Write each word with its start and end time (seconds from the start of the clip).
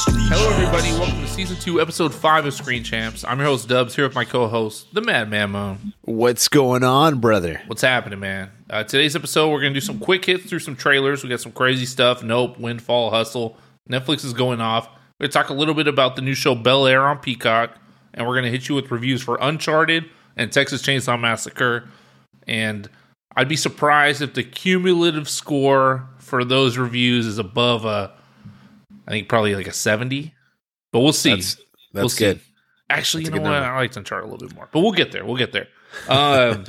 Hello, 0.00 0.50
everybody. 0.50 0.92
Welcome 0.92 1.20
to 1.22 1.26
season 1.26 1.56
two, 1.56 1.80
episode 1.80 2.14
five 2.14 2.46
of 2.46 2.54
Screen 2.54 2.84
Champs. 2.84 3.24
I'm 3.24 3.38
your 3.38 3.48
host 3.48 3.68
Dubs 3.68 3.96
here 3.96 4.06
with 4.06 4.14
my 4.14 4.24
co-host, 4.24 4.94
the 4.94 5.00
Madman 5.00 5.50
Moan. 5.50 5.92
What's 6.02 6.46
going 6.46 6.84
on, 6.84 7.18
brother? 7.18 7.60
What's 7.66 7.82
happening, 7.82 8.20
man? 8.20 8.50
Uh, 8.70 8.84
today's 8.84 9.16
episode, 9.16 9.50
we're 9.50 9.60
gonna 9.60 9.74
do 9.74 9.80
some 9.80 9.98
quick 9.98 10.24
hits 10.24 10.44
through 10.44 10.60
some 10.60 10.76
trailers. 10.76 11.24
We 11.24 11.28
got 11.28 11.40
some 11.40 11.50
crazy 11.50 11.84
stuff. 11.84 12.22
Nope, 12.22 12.60
Windfall, 12.60 13.10
Hustle. 13.10 13.56
Netflix 13.90 14.24
is 14.24 14.32
going 14.32 14.60
off. 14.60 14.88
We're 15.18 15.26
gonna 15.26 15.32
talk 15.32 15.48
a 15.48 15.54
little 15.54 15.74
bit 15.74 15.88
about 15.88 16.14
the 16.14 16.22
new 16.22 16.34
show 16.34 16.54
Bel 16.54 16.86
Air 16.86 17.04
on 17.04 17.18
Peacock, 17.18 17.76
and 18.14 18.24
we're 18.24 18.36
gonna 18.36 18.50
hit 18.50 18.68
you 18.68 18.76
with 18.76 18.92
reviews 18.92 19.20
for 19.20 19.36
Uncharted 19.40 20.04
and 20.36 20.52
Texas 20.52 20.80
Chainsaw 20.80 21.20
Massacre. 21.20 21.88
And 22.46 22.88
I'd 23.34 23.48
be 23.48 23.56
surprised 23.56 24.22
if 24.22 24.34
the 24.34 24.44
cumulative 24.44 25.28
score 25.28 26.08
for 26.18 26.44
those 26.44 26.78
reviews 26.78 27.26
is 27.26 27.38
above 27.38 27.84
a, 27.84 28.12
I 29.08 29.12
think 29.12 29.28
probably 29.28 29.56
like 29.56 29.66
a 29.66 29.72
seventy, 29.72 30.34
but 30.92 31.00
we'll 31.00 31.12
see. 31.12 31.30
That's, 31.30 31.54
that's 31.56 31.66
We'll 31.94 32.08
see. 32.10 32.24
good. 32.26 32.40
Actually, 32.90 33.24
That's 33.24 33.34
you 33.34 33.40
know 33.42 33.50
what? 33.50 33.56
number. 33.58 33.68
I 33.70 33.78
like 33.80 33.96
Uncharted 33.96 34.28
a 34.28 34.32
little 34.32 34.46
bit 34.48 34.54
more, 34.54 34.68
but 34.72 34.80
we'll 34.80 34.92
get 34.92 35.10
there. 35.12 35.24
We'll 35.24 35.36
get 35.36 35.52
there. 35.52 35.66
Um, 36.08 36.64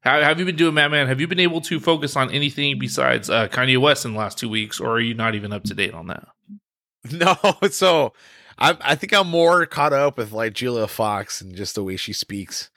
how 0.00 0.20
have 0.20 0.38
you 0.38 0.44
been 0.44 0.56
doing, 0.56 0.74
Madman? 0.74 1.06
Have 1.06 1.18
you 1.20 1.26
been 1.26 1.40
able 1.40 1.60
to 1.62 1.80
focus 1.80 2.14
on 2.16 2.30
anything 2.30 2.78
besides 2.78 3.30
uh, 3.30 3.48
Kanye 3.48 3.78
West 3.78 4.04
in 4.04 4.12
the 4.12 4.18
last 4.18 4.36
two 4.36 4.50
weeks, 4.50 4.78
or 4.80 4.90
are 4.96 5.00
you 5.00 5.14
not 5.14 5.34
even 5.34 5.50
up 5.52 5.62
to 5.64 5.74
date 5.74 5.94
on 5.94 6.08
that? 6.08 6.26
No, 7.12 7.36
so 7.70 8.12
I 8.58 8.76
I 8.80 8.94
think 8.96 9.12
I'm 9.14 9.28
more 9.28 9.64
caught 9.66 9.92
up 9.92 10.18
with 10.18 10.32
like 10.32 10.54
Julia 10.54 10.86
Fox 10.88 11.40
and 11.40 11.54
just 11.54 11.74
the 11.76 11.84
way 11.84 11.96
she 11.96 12.12
speaks. 12.12 12.70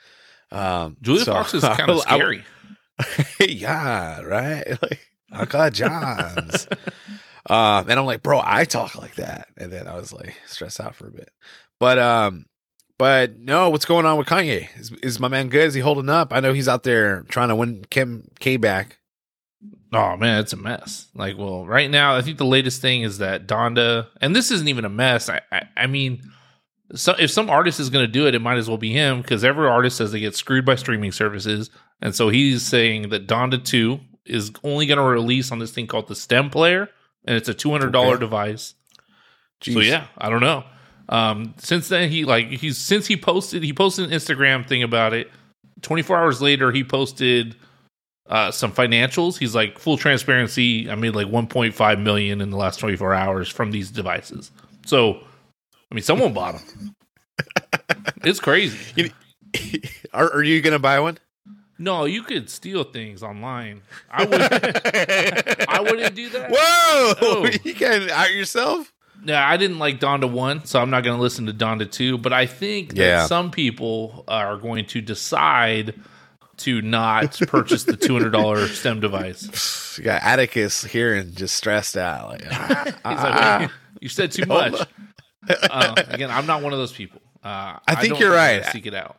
Um, 0.51 0.97
Julia 1.01 1.23
so 1.25 1.33
Fox 1.33 1.53
is 1.53 1.63
kind 1.63 1.79
of 1.89 1.97
I- 2.07 2.13
I- 2.13 2.17
scary. 2.17 2.43
yeah, 3.39 4.21
right. 4.21 4.67
Like 4.81 4.99
Uncle 5.31 5.69
John's. 5.69 6.67
Um, 7.47 7.89
and 7.89 7.99
I'm 7.99 8.05
like, 8.05 8.23
bro, 8.23 8.41
I 8.43 8.65
talk 8.65 8.95
like 8.95 9.15
that, 9.15 9.47
and 9.57 9.71
then 9.71 9.87
I 9.87 9.95
was 9.95 10.13
like 10.13 10.35
stressed 10.45 10.79
out 10.79 10.95
for 10.95 11.07
a 11.07 11.11
bit. 11.11 11.29
But 11.79 11.97
um, 11.97 12.45
but 12.97 13.39
no, 13.39 13.69
what's 13.69 13.85
going 13.85 14.05
on 14.05 14.17
with 14.17 14.27
Kanye? 14.27 14.67
Is, 14.77 14.91
is 15.03 15.19
my 15.19 15.27
man 15.27 15.49
good? 15.49 15.67
Is 15.67 15.73
he 15.73 15.81
holding 15.81 16.09
up? 16.09 16.33
I 16.33 16.39
know 16.39 16.53
he's 16.53 16.67
out 16.67 16.83
there 16.83 17.23
trying 17.23 17.49
to 17.49 17.55
win 17.55 17.85
Kim 17.89 18.29
K 18.39 18.57
back. 18.57 18.97
Oh 19.93 20.17
man, 20.17 20.41
it's 20.41 20.53
a 20.53 20.57
mess. 20.57 21.07
Like, 21.15 21.37
well, 21.37 21.65
right 21.65 21.89
now, 21.89 22.15
I 22.15 22.21
think 22.21 22.37
the 22.37 22.45
latest 22.45 22.81
thing 22.81 23.03
is 23.03 23.19
that 23.19 23.47
Donda, 23.47 24.07
and 24.19 24.35
this 24.35 24.51
isn't 24.51 24.67
even 24.67 24.83
a 24.83 24.89
mess. 24.89 25.29
I, 25.29 25.41
I, 25.51 25.61
I 25.77 25.87
mean, 25.87 26.21
so 26.95 27.15
if 27.17 27.31
some 27.31 27.49
artist 27.49 27.79
is 27.79 27.89
going 27.89 28.05
to 28.05 28.11
do 28.11 28.27
it, 28.27 28.35
it 28.35 28.41
might 28.41 28.57
as 28.57 28.67
well 28.67 28.77
be 28.77 28.91
him 28.91 29.21
because 29.21 29.43
every 29.43 29.67
artist 29.67 29.97
says 29.97 30.11
they 30.11 30.19
get 30.19 30.35
screwed 30.35 30.65
by 30.65 30.75
streaming 30.75 31.11
services, 31.13 31.69
and 32.01 32.13
so 32.13 32.29
he's 32.29 32.63
saying 32.63 33.09
that 33.09 33.27
Donda 33.27 33.63
Two 33.63 34.01
is 34.25 34.51
only 34.63 34.85
going 34.85 34.97
to 34.97 35.03
release 35.03 35.51
on 35.51 35.59
this 35.59 35.71
thing 35.71 35.87
called 35.87 36.07
the 36.07 36.15
Stem 36.15 36.49
Player, 36.49 36.89
and 37.27 37.35
it's 37.35 37.49
a 37.49 37.53
two 37.53 37.69
hundred 37.71 37.91
dollar 37.91 38.13
Okay. 38.15 38.21
device. 38.21 38.73
So 39.61 39.79
yeah, 39.79 40.07
I 40.17 40.29
don't 40.29 40.41
know. 40.41 40.63
Um, 41.09 41.53
since 41.57 41.87
then, 41.89 42.09
he 42.09 42.25
like 42.25 42.47
he's 42.47 42.77
since 42.77 43.07
he 43.07 43.17
posted 43.17 43.63
he 43.63 43.73
posted 43.73 44.05
an 44.05 44.11
Instagram 44.17 44.67
thing 44.67 44.83
about 44.83 45.13
it. 45.13 45.29
Twenty 45.81 46.01
four 46.01 46.17
hours 46.17 46.41
later, 46.41 46.71
he 46.71 46.83
posted 46.83 47.55
uh, 48.29 48.51
some 48.51 48.71
financials. 48.71 49.37
He's 49.37 49.55
like 49.55 49.79
full 49.79 49.97
transparency. 49.97 50.89
I 50.89 50.95
made 50.95 51.15
like 51.15 51.27
one 51.27 51.47
point 51.47 51.73
five 51.73 51.99
million 51.99 52.41
in 52.41 52.49
the 52.49 52.57
last 52.57 52.79
twenty 52.79 52.95
four 52.97 53.13
hours 53.13 53.49
from 53.49 53.71
these 53.71 53.89
devices. 53.91 54.51
So, 54.85 55.15
I 55.91 55.95
mean, 55.95 56.03
someone 56.03 56.33
bought 56.33 56.55
them. 56.55 56.95
it's 58.23 58.39
crazy. 58.39 59.11
are, 60.13 60.31
are 60.33 60.43
you 60.43 60.61
gonna 60.61 60.79
buy 60.79 60.99
one? 60.99 61.17
No, 61.79 62.05
you 62.05 62.23
could 62.23 62.49
steal 62.49 62.83
things 62.83 63.21
online. 63.21 63.81
I 64.09 64.25
would. 64.25 64.41
I 65.69 65.79
wouldn't 65.81 66.15
do 66.15 66.29
that. 66.29 66.49
Whoa! 66.51 67.49
You 67.63 67.75
can't 67.75 68.09
out 68.09 68.33
yourself? 68.33 68.91
No, 69.23 69.35
I 69.35 69.57
didn't 69.57 69.79
like 69.79 69.99
Donda 69.99 70.31
1, 70.31 70.65
so 70.65 70.79
I'm 70.79 70.89
not 70.89 71.03
going 71.03 71.15
to 71.17 71.21
listen 71.21 71.47
to 71.47 71.53
Donda 71.53 71.89
2, 71.91 72.17
but 72.19 72.33
I 72.33 72.45
think 72.45 72.89
that 72.89 72.97
Yeah. 72.97 73.25
some 73.25 73.51
people 73.51 74.23
are 74.27 74.57
going 74.57 74.85
to 74.87 75.01
decide 75.01 75.95
to 76.57 76.81
not 76.81 77.39
purchase 77.47 77.83
the 77.83 77.93
$200 77.93 78.67
STEM 78.75 78.99
device. 78.99 79.97
You 79.97 80.03
got 80.03 80.23
Atticus 80.23 80.83
here 80.83 81.15
and 81.15 81.35
just 81.35 81.55
stressed 81.55 81.97
out. 81.97 82.29
Like, 82.29 82.43
ah, 82.51 82.83
He's 82.85 82.93
ah, 83.05 83.57
like, 83.61 83.71
you 84.01 84.09
said 84.09 84.31
too 84.31 84.45
much. 84.45 84.79
Uh, 85.49 85.95
again, 86.09 86.29
I'm 86.31 86.45
not 86.45 86.61
one 86.61 86.73
of 86.73 86.79
those 86.79 86.93
people. 86.93 87.21
Uh, 87.43 87.77
I 87.87 87.95
think 87.95 88.13
don't 88.13 88.19
you're 88.21 88.31
right. 88.31 88.65
Seek 88.65 88.85
it 88.85 88.93
out. 88.93 89.17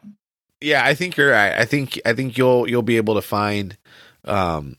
Yeah, 0.61 0.85
I 0.85 0.95
think 0.95 1.17
you're 1.17 1.31
right. 1.33 1.53
I 1.53 1.65
think 1.65 2.01
I 2.05 2.13
think 2.15 2.37
you'll 2.39 2.69
you'll 2.69 2.83
be 2.83 2.97
able 2.97 3.15
to 3.15 3.23
find 3.23 3.77
um 4.25 4.77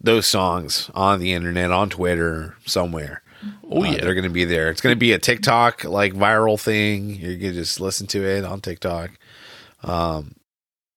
those 0.00 0.26
songs 0.26 0.90
on 0.94 1.20
the 1.20 1.32
internet, 1.32 1.70
on 1.70 1.90
Twitter, 1.90 2.56
somewhere. 2.66 3.22
Oh, 3.68 3.82
Uh, 3.82 3.90
yeah. 3.90 4.00
they're 4.02 4.14
gonna 4.14 4.30
be 4.30 4.44
there. 4.44 4.70
It's 4.70 4.80
gonna 4.80 4.96
be 4.96 5.12
a 5.12 5.18
TikTok 5.18 5.84
like 5.84 6.12
viral 6.12 6.60
thing. 6.60 7.10
You're 7.10 7.36
gonna 7.36 7.52
just 7.54 7.80
listen 7.80 8.06
to 8.08 8.24
it 8.24 8.44
on 8.44 8.60
TikTok. 8.60 9.10
Um, 9.82 10.36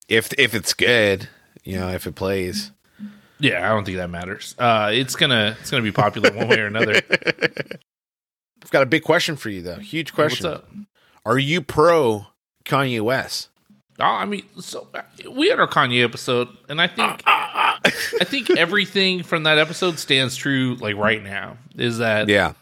if 0.07 0.31
if 0.37 0.53
it's 0.53 0.73
good, 0.73 1.27
you 1.63 1.79
know, 1.79 1.89
if 1.89 2.05
it 2.05 2.13
plays. 2.15 2.71
yeah, 3.39 3.65
I 3.65 3.73
don't 3.73 3.83
think 3.85 3.97
that 3.97 4.09
matters. 4.11 4.53
Uh, 4.59 4.91
it's 4.93 5.15
gonna 5.15 5.57
it's 5.59 5.71
gonna 5.71 5.81
be 5.83 5.91
popular 5.91 6.31
one 6.31 6.47
way 6.47 6.59
or 6.59 6.67
another. 6.67 7.01
I've 8.63 8.71
got 8.71 8.83
a 8.83 8.87
big 8.87 9.03
question 9.03 9.35
for 9.35 9.49
you 9.49 9.61
though. 9.61 9.75
Huge 9.77 10.13
question. 10.13 10.49
What's 10.49 10.61
up? 10.63 10.69
Are 11.25 11.37
you 11.39 11.61
pro 11.61 12.27
Kanye 12.65 13.01
West? 13.01 13.49
Oh, 13.99 14.03
I 14.03 14.25
mean, 14.25 14.43
so 14.59 14.87
uh, 14.93 15.01
we 15.31 15.49
had 15.49 15.59
our 15.59 15.67
Kanye 15.67 16.03
episode, 16.03 16.49
and 16.67 16.81
I 16.81 16.87
think 16.87 17.23
I 17.25 17.79
think 18.23 18.49
everything 18.51 19.23
from 19.23 19.43
that 19.43 19.57
episode 19.57 19.99
stands 19.99 20.35
true. 20.35 20.75
Like 20.79 20.95
right 20.97 21.23
now, 21.23 21.57
is 21.75 21.99
that 21.99 22.27
Yeah. 22.27 22.53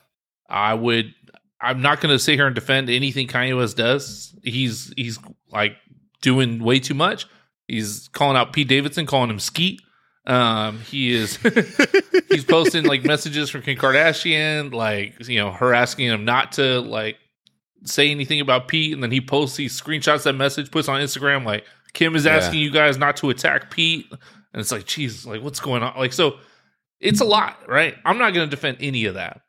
I 0.49 0.73
would. 0.75 1.13
I'm 1.59 1.81
not 1.81 2.01
going 2.01 2.13
to 2.13 2.19
sit 2.19 2.35
here 2.35 2.45
and 2.45 2.53
defend 2.53 2.89
anything 2.89 3.27
Kanye 3.27 3.57
West 3.57 3.77
does. 3.77 4.35
He's 4.43 4.93
he's 4.95 5.17
like 5.51 5.75
doing 6.21 6.61
way 6.63 6.79
too 6.79 6.93
much. 6.93 7.25
He's 7.67 8.09
calling 8.09 8.35
out 8.37 8.53
Pete 8.53 8.67
Davidson, 8.67 9.05
calling 9.05 9.29
him 9.29 9.39
Skete. 9.39 9.79
Um, 10.25 10.79
he 10.81 11.13
is 11.13 11.37
he's 12.29 12.45
posting 12.47 12.83
like 12.85 13.03
messages 13.03 13.49
from 13.49 13.61
Kim 13.61 13.77
Kardashian, 13.77 14.71
like 14.73 15.27
you 15.27 15.39
know, 15.39 15.51
her 15.51 15.73
asking 15.73 16.07
him 16.07 16.25
not 16.25 16.53
to 16.53 16.79
like 16.81 17.17
say 17.85 18.09
anything 18.11 18.39
about 18.39 18.67
Pete, 18.67 18.93
and 18.93 19.01
then 19.03 19.11
he 19.11 19.21
posts 19.21 19.57
these 19.57 19.79
screenshots 19.79 20.23
that 20.23 20.33
message, 20.33 20.71
puts 20.71 20.87
on 20.87 21.01
Instagram 21.01 21.45
like 21.45 21.65
Kim 21.93 22.15
is 22.15 22.25
Yeah. 22.25 22.37
asking 22.37 22.59
you 22.59 22.71
guys 22.71 22.97
not 22.97 23.17
to 23.17 23.29
attack 23.29 23.69
Pete, 23.71 24.07
and 24.11 24.59
it's 24.59 24.71
like, 24.71 24.85
Jesus, 24.85 25.25
like 25.25 25.41
what's 25.41 25.59
going 25.59 25.83
on? 25.83 25.97
Like 25.97 26.13
so, 26.13 26.37
it's 26.99 27.21
a 27.21 27.25
lot, 27.25 27.57
right? 27.67 27.95
I'm 28.05 28.17
not 28.17 28.33
going 28.33 28.49
to 28.49 28.55
defend 28.55 28.77
any 28.79 29.05
of 29.05 29.15
that. 29.15 29.41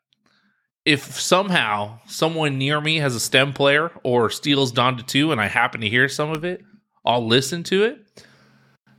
If 0.83 1.19
somehow 1.19 1.99
someone 2.05 2.57
near 2.59 2.79
me 2.79 2.97
has 2.97 3.15
a 3.15 3.19
STEM 3.19 3.53
player 3.53 3.91
or 4.03 4.29
steals 4.29 4.71
Donda 4.71 5.05
2 5.05 5.31
and 5.31 5.41
I 5.41 5.47
happen 5.47 5.81
to 5.81 5.89
hear 5.89 6.07
some 6.07 6.29
of 6.31 6.43
it, 6.45 6.61
I'll 7.05 7.25
listen 7.25 7.63
to 7.63 7.83
it. 7.85 8.23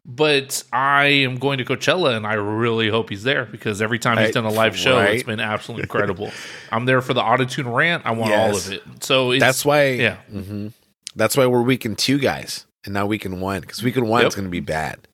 But 0.09 0.63
I 0.73 1.07
am 1.07 1.37
going 1.39 1.59
to 1.59 1.65
Coachella 1.65 2.17
and 2.17 2.27
I 2.27 2.35
really 2.35 2.89
hope 2.89 3.11
he's 3.11 3.25
there 3.25 3.45
because 3.45 3.83
every 3.83 3.99
time 3.99 4.19
he's 4.19 4.33
done 4.33 4.45
a 4.45 4.51
live 4.51 4.77
show, 4.79 4.97
right. 4.97 5.15
it's 5.15 5.25
been 5.25 5.41
absolutely 5.41 5.83
incredible. 5.85 6.31
I'm 6.71 6.85
there 6.85 7.03
for 7.03 7.13
the 7.13 7.23
autotune 7.23 7.75
rant. 7.75 8.07
I 8.07 8.13
want 8.13 8.33
all 8.33 8.57
of 8.57 8.71
it. 8.71 8.83
So 9.01 9.33
it's, 9.33 9.41
That's 9.41 9.65
why. 9.65 9.91
yeah. 9.91 10.17
hmm 10.31 10.69
That's 11.17 11.37
why 11.37 11.47
we're 11.47 11.63
weekend 11.63 11.99
two 11.99 12.19
guys 12.19 12.67
and 12.85 12.95
now 12.95 13.01
not 13.01 13.09
weekend 13.09 13.41
one 13.41 13.61
because 13.63 13.83
weekend 13.83 14.09
one 14.09 14.23
Yep. 14.23 14.29
is 14.29 14.35
going 14.37 14.45
to 14.47 14.51
be 14.51 14.61
bad. 14.61 15.09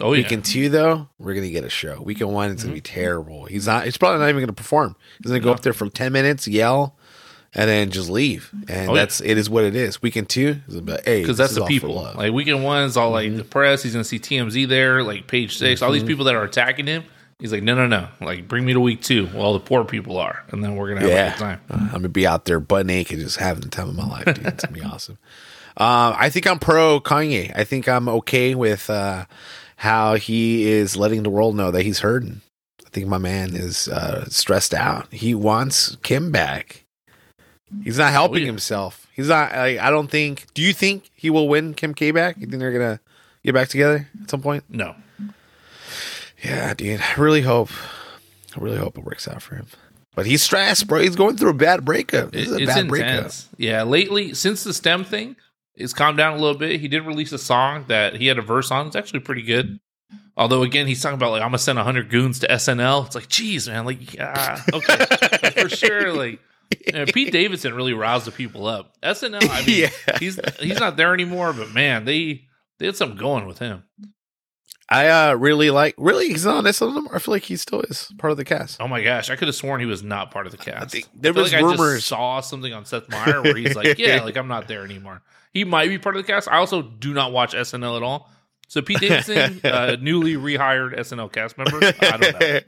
oh 0.00 0.12
yeah, 0.12 0.22
Weekend 0.22 0.44
two 0.44 0.68
though, 0.68 1.08
we're 1.18 1.34
going 1.34 1.46
to 1.46 1.50
get 1.50 1.64
a 1.64 1.68
show. 1.68 2.00
Weekend 2.02 2.32
one 2.32 2.50
is 2.50 2.62
going 2.62 2.72
to 2.72 2.76
be 2.76 2.80
terrible. 2.80 3.46
He's 3.46 3.66
not. 3.66 3.84
He's 3.84 3.96
probably 3.96 4.20
not 4.20 4.28
even 4.28 4.36
going 4.42 4.46
to 4.46 4.52
perform. 4.52 4.94
He's 5.22 5.30
going 5.30 5.40
to 5.40 5.44
go 5.44 5.52
up 5.52 5.60
there 5.62 5.72
for 5.72 5.88
ten 5.88 6.12
minutes, 6.12 6.46
yell, 6.46 6.95
and 7.56 7.68
then 7.68 7.90
just 7.90 8.08
leave. 8.08 8.50
And 8.68 8.90
Oh, 8.90 8.94
yeah. 8.94 9.00
that's 9.00 9.20
it. 9.20 9.36
Is 9.38 9.50
what 9.50 9.64
it 9.64 9.74
is. 9.74 10.00
Weekend 10.00 10.28
two 10.28 10.60
is 10.68 10.76
about 10.76 11.00
hey 11.04 11.22
because 11.22 11.36
that's 11.36 11.54
the 11.56 11.64
people. 11.64 11.94
Like 12.14 12.32
weekend 12.32 12.62
one's 12.62 12.96
all 12.96 13.10
Mm-hmm. 13.12 13.14
like 13.34 13.36
the 13.36 13.44
press. 13.44 13.82
He's 13.82 13.92
gonna 13.92 14.04
see 14.04 14.20
TMZ 14.20 14.68
there, 14.68 15.02
like 15.02 15.26
page 15.26 15.56
6 15.58 15.82
All 15.82 15.90
these 15.90 16.04
people 16.04 16.26
that 16.26 16.34
are 16.36 16.44
attacking 16.44 16.86
him. 16.86 17.02
He's 17.38 17.52
like, 17.52 17.62
no, 17.62 17.74
no, 17.74 17.86
no. 17.86 18.08
Like 18.20 18.46
bring 18.48 18.64
me 18.64 18.72
to 18.72 18.80
week 18.80 19.02
two. 19.02 19.28
Well, 19.34 19.52
the 19.52 19.60
poor 19.60 19.84
people 19.84 20.16
are, 20.18 20.42
and 20.52 20.62
then 20.64 20.76
we're 20.76 20.88
gonna 20.94 21.00
have 21.02 21.10
a 21.10 21.30
good 21.32 21.38
time. 21.38 21.60
Uh, 21.70 21.76
I'm 21.80 21.88
gonna 21.90 22.08
be 22.08 22.26
out 22.26 22.44
there 22.46 22.60
butt 22.60 22.86
naked, 22.86 23.18
just 23.18 23.36
having 23.38 23.62
the 23.62 23.68
time 23.68 23.88
of 23.90 23.94
my 23.96 24.06
life, 24.06 24.24
dude. 24.24 24.38
It's 24.46 24.64
gonna 24.64 24.74
be 24.78 24.82
awesome. 24.84 25.18
Um, 25.76 26.14
I 26.18 26.30
think 26.30 26.46
I'm 26.46 26.58
pro 26.58 26.98
Kanye. 27.00 27.52
I 27.54 27.64
think 27.64 27.88
I'm 27.88 28.08
okay 28.08 28.54
with 28.54 28.88
uh, 28.88 29.26
how 29.76 30.14
he 30.14 30.64
is 30.66 30.96
letting 30.96 31.24
the 31.24 31.28
world 31.30 31.54
know 31.56 31.70
that 31.70 31.82
he's 31.82 31.98
hurting. 32.00 32.40
I 32.86 32.88
think 32.88 33.06
my 33.06 33.18
man 33.18 33.54
is 33.54 33.86
uh, 33.88 34.24
stressed 34.30 34.72
out. 34.72 35.12
He 35.12 35.34
wants 35.34 35.96
Kim 36.02 36.32
back. 36.32 36.85
He's 37.82 37.98
not 37.98 38.12
helping 38.12 38.36
Oh, 38.36 38.40
yeah. 38.40 38.46
himself. 38.46 39.06
He's 39.14 39.28
not. 39.28 39.52
Like, 39.52 39.78
I 39.78 39.90
don't 39.90 40.08
think. 40.10 40.46
Do 40.54 40.62
you 40.62 40.72
think 40.72 41.10
he 41.14 41.30
will 41.30 41.48
win 41.48 41.74
Kim 41.74 41.94
K 41.94 42.10
back? 42.10 42.36
You 42.38 42.46
think 42.46 42.60
they're 42.60 42.72
gonna 42.72 43.00
get 43.44 43.54
back 43.54 43.68
together 43.68 44.08
at 44.22 44.30
some 44.30 44.40
point? 44.42 44.64
No, 44.68 44.94
Yeah, 46.42 46.74
dude. 46.74 47.00
I 47.00 47.14
really 47.20 47.42
hope. 47.42 47.70
I 48.56 48.60
really 48.60 48.76
hope 48.78 48.96
it 48.98 49.04
works 49.04 49.26
out 49.28 49.42
for 49.42 49.56
him. 49.56 49.66
But 50.14 50.26
he's 50.26 50.42
stressed, 50.42 50.86
bro. 50.86 51.00
He's 51.00 51.16
going 51.16 51.36
through 51.36 51.50
a 51.50 51.54
bad 51.54 51.84
breakup. 51.84 52.32
This 52.32 52.48
It- 52.48 52.48
is 52.48 52.52
a 52.52 52.62
it's 52.62 52.74
bad 52.74 52.88
breakup. 52.88 53.08
intense. 53.16 53.48
Yeah, 53.58 53.82
lately 53.82 54.32
since 54.34 54.64
the 54.64 54.72
STEM 54.72 55.04
thing, 55.04 55.36
it's 55.74 55.92
calmed 55.92 56.16
down 56.18 56.34
a 56.34 56.40
little 56.40 56.56
bit. 56.58 56.80
He 56.80 56.88
did 56.88 57.02
release 57.04 57.32
a 57.32 57.38
song 57.38 57.84
that 57.88 58.16
he 58.16 58.26
had 58.28 58.38
a 58.38 58.42
verse 58.42 58.70
on. 58.70 58.86
It's 58.86 58.96
actually 58.96 59.20
pretty 59.20 59.42
good. 59.42 59.78
Although 60.36 60.62
again, 60.62 60.86
he's 60.86 61.02
talking 61.02 61.16
about 61.16 61.32
like 61.32 61.42
I'm 61.42 61.48
gonna 61.48 61.58
send 61.58 61.78
hundred 61.78 62.08
goons 62.10 62.38
to 62.40 62.46
SNL. 62.50 63.06
It's 63.06 63.14
like, 63.14 63.28
geez, 63.28 63.68
man, 63.68 63.84
like 63.84 64.14
yeah, 64.14 64.60
okay, 64.72 65.04
for 65.62 65.68
sure. 65.68 66.12
Like 66.12 66.40
And 66.94 67.12
Pete 67.12 67.32
Davidson 67.32 67.74
really 67.74 67.92
roused 67.94 68.26
the 68.26 68.30
people 68.32 68.66
up. 68.66 68.94
SNL, 69.02 69.48
I 69.50 69.64
mean, 69.66 69.90
Yeah. 70.08 70.18
he's 70.18 70.38
he's 70.60 70.78
not 70.80 70.96
there 70.96 71.12
anymore, 71.14 71.52
but 71.52 71.72
man, 71.74 72.04
they 72.04 72.44
they 72.78 72.86
had 72.86 72.96
something 72.96 73.18
going 73.18 73.46
with 73.46 73.58
him. 73.58 73.82
I 74.88 75.08
uh 75.08 75.34
really 75.34 75.70
like 75.70 75.94
really 75.98 76.28
he's 76.28 76.44
not 76.44 76.56
on 76.58 76.64
SNL. 76.64 77.08
I 77.12 77.18
feel 77.18 77.34
like 77.34 77.42
he 77.42 77.56
still 77.56 77.80
is 77.82 78.12
part 78.18 78.30
of 78.30 78.36
the 78.36 78.44
cast. 78.44 78.80
Oh 78.80 78.86
my 78.86 79.02
gosh, 79.02 79.30
I 79.30 79.36
could 79.36 79.48
have 79.48 79.54
sworn 79.56 79.80
he 79.80 79.86
was 79.86 80.02
not 80.04 80.30
part 80.30 80.46
of 80.46 80.52
the 80.52 80.58
cast. 80.58 80.92
think 80.92 81.08
there 81.14 81.32
feel 81.34 81.42
was 81.42 81.52
like 81.52 81.60
I 81.60 81.64
rumors. 81.66 81.96
just 81.98 82.06
saw 82.08 82.40
something 82.40 82.72
on 82.72 82.84
Seth 82.84 83.08
Meyer 83.08 83.42
where 83.42 83.56
he's 83.56 83.74
like, 83.74 83.98
"Yeah, 83.98 84.22
like 84.22 84.36
I'm 84.36 84.48
not 84.48 84.68
there 84.68 84.84
anymore." 84.84 85.22
He 85.52 85.64
might 85.64 85.88
be 85.88 85.98
part 85.98 86.16
of 86.16 86.24
the 86.24 86.32
cast. 86.32 86.46
I 86.48 86.58
also 86.58 86.82
do 86.82 87.12
not 87.14 87.32
watch 87.32 87.52
SNL 87.54 87.96
at 87.96 88.02
all. 88.04 88.30
So 88.68 88.80
Pete 88.82 89.00
Davidson, 89.00 89.60
uh, 89.64 89.96
newly 90.00 90.34
rehired 90.34 90.96
SNL 90.98 91.32
cast 91.32 91.58
member. 91.58 91.78
I 92.00 92.16
don't 92.16 92.40
know. 92.40 92.60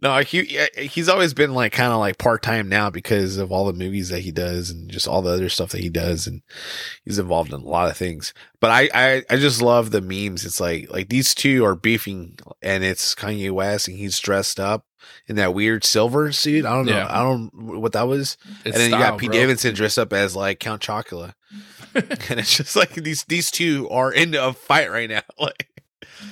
No, 0.00 0.18
he 0.18 0.60
he's 0.76 1.08
always 1.08 1.34
been 1.34 1.54
like 1.54 1.72
kind 1.72 1.92
of 1.92 1.98
like 1.98 2.18
part 2.18 2.42
time 2.42 2.68
now 2.68 2.88
because 2.88 3.36
of 3.36 3.50
all 3.50 3.64
the 3.64 3.72
movies 3.72 4.10
that 4.10 4.20
he 4.20 4.30
does 4.30 4.70
and 4.70 4.88
just 4.90 5.08
all 5.08 5.22
the 5.22 5.32
other 5.32 5.48
stuff 5.48 5.70
that 5.70 5.80
he 5.80 5.88
does, 5.88 6.26
and 6.26 6.42
he's 7.04 7.18
involved 7.18 7.52
in 7.52 7.60
a 7.60 7.64
lot 7.64 7.90
of 7.90 7.96
things. 7.96 8.32
But 8.60 8.70
I 8.70 8.88
I, 8.94 9.22
I 9.28 9.36
just 9.36 9.60
love 9.60 9.90
the 9.90 10.00
memes. 10.00 10.44
It's 10.44 10.60
like 10.60 10.90
like 10.90 11.08
these 11.08 11.34
two 11.34 11.64
are 11.64 11.74
beefing, 11.74 12.38
and 12.62 12.84
it's 12.84 13.14
Kanye 13.14 13.50
West, 13.50 13.88
and 13.88 13.96
he's 13.96 14.18
dressed 14.20 14.60
up 14.60 14.84
in 15.26 15.36
that 15.36 15.54
weird 15.54 15.84
silver 15.84 16.32
suit. 16.32 16.64
I 16.64 16.74
don't 16.74 16.86
know. 16.86 16.92
Yeah. 16.92 17.06
I 17.08 17.22
don't 17.22 17.52
know 17.54 17.78
what 17.80 17.92
that 17.92 18.06
was. 18.08 18.36
It's 18.64 18.66
and 18.66 18.74
then 18.76 18.90
you 18.90 18.98
got 18.98 19.18
Pete 19.18 19.30
bro. 19.30 19.38
Davidson 19.38 19.74
dressed 19.74 19.98
up 19.98 20.12
as 20.12 20.36
like 20.36 20.60
Count 20.60 20.82
Chocula. 20.82 21.34
and 21.94 22.38
it's 22.38 22.56
just 22.56 22.76
like 22.76 22.94
these 22.94 23.24
these 23.24 23.50
two 23.50 23.88
are 23.90 24.12
into 24.12 24.44
a 24.44 24.52
fight 24.52 24.90
right 24.90 25.08
now. 25.08 25.22
Like 25.40 25.68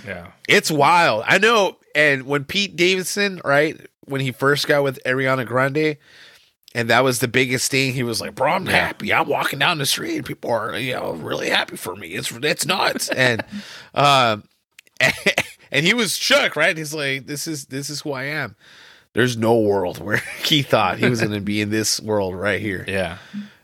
Yeah, 0.06 0.32
it's 0.48 0.70
wild. 0.70 1.24
I 1.26 1.38
know. 1.38 1.78
And 1.96 2.26
when 2.26 2.44
Pete 2.44 2.76
Davidson, 2.76 3.40
right, 3.42 3.80
when 4.04 4.20
he 4.20 4.30
first 4.30 4.68
got 4.68 4.82
with 4.82 5.02
Ariana 5.06 5.46
Grande, 5.46 5.96
and 6.74 6.90
that 6.90 7.02
was 7.02 7.20
the 7.20 7.26
biggest 7.26 7.70
thing, 7.70 7.94
he 7.94 8.02
was 8.02 8.20
like, 8.20 8.34
"Bro, 8.34 8.52
I'm 8.52 8.66
happy. 8.66 9.14
I'm 9.14 9.26
walking 9.26 9.58
down 9.58 9.78
the 9.78 9.86
street, 9.86 10.16
and 10.16 10.26
people 10.26 10.50
are, 10.50 10.76
you 10.78 10.92
know, 10.92 11.12
really 11.12 11.48
happy 11.48 11.76
for 11.76 11.96
me. 11.96 12.08
It's 12.08 12.30
it's 12.30 12.66
nuts." 12.66 13.08
and 13.16 13.42
um, 13.94 14.44
and 15.70 15.86
he 15.86 15.94
was 15.94 16.14
shook, 16.14 16.54
right? 16.54 16.76
He's 16.76 16.92
like, 16.92 17.26
"This 17.26 17.48
is 17.48 17.64
this 17.64 17.88
is 17.88 18.02
who 18.02 18.12
I 18.12 18.24
am." 18.24 18.56
There's 19.14 19.38
no 19.38 19.58
world 19.58 19.98
where 19.98 20.18
he 20.44 20.60
thought 20.60 20.98
he 20.98 21.08
was 21.08 21.20
going 21.20 21.32
to 21.32 21.40
be 21.40 21.62
in 21.62 21.70
this 21.70 21.98
world 21.98 22.34
right 22.34 22.60
here 22.60 22.84
yeah, 22.86 23.16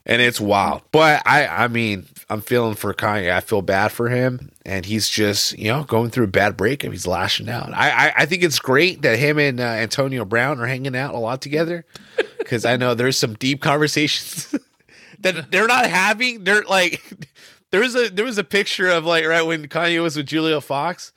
and 0.06 0.20
it's 0.20 0.40
wild. 0.40 0.82
But 0.90 1.22
I, 1.26 1.46
I 1.46 1.68
mean, 1.68 2.06
I'm 2.28 2.40
feeling 2.40 2.74
for 2.74 2.92
Kanye. 2.94 3.32
I 3.32 3.40
feel 3.40 3.62
bad 3.62 3.88
for 3.92 4.08
him, 4.08 4.50
and 4.64 4.84
he's 4.84 5.08
just, 5.08 5.56
you 5.58 5.68
know, 5.68 5.84
going 5.84 6.10
through 6.10 6.24
a 6.24 6.28
bad 6.28 6.56
breakup. 6.56 6.92
He's 6.92 7.06
lashing 7.06 7.48
out. 7.48 7.72
I, 7.72 7.90
I, 7.90 8.12
I 8.18 8.26
think 8.26 8.42
it's 8.42 8.58
great 8.58 9.02
that 9.02 9.18
him 9.18 9.38
and 9.38 9.60
uh, 9.60 9.64
Antonio 9.64 10.24
Brown 10.24 10.60
are 10.60 10.66
hanging 10.66 10.96
out 10.96 11.14
a 11.14 11.18
lot 11.18 11.40
together, 11.42 11.84
because 12.38 12.64
I 12.64 12.76
know 12.76 12.94
there's 12.94 13.16
some 13.16 13.34
deep 13.34 13.60
conversations 13.60 14.54
that 15.20 15.50
they're 15.50 15.68
not 15.68 15.86
having. 15.86 16.44
They're 16.44 16.62
like, 16.62 17.02
there 17.70 17.80
was 17.80 17.94
a 17.94 18.08
there 18.08 18.24
was 18.24 18.38
a 18.38 18.44
picture 18.44 18.88
of 18.88 19.04
like 19.04 19.24
right 19.26 19.42
when 19.42 19.68
Kanye 19.68 20.02
was 20.02 20.16
with 20.16 20.26
Julia 20.26 20.60
Fox. 20.60 21.12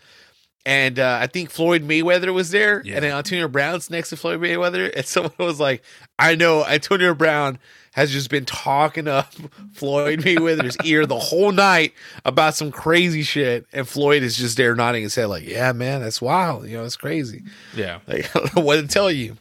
And 0.67 0.97
uh, 0.97 1.19
I 1.21 1.27
think 1.27 1.51
Floyd 1.51 1.83
Mayweather 1.87 2.33
was 2.33 2.49
there, 2.49 2.81
Yeah. 2.83 2.95
and 2.95 3.03
then 3.03 3.11
Antonio 3.15 3.47
Brown's 3.47 3.91
next 3.91 4.09
to 4.09 4.17
Floyd 4.17 4.41
Mayweather, 4.41 4.91
and 4.95 5.05
someone 5.05 5.31
was 5.37 5.59
like, 5.59 5.83
"I 6.17 6.33
know 6.35 6.65
Antonio 6.65 7.13
Brown 7.13 7.59
has 7.91 8.11
just 8.11 8.29
been 8.31 8.45
talking 8.45 9.07
up 9.07 9.31
Floyd 9.73 10.21
Mayweather's 10.21 10.75
ear 10.83 11.05
the 11.05 11.19
whole 11.19 11.51
night 11.51 11.93
about 12.25 12.55
some 12.55 12.71
crazy 12.71 13.21
shit, 13.21 13.67
and 13.73 13.87
Floyd 13.87 14.23
is 14.23 14.35
just 14.37 14.57
there 14.57 14.73
nodding 14.75 15.03
his 15.03 15.13
head 15.13 15.27
like, 15.27 15.45
"Yeah, 15.47 15.71
man, 15.71 16.01
that's 16.01 16.19
wild. 16.19 16.67
You 16.67 16.77
know, 16.77 16.83
it's 16.83 16.97
crazy. 16.97 17.43
yeah. 17.75 17.99
Like, 18.07 18.25
I 18.35 18.39
don't 18.39 18.55
know 18.55 18.61
what 18.63 18.77
to 18.77 18.87
tell 18.87 19.11
you." 19.11 19.37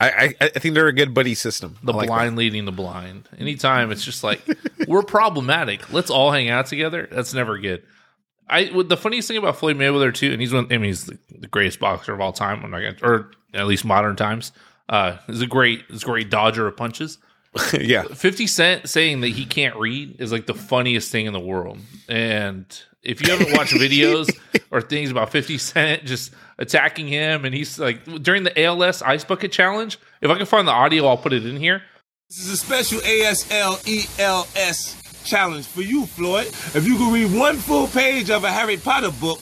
I 0.00 0.34
I, 0.40 0.46
I 0.46 0.48
think 0.58 0.74
they're 0.74 0.88
a 0.88 0.94
good 0.94 1.12
buddy 1.12 1.34
system. 1.34 1.76
The 1.82 1.92
like 1.92 2.08
blind 2.08 2.36
leading 2.36 2.64
the 2.64 2.72
blind. 2.72 3.28
Anytime 3.38 3.92
it's 3.92 4.04
just 4.04 4.24
like 4.24 4.40
we're 4.88 5.02
problematic. 5.02 5.92
Let's 5.92 6.10
all 6.10 6.32
hang 6.32 6.48
out 6.48 6.66
together. 6.66 7.06
That's 7.12 7.34
never 7.34 7.58
good. 7.58 7.82
I 8.52 8.66
what 8.66 8.88
the 8.88 8.96
funniest 8.96 9.28
thing 9.28 9.38
about 9.38 9.56
Floyd 9.56 9.76
Mayweather 9.76 10.14
too, 10.14 10.30
and 10.30 10.40
he's 10.40 10.52
one. 10.52 10.66
I 10.66 10.78
mean, 10.78 10.84
he's 10.84 11.06
the, 11.06 11.18
the 11.30 11.46
greatest 11.46 11.80
boxer 11.80 12.12
of 12.12 12.20
all 12.20 12.32
time. 12.32 12.62
I'm 12.62 12.70
not 12.70 12.80
gonna, 12.80 12.96
or 13.02 13.30
at 13.54 13.66
least 13.66 13.84
modern 13.84 14.14
times. 14.14 14.52
Uh, 14.88 15.16
he's 15.26 15.40
a 15.40 15.46
great, 15.46 15.84
he's 15.88 16.02
a 16.02 16.06
great 16.06 16.30
dodger 16.30 16.66
of 16.66 16.76
punches. 16.76 17.18
yeah, 17.72 18.02
Fifty 18.02 18.46
Cent 18.46 18.88
saying 18.88 19.22
that 19.22 19.28
he 19.28 19.46
can't 19.46 19.76
read 19.76 20.20
is 20.20 20.32
like 20.32 20.46
the 20.46 20.54
funniest 20.54 21.10
thing 21.10 21.26
in 21.26 21.32
the 21.32 21.40
world. 21.40 21.78
And 22.08 22.66
if 23.02 23.20
you 23.20 23.32
haven't 23.32 23.56
watched 23.56 23.72
videos 23.74 24.30
or 24.70 24.80
things 24.80 25.10
about 25.10 25.30
Fifty 25.30 25.58
Cent 25.58 26.04
just 26.04 26.32
attacking 26.58 27.08
him, 27.08 27.44
and 27.44 27.54
he's 27.54 27.78
like 27.78 28.04
during 28.22 28.42
the 28.42 28.62
ALS 28.62 29.02
Ice 29.02 29.24
Bucket 29.24 29.50
Challenge. 29.50 29.98
If 30.20 30.30
I 30.30 30.36
can 30.36 30.46
find 30.46 30.68
the 30.68 30.72
audio, 30.72 31.06
I'll 31.06 31.16
put 31.16 31.32
it 31.32 31.46
in 31.46 31.56
here. 31.56 31.82
This 32.28 32.46
is 32.46 32.52
a 32.52 32.56
special 32.56 32.98
ASL 33.00 34.18
ELS 34.18 34.96
E 34.96 35.01
challenge 35.24 35.66
for 35.66 35.82
you, 35.82 36.06
Floyd. 36.06 36.46
If 36.74 36.86
you 36.86 36.96
can 36.96 37.12
read 37.12 37.32
one 37.38 37.56
full 37.56 37.86
page 37.88 38.30
of 38.30 38.44
a 38.44 38.50
Harry 38.50 38.76
Potter 38.76 39.10
book, 39.10 39.40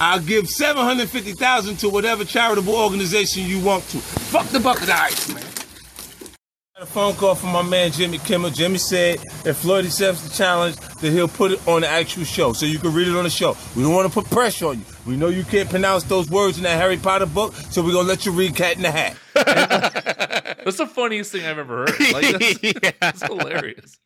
I'll 0.00 0.20
give 0.20 0.48
750000 0.48 1.76
to 1.78 1.88
whatever 1.88 2.24
charitable 2.24 2.74
organization 2.76 3.44
you 3.44 3.60
want 3.64 3.84
to. 3.90 3.98
Fuck 3.98 4.46
the 4.48 4.60
bucket 4.60 4.84
of 4.84 4.90
ice, 4.90 5.28
man. 5.28 5.42
Got 6.76 6.82
a 6.82 6.86
phone 6.86 7.14
call 7.14 7.34
from 7.34 7.52
my 7.52 7.62
man 7.62 7.90
Jimmy 7.90 8.18
Kimmel. 8.18 8.50
Jimmy 8.50 8.76
said 8.76 9.18
if 9.46 9.56
Floyd 9.56 9.86
accepts 9.86 10.20
the 10.28 10.34
challenge, 10.34 10.76
that 10.76 11.10
he'll 11.10 11.26
put 11.26 11.52
it 11.52 11.66
on 11.66 11.80
the 11.80 11.88
actual 11.88 12.24
show 12.24 12.52
so 12.52 12.66
you 12.66 12.78
can 12.78 12.92
read 12.92 13.08
it 13.08 13.16
on 13.16 13.24
the 13.24 13.30
show. 13.30 13.56
We 13.74 13.82
don't 13.82 13.94
want 13.94 14.12
to 14.12 14.12
put 14.12 14.30
pressure 14.30 14.66
on 14.66 14.78
you. 14.80 14.84
We 15.06 15.16
know 15.16 15.28
you 15.28 15.42
can't 15.44 15.70
pronounce 15.70 16.04
those 16.04 16.28
words 16.30 16.58
in 16.58 16.64
that 16.64 16.76
Harry 16.78 16.98
Potter 16.98 17.24
book, 17.26 17.54
so 17.54 17.82
we're 17.82 17.92
gonna 17.94 18.06
let 18.08 18.26
you 18.26 18.32
read 18.32 18.54
Cat 18.54 18.76
in 18.76 18.82
the 18.82 18.90
Hat. 18.90 19.16
That's 20.64 20.76
the 20.76 20.86
funniest 20.86 21.32
thing 21.32 21.46
I've 21.46 21.58
ever 21.58 21.86
heard. 21.86 22.12
Like 22.12 22.38
that's, 22.38 22.62
Yeah. 22.62 22.90
that's 23.00 23.22
hilarious. 23.22 23.98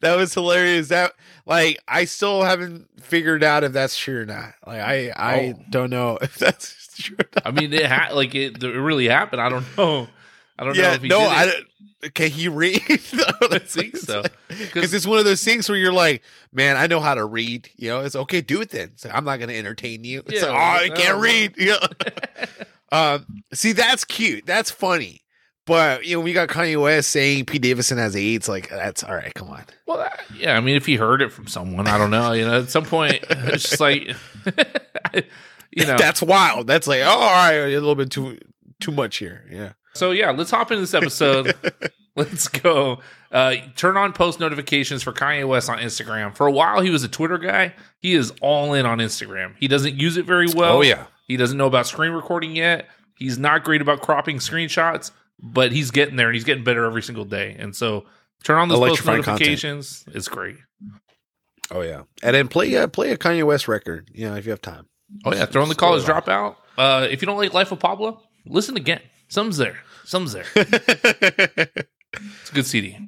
That 0.00 0.16
was 0.16 0.34
hilarious. 0.34 0.88
That 0.88 1.12
like 1.46 1.78
I 1.88 2.04
still 2.04 2.42
haven't 2.42 2.88
figured 3.02 3.42
out 3.44 3.64
if 3.64 3.72
that's 3.72 3.96
true 3.96 4.20
or 4.22 4.26
not. 4.26 4.54
Like 4.66 4.80
I 4.80 5.12
I 5.16 5.54
Oh. 5.58 5.62
don't 5.70 5.90
know 5.90 6.18
if 6.22 6.36
that's 6.36 6.94
true. 6.96 7.16
I 7.44 7.50
mean, 7.50 7.72
it 7.72 7.86
ha- 7.86 8.10
like 8.14 8.34
it, 8.34 8.62
it 8.62 8.68
really 8.80 9.08
happened. 9.08 9.40
I 9.42 9.48
don't 9.48 9.64
know. 9.76 10.08
I 10.58 10.64
don't 10.64 10.76
know 10.76 10.82
Yeah, 10.82 10.94
if 10.94 11.02
he 11.02 11.08
no, 11.08 11.20
I 11.20 11.46
don't. 11.46 12.14
Can 12.14 12.30
he 12.30 12.48
read? 12.48 12.82
I 12.88 13.58
think 13.60 13.96
so. 13.96 14.24
Because 14.48 14.92
it's 14.92 15.06
one 15.06 15.20
of 15.20 15.24
those 15.24 15.42
things 15.44 15.68
where 15.68 15.78
you're 15.78 15.92
like, 15.92 16.22
man, 16.52 16.76
I 16.76 16.88
know 16.88 16.98
how 16.98 17.14
to 17.14 17.24
read. 17.24 17.70
You 17.76 17.90
know, 17.90 18.00
it's 18.00 18.16
okay. 18.16 18.40
Do 18.40 18.60
it 18.60 18.70
then. 18.70 18.90
So 18.96 19.08
I'm 19.08 19.24
not 19.24 19.36
going 19.36 19.50
to 19.50 19.56
entertain 19.56 20.02
you. 20.02 20.20
It's 20.26 20.42
Yeah, 20.42 20.48
like, 20.48 20.56
oh, 20.56 20.84
I 20.84 20.88
can't 20.96 21.18
oh, 21.18 21.20
read. 21.20 21.54
Know? 21.58 21.78
um, 22.90 23.44
see, 23.52 23.70
that's 23.72 24.04
cute. 24.04 24.46
That's 24.46 24.70
funny. 24.70 25.21
But 25.64 26.04
you 26.04 26.16
know, 26.16 26.20
we 26.20 26.32
got 26.32 26.48
Kanye 26.48 26.80
West 26.80 27.10
saying 27.10 27.44
Pete 27.46 27.62
Davidson 27.62 27.98
has 27.98 28.16
AIDS. 28.16 28.48
Like, 28.48 28.68
that's 28.68 29.04
all 29.04 29.14
right. 29.14 29.32
Come 29.34 29.48
on. 29.50 29.64
Well, 29.86 29.98
that- 29.98 30.20
yeah. 30.36 30.56
I 30.56 30.60
mean, 30.60 30.74
if 30.76 30.86
he 30.86 30.96
heard 30.96 31.22
it 31.22 31.30
from 31.32 31.46
someone, 31.46 31.86
I 31.86 31.98
don't 31.98 32.10
know. 32.10 32.32
You 32.32 32.44
know, 32.44 32.60
at 32.60 32.70
some 32.70 32.84
point, 32.84 33.24
it's 33.30 33.68
just 33.68 33.80
like, 33.80 34.08
you 35.70 35.86
know. 35.86 35.96
That's 35.96 36.22
wild. 36.22 36.66
That's 36.66 36.86
like, 36.86 37.00
oh, 37.02 37.08
all 37.08 37.30
right, 37.30 37.52
a 37.52 37.68
little 37.68 37.94
bit 37.94 38.10
too 38.10 38.38
too 38.80 38.92
much 38.92 39.18
here. 39.18 39.44
Yeah. 39.50 39.72
So 39.94 40.10
yeah, 40.10 40.30
let's 40.30 40.50
hop 40.50 40.70
into 40.70 40.80
this 40.80 40.94
episode. 40.94 41.54
let's 42.16 42.48
go. 42.48 42.98
Uh, 43.30 43.54
turn 43.76 43.96
on 43.96 44.12
post 44.12 44.40
notifications 44.40 45.02
for 45.02 45.12
Kanye 45.12 45.46
West 45.46 45.70
on 45.70 45.78
Instagram. 45.78 46.34
For 46.36 46.46
a 46.46 46.52
while, 46.52 46.80
he 46.80 46.90
was 46.90 47.04
a 47.04 47.08
Twitter 47.08 47.38
guy. 47.38 47.74
He 47.98 48.14
is 48.14 48.32
all 48.42 48.74
in 48.74 48.84
on 48.84 48.98
Instagram. 48.98 49.54
He 49.58 49.68
doesn't 49.68 49.94
use 49.94 50.16
it 50.16 50.26
very 50.26 50.48
well. 50.54 50.78
Oh, 50.78 50.82
yeah. 50.82 51.06
He 51.26 51.36
doesn't 51.36 51.56
know 51.56 51.66
about 51.66 51.86
screen 51.86 52.12
recording 52.12 52.54
yet. 52.56 52.88
He's 53.14 53.38
not 53.38 53.64
great 53.64 53.80
about 53.80 54.00
cropping 54.02 54.38
screenshots, 54.38 55.12
but 55.42 55.72
he's 55.72 55.90
getting 55.90 56.16
there 56.16 56.28
and 56.28 56.34
he's 56.34 56.44
getting 56.44 56.64
better 56.64 56.84
every 56.84 57.02
single 57.02 57.24
day. 57.24 57.56
And 57.58 57.74
so 57.74 58.06
turn 58.44 58.58
on 58.58 58.68
those 58.68 58.78
post 58.78 58.88
Electrifying 58.88 59.22
content. 59.22 59.40
notifications. 59.40 60.04
It's 60.08 60.28
great. 60.28 60.56
Oh 61.70 61.80
yeah. 61.82 62.02
And 62.22 62.34
then 62.36 62.48
play 62.48 62.74
uh, 62.76 62.86
play 62.86 63.10
a 63.10 63.16
Kanye 63.18 63.44
West 63.44 63.66
record. 63.68 64.10
You 64.14 64.28
know, 64.30 64.36
if 64.36 64.44
you 64.44 64.50
have 64.50 64.62
time. 64.62 64.86
Oh 65.24 65.34
yeah, 65.34 65.46
throw 65.46 65.62
in 65.62 65.68
the 65.68 65.74
college 65.74 66.04
dropout. 66.04 66.56
Uh, 66.78 67.06
if 67.10 67.20
you 67.20 67.26
don't 67.26 67.36
like 67.36 67.52
Life 67.52 67.72
of 67.72 67.78
Pablo, 67.80 68.22
listen 68.46 68.76
again. 68.76 69.00
Some's 69.28 69.56
there. 69.58 69.78
Some's 70.04 70.32
there. 70.32 70.46
It's 72.14 72.50
a 72.50 72.54
good 72.54 72.66
CD. 72.66 72.98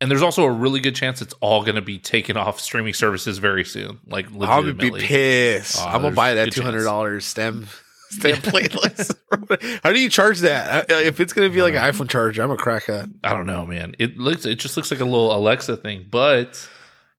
And 0.00 0.10
there's 0.10 0.22
also 0.22 0.44
a 0.44 0.50
really 0.50 0.80
good 0.80 0.94
chance 0.96 1.20
it's 1.22 1.34
all 1.40 1.62
going 1.62 1.74
to 1.76 1.82
be 1.82 1.98
taken 1.98 2.36
off 2.36 2.58
streaming 2.60 2.94
services 2.94 3.38
very 3.38 3.64
soon. 3.64 4.00
Like 4.06 4.26
I'm 4.32 4.38
gonna 4.38 4.72
be 4.74 4.90
pissed. 4.90 5.78
Oh, 5.78 5.84
I'm 5.86 6.02
gonna 6.02 6.14
buy 6.14 6.34
that 6.34 6.50
two 6.52 6.62
chance. 6.62 6.82
dollars 6.84 7.24
stem 7.24 7.68
stem 8.12 8.36
playlist. 8.42 9.80
How 9.82 9.92
do 9.92 10.00
you 10.00 10.08
charge 10.08 10.40
that? 10.40 10.90
Uh, 10.90 10.94
If 10.96 11.20
it's 11.20 11.32
gonna 11.32 11.50
be 11.50 11.62
like 11.62 11.74
an 11.74 11.80
iPhone 11.82 12.08
charger, 12.08 12.42
I'm 12.42 12.50
a 12.50 12.56
crack 12.56 12.86
that. 12.86 13.08
I 13.24 13.32
don't 13.32 13.46
know, 13.46 13.66
man. 13.66 13.94
It 13.98 14.18
looks. 14.18 14.44
It 14.46 14.56
just 14.56 14.76
looks 14.76 14.90
like 14.90 15.00
a 15.00 15.04
little 15.04 15.34
Alexa 15.34 15.76
thing, 15.78 16.06
but 16.10 16.68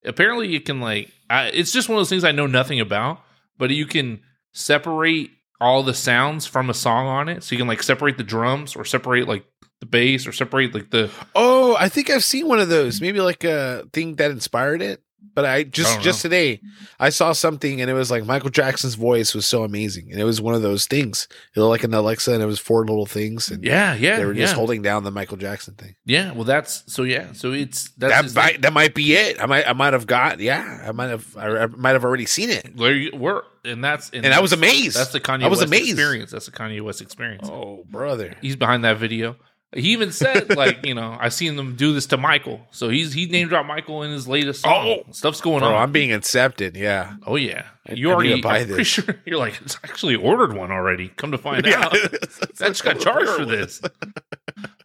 apparently 0.05 0.47
you 0.47 0.61
can 0.61 0.79
like. 0.79 1.11
I, 1.29 1.47
it's 1.47 1.71
just 1.71 1.89
one 1.89 1.97
of 1.97 2.01
those 2.01 2.09
things 2.09 2.23
I 2.23 2.31
know 2.31 2.47
nothing 2.47 2.79
about, 2.79 3.19
but 3.57 3.71
you 3.71 3.85
can 3.85 4.21
separate 4.51 5.31
all 5.59 5.81
the 5.83 5.93
sounds 5.93 6.45
from 6.45 6.69
a 6.69 6.73
song 6.73 7.07
on 7.07 7.29
it. 7.29 7.43
So 7.43 7.53
you 7.55 7.59
can 7.59 7.67
like 7.67 7.81
separate 7.83 8.17
the 8.17 8.23
drums 8.23 8.75
or 8.75 8.85
separate 8.85 9.27
like 9.27 9.45
the 9.79 9.85
bass 9.85 10.27
or 10.27 10.31
separate 10.31 10.73
like 10.73 10.91
the 10.91 11.09
Oh, 11.35 11.75
I 11.79 11.89
think 11.89 12.09
I've 12.09 12.23
seen 12.23 12.47
one 12.47 12.59
of 12.59 12.69
those. 12.69 13.01
Maybe 13.01 13.19
like 13.21 13.43
a 13.43 13.85
thing 13.93 14.15
that 14.17 14.31
inspired 14.31 14.81
it. 14.81 15.01
But 15.35 15.45
I 15.45 15.55
I 15.55 15.63
just 15.63 15.95
don't 15.95 16.03
just 16.03 16.21
today 16.21 16.61
I 16.99 17.09
saw 17.09 17.31
something 17.31 17.81
and 17.81 17.89
it 17.89 17.93
was 17.93 18.11
like 18.11 18.25
Michael 18.25 18.49
Jackson's 18.51 18.95
voice 18.95 19.33
was 19.33 19.45
so 19.45 19.63
amazing 19.63 20.11
and 20.11 20.19
it 20.21 20.23
was 20.25 20.39
one 20.41 20.53
of 20.53 20.61
those 20.61 20.85
things. 20.85 21.27
It 21.55 21.59
looked 21.59 21.69
like 21.71 21.83
an 21.83 21.93
Alexa 21.93 22.31
and 22.33 22.43
it 22.43 22.45
was 22.45 22.59
four 22.59 22.85
little 22.85 23.05
things 23.05 23.49
and 23.49 23.63
Yeah, 23.63 23.95
yeah, 23.95 24.17
they 24.17 24.25
were 24.25 24.33
yeah. 24.33 24.41
just 24.43 24.53
holding 24.55 24.81
down 24.81 25.03
the 25.03 25.11
Michael 25.11 25.37
Jackson 25.37 25.73
thing. 25.73 25.95
yeah. 26.05 26.31
Well, 26.33 26.43
that's 26.43 26.83
so. 26.91 27.03
Yeah, 27.03 27.33
so 27.33 27.51
it's 27.51 27.89
that's 27.97 28.33
that 28.33 28.43
might, 28.43 28.61
that 28.61 28.73
might 28.73 28.93
be 28.93 29.15
it. 29.15 29.41
I 29.41 29.45
might 29.47 29.67
I 29.67 29.73
might 29.73 29.93
have 29.93 30.05
got 30.05 30.39
yeah. 30.39 30.83
I 30.87 30.91
might 30.91 31.09
have 31.09 31.35
I, 31.37 31.63
I 31.63 31.65
might 31.67 31.91
have 31.93 32.03
already 32.05 32.25
seen 32.25 32.49
it. 32.49 32.75
There 32.77 32.93
you 32.93 33.11
we're 33.17 33.41
and 33.65 33.83
that's 33.83 34.09
And 34.11 34.25
I 34.27 34.39
was 34.39 34.53
amazed. 34.53 34.97
That's 34.97 35.11
the 35.13 35.19
Kanye 35.19 35.43
I 35.45 35.47
was 35.47 35.59
West 35.59 35.69
amazed. 35.69 35.89
experience. 35.91 36.31
That's 36.31 36.45
the 36.45 36.51
Kanye 36.51 36.81
West 36.81 37.01
experience. 37.01 37.49
Oh, 37.49 37.85
brother. 37.89 38.35
He's 38.41 38.55
behind 38.55 38.83
that 38.83 38.97
video. 38.97 39.35
He 39.75 39.91
even 39.93 40.11
said, 40.11 40.55
like, 40.55 40.85
you 40.85 40.93
know, 40.93 41.17
I've 41.19 41.33
seen 41.33 41.55
them 41.55 41.75
do 41.75 41.93
this 41.93 42.05
to 42.07 42.17
Michael. 42.17 42.61
So 42.71 42.89
he's 42.89 43.11
he 43.13 43.25
name 43.25 43.47
dropped 43.47 43.67
Michael 43.67 44.03
in 44.03 44.11
his 44.11 44.27
latest 44.27 44.61
song. 44.61 44.87
Oh. 45.07 45.11
Stuff's 45.11 45.41
going 45.41 45.59
Bro, 45.59 45.69
on. 45.69 45.75
I'm 45.83 45.91
being 45.91 46.09
incepted. 46.11 46.75
Yeah. 46.77 47.15
oh 47.25 47.35
yeah, 47.35 47.65
I- 47.87 47.93
you 47.93 48.09
I 48.09 48.13
already. 48.13 48.41
buy 48.41 48.59
I'm 48.59 48.65
pretty 48.67 48.77
this. 48.81 48.87
sure 48.87 49.05
you're 49.25 49.39
like 49.39 49.59
it's 49.61 49.77
actually 49.83 50.15
ordered 50.15 50.53
one 50.53 50.71
already. 50.71 51.09
Come 51.09 51.31
to 51.31 51.37
find 51.37 51.65
Yeah. 51.65 51.85
out, 51.85 51.93
I 52.61 52.67
just 52.69 52.83
got 52.83 52.99
charged 52.99 53.31
for 53.31 53.45
this. 53.45 53.81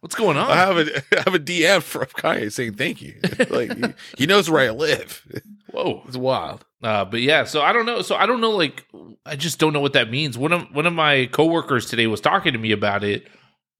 What's 0.01 0.15
going 0.15 0.37
on? 0.37 0.49
I 0.49 0.55
have 0.55 0.77
a 0.77 0.97
I 1.17 1.21
have 1.25 1.35
a 1.35 1.39
DM 1.39 1.81
from 1.83 2.05
Kanye 2.05 2.51
saying 2.51 2.75
thank 2.75 3.01
you. 3.01 3.15
Like 3.49 3.77
he, 3.77 3.83
he 4.19 4.25
knows 4.25 4.49
where 4.49 4.67
I 4.67 4.71
live. 4.71 5.25
Whoa. 5.71 6.01
It's 6.07 6.17
wild. 6.17 6.65
Uh, 6.81 7.03
but 7.05 7.21
yeah, 7.21 7.43
so 7.43 7.61
I 7.61 7.73
don't 7.73 7.85
know. 7.85 8.01
So 8.01 8.15
I 8.15 8.25
don't 8.25 8.39
know. 8.41 8.51
Like, 8.51 8.85
I 9.25 9.35
just 9.35 9.59
don't 9.59 9.73
know 9.73 9.81
what 9.81 9.93
that 9.93 10.09
means. 10.09 10.37
One 10.37 10.53
of 10.53 10.73
one 10.73 10.85
of 10.85 10.93
my 10.93 11.27
coworkers 11.27 11.85
today 11.87 12.07
was 12.07 12.21
talking 12.21 12.53
to 12.53 12.59
me 12.59 12.71
about 12.71 13.03
it, 13.03 13.27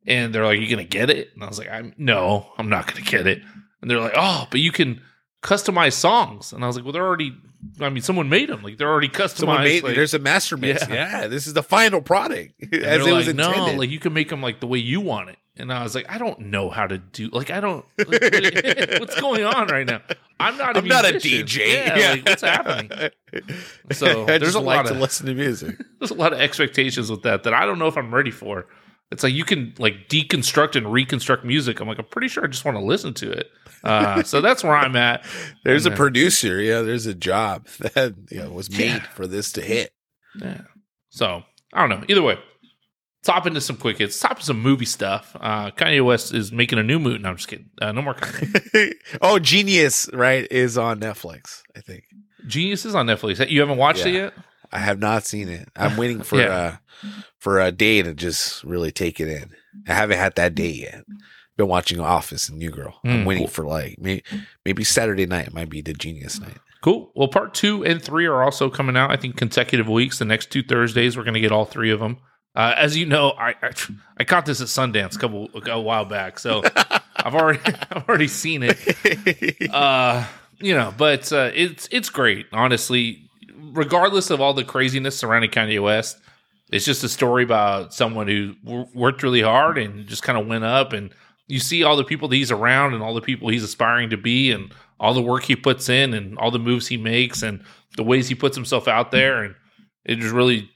and 0.08 0.34
they're 0.34 0.46
like, 0.46 0.60
"You 0.60 0.68
gonna 0.70 0.84
get 0.84 1.10
it?" 1.10 1.29
And 1.34 1.44
I 1.44 1.48
was 1.48 1.58
like, 1.58 1.70
"I'm 1.70 1.94
no, 1.98 2.51
I'm 2.58 2.70
not 2.70 2.88
gonna 2.88 3.06
get 3.06 3.27
it." 3.27 3.41
And 3.82 3.89
they're 3.89 4.00
like, 4.00 4.13
"Oh, 4.15 4.48
but 4.51 4.60
you 4.60 4.72
can 4.72 5.01
customize 5.41 5.94
songs." 5.94 6.53
And 6.53 6.63
I 6.63 6.68
was 6.68 6.75
like, 6.75 6.86
"Well, 6.86 6.94
they're 6.94 7.06
already. 7.06 7.34
I 7.82 7.89
mean, 7.89 8.01
someone 8.01 8.29
made 8.29 8.48
them. 8.48 8.62
Like, 8.63 8.77
they're 8.77 8.89
already 8.89 9.10
customized. 9.10 9.63
Made 9.63 9.84
like, 9.84 9.96
there's 9.96 10.13
a 10.13 10.20
master 10.20 10.56
mix. 10.56 10.88
Yeah. 10.88 11.22
Yeah. 11.24 11.27
this 11.27 11.46
is 11.46 11.53
the 11.53 11.63
final 11.63 12.01
product 12.01 12.53
as 12.74 13.06
it 13.06 13.12
was 13.12 13.27
intended. 13.27 13.58
No, 13.58 13.74
like 13.74 13.89
you 13.89 14.00
can 14.00 14.13
make 14.13 14.29
them 14.29 14.41
like 14.41 14.62
the 14.62 14.68
way 14.68 14.77
you 14.79 15.01
want 15.01 15.29
it. 15.29 15.38
And 15.58 15.74
I 15.74 15.84
was 15.84 15.94
like, 15.94 16.10
I 16.10 16.18
don't 16.18 16.39
know 16.39 16.70
how 16.70 16.88
to 16.88 16.98
do. 16.98 17.27
Like, 17.34 17.51
I 17.51 17.60
don't. 17.60 17.86
Like, 17.98 18.22
what's 19.01 19.20
going 19.20 19.44
on 19.44 19.68
right 19.68 19.86
now? 19.86 20.01
I'm 20.39 20.58
not. 20.58 20.77
A 20.77 20.79
I'm 20.79 20.88
not 20.88 21.03
a. 21.03 21.13
DJ. 21.15 21.86
Yeah, 21.98 22.12
like 22.12 22.25
what's 22.25 22.41
happening? 22.41 23.12
So 23.91 24.25
I 24.25 24.38
there's 24.38 24.56
a 24.56 24.62
like 24.62 24.77
lot 24.77 24.86
to 24.86 24.91
of 24.94 25.01
listen 25.01 25.25
to 25.25 25.34
music. 25.34 25.75
there's 26.00 26.12
a 26.12 26.15
lot 26.15 26.32
of 26.32 26.39
expectations 26.39 27.12
with 27.12 27.24
that 27.24 27.44
that 27.44 27.53
I 27.53 27.65
don't 27.65 27.77
know 27.77 27.88
if 27.88 27.98
I'm 27.98 28.15
ready 28.15 28.32
for. 28.32 28.68
It's 29.12 29.24
like 29.24 29.34
you 29.34 29.44
can 29.44 29.74
like 29.80 30.08
deconstruct 30.08 30.75
and 30.75 30.92
reconstruct 30.92 31.44
music. 31.44 31.80
I'm 31.80 31.88
like, 31.88 31.98
I'm 32.00 32.06
pretty 32.06 32.28
sure 32.28 32.44
I 32.44 32.48
just 32.48 32.63
want 32.66 32.78
to 32.78 32.84
listen 32.84 33.13
to 33.16 33.32
it. 33.32 33.48
Uh, 33.84 34.22
so 34.24 34.39
that's 34.42 34.63
where 34.63 34.75
I'm 34.75 34.96
at. 34.96 35.25
There's 35.63 35.86
a 35.86 35.89
And, 35.89 35.96
uh, 35.96 35.98
producer. 35.98 36.62
Yeah, 36.62 36.82
there's 36.82 37.06
a 37.06 37.13
job 37.16 37.66
that 37.80 38.13
you 38.30 38.39
know, 38.39 38.51
was 38.51 38.70
made 38.70 38.80
Yeah. 38.80 39.00
for 39.16 39.25
this 39.25 39.51
to 39.54 39.62
hit. 39.62 39.92
Yeah. 40.39 40.62
So 41.10 41.44
I 41.74 41.88
don't 41.88 41.89
know. 42.00 42.06
Either 42.10 42.22
way, 42.22 42.38
hop 43.25 43.48
into 43.48 43.62
some 43.62 43.78
quick 43.78 43.98
hits. 43.98 44.22
Into 44.24 44.44
some 44.44 44.62
movie 44.62 44.86
stuff. 44.86 45.36
Uh, 45.39 45.72
Kanye 45.72 46.04
West 46.06 46.34
is 46.34 46.51
making 46.51 46.78
a 46.78 46.84
new 46.84 47.00
movie. 47.00 47.18
No, 47.20 47.30
I'm 47.30 47.38
just 47.38 47.48
kidding. 47.48 47.70
Uh, 47.82 47.92
no 47.94 48.01
more 48.01 48.13
Kanye. 48.16 48.94
oh, 49.22 49.39
Genius, 49.39 50.10
right, 50.13 50.46
is 50.51 50.78
on 50.78 51.00
Netflix, 51.00 51.62
I 51.75 51.82
think. 51.82 52.04
Genius 52.48 52.86
is 52.86 52.96
on 52.96 53.08
Netflix. 53.08 53.50
You 53.50 53.60
haven't 53.62 53.78
watched 53.78 54.06
it 54.06 54.13
yet? 54.13 54.34
I 54.72 54.80
have 54.80 55.00
not 55.00 55.26
seen 55.26 55.50
it. 55.50 55.68
I'm 55.76 55.98
waiting 55.98 56.22
for 56.30 56.40
Yeah. 56.40 56.48
uh 56.54 56.76
for 57.38 57.60
a 57.60 57.72
day 57.72 58.02
to 58.02 58.14
just 58.14 58.64
really 58.64 58.92
take 58.92 59.20
it 59.20 59.28
in. 59.30 59.52
I 59.88 59.94
haven't 59.94 60.18
had 60.18 60.36
that 60.36 60.56
day 60.56 60.72
yet. 60.72 61.06
Been 61.58 61.68
watching 61.68 62.00
Office 62.00 62.50
and 62.50 62.58
New 62.60 62.70
Girl. 62.72 63.00
I'm 63.04 63.24
Mm, 63.24 63.26
waiting 63.26 63.44
cool. 63.46 63.52
for 63.52 63.66
like 63.66 63.96
maybe, 64.00 64.24
maybe 64.66 64.84
Saturday 64.84 65.26
night 65.26 65.54
might 65.54 65.70
be 65.70 65.82
the 65.82 65.94
genius 65.94 66.40
night. 66.40 66.58
Cool. 66.82 67.12
Well, 67.16 67.28
part 67.28 67.54
two 67.54 67.84
and 67.86 68.02
three 68.02 68.26
are 68.26 68.42
also 68.44 68.70
coming 68.70 68.96
out. 68.98 69.12
I 69.12 69.16
think 69.18 69.36
consecutive 69.38 69.88
weeks. 69.90 70.20
The 70.20 70.26
next 70.26 70.52
two 70.52 70.64
Thursdays, 70.64 71.18
we're 71.18 71.24
going 71.24 71.34
to 71.34 71.40
get 71.42 71.52
all 71.52 71.66
three 71.66 71.92
of 71.92 72.00
them. 72.00 72.18
Uh, 72.56 72.74
as 72.78 72.96
you 72.98 73.06
know, 73.06 73.32
I, 73.32 73.56
I 73.62 73.72
I 74.18 74.24
caught 74.24 74.46
this 74.46 74.60
at 74.62 74.68
Sundance 74.68 75.16
a 75.16 75.20
couple 75.20 75.50
a 75.68 75.80
while 75.80 76.06
back, 76.06 76.40
so 76.40 76.64
I've 77.16 77.36
already 77.36 77.60
I've 77.92 78.08
already 78.10 78.28
seen 78.28 78.64
it. 78.64 79.70
Uh, 79.72 80.26
you 80.60 80.74
know, 80.74 80.94
but 80.98 81.32
uh, 81.32 81.52
it's 81.54 81.88
it's 81.92 82.10
great. 82.10 82.48
Honestly, 82.52 83.28
regardless 83.72 84.30
of 84.30 84.42
all 84.42 84.54
the 84.54 84.64
craziness 84.64 85.18
surrounding 85.18 85.52
Kanye 85.52 85.82
West, 85.82 86.18
it's 86.72 86.86
just 86.86 87.04
a 87.04 87.10
story 87.10 87.44
about 87.44 87.94
someone 87.94 88.28
who 88.28 88.54
worked 88.94 89.24
really 89.24 89.42
hard 89.42 89.78
and 89.78 90.06
just 90.08 90.24
kind 90.24 90.38
of 90.38 90.48
went 90.48 90.64
up. 90.64 90.94
And 90.94 91.12
you 91.48 91.60
see 91.60 91.84
all 91.84 91.98
the 91.98 92.04
people 92.04 92.28
that 92.28 92.36
he's 92.36 92.52
around 92.52 92.94
and 92.94 93.02
all 93.02 93.16
the 93.16 93.22
people 93.22 93.50
he's 93.50 93.64
aspiring 93.64 94.12
to 94.12 94.18
be, 94.18 94.52
and 94.52 94.72
all 95.00 95.14
the 95.14 95.22
work 95.22 95.44
he 95.44 95.56
puts 95.56 95.90
in, 95.90 96.14
and 96.14 96.38
all 96.38 96.52
the 96.52 96.60
moves 96.60 96.88
he 96.88 96.98
makes, 96.98 97.42
and 97.42 97.64
the 97.98 98.04
ways 98.04 98.28
he 98.28 98.36
puts 98.36 98.56
himself 98.56 98.88
out 98.88 99.12
there. 99.12 99.44
And 99.44 99.56
it 100.06 100.20
just 100.20 100.34
really 100.34 100.70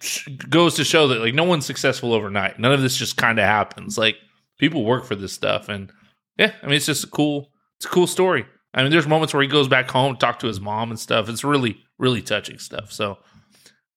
goes 0.50 0.76
to 0.76 0.84
show 0.84 1.08
that 1.08 1.20
like 1.20 1.34
no 1.34 1.44
one's 1.44 1.66
successful 1.66 2.14
overnight. 2.14 2.60
None 2.60 2.74
of 2.74 2.82
this 2.82 2.98
just 2.98 3.18
kind 3.18 3.40
of 3.40 3.46
happens. 3.46 3.98
Like 3.98 4.16
people 4.58 4.86
work 4.86 5.06
for 5.06 5.16
this 5.16 5.34
stuff, 5.34 5.70
and 5.70 5.92
yeah, 6.38 6.54
I 6.62 6.66
mean 6.66 6.76
it's 6.76 6.88
just 6.88 7.04
a 7.04 7.08
cool, 7.08 7.52
it's 7.78 7.86
a 7.86 7.90
cool 7.90 8.08
story. 8.08 8.46
I 8.74 8.82
mean, 8.82 8.92
there's 8.92 9.08
moments 9.08 9.34
where 9.34 9.44
he 9.44 9.48
goes 9.50 9.68
back 9.68 9.90
home, 9.90 10.18
talk 10.18 10.40
to 10.40 10.48
his 10.48 10.60
mom 10.60 10.90
and 10.90 11.00
stuff. 11.00 11.30
It's 11.30 11.44
really, 11.44 11.78
really 12.00 12.22
touching 12.22 12.58
stuff. 12.58 12.92
So, 12.92 13.20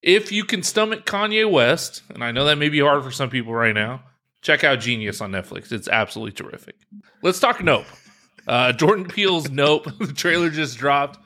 if 0.03 0.31
you 0.31 0.45
can 0.45 0.63
stomach 0.63 1.07
Kanye 1.07 1.51
West, 1.51 2.03
and 2.11 2.23
I 2.23 2.31
know 2.33 2.45
that 2.45 2.59
may 2.59 2.69
be 2.69 2.81
hard 2.81 3.03
for 3.03 3.11
some 3.11 3.31
people 3.31 3.55
right 3.55 3.75
now, 3.75 4.03
check 4.43 4.63
out 4.65 4.81
Genius 4.81 5.21
on 5.21 5.33
Netflix. 5.33 5.73
It's 5.73 5.89
absolutely 5.89 6.33
terrific. 6.33 6.77
Let's 7.23 7.41
talk 7.41 7.63
Nope. 7.63 7.87
Uh, 8.47 8.73
Jordan 8.73 9.07
Peele's 9.07 9.51
Nope. 9.51 9.87
the 9.99 10.13
trailer 10.13 10.51
just 10.51 10.79
dropped. 10.79 11.19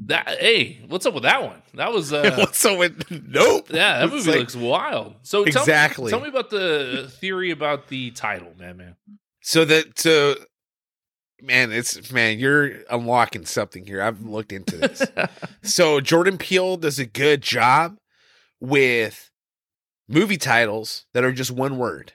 That 0.00 0.26
hey, 0.40 0.80
what's 0.88 1.06
up 1.06 1.14
with 1.14 1.22
that 1.22 1.44
one? 1.44 1.62
That 1.74 1.92
was 1.92 2.12
uh, 2.12 2.34
What's 2.36 2.62
up 2.64 2.76
with 2.78 3.08
nope? 3.10 3.68
yeah, 3.70 4.00
that 4.00 4.10
movie 4.12 4.28
like- 4.32 4.40
looks 4.40 4.56
wild. 4.56 5.14
So 5.22 5.44
tell 5.44 5.62
me- 5.62 5.62
Exactly. 5.62 6.10
tell 6.10 6.20
me 6.20 6.28
about 6.28 6.50
the 6.50 7.10
theory 7.20 7.52
about 7.52 7.86
the 7.86 8.10
title, 8.10 8.52
man, 8.58 8.76
man. 8.76 8.96
So 9.40 9.64
that 9.64 9.96
so 9.98 10.34
man, 11.42 11.72
it's 11.72 12.10
man, 12.12 12.38
you're 12.38 12.70
unlocking 12.90 13.44
something 13.46 13.86
here. 13.86 14.02
I've 14.02 14.22
looked 14.22 14.52
into 14.52 14.76
this. 14.76 15.02
so 15.62 16.00
Jordan 16.00 16.38
Peele 16.38 16.76
does 16.76 16.98
a 16.98 17.06
good 17.06 17.42
job 17.42 17.96
with 18.60 19.30
movie 20.08 20.36
titles 20.36 21.06
that 21.12 21.24
are 21.24 21.32
just 21.32 21.50
one 21.50 21.78
word. 21.78 22.12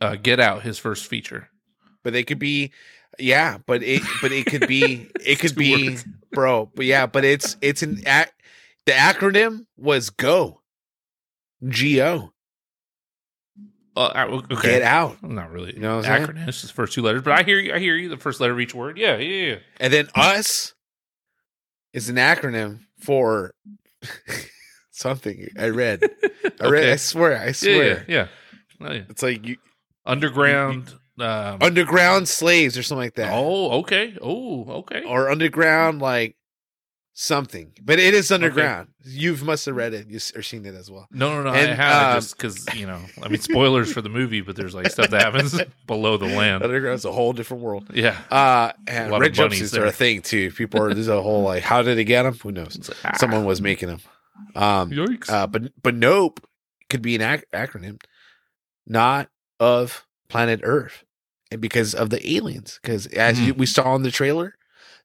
Uh, 0.00 0.16
Get 0.16 0.40
Out, 0.40 0.62
his 0.62 0.78
first 0.78 1.06
feature. 1.06 1.50
But 2.02 2.12
they 2.12 2.22
could 2.22 2.38
be 2.38 2.72
yeah, 3.18 3.58
but 3.66 3.82
it 3.82 4.02
but 4.22 4.32
it 4.32 4.46
could 4.46 4.66
be 4.66 5.08
it 5.24 5.38
could 5.38 5.54
be 5.54 5.90
words. 5.90 6.04
bro, 6.32 6.70
but 6.74 6.86
yeah, 6.86 7.06
but 7.06 7.24
it's 7.24 7.56
it's 7.60 7.82
an 7.82 8.00
ac- 8.06 8.30
the 8.86 8.92
acronym 8.92 9.66
was 9.76 10.10
go. 10.10 10.62
G 11.68 12.00
O. 12.00 12.32
Uh, 14.00 14.42
okay. 14.52 14.70
Get 14.78 14.82
out. 14.82 15.22
Not 15.22 15.50
really. 15.50 15.74
You 15.74 15.80
know 15.80 15.96
what 15.96 16.08
I'm 16.08 16.26
acronym. 16.26 16.48
It's 16.48 16.62
the 16.62 16.68
first 16.68 16.92
two 16.92 17.02
letters, 17.02 17.22
but 17.22 17.38
I 17.38 17.42
hear 17.42 17.58
you. 17.58 17.74
I 17.74 17.78
hear 17.78 17.96
you. 17.96 18.08
The 18.08 18.16
first 18.16 18.40
letter 18.40 18.52
of 18.52 18.60
each 18.60 18.74
word. 18.74 18.98
Yeah, 18.98 19.16
yeah, 19.16 19.46
yeah. 19.46 19.56
And 19.78 19.92
then 19.92 20.08
us 20.14 20.74
is 21.92 22.08
an 22.08 22.16
acronym 22.16 22.80
for 22.98 23.54
something 24.90 25.48
I 25.58 25.68
read. 25.68 26.02
I 26.60 26.68
read. 26.68 26.82
Okay. 26.82 26.92
I 26.92 26.96
swear. 26.96 27.36
I 27.40 27.52
swear. 27.52 28.04
yeah, 28.08 28.14
yeah. 28.16 28.26
Oh, 28.80 28.92
yeah. 28.92 29.02
It's 29.08 29.22
like 29.22 29.46
you, 29.46 29.56
Underground. 30.06 30.94
Um, 31.18 31.58
underground 31.60 32.28
slaves 32.28 32.78
or 32.78 32.82
something 32.82 33.04
like 33.04 33.16
that, 33.16 33.30
oh, 33.34 33.80
okay. 33.80 34.16
Oh, 34.22 34.64
okay. 34.78 35.04
or 35.04 35.28
underground 35.28 36.00
like 36.00 36.34
something. 37.22 37.70
But 37.82 37.98
it 37.98 38.14
is 38.14 38.32
underground. 38.32 38.88
You've 39.04 39.42
must 39.42 39.66
have 39.66 39.76
read 39.76 39.92
it 39.92 40.08
you 40.08 40.18
or 40.34 40.42
seen 40.42 40.64
it 40.64 40.74
as 40.74 40.90
well. 40.90 41.06
No, 41.10 41.34
no, 41.34 41.42
no. 41.42 41.50
I 41.50 41.58
have 41.58 42.14
um, 42.14 42.16
just 42.20 42.36
because 42.36 42.74
you 42.74 42.86
know. 42.86 42.98
I 43.22 43.28
mean, 43.28 43.40
spoilers 43.40 43.92
for 43.92 44.00
the 44.00 44.08
movie, 44.08 44.40
but 44.40 44.56
there's 44.56 44.74
like 44.74 44.90
stuff 44.90 45.10
that 45.10 45.22
happens 45.22 45.60
below 45.86 46.16
the 46.16 46.26
land. 46.26 46.62
Underground's 46.62 47.04
a 47.04 47.12
whole 47.12 47.32
different 47.34 47.62
world. 47.62 47.90
Yeah. 47.92 48.16
Uh, 48.30 48.72
and 48.86 49.10
red 49.12 49.34
jumpsuits 49.34 49.70
there. 49.72 49.82
are 49.84 49.86
a 49.88 49.92
thing 49.92 50.22
too. 50.22 50.50
People 50.52 50.82
are 50.82 50.94
there's 50.94 51.08
a 51.08 51.20
whole 51.20 51.42
like, 51.42 51.62
how 51.62 51.82
did 51.82 51.98
they 51.98 52.04
get 52.04 52.22
them? 52.22 52.34
Who 52.42 52.52
knows? 52.52 52.88
Like, 52.88 52.96
ah, 53.04 53.16
Someone 53.18 53.44
was 53.44 53.60
making 53.60 53.88
them. 53.88 54.00
Um, 54.54 54.90
Yikes. 54.90 55.28
Uh, 55.28 55.46
but 55.46 55.72
but 55.82 55.94
nope 55.94 56.40
could 56.88 57.02
be 57.02 57.14
an 57.14 57.22
ac- 57.22 57.44
acronym, 57.52 58.00
not 58.86 59.28
of 59.60 60.06
planet 60.28 60.60
Earth, 60.62 61.04
and 61.52 61.60
because 61.60 61.94
of 61.94 62.08
the 62.10 62.34
aliens. 62.36 62.78
Because 62.82 63.06
as 63.08 63.38
Hmm. 63.38 63.44
you, 63.44 63.54
we 63.54 63.66
saw 63.66 63.94
in 63.94 64.02
the 64.02 64.10
trailer, 64.10 64.54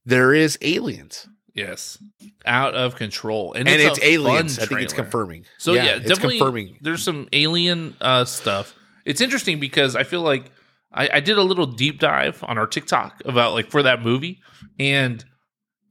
there 0.05 0.33
is 0.33 0.57
aliens, 0.61 1.27
yes. 1.55 1.97
Out 2.45 2.75
of 2.75 2.95
control, 2.95 3.53
and, 3.53 3.67
and 3.67 3.81
it's, 3.81 3.97
a 3.97 4.07
aliens. 4.07 4.59
I 4.59 4.65
think 4.65 4.81
it's 4.81 4.93
confirming. 4.93 5.45
So 5.57 5.73
yeah, 5.73 5.95
it's 5.95 6.07
definitely. 6.07 6.37
confirming. 6.37 6.77
There's 6.81 7.03
some 7.03 7.27
alien 7.33 7.95
uh, 7.99 8.25
stuff. 8.25 8.75
It's 9.05 9.21
interesting 9.21 9.59
because 9.59 9.95
I 9.95 10.03
feel 10.03 10.21
like 10.21 10.51
I, 10.93 11.09
I 11.13 11.19
did 11.19 11.37
a 11.37 11.43
little 11.43 11.65
deep 11.65 11.99
dive 11.99 12.43
on 12.43 12.57
our 12.57 12.67
TikTok 12.67 13.21
about 13.25 13.53
like 13.53 13.71
for 13.71 13.83
that 13.83 14.01
movie, 14.01 14.41
and 14.79 15.23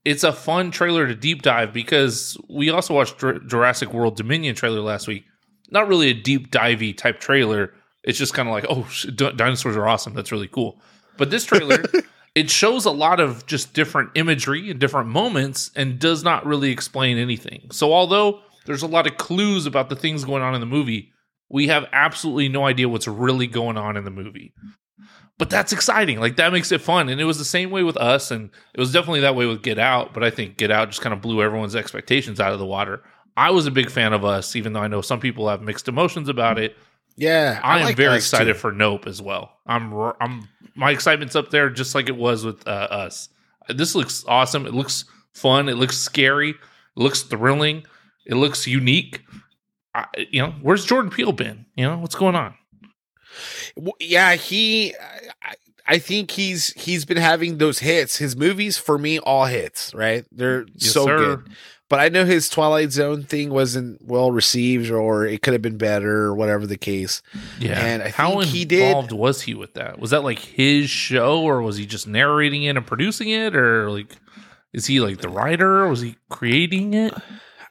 it's 0.04 0.25
a 0.25 0.33
fun 0.33 0.71
trailer 0.71 1.06
to 1.06 1.14
deep 1.14 1.42
dive 1.42 1.73
because 1.73 2.37
we 2.49 2.71
also 2.71 2.94
watched 2.94 3.18
Jur- 3.18 3.38
Jurassic 3.40 3.92
World 3.92 4.16
Dominion 4.16 4.54
trailer 4.54 4.80
last 4.80 5.09
week. 5.09 5.25
Not 5.71 5.88
really 5.88 6.09
a 6.09 6.14
deep 6.14 6.50
divey 6.50 6.97
type 6.97 7.21
trailer. 7.21 7.73
It's 8.02 8.18
just 8.18 8.35
kind 8.35 8.49
of 8.49 8.52
like, 8.52 8.66
oh, 8.68 8.87
dinosaurs 9.33 9.76
are 9.76 9.88
awesome. 9.88 10.12
That's 10.12 10.30
really 10.30 10.49
cool. 10.49 10.78
But 11.16 11.30
this 11.30 11.44
trailer, 11.44 11.83
it 12.34 12.50
shows 12.50 12.84
a 12.84 12.90
lot 12.90 13.20
of 13.20 13.46
just 13.46 13.74
different 13.74 14.10
imagery 14.14 14.70
and 14.70 14.80
different 14.80 15.08
moments 15.08 15.70
and 15.76 15.98
does 15.98 16.24
not 16.24 16.44
really 16.44 16.70
explain 16.70 17.16
anything. 17.16 17.68
So 17.70 17.92
although 17.92 18.40
there's 18.66 18.82
a 18.82 18.88
lot 18.88 19.06
of 19.06 19.16
clues 19.16 19.66
about 19.66 19.88
the 19.88 19.96
things 19.96 20.24
going 20.24 20.42
on 20.42 20.54
in 20.54 20.60
the 20.60 20.66
movie, 20.66 21.12
we 21.48 21.68
have 21.68 21.86
absolutely 21.92 22.48
no 22.48 22.66
idea 22.66 22.88
what's 22.88 23.06
really 23.06 23.46
going 23.46 23.76
on 23.76 23.96
in 23.96 24.04
the 24.04 24.10
movie. 24.10 24.52
But 25.38 25.50
that's 25.50 25.72
exciting. 25.72 26.18
Like 26.18 26.36
that 26.36 26.52
makes 26.52 26.72
it 26.72 26.80
fun. 26.80 27.08
And 27.08 27.20
it 27.20 27.24
was 27.24 27.38
the 27.38 27.44
same 27.44 27.70
way 27.70 27.82
with 27.82 27.96
us 27.96 28.30
and 28.30 28.50
it 28.72 28.80
was 28.80 28.92
definitely 28.92 29.20
that 29.20 29.36
way 29.36 29.46
with 29.46 29.62
Get 29.62 29.78
Out, 29.78 30.12
but 30.14 30.24
I 30.24 30.30
think 30.30 30.56
Get 30.56 30.70
Out 30.70 30.88
just 30.88 31.02
kind 31.02 31.12
of 31.12 31.20
blew 31.20 31.42
everyone's 31.42 31.76
expectations 31.76 32.40
out 32.40 32.52
of 32.52 32.58
the 32.58 32.66
water. 32.66 33.02
I 33.36 33.50
was 33.50 33.66
a 33.66 33.72
big 33.72 33.90
fan 33.90 34.12
of 34.12 34.24
us 34.24 34.56
even 34.56 34.72
though 34.72 34.80
I 34.80 34.88
know 34.88 35.02
some 35.02 35.20
people 35.20 35.48
have 35.48 35.62
mixed 35.62 35.88
emotions 35.88 36.28
about 36.28 36.58
it. 36.58 36.76
Yeah, 37.16 37.60
I, 37.62 37.78
am 37.78 37.84
like 37.84 37.96
very 37.96 38.16
excited 38.16 38.54
too. 38.54 38.58
for 38.58 38.72
Nope 38.72 39.06
as 39.06 39.22
well. 39.22 39.52
I'm 39.66 39.94
I'm 40.20 40.48
my 40.75 40.90
excitement's 40.90 41.37
up 41.37 41.50
there 41.50 41.71
just 41.71 41.95
like 41.95 42.09
it 42.09 42.16
was 42.16 42.45
with 42.45 42.66
uh, 42.66 42.71
us. 42.90 43.28
This 43.69 43.95
looks 43.95 44.25
awesome. 44.28 44.66
It 44.66 44.75
looks 44.75 45.04
fun. 45.33 45.69
It 45.69 45.76
looks 45.76 45.97
scary. 45.97 46.50
It 46.50 46.57
looks 46.97 47.23
thrilling. 47.23 47.85
It 48.26 48.35
looks 48.35 48.66
unique. 48.66 49.23
I, 49.95 50.07
you 50.31 50.43
know, 50.43 50.54
where's 50.62 50.85
Jordan 50.85 51.11
Peele 51.11 51.33
been? 51.33 51.66
You 51.76 51.85
know, 51.87 51.99
what's 51.99 52.14
going 52.16 52.35
on? 52.35 52.54
Yeah, 54.00 54.35
he. 54.35 54.95
I, 55.43 55.54
I 55.87 55.99
think 55.99 56.31
he's 56.31 56.69
he's 56.75 57.04
been 57.04 57.16
having 57.19 57.59
those 57.59 57.78
hits. 57.81 58.16
His 58.16 58.37
movies 58.37 58.78
for 58.78 58.97
me 58.99 59.19
all 59.19 59.45
hits. 59.47 59.93
Right, 59.95 60.25
they're 60.33 60.66
Yes, 60.75 60.93
so 60.93 61.04
sir. 61.07 61.19
good. 61.19 61.49
But 61.94 62.00
I 62.00 62.08
know 62.08 62.24
his 62.24 62.48
Twilight 62.48 62.90
Zone 62.92 63.22
thing 63.22 63.50
wasn't 63.50 64.04
well 64.04 64.32
received, 64.32 64.90
or 64.90 65.24
it 65.26 65.42
could 65.42 65.52
have 65.52 65.62
been 65.62 65.78
better, 65.78 66.24
or 66.24 66.34
whatever 66.34 66.66
the 66.66 66.76
case. 66.76 67.22
Yeah. 67.60 67.78
And 67.78 68.02
I 68.02 68.08
How 68.10 68.30
think 68.40 68.44
he 68.46 68.64
did- 68.64 68.82
involved 68.88 69.12
was 69.12 69.42
he 69.42 69.54
with 69.54 69.74
that? 69.74 69.98
Was 70.00 70.10
that 70.10 70.24
like 70.24 70.38
his 70.40 70.90
show, 70.90 71.40
or 71.42 71.62
was 71.62 71.76
he 71.76 71.86
just 71.86 72.06
narrating 72.08 72.64
it 72.64 72.76
and 72.76 72.86
producing 72.86 73.28
it, 73.28 73.54
or 73.54 73.90
like 73.90 74.16
is 74.72 74.86
he 74.86 74.98
like 75.00 75.18
the 75.18 75.28
writer? 75.28 75.84
Or 75.84 75.88
Was 75.88 76.00
he 76.00 76.16
creating 76.30 76.94
it? 76.94 77.14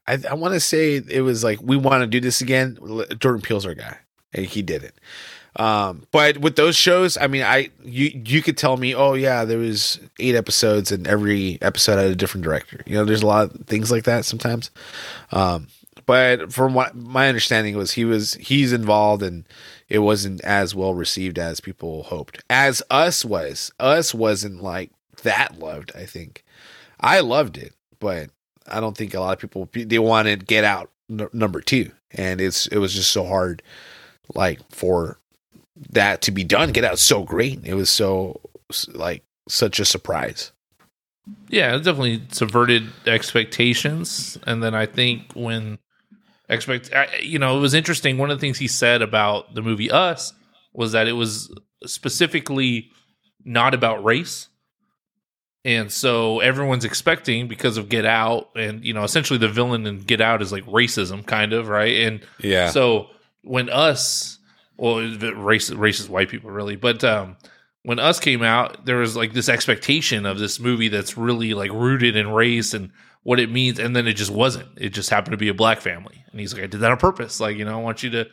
I, 0.07 0.17
I 0.29 0.33
want 0.35 0.53
to 0.53 0.59
say 0.59 0.95
it 1.09 1.21
was 1.21 1.43
like 1.43 1.59
we 1.61 1.75
want 1.77 2.01
to 2.01 2.07
do 2.07 2.19
this 2.19 2.39
again. 2.41 2.77
Jordan 3.19 3.41
Peele's 3.41 3.65
our 3.65 3.73
guy, 3.73 3.97
and 4.33 4.45
he 4.45 4.61
did 4.61 4.83
it. 4.83 4.95
Um, 5.55 6.07
but 6.11 6.39
with 6.39 6.55
those 6.55 6.75
shows, 6.75 7.17
I 7.17 7.27
mean, 7.27 7.43
I 7.43 7.69
you 7.83 8.21
you 8.25 8.41
could 8.41 8.57
tell 8.57 8.77
me, 8.77 8.95
oh 8.95 9.13
yeah, 9.13 9.45
there 9.45 9.59
was 9.59 9.99
eight 10.19 10.35
episodes, 10.35 10.91
and 10.91 11.07
every 11.07 11.59
episode 11.61 11.97
had 11.97 12.11
a 12.11 12.15
different 12.15 12.43
director. 12.43 12.81
You 12.85 12.95
know, 12.95 13.05
there's 13.05 13.21
a 13.21 13.27
lot 13.27 13.53
of 13.53 13.67
things 13.67 13.91
like 13.91 14.05
that 14.05 14.25
sometimes. 14.25 14.71
Um, 15.31 15.67
but 16.05 16.51
from 16.51 16.73
what 16.73 16.95
my 16.95 17.27
understanding 17.27 17.77
was, 17.77 17.91
he 17.91 18.05
was 18.05 18.33
he's 18.35 18.73
involved, 18.73 19.21
and 19.21 19.47
it 19.89 19.99
wasn't 19.99 20.41
as 20.41 20.73
well 20.73 20.93
received 20.95 21.37
as 21.37 21.59
people 21.59 22.03
hoped. 22.03 22.43
As 22.49 22.81
us 22.89 23.23
was, 23.23 23.71
us 23.79 24.13
wasn't 24.13 24.63
like 24.63 24.91
that 25.21 25.59
loved. 25.59 25.91
I 25.95 26.05
think 26.05 26.43
I 26.99 27.19
loved 27.19 27.57
it, 27.57 27.73
but 27.99 28.31
I 28.67 28.79
don't 28.79 28.97
think 28.97 29.13
a 29.13 29.19
lot 29.19 29.33
of 29.33 29.39
people 29.39 29.69
they 29.71 29.99
wanted 29.99 30.47
Get 30.47 30.63
Out 30.63 30.89
n- 31.09 31.29
number 31.31 31.61
two, 31.61 31.91
and 32.11 32.41
it's 32.41 32.67
it 32.67 32.79
was 32.79 32.93
just 32.93 33.11
so 33.11 33.25
hard, 33.25 33.61
like 34.33 34.59
for 34.71 35.19
that 35.91 36.21
to 36.23 36.31
be 36.31 36.43
done. 36.43 36.71
Get 36.71 36.83
Out 36.83 36.99
so 36.99 37.23
great. 37.23 37.65
It 37.65 37.73
was 37.73 37.89
so 37.89 38.41
like 38.93 39.23
such 39.49 39.79
a 39.79 39.85
surprise. 39.85 40.51
Yeah, 41.49 41.75
it 41.75 41.79
definitely 41.83 42.21
subverted 42.31 42.89
expectations. 43.07 44.37
And 44.45 44.61
then 44.61 44.75
I 44.75 44.85
think 44.85 45.31
when 45.33 45.79
expect, 46.49 46.93
I- 46.93 47.17
you 47.21 47.39
know, 47.39 47.57
it 47.57 47.61
was 47.61 47.73
interesting. 47.73 48.17
One 48.17 48.29
of 48.29 48.37
the 48.37 48.41
things 48.41 48.57
he 48.59 48.67
said 48.67 49.01
about 49.01 49.55
the 49.55 49.61
movie 49.61 49.89
Us 49.89 50.33
was 50.73 50.91
that 50.91 51.07
it 51.07 51.13
was 51.13 51.53
specifically 51.85 52.91
not 53.45 53.73
about 53.73 54.03
race. 54.03 54.49
And 55.65 55.89
so 55.91 56.41
everyone's 56.41 56.83
expecting 56.83 57.47
because 57.47 57.77
of 57.77 57.87
Get 57.87 58.05
Out, 58.05 58.49
and 58.55 58.83
you 58.83 58.93
know, 58.93 59.03
essentially 59.03 59.39
the 59.39 59.47
villain 59.47 59.85
in 59.87 59.99
Get 59.99 60.19
Out 60.19 60.41
is 60.41 60.51
like 60.51 60.65
racism, 60.65 61.25
kind 61.25 61.53
of, 61.53 61.69
right? 61.69 62.01
And 62.01 62.19
Yeah. 62.39 62.69
so 62.69 63.07
when 63.43 63.69
us, 63.69 64.39
well, 64.77 64.95
racist, 64.95 65.75
racist 65.77 66.09
white 66.09 66.29
people, 66.29 66.49
really, 66.49 66.75
but 66.75 67.03
um, 67.03 67.37
when 67.83 67.99
us 67.99 68.19
came 68.19 68.41
out, 68.41 68.85
there 68.85 68.97
was 68.97 69.15
like 69.15 69.33
this 69.33 69.49
expectation 69.49 70.25
of 70.25 70.39
this 70.39 70.59
movie 70.59 70.87
that's 70.87 71.17
really 71.17 71.53
like 71.53 71.71
rooted 71.71 72.15
in 72.15 72.29
race 72.29 72.73
and 72.73 72.91
what 73.23 73.39
it 73.39 73.51
means, 73.51 73.79
and 73.79 73.95
then 73.95 74.07
it 74.07 74.13
just 74.13 74.31
wasn't. 74.31 74.67
It 74.77 74.89
just 74.89 75.09
happened 75.09 75.31
to 75.31 75.37
be 75.37 75.49
a 75.49 75.53
black 75.53 75.81
family, 75.81 76.23
and 76.31 76.39
he's 76.39 76.53
like, 76.53 76.63
I 76.63 76.67
did 76.67 76.81
that 76.81 76.91
on 76.91 76.97
purpose. 76.97 77.39
Like, 77.39 77.57
you 77.57 77.65
know, 77.65 77.77
I 77.77 77.81
want 77.81 78.03
you 78.03 78.09
to, 78.11 78.27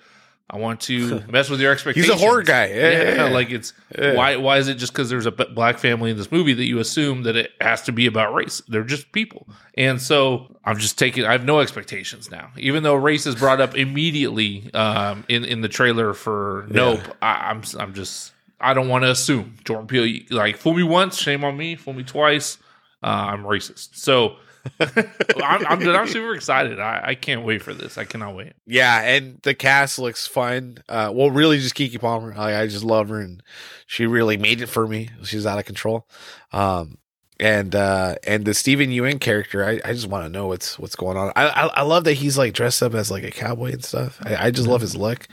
I 0.53 0.57
want 0.57 0.81
to 0.83 1.23
mess 1.31 1.49
with 1.49 1.61
your 1.61 1.71
expectations. 1.71 2.13
He's 2.13 2.23
a 2.23 2.27
horror 2.27 2.43
guy. 2.43 2.67
Yeah, 2.67 2.91
yeah, 2.91 3.15
yeah. 3.15 3.25
like 3.27 3.51
it's 3.51 3.73
why 3.97 4.37
why 4.37 4.59
is 4.59 4.67
it 4.67 4.75
just 4.75 4.93
because 4.93 5.09
there's 5.09 5.27
a 5.27 5.31
black 5.31 5.79
family 5.79 6.11
in 6.11 6.17
this 6.17 6.33
movie 6.33 6.55
that 6.55 6.65
you 6.65 6.81
assume 6.81 7.23
that 7.23 7.37
it 7.37 7.53
has 7.61 7.83
to 7.83 7.93
be 7.93 8.07
about 8.07 8.35
race? 8.35 8.61
They're 8.67 8.83
just 8.83 9.13
people, 9.13 9.49
and 9.75 10.03
so 10.03 10.57
I'm 10.65 10.79
just 10.79 10.99
taking. 10.99 11.25
I 11.25 11.33
have 11.33 11.45
no 11.45 11.61
expectations 11.61 12.33
now, 12.33 12.51
even 12.57 12.83
though 12.83 12.97
race 12.97 13.27
is 13.27 13.37
brought 13.37 13.61
up 13.61 13.77
immediately 13.77 14.73
um, 14.75 15.25
in 15.29 15.45
in 15.45 15.61
the 15.61 15.69
trailer 15.69 16.15
for 16.15 16.67
Nope. 16.69 17.01
I, 17.23 17.51
I'm 17.51 17.63
I'm 17.79 17.95
just 17.95 18.33
I 18.61 18.75
don't 18.75 18.89
want 18.89 19.05
to 19.05 19.11
assume 19.11 19.55
Jordan 19.65 19.87
Peele 19.87 20.23
like 20.31 20.57
fool 20.57 20.75
me 20.75 20.83
once, 20.83 21.17
shame 21.17 21.45
on 21.45 21.57
me. 21.57 21.77
Fool 21.77 21.95
me 21.95 22.03
twice, 22.03 22.59
uh, 23.03 23.07
I'm 23.07 23.45
racist. 23.45 23.91
So. 23.95 24.37
I'm, 24.81 25.67
I'm, 25.67 25.89
I'm 25.89 26.09
super 26.09 26.35
excited. 26.35 26.79
I, 26.81 27.01
I 27.05 27.15
can't 27.15 27.45
wait 27.45 27.63
for 27.63 27.75
this. 27.75 27.99
I 27.99 28.05
cannot 28.05 28.35
wait. 28.35 28.53
Yeah, 28.67 29.01
and 29.03 29.41
the 29.43 29.55
cast 29.55 29.99
looks 29.99 30.27
fun. 30.27 30.79
Uh, 30.89 31.11
well, 31.15 31.31
really, 31.31 31.59
just 31.59 31.75
Keke 31.75 32.01
Palmer. 32.01 32.35
I, 32.37 32.63
I 32.63 32.67
just 32.67 32.85
love 32.85 33.09
her, 33.09 33.21
and 33.21 33.43
she 33.87 34.07
really 34.07 34.37
made 34.37 34.61
it 34.61 34.67
for 34.67 34.87
me. 34.87 35.11
She's 35.25 35.47
out 35.47 35.59
of 35.59 35.65
control. 35.65 36.07
Um, 36.53 36.99
and 37.41 37.75
uh, 37.75 38.17
and 38.27 38.45
the 38.45 38.53
Steven 38.53 38.91
Yeun 38.91 39.19
character, 39.19 39.65
I, 39.65 39.81
I 39.83 39.95
just 39.95 40.09
want 40.09 40.25
to 40.25 40.29
know 40.29 40.47
what's 40.47 40.79
what's 40.79 40.95
going 40.95 41.17
on. 41.17 41.33
I, 41.35 41.49
I 41.49 41.67
I 41.69 41.83
love 41.83 42.05
that 42.05 42.15
he's 42.15 42.37
like 42.37 42.53
dressed 42.53 42.83
up 42.83 42.95
as 42.95 43.11
like 43.11 43.25
a 43.25 43.31
cowboy 43.31 43.73
and 43.73 43.85
stuff. 43.85 44.21
I, 44.23 44.47
I 44.47 44.51
just 44.51 44.69
love 44.69 44.83
his 44.83 44.95
look, 44.95 45.27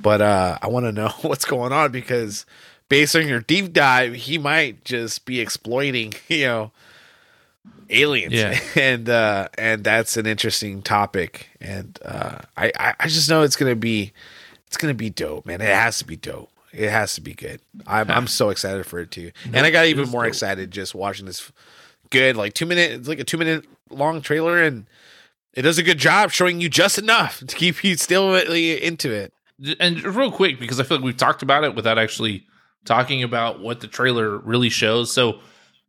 but 0.00 0.20
uh, 0.20 0.58
I 0.62 0.68
want 0.68 0.86
to 0.86 0.92
know 0.92 1.08
what's 1.22 1.44
going 1.44 1.72
on 1.72 1.90
because 1.90 2.46
based 2.88 3.16
on 3.16 3.26
your 3.26 3.40
deep 3.40 3.72
dive, 3.72 4.14
he 4.14 4.38
might 4.38 4.84
just 4.84 5.24
be 5.24 5.40
exploiting, 5.40 6.14
you 6.28 6.46
know, 6.46 6.72
aliens. 7.90 8.32
Yeah. 8.32 8.58
and 8.76 9.08
uh 9.08 9.48
and 9.56 9.84
that's 9.84 10.16
an 10.16 10.26
interesting 10.26 10.82
topic. 10.82 11.48
And 11.60 11.98
uh 12.04 12.38
I, 12.56 12.94
I 12.98 13.08
just 13.08 13.28
know 13.28 13.42
it's 13.42 13.56
gonna 13.56 13.76
be 13.76 14.12
it's 14.66 14.76
gonna 14.76 14.94
be 14.94 15.10
dope 15.10 15.46
man. 15.46 15.60
It 15.60 15.68
has 15.68 15.98
to 15.98 16.04
be 16.04 16.16
dope. 16.16 16.50
It 16.72 16.90
has 16.90 17.14
to 17.14 17.20
be 17.20 17.34
good. 17.34 17.60
I'm 17.86 18.10
i'm 18.10 18.26
so 18.26 18.50
excited 18.50 18.84
for 18.86 19.00
it 19.00 19.10
too. 19.10 19.32
And 19.52 19.66
i 19.66 19.70
got 19.70 19.86
even 19.86 20.08
more 20.08 20.26
excited 20.26 20.70
just 20.70 20.94
watching 20.94 21.26
this 21.26 21.50
good 22.10 22.36
like 22.36 22.54
two 22.54 22.66
minute 22.66 22.92
it's 22.92 23.08
like 23.08 23.18
a 23.18 23.24
two 23.24 23.36
minute 23.36 23.66
long 23.90 24.22
trailer 24.22 24.62
and 24.62 24.86
it 25.54 25.62
does 25.62 25.78
a 25.78 25.82
good 25.82 25.98
job 25.98 26.30
showing 26.30 26.60
you 26.60 26.68
just 26.68 26.98
enough 26.98 27.40
to 27.46 27.56
keep 27.56 27.82
you 27.82 27.96
still 27.96 28.34
into 28.34 29.10
it. 29.12 29.32
And 29.80 30.00
real 30.02 30.30
quick 30.30 30.60
because 30.60 30.78
I 30.78 30.84
feel 30.84 30.98
like 30.98 31.04
we've 31.04 31.16
talked 31.16 31.42
about 31.42 31.64
it 31.64 31.74
without 31.74 31.98
actually 31.98 32.46
talking 32.84 33.22
about 33.22 33.60
what 33.60 33.80
the 33.80 33.88
trailer 33.88 34.38
really 34.38 34.68
shows. 34.68 35.12
So 35.12 35.40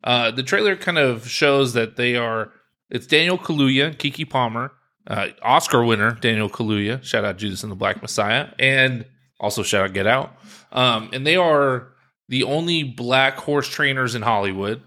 uh, 0.03 0.31
the 0.31 0.43
trailer 0.43 0.75
kind 0.75 0.97
of 0.97 1.27
shows 1.27 1.73
that 1.73 1.95
they 1.95 2.15
are. 2.15 2.51
It's 2.89 3.05
Daniel 3.05 3.37
Kaluuya, 3.37 3.95
Keke 3.95 4.29
Palmer, 4.29 4.71
uh, 5.07 5.27
Oscar 5.41 5.83
winner 5.83 6.11
Daniel 6.11 6.49
Kaluuya. 6.49 7.03
Shout 7.03 7.25
out 7.25 7.37
Judas 7.37 7.63
and 7.63 7.71
the 7.71 7.75
Black 7.75 8.01
Messiah, 8.01 8.49
and 8.57 9.05
also 9.39 9.63
shout 9.63 9.85
out 9.85 9.93
Get 9.93 10.07
Out. 10.07 10.33
Um, 10.71 11.09
and 11.13 11.25
they 11.25 11.35
are 11.35 11.89
the 12.27 12.43
only 12.43 12.83
black 12.83 13.37
horse 13.37 13.67
trainers 13.67 14.15
in 14.15 14.21
Hollywood. 14.21 14.81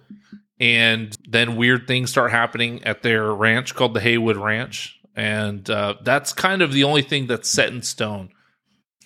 And 0.61 1.16
then 1.29 1.57
weird 1.57 1.88
things 1.88 2.11
start 2.11 2.31
happening 2.31 2.85
at 2.85 3.03
their 3.03 3.33
ranch 3.33 3.75
called 3.75 3.94
the 3.94 4.01
Haywood 4.01 4.37
Ranch. 4.37 4.96
And 5.16 5.68
uh, 5.68 5.96
that's 6.03 6.33
kind 6.33 6.62
of 6.62 6.72
the 6.72 6.85
only 6.85 7.03
thing 7.03 7.27
that's 7.27 7.48
set 7.48 7.72
in 7.72 7.83
stone. 7.83 8.31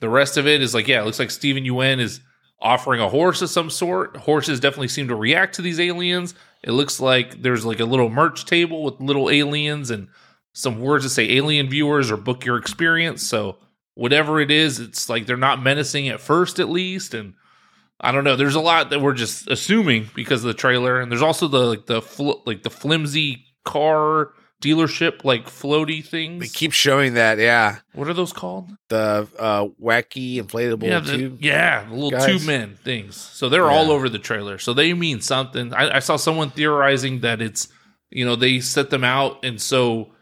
The 0.01 0.11
rest 0.11 0.37
of 0.37 0.47
it 0.47 0.61
is 0.61 0.75
like, 0.75 0.87
yeah, 0.87 1.01
it 1.01 1.07
looks 1.07 1.19
like 1.19 1.31
Steven 1.31 1.64
Yeun 1.64 1.99
is 1.99 2.21
offering 2.61 3.01
a 3.01 3.09
horse 3.09 3.42
of 3.42 3.51
some 3.51 3.71
sort. 3.71 4.16
Horses 4.16 4.61
definitely 4.61 4.88
seem 4.88 5.09
to 5.09 5.16
react 5.16 5.55
to 5.57 5.62
these 5.62 5.81
aliens. 5.81 6.35
It 6.62 6.73
looks 6.73 7.01
like 7.01 7.42
there's 7.42 7.64
like 7.64 7.81
a 7.81 7.85
little 7.85 8.09
merch 8.09 8.45
table 8.45 8.83
with 8.83 9.01
little 9.01 9.31
aliens 9.31 9.90
and 9.90 10.09
some 10.53 10.81
words 10.81 11.05
that 11.05 11.11
say 11.11 11.33
alien 11.33 11.69
viewers 11.69 12.11
or 12.11 12.16
book 12.16 12.45
your 12.45 12.57
experience. 12.57 13.23
So 13.23 13.59
whatever 13.95 14.40
it 14.40 14.51
is, 14.51 14.81
it's 14.81 15.09
like 15.09 15.27
they're 15.27 15.37
not 15.37 15.62
menacing 15.62 16.09
at 16.09 16.21
first, 16.21 16.59
at 16.59 16.71
least. 16.71 17.14
And 17.14 17.35
I 18.01 18.12
don't 18.12 18.25
know. 18.25 18.37
There's 18.37 18.55
a 18.55 18.61
lot 18.61 18.90
that 18.90 19.01
we're 19.01 19.14
just 19.14 19.49
assuming 19.49 20.09
because 20.14 20.42
of 20.42 20.49
the 20.49 20.55
trailer, 20.55 21.01
and 21.01 21.11
there's 21.11 21.23
also 21.23 21.49
the 21.49 21.61
like 21.61 21.87
the 21.87 22.03
fl- 22.03 22.42
like 22.45 22.62
the 22.62 22.71
flimsy 22.71 23.45
car 23.64 24.33
dealership 24.62 25.25
like 25.25 25.47
floaty 25.47 26.05
things. 26.05 26.40
they 26.40 26.49
keep 26.49 26.73
showing 26.73 27.14
that 27.14 27.38
yeah 27.38 27.79
what 27.92 28.09
are 28.09 28.14
those 28.14 28.33
called? 28.33 28.71
the 28.88 29.29
uh 29.38 29.66
wacky 29.83 30.37
inflatable 30.42 30.85
yeah, 30.85 31.01
the, 31.01 31.16
tube 31.16 31.38
yeah, 31.40 31.85
the 31.85 31.95
little 31.95 32.11
guys. 32.11 32.27
tube 32.27 32.42
men 32.47 32.77
things. 32.77 33.16
So 33.16 33.49
they're 33.49 33.71
all 33.71 33.90
over 33.90 34.09
the 34.09 34.19
trailer. 34.19 34.59
So 34.59 34.73
they 34.73 34.95
mean 34.95 35.21
something. 35.21 35.75
I, 35.75 35.97
I 35.97 35.99
saw 35.99 36.16
someone 36.16 36.51
theorizing 36.51 37.21
that 37.21 37.42
it's 37.42 37.69
you 38.11 38.25
know 38.25 38.37
they 38.37 38.61
set 38.61 38.90
them 38.90 39.05
out, 39.05 39.45
and 39.45 39.61
so 39.61 40.12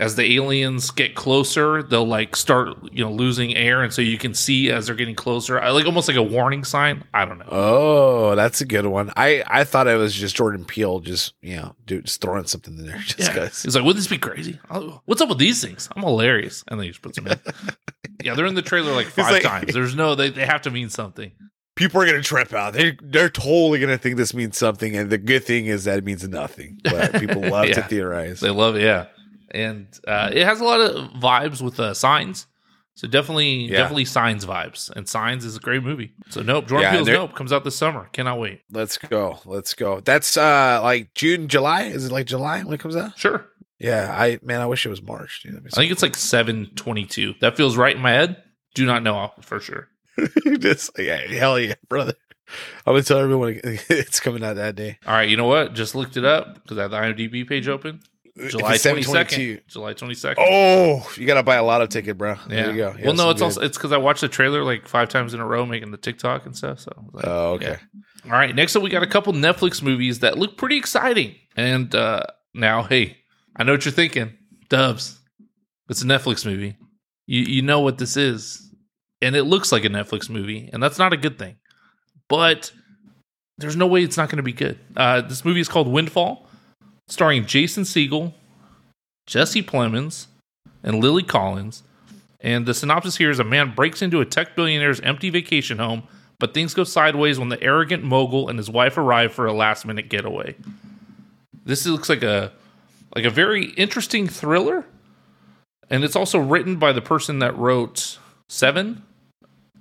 as 0.00 0.16
the 0.16 0.34
aliens 0.36 0.90
get 0.90 1.14
closer, 1.14 1.82
they'll 1.82 2.06
like 2.06 2.34
start 2.34 2.70
you 2.90 3.04
know 3.04 3.12
losing 3.12 3.54
air, 3.54 3.82
and 3.82 3.92
so 3.92 4.02
you 4.02 4.18
can 4.18 4.34
see 4.34 4.70
as 4.72 4.86
they're 4.86 4.96
getting 4.96 5.14
closer, 5.14 5.60
I 5.60 5.70
like 5.70 5.86
almost 5.86 6.08
like 6.08 6.16
a 6.16 6.22
warning 6.22 6.64
sign. 6.64 7.04
I 7.14 7.24
don't 7.24 7.38
know. 7.38 7.46
Oh, 7.48 8.34
that's 8.34 8.60
a 8.60 8.64
good 8.66 8.86
one. 8.86 9.12
I 9.16 9.44
I 9.46 9.64
thought 9.64 9.86
it 9.86 9.96
was 9.96 10.14
just 10.14 10.34
Jordan 10.34 10.64
Peele, 10.64 11.00
just 11.00 11.34
you 11.42 11.56
know, 11.56 11.76
dude, 11.86 12.06
just 12.06 12.20
throwing 12.20 12.46
something 12.46 12.76
in 12.78 12.86
there, 12.86 12.98
just 13.06 13.18
Yeah. 13.20 13.28
because. 13.34 13.62
He's 13.62 13.76
like, 13.76 13.84
would 13.84 13.96
this 13.96 14.08
be 14.08 14.18
crazy? 14.18 14.58
Oh, 14.70 15.02
What's 15.04 15.20
up 15.20 15.28
with 15.28 15.38
these 15.38 15.62
things? 15.62 15.88
I'm 15.94 16.02
hilarious. 16.02 16.64
And 16.68 16.80
then 16.80 16.84
he 16.86 16.90
just 16.90 17.02
puts 17.02 17.16
them 17.18 17.26
in. 17.28 17.38
yeah, 18.24 18.34
they're 18.34 18.46
in 18.46 18.54
the 18.54 18.62
trailer 18.62 18.92
like 18.92 19.06
five 19.08 19.32
like- 19.32 19.42
times. 19.42 19.74
There's 19.74 19.94
no, 19.94 20.14
they, 20.14 20.30
they 20.30 20.46
have 20.46 20.62
to 20.62 20.70
mean 20.70 20.88
something. 20.88 21.32
People 21.76 22.02
are 22.02 22.06
gonna 22.06 22.20
trip 22.22 22.52
out. 22.52 22.72
They 22.74 22.96
they're 23.02 23.30
totally 23.30 23.78
gonna 23.80 23.96
think 23.96 24.16
this 24.16 24.34
means 24.34 24.58
something, 24.58 24.94
and 24.96 25.08
the 25.08 25.16
good 25.18 25.44
thing 25.44 25.66
is 25.66 25.84
that 25.84 25.98
it 25.98 26.04
means 26.04 26.26
nothing. 26.28 26.78
But 26.84 27.12
people 27.14 27.40
love 27.42 27.70
to 27.70 27.82
theorize. 27.82 28.40
They 28.40 28.50
love 28.50 28.76
it, 28.76 28.82
yeah. 28.82 29.06
And 29.52 29.88
uh, 30.06 30.30
it 30.32 30.44
has 30.44 30.60
a 30.60 30.64
lot 30.64 30.80
of 30.80 31.10
vibes 31.12 31.60
with 31.62 31.78
uh, 31.80 31.94
signs. 31.94 32.46
So 32.94 33.08
definitely, 33.08 33.64
Yeah. 33.66 33.78
definitely 33.78 34.04
signs 34.04 34.44
vibes. 34.44 34.90
And 34.90 35.08
signs 35.08 35.44
is 35.44 35.56
a 35.56 35.60
great 35.60 35.82
movie. 35.82 36.12
So 36.28 36.42
nope, 36.42 36.66
Jordan 36.68 36.82
Yeah, 36.84 36.92
Peele's 36.98 37.08
Nope 37.08 37.34
comes 37.34 37.52
out 37.52 37.64
this 37.64 37.76
summer. 37.76 38.08
Cannot 38.12 38.38
wait. 38.38 38.60
Let's 38.70 38.98
go. 38.98 39.38
Let's 39.46 39.72
go. 39.74 40.00
That's 40.00 40.36
uh 40.36 40.80
like 40.82 41.14
June, 41.14 41.48
July. 41.48 41.84
Is 41.84 42.04
it 42.06 42.12
like 42.12 42.26
July 42.26 42.62
when 42.62 42.74
it 42.74 42.80
comes 42.80 42.96
out? 42.96 43.18
Sure. 43.18 43.46
Yeah. 43.78 44.14
I 44.14 44.38
man, 44.42 44.60
I 44.60 44.66
wish 44.66 44.84
it 44.84 44.90
was 44.90 45.00
March. 45.02 45.42
Dude. 45.42 45.56
I 45.66 45.70
think 45.76 45.92
it's 45.92 46.02
like 46.02 46.16
seven 46.16 46.70
twenty 46.76 47.06
two. 47.06 47.34
That 47.40 47.56
feels 47.56 47.76
right 47.76 47.96
in 47.96 48.02
my 48.02 48.10
head. 48.10 48.42
Do 48.74 48.84
not 48.84 49.02
know 49.02 49.32
for 49.40 49.60
sure. 49.60 49.88
Just 50.58 50.90
yeah, 50.98 51.26
hell 51.28 51.58
yeah, 51.58 51.74
brother. 51.88 52.14
I'm 52.86 52.92
gonna 52.94 53.02
tell 53.02 53.18
everyone 53.18 53.60
it's 53.64 54.20
coming 54.20 54.44
out 54.44 54.56
that 54.56 54.74
day. 54.76 54.98
All 55.06 55.14
right, 55.14 55.28
you 55.28 55.36
know 55.36 55.46
what? 55.46 55.72
Just 55.74 55.94
looked 55.94 56.16
it 56.18 56.24
up 56.24 56.54
because 56.62 56.76
I 56.76 56.82
have 56.82 56.90
the 56.90 56.96
IMDb 56.98 57.48
page 57.48 57.68
open. 57.68 58.00
July 58.48 58.70
If 58.70 58.74
it's 58.76 58.84
twenty 58.84 59.02
7/22. 59.02 59.04
second. 59.12 59.60
July 59.68 59.92
twenty 59.92 60.14
second. 60.14 60.44
Oh, 60.48 61.10
you 61.16 61.26
gotta 61.26 61.42
buy 61.42 61.56
a 61.56 61.62
lot 61.64 61.82
of 61.82 61.88
ticket, 61.88 62.16
bro. 62.18 62.30
Yeah. 62.32 62.38
There 62.48 62.70
you 62.70 62.76
go. 62.76 62.94
Yeah, 62.98 63.04
well, 63.06 63.14
no, 63.14 63.30
it's 63.30 63.40
good- 63.40 63.44
also 63.44 63.60
it's 63.60 63.76
because 63.76 63.92
I 63.92 63.96
watched 63.98 64.20
the 64.22 64.28
trailer 64.28 64.62
like 64.64 64.88
five 64.88 65.08
times 65.08 65.34
in 65.34 65.40
a 65.40 65.46
row, 65.46 65.66
making 65.66 65.90
the 65.90 65.96
TikTok 65.98 66.46
and 66.46 66.56
stuff. 66.56 66.80
So, 66.80 66.92
like, 67.12 67.26
Oh, 67.26 67.52
okay. 67.54 67.76
all 68.24 68.30
right. 68.32 68.54
Next 68.54 68.74
up, 68.76 68.82
we 68.82 68.90
got 68.90 69.02
a 69.02 69.06
couple 69.06 69.32
Netflix 69.32 69.82
movies 69.82 70.20
that 70.20 70.38
look 70.38 70.56
pretty 70.56 70.76
exciting. 70.76 71.34
And 71.56 71.94
uh 71.94 72.22
now, 72.54 72.82
hey, 72.82 73.18
I 73.56 73.64
know 73.64 73.72
what 73.72 73.84
you're 73.84 73.92
thinking, 73.92 74.32
Dubs. 74.68 75.18
It's 75.88 76.02
a 76.02 76.06
Netflix 76.06 76.46
movie. 76.46 76.76
You 77.26 77.42
you 77.42 77.62
know 77.62 77.80
what 77.80 77.98
this 77.98 78.16
is, 78.16 78.72
and 79.22 79.36
it 79.36 79.44
looks 79.44 79.70
like 79.72 79.84
a 79.84 79.88
Netflix 79.88 80.28
movie, 80.30 80.68
and 80.72 80.82
that's 80.82 80.98
not 80.98 81.12
a 81.12 81.16
good 81.16 81.38
thing. 81.38 81.56
But 82.28 82.72
there's 83.58 83.76
no 83.76 83.86
way 83.86 84.02
it's 84.02 84.16
not 84.16 84.28
going 84.30 84.38
to 84.38 84.42
be 84.42 84.52
good. 84.52 84.78
Uh, 84.96 85.20
this 85.20 85.44
movie 85.44 85.60
is 85.60 85.68
called 85.68 85.86
Windfall, 85.88 86.48
starring 87.10 87.44
Jason 87.44 87.82
Segel, 87.84 88.32
Jesse 89.26 89.62
Plemons, 89.62 90.26
and 90.82 91.00
Lily 91.02 91.22
Collins. 91.22 91.82
And 92.40 92.64
the 92.64 92.72
synopsis 92.72 93.16
here 93.18 93.30
is 93.30 93.38
a 93.38 93.44
man 93.44 93.74
breaks 93.74 94.00
into 94.00 94.20
a 94.20 94.24
tech 94.24 94.56
billionaire's 94.56 95.00
empty 95.00 95.28
vacation 95.28 95.78
home, 95.78 96.04
but 96.38 96.54
things 96.54 96.72
go 96.72 96.84
sideways 96.84 97.38
when 97.38 97.50
the 97.50 97.62
arrogant 97.62 98.02
mogul 98.02 98.48
and 98.48 98.58
his 98.58 98.70
wife 98.70 98.96
arrive 98.96 99.32
for 99.34 99.44
a 99.44 99.52
last 99.52 99.84
minute 99.84 100.08
getaway. 100.08 100.54
This 101.66 101.84
looks 101.86 102.08
like 102.08 102.22
a 102.22 102.52
like 103.14 103.24
a 103.26 103.30
very 103.30 103.66
interesting 103.72 104.26
thriller. 104.26 104.86
And 105.90 106.04
it's 106.04 106.14
also 106.16 106.38
written 106.38 106.76
by 106.76 106.92
the 106.92 107.02
person 107.02 107.40
that 107.40 107.56
wrote 107.58 108.18
Seven. 108.48 109.02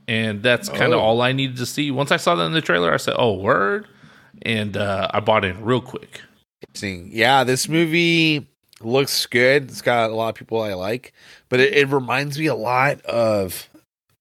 And 0.07 0.41
that's 0.41 0.67
kind 0.67 0.91
of 0.91 0.99
Oh. 0.99 1.03
all 1.03 1.21
I 1.21 1.31
needed 1.33 1.57
to 1.57 1.67
see. 1.67 1.91
Once 1.91 2.11
I 2.11 2.17
saw 2.17 2.33
that 2.35 2.43
in 2.45 2.51
the 2.53 2.61
trailer, 2.61 2.91
I 2.91 2.97
said, 2.97 3.13
Oh, 3.17 3.33
word. 3.35 3.87
And 4.41 4.75
uh, 4.75 5.07
I 5.13 5.19
bought 5.19 5.45
in 5.45 5.63
real 5.63 5.81
quick. 5.81 6.21
Interesting. 6.61 7.09
Yeah, 7.11 7.43
this 7.43 7.67
movie 7.69 8.47
looks 8.81 9.25
good. 9.25 9.63
It's 9.63 9.81
got 9.81 10.09
a 10.09 10.15
lot 10.15 10.29
of 10.29 10.35
people 10.35 10.61
I 10.61 10.73
like, 10.73 11.13
but 11.49 11.59
it, 11.59 11.73
it 11.73 11.87
reminds 11.89 12.37
me 12.39 12.47
a 12.47 12.55
lot 12.55 13.01
of 13.01 13.69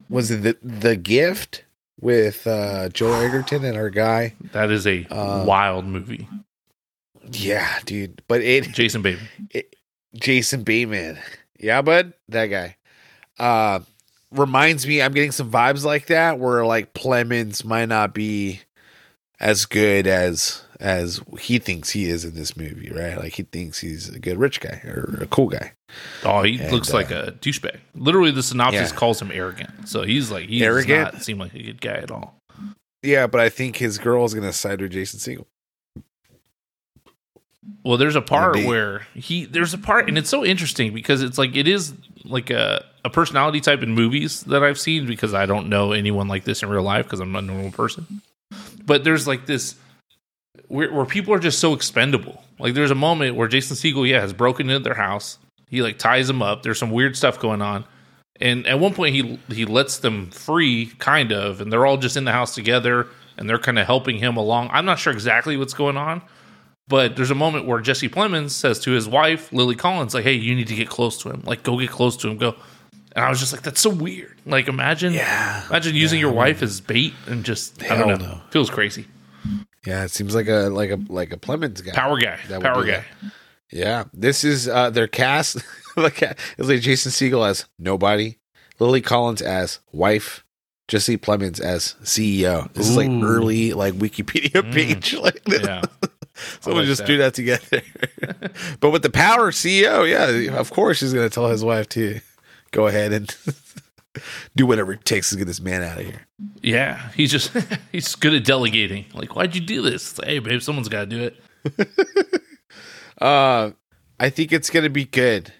was 0.08 0.30
it 0.30 0.42
the 0.42 0.56
the 0.62 0.96
gift 0.96 1.64
with 2.00 2.46
uh 2.46 2.88
Joe 2.90 3.12
Edgerton 3.20 3.64
and 3.64 3.76
our 3.76 3.90
guy? 3.90 4.34
That 4.52 4.70
is 4.70 4.86
a 4.86 5.04
Uh, 5.06 5.44
wild 5.44 5.84
movie. 5.84 6.28
Yeah, 7.30 7.78
dude. 7.84 8.22
But 8.28 8.40
it 8.42 8.64
Jason 8.72 9.02
Bateman. 9.02 9.28
Jason 10.14 10.62
Bateman. 10.62 11.18
Yeah, 11.58 11.82
bud, 11.82 12.14
that 12.28 12.46
guy. 12.46 12.76
Uh 13.38 13.80
reminds 14.30 14.86
me 14.86 15.00
I'm 15.00 15.12
getting 15.12 15.32
some 15.32 15.50
vibes 15.50 15.84
like 15.84 16.06
that 16.06 16.38
where 16.38 16.64
like 16.66 16.92
Plemons 16.94 17.64
might 17.64 17.88
not 17.88 18.12
be 18.14 18.60
as 19.40 19.64
good 19.66 20.06
as 20.06 20.62
as 20.80 21.20
he 21.40 21.58
thinks 21.58 21.90
he 21.90 22.06
is 22.08 22.24
in 22.24 22.34
this 22.34 22.56
movie, 22.56 22.90
right? 22.90 23.16
Like 23.18 23.32
he 23.34 23.42
thinks 23.42 23.80
he's 23.80 24.08
a 24.08 24.18
good 24.18 24.38
rich 24.38 24.60
guy 24.60 24.80
or 24.84 25.18
a 25.20 25.26
cool 25.26 25.48
guy. 25.48 25.72
Oh, 26.24 26.42
he 26.42 26.58
And, 26.60 26.70
looks 26.72 26.90
uh, 26.92 26.96
like 26.96 27.10
a 27.10 27.34
douchebag. 27.40 27.78
Literally, 27.94 28.30
the 28.30 28.42
synopsis 28.42 28.90
Yeah. 28.90 28.96
calls 28.96 29.20
him 29.20 29.30
arrogant. 29.32 29.88
So 29.88 30.02
he's 30.04 30.30
like, 30.30 30.48
he 30.48 30.62
Arrogant? 30.64 31.06
does 31.06 31.14
not 31.14 31.22
seem 31.24 31.38
like 31.38 31.54
a 31.54 31.62
good 31.62 31.80
guy 31.80 31.94
at 31.94 32.10
all. 32.10 32.36
Yeah, 33.02 33.26
but 33.26 33.40
I 33.40 33.48
think 33.48 33.76
his 33.76 33.98
girl 33.98 34.24
is 34.24 34.34
gonna 34.34 34.52
side 34.52 34.80
with 34.80 34.92
Jason 34.92 35.18
Segel. 35.20 35.46
Well, 37.84 37.96
there's 37.96 38.16
a 38.16 38.22
part 38.22 38.56
Indeed. 38.56 38.68
where 38.68 39.06
he 39.14 39.44
there's 39.44 39.74
a 39.74 39.78
part, 39.78 40.08
and 40.08 40.16
it's 40.16 40.30
so 40.30 40.44
interesting 40.44 40.94
because 40.94 41.22
it's 41.22 41.38
like 41.38 41.54
it 41.56 41.68
is 41.68 41.92
like 42.24 42.50
a 42.50 42.84
a 43.04 43.10
personality 43.10 43.60
type 43.60 43.82
in 43.82 43.92
movies 43.94 44.42
that 44.44 44.62
I've 44.64 44.78
seen 44.78 45.06
because 45.06 45.34
I 45.34 45.46
don't 45.46 45.68
know 45.68 45.92
anyone 45.92 46.28
like 46.28 46.44
this 46.44 46.62
in 46.62 46.68
real 46.68 46.82
life 46.82 47.04
because 47.06 47.20
I'm 47.20 47.34
a 47.36 47.42
normal 47.42 47.70
person. 47.70 48.22
But 48.84 49.04
there's 49.04 49.26
like 49.26 49.46
this 49.46 49.74
where, 50.68 50.92
where 50.92 51.04
people 51.06 51.34
are 51.34 51.38
just 51.38 51.58
so 51.58 51.72
expendable. 51.74 52.42
Like 52.58 52.74
there's 52.74 52.90
a 52.90 52.94
moment 52.96 53.36
where 53.36 53.48
Jason 53.48 53.76
Segel, 53.76 54.08
yeah, 54.08 54.20
has 54.20 54.32
broken 54.32 54.68
into 54.70 54.80
their 54.84 54.94
house. 54.94 55.38
He 55.68 55.82
like 55.82 55.98
ties 55.98 56.26
them 56.28 56.42
up. 56.42 56.62
There's 56.62 56.78
some 56.78 56.90
weird 56.90 57.16
stuff 57.16 57.38
going 57.38 57.60
on. 57.62 57.84
And 58.40 58.66
at 58.66 58.78
one 58.78 58.94
point 58.94 59.14
he 59.14 59.38
he 59.52 59.64
lets 59.64 59.98
them 59.98 60.30
free, 60.30 60.92
kind 60.98 61.32
of, 61.32 61.60
and 61.60 61.72
they're 61.72 61.84
all 61.86 61.96
just 61.96 62.16
in 62.16 62.24
the 62.24 62.32
house 62.32 62.54
together 62.54 63.08
and 63.36 63.48
they're 63.48 63.58
kind 63.58 63.78
of 63.78 63.86
helping 63.86 64.18
him 64.18 64.36
along. 64.36 64.70
I'm 64.72 64.84
not 64.84 64.98
sure 64.98 65.12
exactly 65.12 65.56
what's 65.56 65.74
going 65.74 65.96
on, 65.96 66.22
but 66.88 67.16
there's 67.16 67.30
a 67.30 67.34
moment 67.36 67.66
where 67.66 67.80
Jesse 67.80 68.08
Plemons 68.08 68.50
says 68.50 68.78
to 68.80 68.92
his 68.92 69.08
wife, 69.08 69.52
Lily 69.52 69.76
Collins, 69.76 70.14
like, 70.14 70.24
hey, 70.24 70.32
you 70.34 70.54
need 70.54 70.66
to 70.68 70.74
get 70.74 70.88
close 70.88 71.18
to 71.22 71.30
him. 71.30 71.42
Like, 71.44 71.62
go 71.62 71.78
get 71.78 71.90
close 71.90 72.16
to 72.18 72.28
him. 72.28 72.36
Go. 72.38 72.54
And 73.14 73.24
I 73.24 73.28
was 73.30 73.40
just 73.40 73.52
like, 73.52 73.62
that's 73.62 73.80
so 73.80 73.90
weird. 73.90 74.36
Like, 74.46 74.68
imagine 74.68 75.12
Yeah. 75.14 75.66
imagine 75.68 75.94
using 75.96 76.18
your 76.20 76.32
wife 76.32 76.62
as 76.62 76.80
bait 76.80 77.14
and 77.26 77.44
just 77.44 77.82
I 77.84 77.96
don't 77.96 78.08
know. 78.08 78.16
no. 78.16 78.40
Feels 78.50 78.70
crazy. 78.70 79.06
Yeah, 79.86 80.04
it 80.04 80.10
seems 80.10 80.34
like 80.34 80.48
a 80.48 80.68
like 80.70 80.90
a 80.90 80.98
like 81.08 81.32
a 81.32 81.36
Plemons 81.36 81.84
guy. 81.84 81.92
Power 81.92 82.18
guy. 82.18 82.38
That 82.48 82.60
Power 82.62 82.84
guy. 82.84 83.04
that. 83.22 83.32
Yeah, 83.70 84.04
this 84.12 84.44
is 84.44 84.68
uh 84.68 84.90
their 84.90 85.06
cast. 85.08 85.56
like 85.96 86.20
it's 86.22 86.68
like 86.68 86.80
Jason 86.80 87.12
Segel 87.12 87.48
as 87.48 87.66
nobody, 87.78 88.38
Lily 88.78 89.00
Collins 89.00 89.40
as 89.42 89.80
wife, 89.92 90.44
Jesse 90.88 91.16
Plemons 91.18 91.60
as 91.60 91.94
CEO. 92.02 92.72
This 92.74 92.88
is 92.88 92.96
like 92.96 93.10
early 93.10 93.72
like 93.72 93.94
Wikipedia 93.94 94.62
Mm. 94.62 94.72
page. 94.72 95.14
Like 95.20 95.42
Yeah. 95.46 95.82
someone 96.60 96.82
like 96.82 96.86
just 96.88 97.00
that. 97.02 97.06
do 97.06 97.18
that 97.18 97.34
together. 97.34 97.82
but 98.80 98.90
with 98.90 99.02
the 99.02 99.10
power 99.10 99.50
CEO, 99.52 100.08
yeah, 100.08 100.56
of 100.58 100.70
course 100.70 101.00
he's 101.00 101.12
gonna 101.12 101.28
tell 101.30 101.48
his 101.48 101.64
wife 101.64 101.88
to 101.90 102.20
go 102.70 102.86
ahead 102.86 103.12
and 103.12 103.28
do 104.56 104.66
whatever 104.66 104.92
it 104.92 105.04
takes 105.04 105.30
to 105.30 105.36
get 105.36 105.46
this 105.46 105.60
man 105.60 105.82
out 105.82 105.98
of 105.98 106.04
here. 106.04 106.26
Yeah. 106.62 107.10
He's 107.14 107.30
just 107.30 107.52
he's 107.92 108.14
good 108.14 108.34
at 108.34 108.44
delegating. 108.44 109.06
Like, 109.14 109.34
why'd 109.36 109.54
you 109.54 109.60
do 109.60 109.82
this? 109.82 110.18
Like, 110.18 110.28
hey 110.28 110.38
babe, 110.38 110.62
someone's 110.62 110.88
gotta 110.88 111.06
do 111.06 111.22
it. 111.22 112.42
Uh, 113.20 113.72
I 114.20 114.30
think 114.30 114.52
it's 114.52 114.70
gonna 114.70 114.90
be 114.90 115.04
good. 115.04 115.52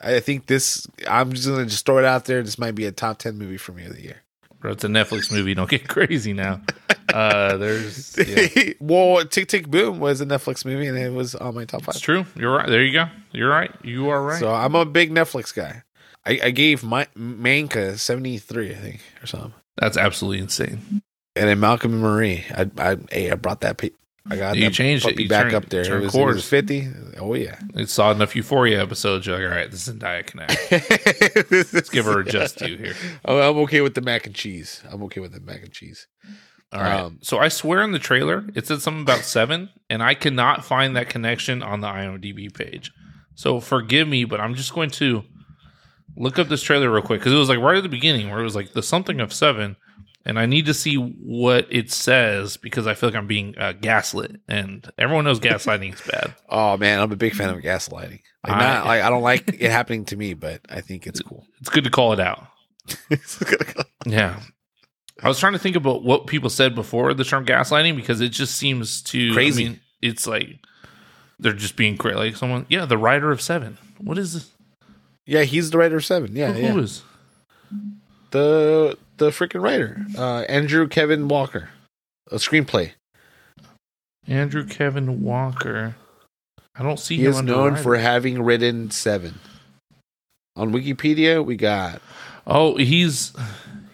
I 0.00 0.20
think 0.20 0.46
this. 0.46 0.86
I'm 1.08 1.32
just 1.32 1.48
gonna 1.48 1.64
just 1.64 1.86
throw 1.86 1.98
it 1.98 2.04
out 2.04 2.26
there. 2.26 2.42
This 2.42 2.58
might 2.58 2.74
be 2.74 2.84
a 2.86 2.92
top 2.92 3.18
ten 3.18 3.38
movie 3.38 3.56
for 3.56 3.72
me 3.72 3.84
of 3.84 3.94
the 3.94 4.02
year. 4.02 4.22
Bro, 4.60 4.72
it's 4.72 4.84
a 4.84 4.88
Netflix 4.88 5.32
movie. 5.32 5.54
Don't 5.54 5.70
get 5.70 5.88
crazy 5.88 6.32
now. 6.32 6.60
Uh 7.12 7.56
there's 7.56 8.16
yeah. 8.18 8.74
well, 8.80 9.24
Tick 9.24 9.48
Tick 9.48 9.68
Boom 9.68 10.00
was 10.00 10.20
a 10.20 10.26
Netflix 10.26 10.64
movie, 10.64 10.86
and 10.86 10.96
it 10.98 11.12
was 11.12 11.34
on 11.34 11.54
my 11.54 11.64
top 11.64 11.82
five. 11.82 11.94
It's 11.94 12.00
true. 12.00 12.24
You're 12.36 12.54
right. 12.54 12.68
There 12.68 12.82
you 12.82 12.92
go. 12.92 13.06
You're 13.32 13.50
right. 13.50 13.70
You 13.82 14.08
are 14.10 14.22
right. 14.22 14.38
So 14.38 14.52
I'm 14.52 14.74
a 14.74 14.84
big 14.84 15.10
Netflix 15.10 15.54
guy. 15.54 15.82
I, 16.24 16.40
I 16.44 16.50
gave 16.50 16.82
my 16.84 17.06
Manka 17.14 17.98
73, 17.98 18.70
I 18.70 18.74
think, 18.74 19.00
or 19.22 19.26
something. 19.26 19.54
That's 19.76 19.96
absolutely 19.96 20.40
insane. 20.40 21.02
And 21.34 21.48
then 21.48 21.60
Malcolm 21.60 21.92
and 21.94 22.02
Marie, 22.02 22.44
I, 22.54 22.70
I, 22.78 22.96
hey, 23.10 23.30
I 23.30 23.34
brought 23.36 23.62
that. 23.62 23.78
Pe- 23.78 23.90
I 24.30 24.36
got 24.36 24.54
You 24.56 24.64
that 24.66 24.72
changed 24.72 25.04
it. 25.06 25.18
You 25.18 25.28
back 25.28 25.44
turned- 25.50 25.54
up 25.56 25.68
there. 25.70 25.80
It 25.96 26.00
was, 26.04 26.14
it 26.14 26.24
was. 26.24 26.48
50. 26.48 26.88
Oh 27.18 27.34
yeah. 27.34 27.58
It 27.74 27.88
saw 27.88 28.12
enough 28.12 28.36
Euphoria 28.36 28.80
episodes. 28.80 29.26
You're 29.26 29.36
like, 29.36 29.44
all 29.50 29.56
right, 29.56 29.70
this 29.70 29.88
is 29.88 29.94
Zendaya 29.94 30.24
Connect. 30.24 31.50
Let's 31.72 31.88
Give 31.90 32.04
her 32.04 32.20
a 32.20 32.24
just 32.24 32.58
due 32.58 32.76
here. 32.76 32.94
Oh, 33.24 33.40
I'm 33.40 33.56
okay 33.64 33.80
with 33.80 33.94
the 33.94 34.00
mac 34.00 34.26
and 34.26 34.34
cheese. 34.34 34.82
I'm 34.90 35.02
okay 35.04 35.20
with 35.20 35.32
the 35.32 35.40
mac 35.40 35.62
and 35.62 35.72
cheese. 35.72 36.06
All 36.72 36.80
right. 36.80 37.00
Um, 37.00 37.18
so 37.22 37.38
I 37.38 37.48
swear 37.48 37.82
in 37.82 37.90
the 37.92 37.98
trailer 37.98 38.44
it 38.54 38.66
said 38.66 38.80
something 38.80 39.02
about 39.02 39.24
seven, 39.24 39.70
and 39.90 40.02
I 40.02 40.14
cannot 40.14 40.64
find 40.64 40.94
that 40.96 41.08
connection 41.08 41.62
on 41.62 41.80
the 41.80 41.88
IMDb 41.88 42.52
page. 42.54 42.92
So 43.34 43.58
forgive 43.60 44.06
me, 44.06 44.24
but 44.24 44.40
I'm 44.40 44.54
just 44.54 44.72
going 44.74 44.90
to 44.90 45.24
look 46.16 46.38
up 46.38 46.48
this 46.48 46.62
trailer 46.62 46.90
real 46.90 47.02
quick 47.02 47.20
because 47.20 47.32
it 47.32 47.36
was 47.36 47.48
like 47.48 47.58
right 47.58 47.76
at 47.76 47.82
the 47.82 47.88
beginning 47.88 48.30
where 48.30 48.40
it 48.40 48.44
was 48.44 48.56
like 48.56 48.72
the 48.72 48.82
something 48.82 49.20
of 49.20 49.32
seven, 49.32 49.76
and 50.24 50.38
I 50.38 50.46
need 50.46 50.66
to 50.66 50.74
see 50.74 50.96
what 50.96 51.66
it 51.70 51.90
says 51.90 52.56
because 52.56 52.86
I 52.86 52.94
feel 52.94 53.08
like 53.08 53.16
I'm 53.16 53.26
being 53.26 53.56
uh, 53.58 53.72
gaslit, 53.72 54.40
and 54.48 54.88
everyone 54.98 55.24
knows 55.24 55.40
gaslighting 55.40 55.94
is 55.94 56.00
bad. 56.00 56.34
Oh 56.48 56.76
man, 56.76 57.00
I'm 57.00 57.10
a 57.12 57.16
big 57.16 57.34
fan 57.34 57.48
of 57.50 57.58
gaslighting. 57.62 58.20
Like, 58.46 58.52
I- 58.56 58.58
not, 58.60 58.86
like 58.86 59.02
I 59.02 59.08
don't 59.10 59.22
like 59.22 59.48
it 59.60 59.70
happening 59.70 60.04
to 60.06 60.16
me, 60.16 60.34
but 60.34 60.60
I 60.68 60.80
think 60.80 61.06
it's 61.06 61.20
cool. 61.20 61.46
It's 61.60 61.68
good 61.70 61.84
to 61.84 61.90
call 61.90 62.12
it 62.12 62.20
out. 62.20 62.46
Yeah. 64.06 64.40
I 65.22 65.28
was 65.28 65.38
trying 65.38 65.52
to 65.52 65.58
think 65.58 65.76
about 65.76 66.02
what 66.02 66.26
people 66.26 66.50
said 66.50 66.74
before 66.74 67.14
the 67.14 67.24
term 67.24 67.46
gaslighting 67.46 67.94
because 67.96 68.20
it 68.20 68.30
just 68.30 68.56
seems 68.56 69.02
too 69.02 69.32
Crazy. 69.32 69.66
I 69.66 69.68
mean, 69.70 69.80
it's 70.00 70.26
like 70.26 70.58
they're 71.38 71.52
just 71.52 71.76
being 71.76 71.96
crazy. 71.96 72.16
Like 72.16 72.36
someone, 72.36 72.66
yeah, 72.68 72.84
the 72.86 72.98
writer 72.98 73.30
of 73.30 73.40
Seven. 73.40 73.78
What 73.98 74.18
is 74.18 74.34
this? 74.34 74.50
Yeah, 75.26 75.42
he's 75.42 75.70
the 75.70 75.78
writer 75.78 75.96
of 75.96 76.04
Seven. 76.04 76.34
Yeah, 76.34 76.52
Who 76.52 76.60
yeah. 76.60 76.76
is? 76.78 77.02
the 78.30 78.96
the 79.18 79.30
freaking 79.30 79.62
writer, 79.62 80.04
uh, 80.18 80.40
Andrew 80.48 80.88
Kevin 80.88 81.28
Walker, 81.28 81.68
a 82.30 82.36
screenplay. 82.36 82.92
Andrew 84.26 84.64
Kevin 84.66 85.22
Walker. 85.22 85.94
I 86.74 86.82
don't 86.82 86.98
see 86.98 87.16
He 87.18 87.26
is 87.26 87.42
known 87.42 87.76
for 87.76 87.96
having 87.96 88.42
written 88.42 88.90
Seven. 88.90 89.38
On 90.56 90.72
Wikipedia, 90.72 91.44
we 91.44 91.56
got 91.56 92.00
Oh, 92.46 92.76
he's 92.76 93.32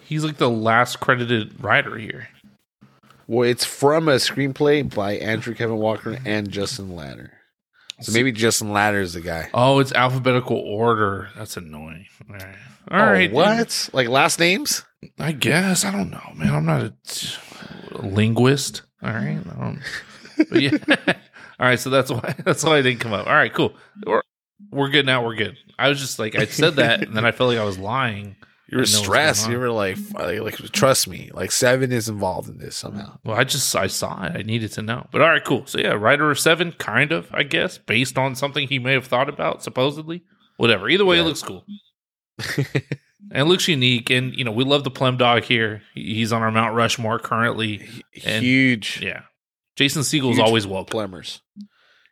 he's 0.05 0.23
like 0.23 0.37
the 0.37 0.49
last 0.49 0.99
credited 0.99 1.61
writer 1.63 1.97
here. 1.97 2.29
well, 3.27 3.47
it's 3.47 3.65
from 3.65 4.07
a 4.07 4.15
screenplay 4.15 4.93
by 4.93 5.13
Andrew 5.17 5.53
Kevin 5.53 5.77
Walker 5.77 6.17
and 6.25 6.49
Justin 6.49 6.95
Lader. 6.95 7.31
So 8.01 8.11
maybe 8.13 8.31
Justin 8.31 8.71
Lader 8.71 9.01
is 9.01 9.13
the 9.13 9.21
guy. 9.21 9.49
Oh, 9.53 9.79
it's 9.79 9.91
alphabetical 9.91 10.57
order. 10.57 11.29
That's 11.35 11.57
annoying. 11.57 12.05
All 12.29 12.35
right. 12.35 12.55
All 12.91 12.99
oh, 13.01 13.11
right. 13.11 13.31
what? 13.31 13.89
Like 13.93 14.07
last 14.07 14.39
names? 14.39 14.83
I 15.17 15.31
guess 15.31 15.85
I 15.85 15.91
don't 15.91 16.09
know, 16.09 16.31
man. 16.35 16.53
I'm 16.53 16.65
not 16.65 16.81
a, 16.81 16.93
a 17.95 18.01
linguist. 18.01 18.83
All 19.03 19.11
right, 19.11 19.39
don't. 19.43 19.81
But 20.49 20.61
yeah. 20.61 20.77
All 21.59 21.67
right, 21.67 21.79
so 21.79 21.89
that's 21.89 22.09
why 22.09 22.35
that's 22.45 22.63
why 22.63 22.77
I 22.77 22.81
didn't 22.81 22.99
come 22.99 23.13
up. 23.13 23.27
All 23.27 23.33
right, 23.33 23.53
cool. 23.53 23.73
We're, 24.05 24.21
we're 24.71 24.89
good 24.89 25.05
now. 25.05 25.25
We're 25.25 25.35
good. 25.35 25.57
I 25.77 25.89
was 25.89 25.99
just 25.99 26.19
like 26.19 26.35
I 26.35 26.45
said 26.45 26.77
that, 26.77 27.03
and 27.03 27.15
then 27.15 27.25
I 27.25 27.31
felt 27.31 27.49
like 27.49 27.59
I 27.59 27.63
was 27.63 27.77
lying. 27.77 28.35
You 28.71 28.77
were 28.77 28.83
I 28.83 28.85
know 28.85 28.91
what's 28.91 28.97
stressed. 28.97 29.49
You 29.49 29.57
were 29.59 29.71
like, 29.71 29.97
like, 30.13 30.39
like, 30.41 30.55
trust 30.71 31.07
me, 31.07 31.31
like 31.33 31.51
Seven 31.51 31.91
is 31.91 32.07
involved 32.07 32.49
in 32.49 32.57
this 32.59 32.75
somehow. 32.75 33.17
Well, 33.23 33.35
I 33.37 33.43
just 33.43 33.75
I 33.75 33.87
saw 33.87 34.23
it. 34.25 34.33
I 34.35 34.41
needed 34.43 34.71
to 34.73 34.81
know. 34.81 35.07
But 35.11 35.21
all 35.21 35.29
right, 35.29 35.43
cool. 35.43 35.65
So 35.65 35.79
yeah, 35.79 35.93
writer 35.93 36.29
of 36.29 36.39
seven, 36.39 36.71
kind 36.73 37.11
of, 37.11 37.27
I 37.33 37.43
guess, 37.43 37.77
based 37.77 38.17
on 38.17 38.35
something 38.35 38.67
he 38.67 38.77
may 38.79 38.93
have 38.93 39.07
thought 39.07 39.27
about, 39.29 39.63
supposedly. 39.63 40.23
Whatever. 40.57 40.89
Either 40.89 41.05
way, 41.05 41.19
it 41.19 41.23
looks 41.23 41.41
cool. 41.43 41.65
And 43.31 43.41
it 43.41 43.45
looks 43.49 43.67
unique. 43.67 44.09
And 44.09 44.33
you 44.33 44.43
know, 44.43 44.51
we 44.51 44.63
love 44.63 44.83
the 44.83 44.89
Plum 44.89 45.17
Dog 45.17 45.43
here. 45.43 45.81
He's 45.93 46.31
on 46.31 46.41
our 46.41 46.51
Mount 46.51 46.73
Rushmore 46.73 47.19
currently. 47.19 47.87
And- 48.25 48.43
Huge 48.43 49.01
Yeah. 49.01 49.23
Jason 49.75 50.03
Segel's 50.03 50.37
Huge 50.37 50.45
always 50.45 50.65
welcome. 50.65 50.89
plumbers. 50.91 51.41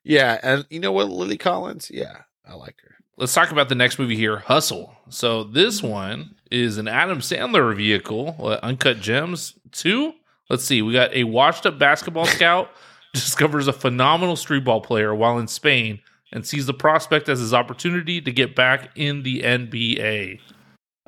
Yeah, 0.04 0.40
and 0.44 0.66
you 0.70 0.80
know 0.80 0.92
what, 0.92 1.10
Lily 1.10 1.38
Collins? 1.38 1.90
Yeah, 1.94 2.18
I 2.48 2.54
like 2.54 2.76
her. 2.84 2.96
Let's 3.18 3.34
talk 3.34 3.52
about 3.52 3.68
the 3.68 3.76
next 3.76 4.00
movie 4.00 4.16
here, 4.16 4.38
Hustle. 4.38 4.96
So 5.10 5.44
this 5.44 5.82
one 5.84 6.36
is 6.52 6.78
an 6.78 6.88
Adam 6.88 7.20
Sandler 7.20 7.76
vehicle, 7.76 8.36
uh, 8.40 8.60
Uncut 8.64 9.00
Gems 9.00 9.54
2. 9.72 10.14
Let's 10.50 10.64
see. 10.64 10.82
We 10.82 10.94
got 10.94 11.14
a 11.14 11.24
washed 11.26 11.66
up 11.66 11.78
basketball 11.78 12.26
scout 12.26 12.70
discovers 13.14 13.68
a 13.68 13.74
phenomenal 13.74 14.36
street 14.36 14.64
ball 14.64 14.82
player 14.82 15.14
while 15.14 15.40
in 15.40 15.48
Spain 15.48 16.00
and 16.32 16.46
sees 16.46 16.66
the 16.66 16.74
prospect 16.74 17.30
as 17.30 17.40
his 17.40 17.54
opportunity 17.54 18.22
to 18.22 18.32
get 18.32 18.56
back 18.56 18.90
in 18.96 19.24
the 19.24 19.42
NBA. 19.42 20.40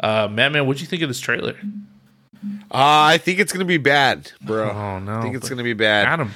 Uh, 0.02 0.28
Madman, 0.30 0.66
what'd 0.66 0.82
you 0.82 0.88
think 0.88 1.02
of 1.02 1.10
this 1.10 1.20
trailer? 1.20 1.56
Uh, 2.72 3.12
I 3.12 3.18
think 3.18 3.40
it's 3.40 3.52
gonna 3.52 3.66
be 3.66 3.78
bad, 3.78 4.32
bro. 4.42 4.70
Oh 4.70 5.00
no, 5.00 5.20
I 5.20 5.22
think 5.22 5.36
it's 5.36 5.50
gonna 5.50 5.64
be 5.64 5.74
bad. 5.74 6.08
Adam. 6.08 6.32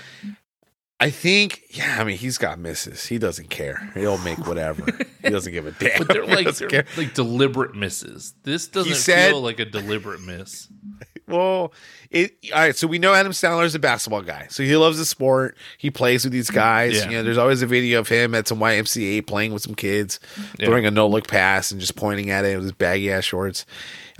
I 1.00 1.10
think, 1.10 1.64
yeah. 1.70 1.98
I 2.00 2.04
mean, 2.06 2.18
he's 2.18 2.38
got 2.38 2.60
misses. 2.60 3.06
He 3.06 3.18
doesn't 3.18 3.50
care. 3.50 3.92
He'll 3.94 4.18
make 4.20 4.46
whatever. 4.48 4.86
he 5.22 5.30
doesn't 5.30 5.52
give 5.52 5.66
a 5.68 5.72
damn. 5.80 5.98
But 5.98 6.08
they're 6.08 6.26
like 6.26 6.56
they're 6.56 6.70
care. 6.70 6.86
like 6.96 7.14
deliberate 7.14 7.76
misses. 7.76 8.34
This 8.44 8.68
doesn't 8.68 8.96
said- 8.96 9.32
feel 9.32 9.42
like 9.42 9.60
a 9.60 9.66
deliberate 9.66 10.22
miss. 10.22 10.68
Well, 11.26 11.72
it. 12.12 12.36
All 12.54 12.60
right. 12.60 12.76
So 12.76 12.86
we 12.86 13.00
know 13.00 13.14
Adam 13.14 13.32
Sandler 13.32 13.64
is 13.64 13.74
a 13.74 13.80
basketball 13.80 14.24
guy. 14.24 14.48
So 14.50 14.62
he 14.62 14.76
loves 14.76 14.98
the 14.98 15.06
sport. 15.06 15.56
He 15.78 15.90
plays 15.90 16.26
with 16.26 16.34
these 16.34 16.50
guys. 16.52 16.98
Yeah. 16.98 17.06
You 17.10 17.12
know, 17.18 17.24
there's 17.24 17.38
always 17.38 17.62
a 17.62 17.66
video 17.66 18.02
of 18.02 18.10
him 18.10 18.36
at 18.36 18.46
some 18.46 18.60
YMCA 18.60 19.26
playing 19.26 19.54
with 19.54 19.62
some 19.64 19.74
kids, 19.74 20.20
Yeah. 20.60 20.66
throwing 20.66 20.86
a 20.86 20.92
no 20.92 21.08
look 21.08 21.30
pass 21.30 21.72
and 21.72 21.80
just 21.80 21.96
pointing 21.96 22.30
at 22.30 22.44
it 22.44 22.56
with 22.58 22.64
his 22.66 22.72
baggy 22.74 23.10
ass 23.10 23.24
shorts. 23.24 23.66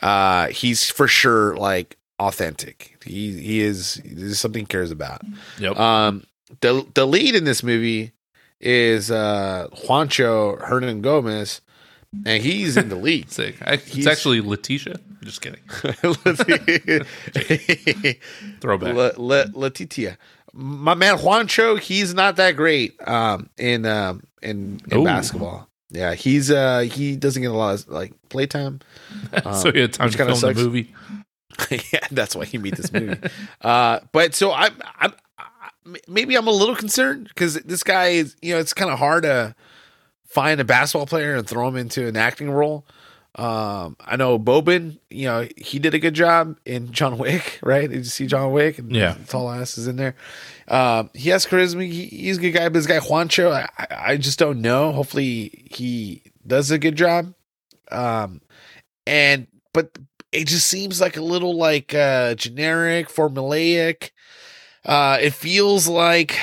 Uh, 0.02 0.48
he's 0.48 0.90
for 0.90 1.10
sure 1.10 1.58
like 1.58 1.98
authentic. 2.20 2.96
He 3.04 3.38
he 3.38 3.60
is. 3.60 3.96
This 4.06 4.24
is 4.32 4.40
something 4.40 4.62
he 4.62 4.66
cares 4.68 4.90
about. 4.90 5.24
Yep. 5.60 5.78
Um, 5.78 6.24
the 6.62 6.86
the 6.94 7.06
lead 7.06 7.36
in 7.36 7.44
this 7.44 7.64
movie 7.64 8.14
is 8.60 9.12
uh 9.12 9.68
Juancho 9.72 10.62
Hernangomez, 10.62 11.62
and 12.26 12.44
he's 12.44 12.78
in 12.78 12.90
the 12.90 12.96
lead. 13.08 13.32
Sick. 13.32 13.56
I, 13.62 13.74
it's 13.74 14.08
actually 14.08 14.42
Letitia. 14.42 15.00
Just 15.24 15.42
kidding. 15.42 15.62
Throwback. 18.62 18.96
La, 18.96 19.12
La, 19.18 19.46
Letitia. 19.54 20.18
My 20.54 20.94
man 20.94 21.18
Juancho, 21.18 21.80
he's 21.80 22.14
not 22.14 22.36
that 22.36 22.56
great 22.56 22.96
um, 23.08 23.50
in 23.58 23.86
um, 23.86 24.24
in, 24.42 24.82
in 24.92 25.00
Ooh. 25.00 25.04
basketball. 25.04 25.68
Yeah, 25.90 26.16
he's 26.16 26.52
uh 26.52 26.80
he 26.80 27.16
doesn't 27.16 27.42
get 27.42 27.52
a 27.52 27.56
lot 27.56 27.76
of 27.76 27.88
like 27.88 28.14
playtime. 28.30 28.80
so 29.54 29.72
he 29.72 29.80
had 29.80 29.94
time 29.94 30.10
to 30.10 30.18
film 30.18 30.40
the 30.40 30.54
movie. 30.54 30.94
yeah, 31.70 32.08
that's 32.12 32.36
why 32.36 32.46
he 32.46 32.58
made 32.58 32.76
this 32.76 32.92
movie. 32.92 33.20
uh, 33.62 34.00
but 34.12 34.34
so 34.34 34.52
I'm, 34.52 34.74
I'm, 34.98 35.14
maybe 36.08 36.36
I'm 36.36 36.48
a 36.48 36.52
little 36.52 36.76
concerned 36.76 37.28
because 37.28 37.56
this 37.56 37.84
guy 37.84 38.08
is, 38.10 38.36
you 38.42 38.54
know, 38.54 38.60
it's 38.60 38.74
kind 38.74 38.92
of 38.92 39.00
hard 39.00 39.24
to 39.24 39.56
find 40.26 40.60
a 40.60 40.64
basketball 40.66 41.06
player 41.06 41.36
and 41.36 41.48
throw 41.48 41.68
him 41.68 41.76
into 41.78 42.08
an 42.08 42.18
acting 42.18 42.50
role. 42.52 42.86
Um, 43.36 43.98
I 44.00 44.16
know 44.16 44.38
Boban, 44.38 45.00
you 45.10 45.26
know, 45.26 45.48
he 45.58 45.80
did 45.80 45.96
a 45.96 46.00
good 46.00 46.14
job 46.14 46.56
in 46.66 46.92
John 46.92 47.18
Wick, 47.18 47.60
right? 47.64 47.90
Did 47.90 47.98
you 47.98 48.04
see 48.04 48.28
John 48.28 48.52
Wick? 48.52 48.78
And 48.78 48.96
Yeah. 48.96 49.16
tall 49.28 49.50
ass 49.50 49.78
is 49.78 49.88
in 49.88 49.96
there. 49.96 50.16
Um, 50.68 51.10
he 51.16 51.30
has 51.32 51.46
charisma. 51.46 51.86
He, 51.92 52.06
he's 52.06 52.38
a 52.38 52.42
good 52.42 52.52
guy, 52.52 52.66
but 52.66 52.74
this 52.74 52.86
guy 52.88 53.00
Juancho, 53.00 53.52
I, 53.52 53.88
I- 53.90 54.18
just 54.18 54.38
don't 54.38 54.62
know. 54.62 54.92
Hopefully, 54.92 55.68
he 55.72 56.22
does 56.46 56.70
a 56.70 56.78
good 56.78 56.96
job. 56.96 57.34
Um, 57.92 58.42
and 59.08 59.48
but 59.74 59.98
it 60.32 60.48
just 60.48 60.68
seems 60.68 61.02
like 61.02 61.18
a 61.18 61.22
little 61.22 61.56
like 61.58 61.94
uh 61.94 62.36
generic, 62.36 63.10
formulaic. 63.10 64.12
Uh, 64.86 65.18
it 65.22 65.34
feels 65.34 65.88
like 65.88 66.38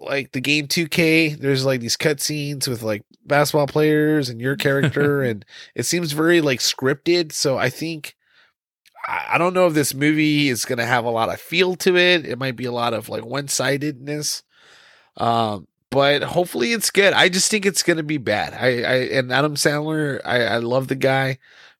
like 0.00 0.32
the 0.32 0.40
game 0.40 0.68
2K. 0.68 1.38
There's 1.38 1.64
like 1.64 1.80
these 1.80 1.96
cutscenes 1.96 2.68
with 2.68 2.82
like 2.82 3.02
basketball 3.24 3.66
players 3.66 4.28
and 4.28 4.40
your 4.40 4.56
character, 4.66 5.22
and 5.22 5.44
it 5.74 5.84
seems 5.84 6.12
very 6.12 6.40
like 6.40 6.60
scripted. 6.60 7.32
So 7.32 7.58
I 7.58 7.70
think 7.70 8.16
I 9.06 9.38
don't 9.38 9.54
know 9.54 9.66
if 9.66 9.74
this 9.74 9.94
movie 9.94 10.48
is 10.48 10.64
going 10.64 10.78
to 10.78 10.86
have 10.86 11.04
a 11.04 11.10
lot 11.10 11.28
of 11.28 11.40
feel 11.40 11.76
to 11.76 11.96
it. 11.96 12.26
It 12.26 12.38
might 12.38 12.56
be 12.56 12.64
a 12.64 12.72
lot 12.72 12.92
of 12.92 13.08
like 13.08 13.24
one 13.24 13.48
sidedness. 13.48 14.42
Um, 15.16 15.68
but 15.90 16.22
hopefully 16.22 16.72
it's 16.72 16.90
good. 16.90 17.12
I 17.12 17.28
just 17.28 17.50
think 17.50 17.64
it's 17.64 17.82
going 17.82 17.98
to 17.98 18.02
be 18.02 18.18
bad. 18.18 18.52
I, 18.54 18.82
I 18.82 18.94
and 19.16 19.32
Adam 19.32 19.54
Sandler, 19.54 20.20
I, 20.24 20.42
I 20.42 20.56
love 20.58 20.88
the 20.88 20.96
guy, 20.96 21.38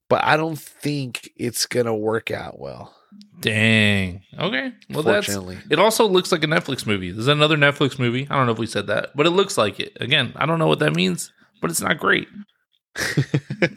but 0.09 0.23
I 0.25 0.37
don't 0.37 0.59
think 0.59 1.33
it's 1.37 1.67
going 1.67 1.87
to 1.87 1.95
work 1.95 2.31
out 2.31 2.59
well. 2.61 2.95
Dang. 3.41 4.23
Okay. 4.39 4.73
Well, 4.91 5.03
that's. 5.03 5.29
It 5.29 5.79
also 5.79 6.07
looks 6.09 6.33
like 6.33 6.43
a 6.43 6.47
Netflix 6.47 6.87
movie. 6.87 7.13
There's 7.13 7.29
another 7.29 7.57
Netflix 7.57 7.99
movie. 7.99 8.27
I 8.31 8.35
don't 8.37 8.47
know 8.47 8.53
if 8.53 8.59
we 8.59 8.67
said 8.67 8.87
that, 8.89 9.11
but 9.15 9.27
it 9.27 9.31
looks 9.31 9.59
like 9.59 9.79
it. 9.79 9.97
Again, 10.01 10.33
I 10.37 10.47
don't 10.47 10.59
know 10.59 10.67
what 10.67 10.79
that 10.81 10.95
means, 10.95 11.33
but 11.61 11.71
it's 11.71 11.81
not 11.83 11.99
great. 11.99 12.29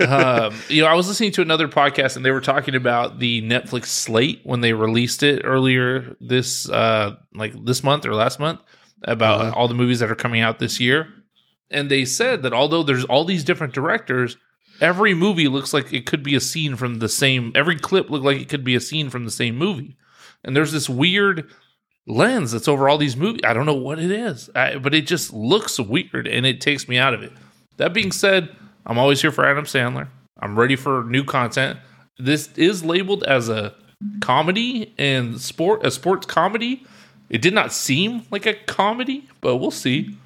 um, 0.08 0.56
you 0.69 0.82
know, 0.82 0.88
I 0.88 0.93
was 0.93 1.08
listening 1.08 1.32
to 1.34 1.41
another 1.41 1.67
podcast 1.67 2.15
and 2.15 2.25
they 2.25 2.32
were 2.32 2.41
talking 2.41 2.73
about 2.75 3.19
the 3.19 3.41
Netflix 3.41 3.86
slate 3.88 4.39
when 4.43 4.62
they 4.62 4.73
released 4.73 5.23
it 5.23 5.41
earlier 5.43 6.15
this, 6.21 6.69
uh, 6.69 7.15
like 7.34 7.54
this 7.65 7.84
month 7.84 8.06
or 8.06 8.13
last 8.15 8.39
month 8.39 8.62
about 9.04 9.41
Uh-huh. 9.41 9.54
all 9.56 9.67
the 9.67 9.73
movies 9.73 9.99
that 9.99 10.10
are 10.12 10.15
coming 10.15 10.41
out 10.41 10.60
this 10.60 10.80
year. 10.80 11.08
And 11.69 11.91
they 11.91 12.06
said 12.06 12.43
that 12.43 12.54
although 12.54 12.82
there's 12.84 13.06
all 13.06 13.25
these 13.25 13.43
different 13.43 13.73
directors, 13.73 14.38
every 14.81 15.13
movie 15.13 15.47
looks 15.47 15.73
like 15.73 15.93
it 15.93 16.05
could 16.05 16.23
be 16.23 16.35
a 16.35 16.39
scene 16.39 16.75
from 16.75 16.99
the 16.99 17.09
same, 17.09 17.51
every 17.55 17.77
clip 17.77 18.09
looked 18.09 18.25
like 18.25 18.39
it 18.39 18.49
could 18.49 18.63
be 18.63 18.75
a 18.75 18.79
scene 18.79 19.09
from 19.09 19.25
the 19.25 19.31
same 19.31 19.57
movie. 19.57 19.97
And 20.43 20.55
there's 20.55 20.71
this 20.71 20.89
weird 20.89 21.49
lens 22.07 22.51
that's 22.51 22.67
over 22.67 22.89
all 22.89 22.97
these 22.97 23.17
movies. 23.17 23.41
I 23.43 23.53
don't 23.53 23.65
know 23.65 23.73
what 23.73 23.99
it 23.99 24.11
is, 24.11 24.49
I, 24.55 24.77
but 24.77 24.93
it 24.93 25.07
just 25.07 25.31
looks 25.33 25.79
weird 25.79 26.27
and 26.27 26.45
it 26.45 26.61
takes 26.61 26.87
me 26.87 26.97
out 26.97 27.13
of 27.13 27.21
it. 27.23 27.31
That 27.77 27.93
being 27.93 28.11
said, 28.11 28.55
I'm 28.85 28.97
always 28.97 29.21
here 29.21 29.31
for 29.31 29.45
Adam 29.45 29.65
Sandler. 29.65 30.07
I'm 30.39 30.57
ready 30.57 30.75
for 30.75 31.03
new 31.03 31.23
content. 31.23 31.79
This 32.17 32.49
is 32.57 32.83
labeled 32.83 33.23
as 33.23 33.49
a 33.49 33.75
comedy 34.21 34.93
and 34.97 35.39
sport, 35.39 35.85
a 35.85 35.91
sports 35.91 36.25
comedy. 36.25 36.85
It 37.29 37.41
did 37.41 37.53
not 37.53 37.71
seem 37.71 38.23
like 38.31 38.45
a 38.45 38.53
comedy, 38.53 39.29
but 39.41 39.57
we'll 39.57 39.71
see. 39.71 40.17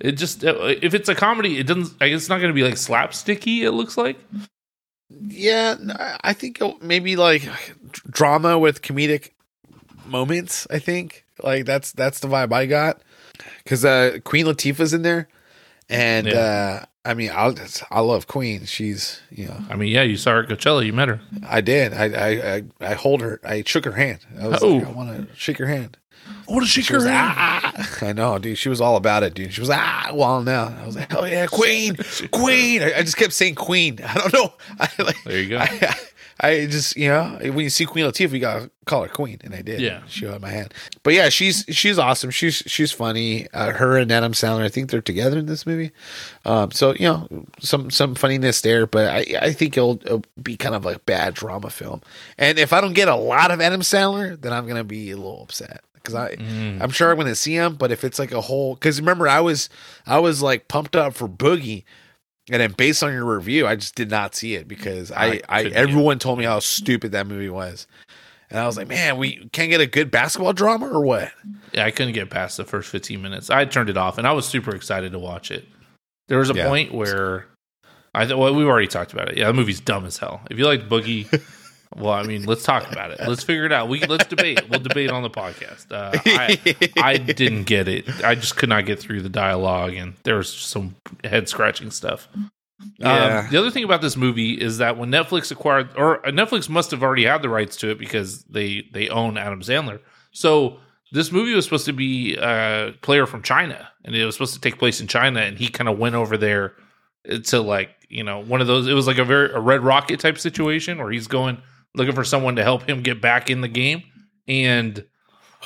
It 0.00 0.12
just 0.12 0.44
if 0.44 0.94
it's 0.94 1.08
a 1.08 1.14
comedy, 1.14 1.58
it 1.58 1.66
doesn't. 1.66 1.94
I 2.00 2.08
guess 2.08 2.20
it's 2.22 2.28
not 2.28 2.38
going 2.38 2.50
to 2.50 2.54
be 2.54 2.62
like 2.62 2.74
slapsticky. 2.74 3.60
It 3.62 3.72
looks 3.72 3.96
like. 3.96 4.16
Yeah, 5.10 5.76
I 6.22 6.32
think 6.34 6.60
maybe 6.82 7.16
like 7.16 7.48
drama 8.10 8.58
with 8.58 8.82
comedic 8.82 9.30
moments. 10.06 10.66
I 10.70 10.78
think 10.78 11.24
like 11.42 11.64
that's 11.64 11.92
that's 11.92 12.20
the 12.20 12.28
vibe 12.28 12.52
I 12.52 12.66
got 12.66 13.00
because 13.64 13.84
uh, 13.84 14.18
Queen 14.24 14.46
Latifah's 14.46 14.92
in 14.92 15.02
there, 15.02 15.28
and 15.88 16.26
Yeah. 16.26 16.34
uh, 16.34 16.84
I 17.06 17.14
mean 17.14 17.30
I 17.30 17.54
I 17.90 18.00
love 18.00 18.26
Queen. 18.26 18.66
She's 18.66 19.20
you 19.30 19.46
know 19.48 19.56
I 19.70 19.76
mean, 19.76 19.88
yeah, 19.90 20.02
you 20.02 20.18
saw 20.18 20.32
her 20.32 20.42
at 20.42 20.48
Coachella. 20.50 20.84
You 20.84 20.92
met 20.92 21.08
her. 21.08 21.20
I 21.48 21.62
did 21.62 21.94
I 21.94 22.04
I 22.04 22.54
I, 22.56 22.62
I 22.92 22.94
hold 22.94 23.22
her. 23.22 23.40
I 23.42 23.62
shook 23.64 23.86
her 23.86 23.92
hand. 23.92 24.20
I 24.38 24.46
was 24.48 24.62
Oh. 24.62 24.76
like 24.76 24.86
I 24.86 24.90
want 24.90 25.28
to 25.30 25.34
shake 25.34 25.56
her 25.58 25.66
hand. 25.66 25.96
What 26.48 26.62
is 26.62 26.70
she? 26.70 26.80
She 26.80 26.94
was 26.94 27.04
ah, 27.06 27.98
I 28.02 28.12
know, 28.14 28.38
dude. 28.38 28.56
She 28.56 28.70
was 28.70 28.80
all 28.80 28.96
about 28.96 29.22
it, 29.22 29.34
dude. 29.34 29.52
She 29.52 29.60
was 29.60 29.70
ah, 29.70 30.10
well 30.14 30.42
now. 30.42 30.74
I 30.80 30.86
was 30.86 30.96
like, 30.96 31.10
hell 31.12 31.28
yeah, 31.28 31.46
Queen, 31.50 31.96
Queen. 32.30 32.82
I, 32.82 32.94
I 32.96 33.02
just 33.02 33.18
kept 33.18 33.34
saying 33.34 33.56
Queen. 33.56 34.00
I 34.06 34.14
don't 34.14 34.32
know. 34.32 34.54
I, 34.80 34.88
like, 35.02 35.22
There 35.24 35.40
you 35.40 35.50
go. 35.50 35.58
I, 35.58 35.94
I 36.40 36.66
just 36.66 36.96
you 36.96 37.08
know 37.08 37.36
when 37.40 37.58
you 37.58 37.68
see 37.68 37.84
Queen 37.84 38.06
Latifah, 38.06 38.32
you 38.32 38.38
gotta 38.38 38.70
call 38.86 39.02
her 39.02 39.08
Queen, 39.08 39.38
and 39.42 39.54
I 39.54 39.60
did. 39.60 39.80
Yeah. 39.80 40.02
she 40.06 40.24
held 40.24 40.40
my 40.40 40.50
hand. 40.50 40.72
But 41.02 41.14
yeah, 41.14 41.28
she's 41.28 41.64
she's 41.68 41.98
awesome. 41.98 42.30
She's 42.30 42.62
she's 42.66 42.92
funny. 42.92 43.48
Uh, 43.52 43.72
her 43.72 43.98
and 43.98 44.10
Adam 44.10 44.32
Sandler, 44.32 44.62
I 44.62 44.68
think 44.68 44.88
they're 44.90 45.02
together 45.02 45.38
in 45.38 45.46
this 45.46 45.66
movie. 45.66 45.90
Um, 46.44 46.70
so 46.70 46.94
you 46.94 47.08
know 47.08 47.28
some 47.58 47.90
some 47.90 48.14
funniness 48.14 48.60
there, 48.60 48.86
but 48.86 49.08
I 49.08 49.26
I 49.42 49.52
think 49.52 49.76
it'll, 49.76 50.00
it'll 50.04 50.24
be 50.42 50.56
kind 50.56 50.74
of 50.74 50.84
like 50.84 50.96
a 50.96 51.00
bad 51.00 51.34
drama 51.34 51.70
film. 51.70 52.00
And 52.38 52.58
if 52.58 52.72
I 52.72 52.80
don't 52.80 52.94
get 52.94 53.08
a 53.08 53.16
lot 53.16 53.50
of 53.50 53.60
Adam 53.60 53.80
Sandler, 53.80 54.40
then 54.40 54.52
I'm 54.52 54.66
gonna 54.66 54.84
be 54.84 55.10
a 55.10 55.16
little 55.16 55.42
upset 55.42 55.82
because 56.12 56.14
I 56.14 56.36
Mm. 56.36 56.80
I'm 56.82 56.90
sure 56.90 57.10
I'm 57.10 57.16
gonna 57.18 57.34
see 57.34 57.54
him. 57.54 57.74
But 57.74 57.90
if 57.92 58.04
it's 58.04 58.18
like 58.18 58.32
a 58.32 58.40
whole, 58.40 58.74
because 58.74 59.00
remember 59.00 59.28
I 59.28 59.40
was 59.40 59.68
I 60.06 60.18
was 60.18 60.42
like 60.42 60.68
pumped 60.68 60.96
up 60.96 61.14
for 61.14 61.28
Boogie. 61.28 61.84
And 62.50 62.62
then 62.62 62.72
based 62.72 63.02
on 63.02 63.12
your 63.12 63.26
review, 63.26 63.66
I 63.66 63.76
just 63.76 63.94
did 63.94 64.08
not 64.10 64.34
see 64.34 64.54
it 64.54 64.66
because 64.66 65.12
I, 65.12 65.26
I 65.26 65.40
I, 65.50 65.62
everyone 65.64 66.18
told 66.18 66.38
me 66.38 66.46
how 66.46 66.60
stupid 66.60 67.12
that 67.12 67.26
movie 67.26 67.50
was. 67.50 67.86
And 68.50 68.58
I 68.58 68.64
was 68.64 68.78
like, 68.78 68.88
man, 68.88 69.18
we 69.18 69.46
can't 69.52 69.68
get 69.68 69.82
a 69.82 69.86
good 69.86 70.10
basketball 70.10 70.54
drama 70.54 70.88
or 70.88 71.02
what? 71.04 71.30
Yeah, 71.74 71.84
I 71.84 71.90
couldn't 71.90 72.14
get 72.14 72.30
past 72.30 72.56
the 72.56 72.64
first 72.64 72.88
15 72.88 73.20
minutes. 73.20 73.50
I 73.50 73.66
turned 73.66 73.90
it 73.90 73.98
off, 73.98 74.16
and 74.16 74.26
I 74.26 74.32
was 74.32 74.48
super 74.48 74.74
excited 74.74 75.12
to 75.12 75.18
watch 75.18 75.50
it. 75.50 75.68
There 76.28 76.38
was 76.38 76.48
a 76.48 76.54
Yeah. 76.54 76.66
point 76.66 76.94
where 76.94 77.44
I 78.14 78.24
th- 78.24 78.38
well, 78.38 78.54
we've 78.54 78.66
already 78.66 78.86
talked 78.86 79.12
about 79.12 79.28
it. 79.28 79.36
Yeah, 79.36 79.48
the 79.48 79.52
movie's 79.52 79.80
dumb 79.80 80.06
as 80.06 80.16
hell. 80.16 80.40
If 80.50 80.58
you 80.58 80.64
like 80.64 80.88
Boogie, 80.88 81.26
well, 81.96 82.12
I 82.12 82.22
mean, 82.22 82.44
let's 82.44 82.62
talk 82.62 82.90
about 82.90 83.10
it. 83.10 83.20
Let's 83.26 83.42
figure 83.42 83.64
it 83.64 83.72
out. 83.72 83.88
We 83.88 84.00
let's 84.04 84.26
debate. 84.26 84.68
We'll 84.68 84.80
debate 84.80 85.10
on 85.10 85.22
the 85.22 85.30
podcast. 85.30 85.90
Uh, 85.90 86.12
I, 86.26 86.58
I 87.02 87.16
didn't 87.16 87.64
get 87.64 87.88
it. 87.88 88.08
I 88.24 88.34
just 88.34 88.56
could 88.56 88.68
not 88.68 88.84
get 88.86 88.98
through 88.98 89.22
the 89.22 89.28
dialogue, 89.28 89.94
and 89.94 90.14
there 90.24 90.36
was 90.36 90.52
some 90.52 90.96
head 91.24 91.48
scratching 91.48 91.90
stuff. 91.90 92.28
Yeah. 92.98 93.40
Um, 93.40 93.50
the 93.50 93.58
other 93.58 93.70
thing 93.70 93.84
about 93.84 94.02
this 94.02 94.16
movie 94.16 94.52
is 94.52 94.78
that 94.78 94.96
when 94.98 95.10
Netflix 95.10 95.50
acquired, 95.50 95.88
or 95.96 96.20
Netflix 96.22 96.68
must 96.68 96.90
have 96.90 97.02
already 97.02 97.24
had 97.24 97.42
the 97.42 97.48
rights 97.48 97.76
to 97.78 97.90
it 97.90 97.98
because 97.98 98.44
they 98.44 98.88
they 98.92 99.08
own 99.08 99.36
Adam 99.36 99.62
Sandler. 99.62 100.00
So 100.30 100.78
this 101.10 101.32
movie 101.32 101.54
was 101.54 101.64
supposed 101.64 101.86
to 101.86 101.92
be 101.92 102.36
a 102.36 102.94
player 103.00 103.26
from 103.26 103.42
China, 103.42 103.88
and 104.04 104.14
it 104.14 104.24
was 104.24 104.34
supposed 104.34 104.54
to 104.54 104.60
take 104.60 104.78
place 104.78 105.00
in 105.00 105.06
China, 105.06 105.40
and 105.40 105.58
he 105.58 105.68
kind 105.68 105.88
of 105.88 105.98
went 105.98 106.14
over 106.14 106.36
there 106.36 106.74
to 107.44 107.60
like 107.60 107.90
you 108.08 108.22
know 108.22 108.40
one 108.40 108.60
of 108.60 108.66
those. 108.66 108.86
It 108.86 108.94
was 108.94 109.06
like 109.06 109.18
a 109.18 109.24
very 109.24 109.50
a 109.52 109.58
Red 109.58 109.82
Rocket 109.82 110.20
type 110.20 110.38
situation 110.38 110.98
where 110.98 111.10
he's 111.10 111.26
going 111.26 111.60
looking 111.98 112.14
for 112.14 112.24
someone 112.24 112.56
to 112.56 112.62
help 112.62 112.88
him 112.88 113.02
get 113.02 113.20
back 113.20 113.50
in 113.50 113.60
the 113.60 113.68
game, 113.68 114.02
and 114.46 115.04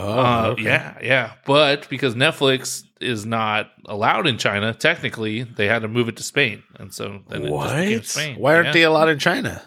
Oh, 0.01 0.19
uh, 0.19 0.47
okay. 0.53 0.63
yeah, 0.65 0.99
yeah. 1.03 1.33
But 1.47 1.89
because 1.91 2.15
Netflix 2.15 2.83
is 3.01 3.27
not 3.27 3.71
allowed 3.87 4.27
in 4.27 4.39
China, 4.39 4.73
technically, 4.73 5.43
they 5.43 5.67
had 5.69 5.83
to 5.83 5.89
move 5.89 6.09
it 6.09 6.17
to 6.17 6.23
Spain, 6.23 6.63
and 6.79 6.93
so 6.95 7.21
then 7.29 7.49
What? 7.51 8.05
Spain. 8.07 8.37
Why 8.39 8.55
aren't 8.55 8.69
Yeah. 8.69 8.73
they 8.73 8.83
allowed 8.85 9.09
in 9.11 9.19
China? 9.19 9.63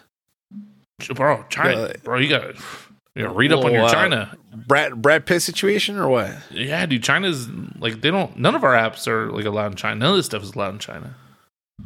bro? 1.14 1.44
China, 1.48 1.76
Uh, 1.82 1.92
bro. 2.02 2.18
You 2.18 2.28
got 2.28 2.42
to 3.16 3.28
read 3.28 3.52
up 3.52 3.64
on 3.64 3.72
your 3.72 3.82
Well, 3.82 3.90
uh, 3.90 3.94
China. 3.94 4.36
Brad 4.66 5.00
Brad 5.02 5.26
Pitt 5.26 5.42
situation 5.42 5.96
or 5.98 6.08
what? 6.08 6.30
Yeah, 6.50 6.84
dude. 6.86 7.02
China's 7.02 7.48
like 7.78 8.00
they 8.00 8.10
don't. 8.10 8.36
None 8.38 8.54
of 8.54 8.64
our 8.64 8.72
apps 8.74 9.06
are 9.06 9.30
like 9.30 9.44
allowed 9.44 9.72
in 9.72 9.76
China. 9.76 9.96
None 9.96 10.10
of 10.10 10.16
this 10.16 10.26
stuff 10.26 10.42
is 10.42 10.54
allowed 10.54 10.72
in 10.74 10.78
China. 10.78 11.14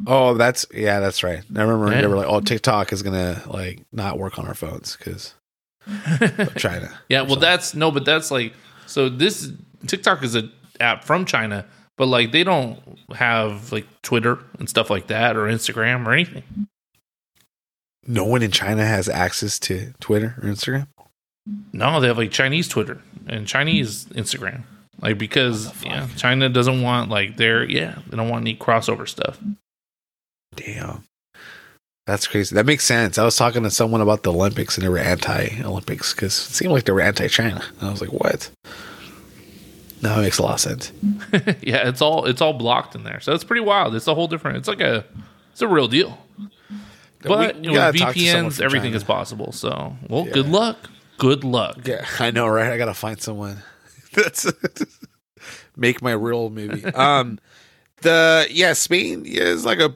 Oh, 0.07 0.35
that's 0.35 0.64
yeah, 0.72 1.00
that's 1.00 1.22
right. 1.22 1.42
I 1.57 1.62
remember 1.62 1.90
Yeah. 1.92 2.00
they 2.03 2.07
were 2.07 2.16
like, 2.16 2.29
"Oh, 2.29 2.40
TikTok 2.40 2.92
is 2.92 3.03
gonna 3.03 3.42
like 3.46 3.83
not 3.92 4.18
work 4.18 4.38
on 4.38 4.46
our 4.46 4.55
phones 4.55 4.96
because 4.96 5.35
China." 6.57 6.98
Yeah, 7.09 7.22
well, 7.22 7.37
that's 7.37 7.74
no, 7.74 7.90
but 7.90 8.05
that's 8.05 8.31
like 8.31 8.55
so. 8.87 9.09
This 9.09 9.50
TikTok 9.87 10.22
is 10.22 10.35
an 10.37 10.53
app 10.79 11.05
from 11.05 11.24
China, 11.24 11.66
but 11.98 12.07
like 12.07 12.33
they 12.33 12.44
don't 12.44 12.79
have 13.14 13.72
like 13.72 13.87
Twitter 14.03 14.38
and 14.59 14.68
stuff 14.68 14.90
like 14.90 15.09
that 15.09 15.37
or 15.37 15.46
Instagram 15.46 16.07
or 16.07 16.12
anything. 16.12 16.44
No 18.07 18.24
one 18.24 18.42
in 18.42 18.50
China 18.50 18.87
has 18.87 19.09
access 19.09 19.59
to 19.61 19.92
Twitter 20.00 20.35
or 20.42 20.48
Instagram. 20.48 20.88
No, 21.72 22.00
they 22.00 22.07
have 22.09 22.18
like 22.18 22.31
Chinese 22.31 22.68
Twitter 22.68 23.03
and 23.26 23.46
Chinese 23.46 24.07
Instagram. 24.07 24.62
Like 25.03 25.18
because 25.18 25.72
yeah, 25.83 26.07
China 26.16 26.48
doesn't 26.48 26.81
want 26.81 27.11
like 27.11 27.37
their 27.37 27.64
yeah, 27.68 27.98
they 28.09 28.16
don't 28.16 28.29
want 28.29 28.42
any 28.42 28.55
crossover 28.57 29.09
stuff. 29.09 29.38
Damn, 30.57 31.05
that's 32.07 32.27
crazy. 32.27 32.55
That 32.55 32.67
makes 32.67 32.85
sense. 32.85 33.19
I 33.19 33.25
was 33.25 33.37
talking 33.37 33.63
to 33.63 33.71
someone 33.71 34.01
about 34.01 34.23
the 34.25 34.33
Olympics 34.33 34.77
and 34.77 34.85
they 34.85 34.89
were 34.89 34.99
anti-Olympics 34.99 36.13
because 36.15 36.35
it 36.49 36.53
seemed 36.55 36.73
like 36.73 36.85
they 36.85 36.93
were 36.93 37.01
anti-China. 37.01 37.63
And 37.79 37.89
I 37.89 37.91
was 37.91 38.01
like, 38.01 38.13
"What?" 38.13 38.51
Now 40.03 40.19
it 40.19 40.23
makes 40.23 40.39
a 40.39 40.43
lot 40.43 40.55
of 40.55 40.61
sense. 40.61 40.93
yeah, 41.63 41.89
it's 41.89 42.01
all 42.03 42.25
it's 42.27 42.41
all 42.41 42.53
blocked 42.55 42.95
in 42.95 43.05
there. 43.05 43.21
So 43.21 43.33
it's 43.33 43.45
pretty 43.45 43.61
wild. 43.61 43.95
It's 43.95 44.07
a 44.09 44.15
whole 44.15 44.29
different 44.29 44.57
it's 44.57 44.69
like 44.69 44.81
a 44.81 45.05
it's 45.53 45.63
a 45.63 45.69
real 45.69 45.89
deal. 45.89 46.19
But 47.23 47.57
We- 47.57 47.69
you 47.69 47.75
know, 47.75 47.87
with 47.87 47.97
talk 47.99 48.15
to 48.15 48.27
someone 48.27 48.51
VPNs, 48.51 48.61
everything 48.63 48.89
China. 48.91 48.97
is 48.97 49.05
possible. 49.05 49.53
So 49.53 49.97
well, 50.09 50.27
Yeah. 50.27 50.33
good 50.33 50.49
luck. 50.49 50.91
Good 51.19 51.45
luck. 51.45 51.87
Yeah, 51.87 52.07
I 52.19 52.31
know, 52.31 52.49
right? 52.49 52.71
I 52.73 52.79
gotta 52.79 52.95
find 52.95 53.21
someone. 53.21 53.59
That's 54.15 54.51
make 55.77 56.01
my 56.03 56.13
real 56.13 56.49
movie. 56.51 56.85
Um, 56.87 57.39
the 58.03 58.47
yeah, 58.51 58.73
Spain 58.73 59.25
yeah, 59.27 59.43
is 59.43 59.65
like 59.65 59.79
a 59.81 59.95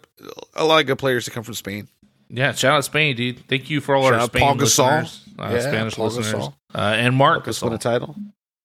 a 0.55 0.64
lot 0.64 0.81
of 0.81 0.87
good 0.87 0.99
players 0.99 1.25
to 1.27 1.31
come 1.31 1.43
from 1.43 1.55
Spain. 1.55 1.88
Yeah, 2.29 2.53
shout 2.53 2.73
out 2.77 2.85
Spain, 2.85 3.17
dude. 3.17 3.47
Thank 3.49 3.71
you 3.71 3.81
for 3.81 3.95
all 3.95 4.05
Shout 4.05 4.14
our 4.14 4.27
Spain 4.27 4.43
Paul 4.43 4.55
Gasol. 4.57 5.01
listeners, 5.03 5.25
uh, 5.38 5.51
Yeah, 5.53 5.61
Spanish 5.61 5.95
Paul 5.95 6.07
listeners, 6.07 6.33
Gasol. 6.33 6.55
uh, 6.75 6.79
and 6.79 7.14
Mark 7.14 7.38
Marcus 7.38 7.62
won 7.62 7.73
a 7.73 7.79
title, 7.79 8.17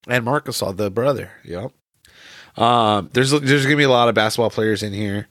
and 0.07 0.25
Marc 0.25 0.45
Gasol 0.45 0.75
the 0.75 0.89
brother. 0.89 1.31
Yep. 1.43 1.71
Um, 2.57 3.09
there's 3.13 3.31
there's 3.31 3.63
gonna 3.65 3.77
be 3.77 3.83
a 3.83 3.89
lot 3.89 4.09
of 4.09 4.15
basketball 4.15 4.49
players 4.49 4.83
in 4.83 4.93
here. 4.93 5.27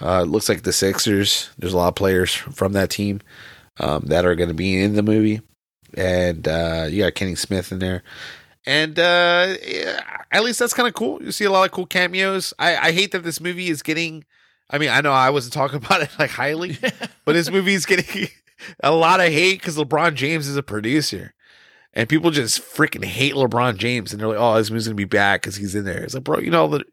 Uh, 0.00 0.22
it 0.24 0.28
looks 0.28 0.48
like 0.48 0.62
the 0.62 0.72
Sixers. 0.72 1.50
There's 1.58 1.74
a 1.74 1.76
lot 1.76 1.88
of 1.88 1.94
players 1.94 2.34
from 2.34 2.72
that 2.72 2.90
team 2.90 3.20
um, 3.78 4.04
that 4.06 4.24
are 4.24 4.34
going 4.34 4.48
to 4.48 4.54
be 4.54 4.80
in 4.82 4.94
the 4.94 5.02
movie, 5.02 5.42
and 5.94 6.46
uh, 6.48 6.86
you 6.88 7.02
got 7.02 7.14
Kenny 7.14 7.34
Smith 7.34 7.70
in 7.70 7.80
there. 7.80 8.02
And 8.66 8.98
uh, 8.98 9.56
yeah, 9.66 10.00
at 10.30 10.44
least 10.44 10.58
that's 10.58 10.74
kind 10.74 10.88
of 10.88 10.94
cool. 10.94 11.22
You 11.22 11.32
see 11.32 11.44
a 11.44 11.50
lot 11.50 11.64
of 11.64 11.70
cool 11.70 11.86
cameos. 11.86 12.52
I, 12.58 12.76
I 12.76 12.92
hate 12.92 13.12
that 13.12 13.24
this 13.24 13.40
movie 13.40 13.68
is 13.68 13.82
getting. 13.82 14.24
I 14.68 14.78
mean, 14.78 14.90
I 14.90 15.00
know 15.00 15.12
I 15.12 15.30
wasn't 15.30 15.54
talking 15.54 15.76
about 15.84 16.02
it 16.02 16.10
like 16.18 16.30
highly, 16.30 16.78
but 17.24 17.32
this 17.32 17.50
movie 17.50 17.74
is 17.74 17.86
getting 17.86 18.28
a 18.82 18.92
lot 18.92 19.20
of 19.20 19.26
hate 19.28 19.60
because 19.60 19.76
LeBron 19.76 20.14
James 20.14 20.46
is 20.46 20.56
a 20.56 20.62
producer. 20.62 21.34
And 21.92 22.08
people 22.08 22.30
just 22.30 22.60
freaking 22.60 23.04
hate 23.04 23.34
LeBron 23.34 23.76
James, 23.76 24.12
and 24.12 24.20
they're 24.20 24.28
like, 24.28 24.38
"Oh, 24.38 24.56
this 24.56 24.70
movie's 24.70 24.86
gonna 24.86 24.94
be 24.94 25.04
bad 25.04 25.40
because 25.40 25.56
he's 25.56 25.74
in 25.74 25.84
there." 25.84 26.04
It's 26.04 26.14
like, 26.14 26.22
bro, 26.22 26.38
you 26.38 26.50
know 26.50 26.68
that, 26.68 26.86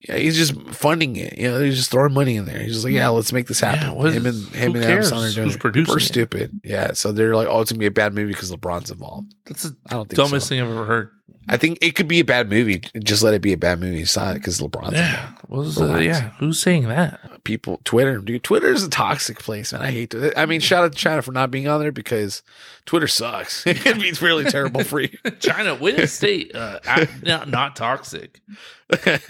yeah, 0.00 0.16
he's 0.16 0.36
just 0.36 0.60
funding 0.74 1.16
it. 1.16 1.36
You 1.38 1.50
know, 1.50 1.60
he's 1.62 1.76
just 1.76 1.90
throwing 1.90 2.12
money 2.14 2.36
in 2.36 2.44
there. 2.44 2.58
He's 2.60 2.72
just 2.74 2.84
like, 2.84 2.94
"Yeah, 2.94 3.08
let's 3.08 3.32
make 3.32 3.46
this 3.46 3.60
happen." 3.60 3.80
Yeah, 3.88 3.92
what 3.92 4.12
him 4.12 4.26
is- 4.26 4.46
and 4.46 4.54
him 4.54 4.74
and 4.76 4.84
Adam 4.84 5.02
Sandler 5.04 5.30
are 5.30 5.34
doing 5.34 5.46
who's 5.46 5.54
it. 5.56 5.60
producing 5.60 5.94
are 5.94 5.98
it? 5.98 6.02
stupid. 6.02 6.60
Yeah, 6.64 6.92
so 6.92 7.12
they're 7.12 7.34
like, 7.34 7.48
"Oh, 7.48 7.60
it's 7.60 7.72
gonna 7.72 7.78
be 7.80 7.86
a 7.86 7.90
bad 7.90 8.14
movie 8.14 8.32
because 8.32 8.50
LeBron's 8.52 8.90
involved." 8.90 9.34
That's 9.46 9.62
the 9.64 9.76
I 9.86 9.94
don't 9.94 10.08
think 10.08 10.16
dumbest 10.16 10.46
so. 10.46 10.50
thing 10.50 10.60
I've 10.62 10.68
ever 10.70 10.84
heard. 10.84 11.10
I 11.48 11.56
think 11.56 11.78
it 11.80 11.94
could 11.94 12.08
be 12.08 12.18
a 12.18 12.24
bad 12.24 12.50
movie. 12.50 12.82
Just 12.98 13.22
let 13.22 13.34
it 13.34 13.40
be 13.40 13.52
a 13.52 13.56
bad 13.56 13.78
movie. 13.78 14.02
It's 14.02 14.16
not 14.16 14.34
because 14.34 14.60
LeBron's 14.60 14.94
Yeah, 14.94 15.30
what 15.46 15.58
was, 15.58 15.80
uh, 15.80 15.96
yeah. 15.96 16.30
Who's 16.38 16.60
saying 16.60 16.88
that? 16.88 17.44
People, 17.44 17.80
Twitter, 17.84 18.18
dude. 18.18 18.42
Twitter 18.42 18.68
is 18.68 18.82
a 18.82 18.90
toxic 18.90 19.38
place, 19.38 19.72
man. 19.72 19.82
I 19.82 19.92
hate 19.92 20.12
it. 20.12 20.34
I 20.36 20.46
mean, 20.46 20.60
shout 20.60 20.84
out 20.84 20.92
to 20.92 20.98
China 20.98 21.22
for 21.22 21.30
not 21.30 21.52
being 21.52 21.68
on 21.68 21.80
there 21.80 21.92
because 21.92 22.42
Twitter 22.84 23.06
sucks. 23.06 23.64
it 23.66 23.76
can 23.76 24.00
be 24.00 24.10
really 24.20 24.44
terrible 24.44 24.82
for 24.82 25.00
you. 25.00 25.16
China, 25.38 25.76
way 25.76 25.92
to 25.92 26.08
stay 26.08 26.50
uh, 26.52 27.06
not, 27.22 27.48
not 27.48 27.76
toxic. 27.76 28.40
They're 28.88 29.20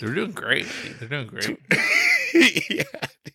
doing 0.00 0.32
great. 0.32 0.66
dude. 0.66 0.98
They're 0.98 1.08
doing 1.08 1.26
great. 1.28 1.58
yeah. 2.68 2.82
dude. 3.24 3.34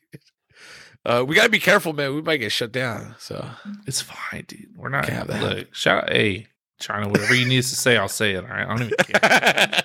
Uh, 1.05 1.23
we 1.25 1.33
gotta 1.33 1.49
be 1.49 1.59
careful, 1.59 1.93
man. 1.93 2.13
We 2.13 2.21
might 2.21 2.37
get 2.37 2.51
shut 2.51 2.73
down. 2.73 3.15
So 3.17 3.49
It's 3.87 4.01
fine, 4.01 4.43
dude. 4.47 4.67
We're 4.75 4.89
not. 4.89 5.05
Can't 5.05 5.17
have 5.17 5.27
that. 5.27 5.41
Look, 5.41 5.73
shout 5.73 6.11
hey 6.11 6.48
China. 6.79 7.07
Whatever 7.09 7.35
you 7.35 7.45
need 7.47 7.61
to 7.63 7.75
say, 7.75 7.97
I'll 7.97 8.07
say 8.07 8.33
it. 8.33 8.43
All 8.43 8.49
right. 8.49 8.65
I 8.65 8.77
don't 8.77 8.81
even 8.83 8.97
care. 8.97 9.83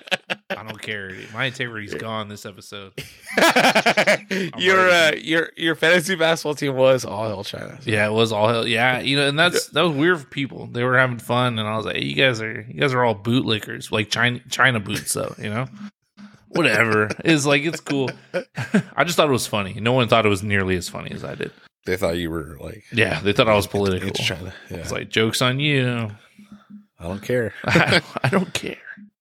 I 0.57 0.63
don't 0.67 0.81
care. 0.81 1.11
My 1.33 1.45
integrity's 1.45 1.93
gone 1.95 2.27
this 2.29 2.45
episode. 2.45 2.93
your 4.57 4.89
uh, 4.89 5.11
your 5.21 5.49
your 5.57 5.75
fantasy 5.75 6.15
basketball 6.15 6.55
team 6.55 6.75
was 6.75 7.05
all 7.05 7.27
hell 7.27 7.43
China. 7.43 7.77
So- 7.81 7.89
Yeah, 7.89 8.07
it 8.07 8.11
was 8.11 8.31
all 8.31 8.47
hell. 8.47 8.67
Yeah, 8.67 8.99
you 8.99 9.17
know, 9.17 9.27
and 9.27 9.37
that's 9.37 9.67
that 9.69 9.81
was 9.81 9.95
weird 9.95 10.19
for 10.21 10.25
people. 10.27 10.67
They 10.67 10.83
were 10.83 10.97
having 10.97 11.17
fun, 11.19 11.59
and 11.59 11.67
I 11.67 11.75
was 11.77 11.85
like, 11.85 11.97
hey, 11.97 12.03
"You 12.03 12.15
guys 12.15 12.41
are 12.41 12.61
you 12.67 12.79
guys 12.79 12.93
are 12.93 13.03
all 13.03 13.15
bootlickers, 13.15 13.91
like 13.91 14.09
China 14.09 14.39
China 14.49 14.79
boots, 14.79 15.13
though." 15.13 15.33
You 15.37 15.49
know, 15.49 15.67
whatever. 16.49 17.09
It's 17.23 17.45
like 17.45 17.63
it's 17.63 17.81
cool. 17.81 18.09
I 18.95 19.03
just 19.03 19.17
thought 19.17 19.27
it 19.29 19.33
was 19.33 19.47
funny. 19.47 19.73
No 19.75 19.93
one 19.93 20.07
thought 20.07 20.25
it 20.25 20.29
was 20.29 20.43
nearly 20.43 20.75
as 20.77 20.89
funny 20.89 21.11
as 21.11 21.23
I 21.23 21.35
did. 21.35 21.51
They 21.85 21.97
thought 21.97 22.17
you 22.17 22.31
were 22.31 22.57
like 22.59 22.83
Yeah, 22.91 23.19
they 23.21 23.33
thought 23.33 23.47
I 23.47 23.55
was 23.55 23.67
political. 23.67 24.07
into 24.07 24.23
China. 24.23 24.53
Yeah. 24.71 24.77
It's 24.77 24.91
like 24.91 25.09
jokes 25.09 25.41
on 25.41 25.59
you. 25.59 26.09
I 26.99 27.03
don't 27.07 27.21
care. 27.21 27.53
I, 27.65 28.01
I 28.23 28.29
don't 28.29 28.53
care. 28.53 28.77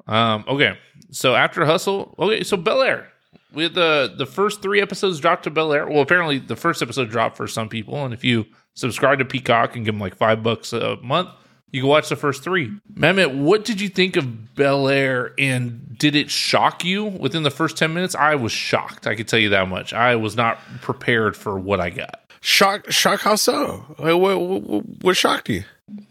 Um, 0.06 0.44
okay, 0.48 0.78
so 1.10 1.34
after 1.34 1.64
Hustle, 1.64 2.14
okay, 2.18 2.42
so 2.42 2.56
Bel 2.56 2.82
Air. 2.82 3.10
We 3.52 3.62
had 3.62 3.74
the 3.74 4.12
the 4.16 4.26
first 4.26 4.62
three 4.62 4.80
episodes 4.82 5.20
dropped 5.20 5.44
to 5.44 5.50
Bel 5.50 5.72
Air. 5.72 5.86
Well, 5.88 6.00
apparently 6.00 6.38
the 6.38 6.56
first 6.56 6.82
episode 6.82 7.10
dropped 7.10 7.36
for 7.36 7.46
some 7.46 7.68
people, 7.68 8.04
and 8.04 8.12
if 8.12 8.24
you 8.24 8.46
subscribe 8.74 9.18
to 9.18 9.24
Peacock 9.24 9.76
and 9.76 9.84
give 9.84 9.94
them 9.94 10.00
like 10.00 10.16
five 10.16 10.42
bucks 10.42 10.72
a 10.72 10.96
month, 10.96 11.30
you 11.70 11.82
can 11.82 11.88
watch 11.88 12.08
the 12.08 12.16
first 12.16 12.42
three. 12.42 12.72
Mehmet, 12.92 13.36
what 13.36 13.64
did 13.64 13.80
you 13.80 13.88
think 13.88 14.16
of 14.16 14.54
Bel 14.56 14.88
Air, 14.88 15.34
and 15.38 15.96
did 15.96 16.16
it 16.16 16.30
shock 16.30 16.84
you 16.84 17.04
within 17.04 17.44
the 17.44 17.50
first 17.50 17.76
ten 17.76 17.94
minutes? 17.94 18.14
I 18.16 18.34
was 18.34 18.52
shocked. 18.52 19.06
I 19.06 19.14
can 19.14 19.26
tell 19.26 19.38
you 19.38 19.50
that 19.50 19.68
much. 19.68 19.92
I 19.92 20.16
was 20.16 20.36
not 20.36 20.58
prepared 20.80 21.36
for 21.36 21.58
what 21.58 21.80
I 21.80 21.90
got. 21.90 22.20
Shock, 22.40 22.90
shock. 22.90 23.20
How 23.20 23.36
so? 23.36 23.84
What, 23.98 24.18
what, 24.18 24.82
what 25.02 25.16
shocked 25.16 25.48
you? 25.48 25.64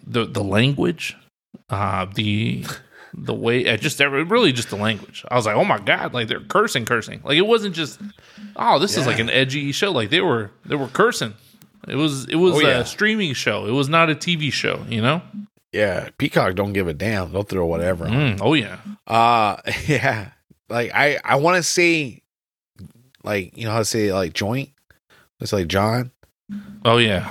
the 0.05 0.25
the 0.25 0.43
language, 0.43 1.15
uh, 1.69 2.05
the 2.13 2.65
the 3.15 3.33
way, 3.33 3.67
uh, 3.69 3.77
just 3.77 4.01
every- 4.01 4.23
really 4.23 4.51
just 4.51 4.69
the 4.69 4.75
language. 4.75 5.23
I 5.29 5.35
was 5.35 5.45
like, 5.45 5.55
oh 5.55 5.63
my 5.65 5.79
god, 5.79 6.13
like 6.13 6.27
they're 6.27 6.39
cursing, 6.39 6.85
cursing. 6.85 7.21
Like 7.23 7.37
it 7.37 7.45
wasn't 7.45 7.75
just, 7.75 7.99
oh, 8.55 8.79
this 8.79 8.97
is 8.97 9.05
like 9.05 9.19
an 9.19 9.29
edgy 9.29 9.71
show. 9.71 9.91
Like 9.91 10.09
they 10.09 10.21
were 10.21 10.49
they 10.65 10.75
were 10.75 10.87
cursing. 10.87 11.33
It 11.87 11.95
was 11.95 12.25
it 12.25 12.35
was 12.35 12.55
Oh, 12.55 12.59
yeah. 12.61 12.79
a 12.79 12.85
streaming 12.85 13.33
show. 13.33 13.65
It 13.67 13.71
was 13.71 13.89
not 13.89 14.09
a 14.09 14.15
TV 14.15 14.51
show. 14.51 14.83
You 14.89 15.01
know? 15.01 15.21
Yeah, 15.71 16.09
Peacock 16.17 16.55
don't 16.55 16.73
give 16.73 16.87
a 16.87 16.93
damn. 16.93 17.31
They'll 17.31 17.43
throw 17.43 17.65
whatever. 17.65 18.05
Mm, 18.05 18.39
oh 18.41 18.53
yeah. 18.53 18.79
Uh 19.05 19.57
yeah. 19.87 20.29
Like 20.69 20.91
I 20.93 21.19
I 21.23 21.35
want 21.35 21.57
to 21.57 21.63
say 21.63 22.23
like 23.23 23.55
you 23.57 23.65
know 23.65 23.71
how 23.71 23.79
to 23.79 23.85
say 23.85 24.11
like 24.13 24.33
joint. 24.33 24.69
It's 25.39 25.51
like 25.53 25.67
John. 25.67 26.11
Oh 26.85 26.97
yeah. 26.97 27.29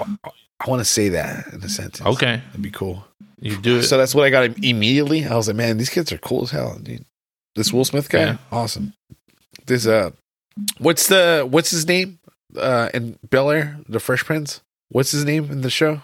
I 0.65 0.69
want 0.71 0.81
to 0.81 0.85
say 0.85 1.09
that 1.11 1.53
in 1.53 1.63
a 1.63 1.69
sentence. 1.69 2.03
Okay. 2.07 2.43
that'd 2.47 2.63
be 2.63 2.71
cool. 2.71 3.05
You 3.43 3.57
do 3.57 3.79
it. 3.79 3.83
So 3.85 3.99
that's 3.99 4.15
what 4.15 4.25
I 4.25 4.31
got 4.31 4.65
immediately. 4.65 5.27
I 5.27 5.35
was 5.35 5.49
like, 5.49 5.57
man, 5.57 5.77
these 5.77 5.91
kids 5.91 6.13
are 6.13 6.19
cool 6.19 6.45
as 6.45 6.51
hell, 6.51 6.79
dude. 6.83 7.05
This 7.57 7.73
Will 7.73 7.85
Smith 7.85 8.09
guy, 8.09 8.21
Yeah. 8.21 8.37
awesome. 8.51 8.95
This 9.67 9.87
uh, 9.87 10.11
what's 10.79 11.09
the 11.09 11.47
what's 11.49 11.71
his 11.71 11.87
name? 11.87 12.19
Uh, 12.57 12.89
in 12.95 13.19
Bel 13.29 13.51
Air, 13.51 13.79
the 13.89 13.99
Fresh 14.01 14.25
Prince. 14.25 14.61
What's 14.91 15.11
his 15.11 15.25
name 15.25 15.51
in 15.51 15.63
the 15.63 15.71
show? 15.71 16.03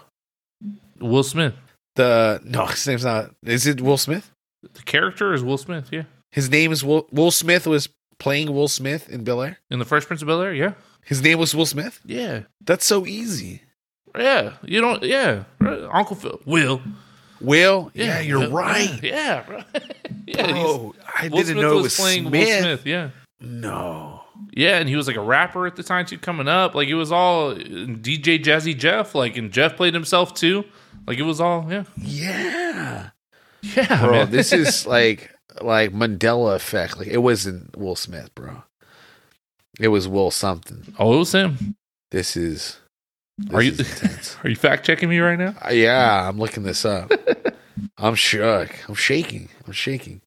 Will 0.98 1.22
Smith. 1.22 1.54
The 1.96 2.40
no, 2.44 2.66
his 2.66 2.86
name's 2.86 3.04
not. 3.04 3.30
Is 3.44 3.66
it 3.66 3.80
Will 3.80 3.98
Smith? 3.98 4.30
The 4.74 4.82
character 4.82 5.32
is 5.34 5.42
Will 5.42 5.58
Smith. 5.58 5.88
Yeah. 5.92 6.04
His 6.32 6.50
name 6.50 6.72
is 6.72 6.84
Will. 6.84 7.06
Will 7.12 7.30
Smith 7.30 7.66
was 7.66 7.88
playing 8.18 8.52
Will 8.52 8.68
Smith 8.68 9.08
in 9.08 9.24
Bel 9.24 9.42
Air. 9.42 9.58
In 9.70 9.78
the 9.78 9.84
Fresh 9.84 10.06
Prince 10.06 10.22
of 10.22 10.28
Bel 10.28 10.40
Air. 10.42 10.52
Yeah. 10.54 10.72
His 11.04 11.22
name 11.22 11.38
was 11.38 11.54
Will 11.54 11.66
Smith. 11.66 12.00
Yeah. 12.04 12.42
That's 12.64 12.84
so 12.84 13.06
easy. 13.06 13.62
Yeah. 14.18 14.54
You 14.64 14.80
don't. 14.80 15.02
Yeah. 15.02 15.44
Uncle 15.92 16.16
Phil. 16.16 16.40
Will. 16.44 16.82
Will, 17.40 17.90
yeah, 17.94 18.20
you're 18.20 18.40
Will- 18.40 18.50
right. 18.52 19.00
Yeah. 19.02 19.48
right. 19.50 19.64
yeah. 20.26 20.52
Oh, 20.56 20.94
I 21.16 21.28
Will 21.28 21.36
didn't 21.38 21.46
Smith 21.46 21.56
know 21.58 21.72
it 21.72 21.74
was 21.76 21.82
was 21.84 21.96
playing 21.96 22.24
Will 22.24 22.30
Smith. 22.32 22.60
Smith. 22.62 22.86
Yeah. 22.86 23.10
No, 23.40 24.22
Yeah, 24.52 24.78
and 24.78 24.88
he 24.88 24.96
was 24.96 25.06
like 25.06 25.16
a 25.16 25.20
rapper 25.22 25.66
at 25.66 25.76
the 25.76 25.84
time 25.84 26.06
too, 26.06 26.18
coming 26.18 26.48
up. 26.48 26.74
Like 26.74 26.88
it 26.88 26.94
was 26.96 27.12
all 27.12 27.54
DJ 27.54 28.42
Jazzy 28.42 28.76
Jeff, 28.76 29.14
like 29.14 29.36
and 29.36 29.52
Jeff 29.52 29.76
played 29.76 29.94
himself 29.94 30.34
too. 30.34 30.64
Like 31.06 31.18
it 31.18 31.22
was 31.22 31.40
all 31.40 31.64
yeah, 31.70 31.84
yeah, 31.96 33.10
yeah, 33.62 34.00
bro. 34.00 34.10
man. 34.10 34.30
this 34.32 34.52
is 34.52 34.86
like 34.88 35.30
like 35.62 35.92
Mandela 35.92 36.56
effect. 36.56 36.98
Like 36.98 37.06
it 37.06 37.18
wasn't 37.18 37.76
Will 37.78 37.94
Smith, 37.94 38.34
bro. 38.34 38.64
It 39.78 39.88
was 39.88 40.08
Will 40.08 40.32
something. 40.32 40.92
oh, 40.98 41.14
it 41.14 41.18
was 41.18 41.32
him. 41.32 41.76
This 42.10 42.36
is. 42.36 42.78
This 43.38 43.54
Are 43.54 43.62
you- 43.62 43.72
Are 44.44 44.50
you 44.50 44.56
fact 44.56 44.84
checking 44.84 45.08
me 45.08 45.18
right 45.20 45.38
now? 45.38 45.54
Uh, 45.64 45.70
yeah, 45.70 46.28
I'm 46.28 46.38
looking 46.38 46.62
this 46.64 46.84
up. 46.84 47.10
I'm 47.98 48.14
shook. 48.14 48.70
I'm 48.88 48.94
shaking. 48.94 49.48
I'm 49.66 49.72
shaking. 49.72 50.20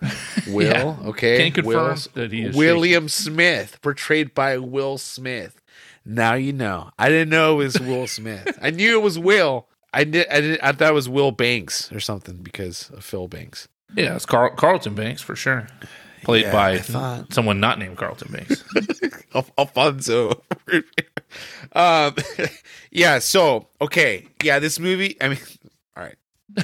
Will, 0.48 0.62
Yeah. 0.66 0.96
okay. 1.08 1.38
Can't 1.38 1.54
confirm 1.54 1.88
Will, 1.94 1.96
that 2.14 2.32
he 2.32 2.42
is 2.44 2.56
William 2.56 3.08
Smith, 3.08 3.78
portrayed 3.82 4.34
by 4.34 4.56
Will 4.58 4.96
Smith. 4.98 5.60
Now 6.04 6.34
you 6.34 6.52
know. 6.54 6.90
I 6.98 7.08
didn't 7.10 7.28
know 7.28 7.54
it 7.60 7.64
was 7.64 7.80
Will 7.80 8.06
Smith. 8.06 8.58
I 8.62 8.70
knew 8.70 8.98
it 8.98 9.02
was 9.02 9.18
Will. 9.18 9.66
I 9.92 10.04
did. 10.04 10.26
I 10.28 10.40
did. 10.40 10.60
I 10.60 10.72
thought 10.72 10.90
it 10.90 10.94
was 10.94 11.08
Will 11.08 11.32
Banks 11.32 11.90
or 11.92 12.00
something 12.00 12.36
because 12.36 12.88
of 12.90 13.04
Phil 13.04 13.28
Banks. 13.28 13.68
Yeah, 13.96 14.14
it's 14.16 14.24
Carl- 14.24 14.54
Carlton 14.54 14.94
Banks 14.94 15.20
for 15.20 15.36
sure. 15.36 15.66
Played 16.22 16.44
Yeah, 16.46 16.52
by 16.52 17.24
someone 17.30 17.60
not 17.60 17.78
named 17.78 17.96
Carlton 17.96 18.32
Banks. 18.32 18.62
Al- 19.34 19.46
Alfonso. 19.58 20.42
um, 21.72 22.14
yeah. 22.90 23.18
So 23.18 23.68
okay. 23.80 24.26
Yeah. 24.42 24.58
This 24.58 24.78
movie. 24.78 25.16
I 25.20 25.28
mean, 25.30 25.38
all 25.96 26.04
right. 26.04 26.16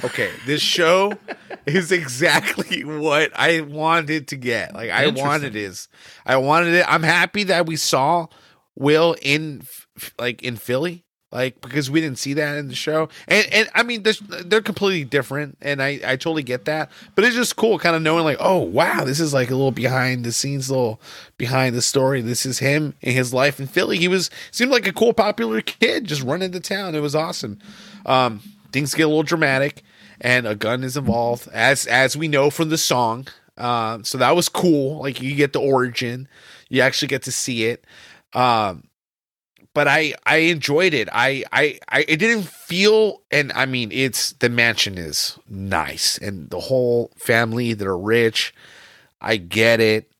Okay. 0.03 0.31
This 0.45 0.61
show 0.61 1.13
is 1.65 1.91
exactly 1.91 2.83
what 2.83 3.31
I 3.35 3.61
wanted 3.61 4.27
to 4.29 4.35
get. 4.35 4.73
Like 4.73 4.89
I 4.91 5.07
wanted 5.07 5.55
is. 5.55 5.87
I 6.25 6.37
wanted 6.37 6.73
it. 6.73 6.85
I'm 6.87 7.03
happy 7.03 7.43
that 7.45 7.65
we 7.65 7.75
saw 7.75 8.27
Will 8.75 9.15
in 9.21 9.63
like 10.19 10.43
in 10.43 10.55
Philly. 10.55 11.03
Like 11.29 11.59
because 11.59 11.91
we 11.91 11.99
didn't 11.99 12.19
see 12.19 12.33
that 12.35 12.55
in 12.55 12.69
the 12.69 12.75
show, 12.75 13.09
and 13.27 13.45
and 13.51 13.69
I 13.75 13.83
mean 13.83 14.03
they're, 14.03 14.61
completely 14.61 15.03
different, 15.03 15.57
and 15.61 15.83
I 15.83 15.99
I 16.05 16.15
totally 16.15 16.41
get 16.41 16.63
that, 16.65 16.89
but 17.15 17.25
it's 17.25 17.35
just 17.35 17.57
cool 17.57 17.77
kind 17.79 17.97
of 17.97 18.01
knowing 18.01 18.23
like 18.23 18.37
oh 18.39 18.59
wow 18.59 19.03
this 19.03 19.19
is 19.19 19.33
like 19.33 19.49
a 19.49 19.55
little 19.55 19.73
behind 19.73 20.23
the 20.23 20.31
scenes, 20.31 20.69
little 20.69 21.01
behind 21.37 21.75
the 21.75 21.81
story. 21.81 22.21
This 22.21 22.45
is 22.45 22.59
him 22.59 22.93
in 23.01 23.11
his 23.11 23.33
life 23.33 23.59
in 23.59 23.67
Philly. 23.67 23.97
He 23.97 24.07
was 24.07 24.29
seemed 24.51 24.71
like 24.71 24.87
a 24.87 24.93
cool 24.93 25.11
popular 25.11 25.59
kid 25.59 26.05
just 26.05 26.23
running 26.23 26.53
to 26.53 26.61
town. 26.61 26.95
It 26.95 27.01
was 27.01 27.13
awesome. 27.13 27.59
Um, 28.05 28.39
things 28.71 28.93
get 28.93 29.03
a 29.03 29.07
little 29.07 29.23
dramatic, 29.23 29.83
and 30.21 30.47
a 30.47 30.55
gun 30.55 30.81
is 30.81 30.95
involved 30.95 31.49
as 31.49 31.85
as 31.87 32.15
we 32.15 32.29
know 32.29 32.49
from 32.49 32.69
the 32.69 32.77
song. 32.77 33.27
Um, 33.57 34.05
so 34.05 34.17
that 34.19 34.33
was 34.33 34.47
cool. 34.47 35.01
Like 35.01 35.21
you 35.21 35.35
get 35.35 35.51
the 35.51 35.59
origin, 35.59 36.29
you 36.69 36.79
actually 36.79 37.09
get 37.09 37.23
to 37.23 37.33
see 37.33 37.65
it. 37.65 37.83
Um, 38.33 38.85
but 39.77 39.87
I 39.87 40.15
I 40.25 40.37
enjoyed 40.37 40.95
it. 40.95 41.07
I 41.11 41.43
I 41.51 41.77
I 41.87 42.03
it 42.07 42.17
didn't 42.17 42.47
feel 42.47 43.21
and 43.29 43.51
I 43.53 43.67
mean 43.67 43.91
it's 43.91 44.31
the 44.31 44.49
mansion 44.49 44.97
is 44.97 45.37
nice 45.47 46.17
and 46.17 46.49
the 46.49 46.59
whole 46.59 47.11
family 47.15 47.73
they're 47.73 47.95
rich. 47.95 48.55
I 49.21 49.37
get 49.37 49.79
it. 49.79 50.11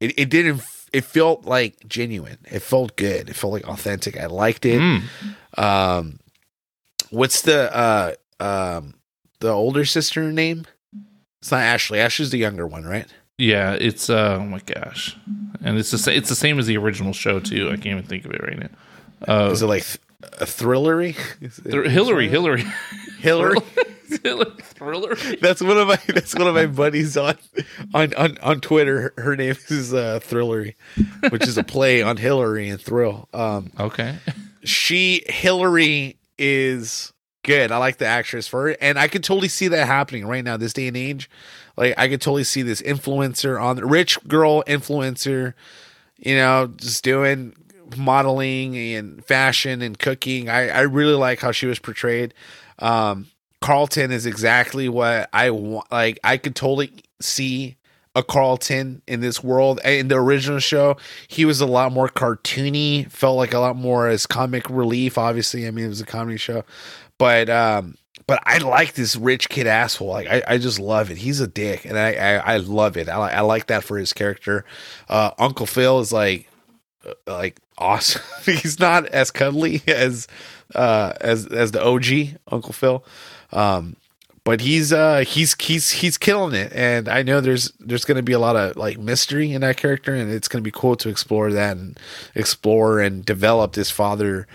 It 0.00 0.18
it 0.18 0.28
didn't 0.28 0.62
it 0.92 1.04
felt 1.04 1.46
like 1.46 1.88
genuine. 1.88 2.36
It 2.50 2.60
felt 2.60 2.94
good. 2.96 3.30
It 3.30 3.36
felt 3.36 3.54
like 3.54 3.66
authentic. 3.66 4.20
I 4.20 4.26
liked 4.26 4.66
it. 4.66 4.82
Mm. 4.82 5.02
Um 5.56 6.18
what's 7.08 7.40
the 7.40 7.74
uh 7.74 8.12
um 8.38 8.96
the 9.38 9.48
older 9.48 9.86
sister 9.86 10.30
name? 10.30 10.66
It's 11.40 11.50
not 11.50 11.62
Ashley. 11.62 12.00
Ashley's 12.00 12.32
the 12.32 12.36
younger 12.36 12.66
one, 12.66 12.84
right? 12.84 13.06
Yeah, 13.38 13.78
it's 13.80 14.10
uh, 14.10 14.36
oh 14.38 14.44
my 14.44 14.58
gosh, 14.58 15.16
and 15.64 15.78
it's 15.78 15.90
the 15.90 15.96
sa- 15.96 16.10
it's 16.10 16.28
the 16.28 16.34
same 16.34 16.58
as 16.58 16.66
the 16.66 16.76
original 16.76 17.14
show 17.14 17.40
too. 17.40 17.68
I 17.68 17.76
can't 17.76 17.86
even 17.86 18.02
think 18.02 18.26
of 18.26 18.32
it 18.32 18.42
right 18.42 18.58
now. 18.58 18.68
Uh, 19.26 19.50
Is 19.52 19.62
it 19.62 19.66
like 19.66 19.84
th- 19.84 19.98
a 20.40 20.44
thrillery? 20.44 21.14
Thr- 21.50 21.88
Hillary, 21.88 22.28
Hillary, 22.28 22.64
Hillary. 23.20 23.56
Hillary, 24.24 24.50
thriller. 24.60 25.14
That's 25.40 25.62
one 25.62 25.76
of 25.78 25.86
my 25.86 25.98
that's 26.08 26.34
one 26.34 26.48
of 26.48 26.54
my 26.54 26.66
buddies 26.66 27.16
on 27.16 27.36
on 27.94 28.12
on, 28.14 28.38
on 28.38 28.60
Twitter. 28.60 29.12
Her 29.16 29.36
name 29.36 29.54
is 29.68 29.94
uh, 29.94 30.18
Thrillery, 30.20 30.74
which 31.30 31.46
is 31.46 31.56
a 31.56 31.62
play 31.62 32.02
on 32.02 32.16
Hillary 32.16 32.68
and 32.68 32.80
Thrill. 32.80 33.28
Um, 33.32 33.70
Okay, 33.78 34.16
she 34.64 35.22
Hillary 35.28 36.16
is 36.38 37.12
good. 37.44 37.70
I 37.70 37.76
like 37.76 37.98
the 37.98 38.06
actress 38.06 38.48
for 38.48 38.68
it, 38.68 38.78
and 38.80 38.98
I 38.98 39.06
could 39.06 39.22
totally 39.22 39.48
see 39.48 39.68
that 39.68 39.86
happening 39.86 40.26
right 40.26 40.42
now, 40.44 40.56
this 40.56 40.72
day 40.72 40.88
and 40.88 40.96
age. 40.96 41.30
Like 41.76 41.94
I 41.96 42.08
could 42.08 42.20
totally 42.20 42.44
see 42.44 42.62
this 42.62 42.82
influencer 42.82 43.62
on 43.62 43.76
the 43.76 43.86
rich 43.86 44.18
girl 44.26 44.64
influencer, 44.66 45.54
you 46.18 46.34
know, 46.34 46.66
just 46.76 47.04
doing 47.04 47.54
modeling 47.96 48.76
and 48.76 49.24
fashion 49.24 49.82
and 49.82 49.98
cooking. 49.98 50.48
I 50.48 50.68
I 50.68 50.80
really 50.82 51.14
like 51.14 51.40
how 51.40 51.52
she 51.52 51.66
was 51.66 51.78
portrayed. 51.78 52.34
Um, 52.78 53.26
Carlton 53.60 54.10
is 54.10 54.26
exactly 54.26 54.88
what 54.88 55.28
I 55.32 55.50
want. 55.50 55.90
Like 55.92 56.18
I 56.24 56.36
could 56.36 56.56
totally 56.56 56.92
see 57.20 57.76
a 58.14 58.22
Carlton 58.22 59.02
in 59.06 59.20
this 59.20 59.42
world. 59.42 59.80
In 59.84 60.08
the 60.08 60.16
original 60.16 60.58
show, 60.58 60.96
he 61.28 61.44
was 61.44 61.60
a 61.60 61.66
lot 61.66 61.92
more 61.92 62.08
cartoony. 62.08 63.10
Felt 63.10 63.36
like 63.36 63.54
a 63.54 63.58
lot 63.58 63.76
more 63.76 64.08
as 64.08 64.26
comic 64.26 64.68
relief. 64.68 65.18
Obviously, 65.18 65.66
I 65.66 65.70
mean 65.70 65.86
it 65.86 65.88
was 65.88 66.00
a 66.00 66.06
comedy 66.06 66.38
show, 66.38 66.64
but 67.18 67.48
um, 67.48 67.96
but 68.26 68.42
I 68.44 68.58
like 68.58 68.94
this 68.94 69.16
rich 69.16 69.48
kid 69.48 69.66
asshole. 69.66 70.08
Like 70.08 70.28
I, 70.28 70.42
I 70.48 70.58
just 70.58 70.78
love 70.78 71.10
it. 71.10 71.18
He's 71.18 71.40
a 71.40 71.46
dick, 71.46 71.84
and 71.84 71.98
I 71.98 72.14
I, 72.14 72.54
I 72.54 72.56
love 72.56 72.96
it. 72.96 73.08
I, 73.08 73.30
I 73.30 73.40
like 73.40 73.66
that 73.66 73.84
for 73.84 73.98
his 73.98 74.12
character. 74.12 74.64
Uh, 75.08 75.30
Uncle 75.38 75.66
Phil 75.66 76.00
is 76.00 76.12
like 76.12 76.49
like 77.26 77.60
awesome. 77.78 78.22
He's 78.44 78.78
not 78.78 79.06
as 79.06 79.30
cuddly 79.30 79.82
as 79.86 80.28
uh 80.74 81.12
as 81.20 81.46
as 81.46 81.72
the 81.72 81.84
OG 81.84 82.38
Uncle 82.50 82.72
Phil. 82.72 83.04
Um 83.52 83.96
but 84.42 84.60
he's 84.62 84.92
uh 84.92 85.22
he's 85.26 85.54
he's 85.60 85.90
he's 85.90 86.16
killing 86.16 86.54
it 86.54 86.72
and 86.74 87.08
I 87.08 87.22
know 87.22 87.40
there's 87.40 87.72
there's 87.78 88.04
going 88.04 88.16
to 88.16 88.22
be 88.22 88.32
a 88.32 88.38
lot 88.38 88.56
of 88.56 88.76
like 88.76 88.98
mystery 88.98 89.52
in 89.52 89.60
that 89.60 89.76
character 89.76 90.14
and 90.14 90.32
it's 90.32 90.48
going 90.48 90.62
to 90.62 90.66
be 90.66 90.72
cool 90.74 90.96
to 90.96 91.08
explore 91.08 91.52
that 91.52 91.76
and 91.76 91.98
explore 92.34 93.00
and 93.00 93.24
develop 93.24 93.74
this 93.74 93.90
father 93.90 94.46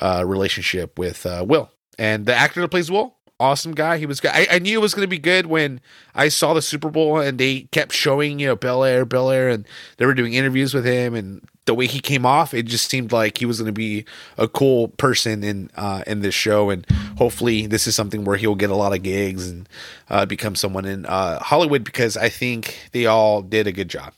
uh, 0.00 0.24
relationship 0.26 0.98
with 0.98 1.26
uh, 1.26 1.44
Will. 1.46 1.70
And 1.98 2.24
the 2.26 2.34
actor 2.34 2.60
that 2.60 2.68
plays 2.68 2.90
Will, 2.90 3.16
awesome 3.42 3.72
guy. 3.72 3.98
He 3.98 4.06
was. 4.06 4.24
I, 4.24 4.46
I 4.50 4.58
knew 4.60 4.78
it 4.78 4.82
was 4.82 4.94
going 4.94 5.04
to 5.04 5.08
be 5.08 5.18
good 5.18 5.46
when 5.46 5.80
I 6.14 6.28
saw 6.28 6.54
the 6.54 6.62
Super 6.62 6.90
Bowl 6.90 7.18
and 7.18 7.38
they 7.38 7.62
kept 7.72 7.92
showing, 7.92 8.38
you 8.38 8.46
know, 8.46 8.56
Bel 8.56 8.84
Air, 8.84 9.04
Bel 9.04 9.30
Air, 9.30 9.48
and 9.48 9.66
they 9.96 10.06
were 10.06 10.14
doing 10.14 10.34
interviews 10.34 10.72
with 10.72 10.86
him. 10.86 11.14
And 11.14 11.46
the 11.64 11.74
way 11.74 11.86
he 11.86 12.00
came 12.00 12.24
off, 12.24 12.54
it 12.54 12.64
just 12.64 12.88
seemed 12.88 13.12
like 13.12 13.38
he 13.38 13.46
was 13.46 13.58
going 13.58 13.66
to 13.66 13.72
be 13.72 14.04
a 14.38 14.46
cool 14.46 14.88
person 14.88 15.42
in 15.42 15.70
uh, 15.76 16.04
in 16.06 16.20
this 16.20 16.34
show. 16.34 16.70
And 16.70 16.86
hopefully, 17.18 17.66
this 17.66 17.86
is 17.86 17.94
something 17.94 18.24
where 18.24 18.36
he'll 18.36 18.54
get 18.54 18.70
a 18.70 18.76
lot 18.76 18.94
of 18.94 19.02
gigs 19.02 19.50
and 19.50 19.68
uh, 20.08 20.24
become 20.24 20.54
someone 20.54 20.84
in 20.84 21.04
uh, 21.06 21.40
Hollywood 21.40 21.84
because 21.84 22.16
I 22.16 22.28
think 22.28 22.88
they 22.92 23.06
all 23.06 23.42
did 23.42 23.66
a 23.66 23.72
good 23.72 23.88
job. 23.88 24.14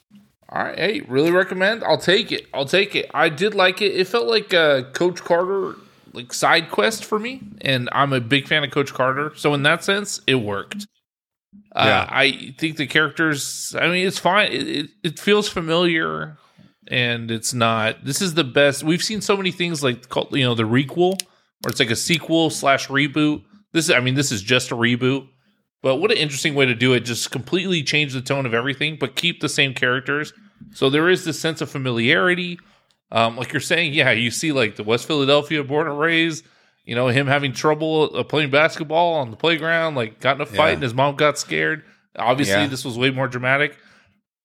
All 0.51 0.63
right, 0.63 0.79
hey, 0.79 1.01
really 1.09 1.33
recommend. 1.33 1.83
I'll 1.83 1.99
take 1.99 2.31
it. 2.31 2.47
I'll 2.55 2.67
take 2.67 2.95
it. 2.95 3.11
I 3.13 3.29
did 3.29 3.55
like 3.55 3.83
it. 3.83 3.93
It 3.97 4.07
felt 4.07 4.29
like 4.29 4.55
uh, 4.55 4.85
Coach 4.93 5.21
Carter 5.21 5.75
like 6.15 6.33
side 6.33 6.71
quest 6.71 7.05
for 7.05 7.19
me, 7.19 7.43
and 7.61 7.89
I'm 7.93 8.13
a 8.13 8.21
big 8.21 8.49
fan 8.49 8.65
of 8.65 8.71
Coach 8.71 8.95
Carter. 8.95 9.33
So 9.37 9.53
in 9.55 9.63
that 9.65 9.85
sense, 9.85 10.21
it 10.27 10.37
worked. 10.37 10.87
Uh, 11.75 12.07
I 12.09 12.55
think 12.59 12.77
the 12.77 12.87
characters. 12.87 13.75
I 13.79 13.89
mean, 13.89 14.07
it's 14.07 14.19
fine. 14.19 14.53
It, 14.53 14.69
it, 14.69 14.91
it 15.03 15.19
feels 15.19 15.49
familiar, 15.49 16.39
and 16.89 17.31
it's 17.31 17.53
not. 17.53 18.05
This 18.05 18.23
is 18.23 18.35
the 18.35 18.45
best. 18.45 18.85
We've 18.85 19.03
seen 19.03 19.21
so 19.21 19.37
many 19.37 19.51
things 19.51 19.83
like 19.83 20.09
called 20.09 20.35
you 20.37 20.45
know 20.45 20.55
the 20.55 20.63
requel, 20.63 21.21
or 21.65 21.71
it's 21.71 21.81
like 21.81 21.91
a 21.91 21.97
sequel 21.97 22.51
slash 22.51 22.89
reboot. 22.89 23.43
This 23.73 23.87
is. 23.87 23.91
I 23.91 24.01
mean, 24.01 24.15
this 24.15 24.31
is 24.31 24.43
just 24.43 24.71
a 24.71 24.77
reboot. 24.77 25.29
But 25.83 25.97
what 25.97 26.11
an 26.11 26.17
interesting 26.17 26.55
way 26.55 26.65
to 26.65 26.75
do 26.75 26.95
it. 26.95 27.01
Just 27.01 27.31
completely 27.31 27.83
change 27.83 28.15
the 28.15 28.23
tone 28.23 28.47
of 28.47 28.55
everything, 28.55 28.97
but 28.99 29.17
keep 29.17 29.41
the 29.41 29.51
same 29.51 29.75
characters. 29.75 30.33
So 30.73 30.89
there 30.89 31.11
is 31.11 31.25
this 31.25 31.39
sense 31.39 31.61
of 31.61 31.71
familiarity. 31.71 32.59
Um, 33.15 33.37
like 33.37 33.53
you're 33.53 33.61
saying, 33.61 33.95
yeah, 33.95 34.11
you 34.11 34.31
see 34.31 34.51
like 34.53 34.75
the 34.77 34.83
West 34.83 35.07
Philadelphia 35.07 35.63
born 35.63 35.87
and 35.87 35.99
raised, 35.99 36.45
you 36.85 36.95
know, 36.97 37.07
him 37.09 37.27
having 37.29 37.53
trouble 37.53 38.11
uh, 38.15 38.25
playing 38.25 38.51
basketball 38.51 39.15
on 39.15 39.31
the 39.31 39.37
playground, 39.37 39.95
like 39.95 40.19
got 40.21 40.35
in 40.37 40.43
a 40.43 40.47
fight 40.47 40.69
Yeah. 40.69 40.75
and 40.75 40.83
his 40.83 40.95
mom 40.95 41.15
got 41.15 41.39
scared. 41.39 41.85
Obviously, 42.17 42.55
Yeah. 42.63 42.67
this 42.67 42.85
was 42.85 42.99
way 42.99 43.11
more 43.11 43.29
dramatic. 43.29 43.77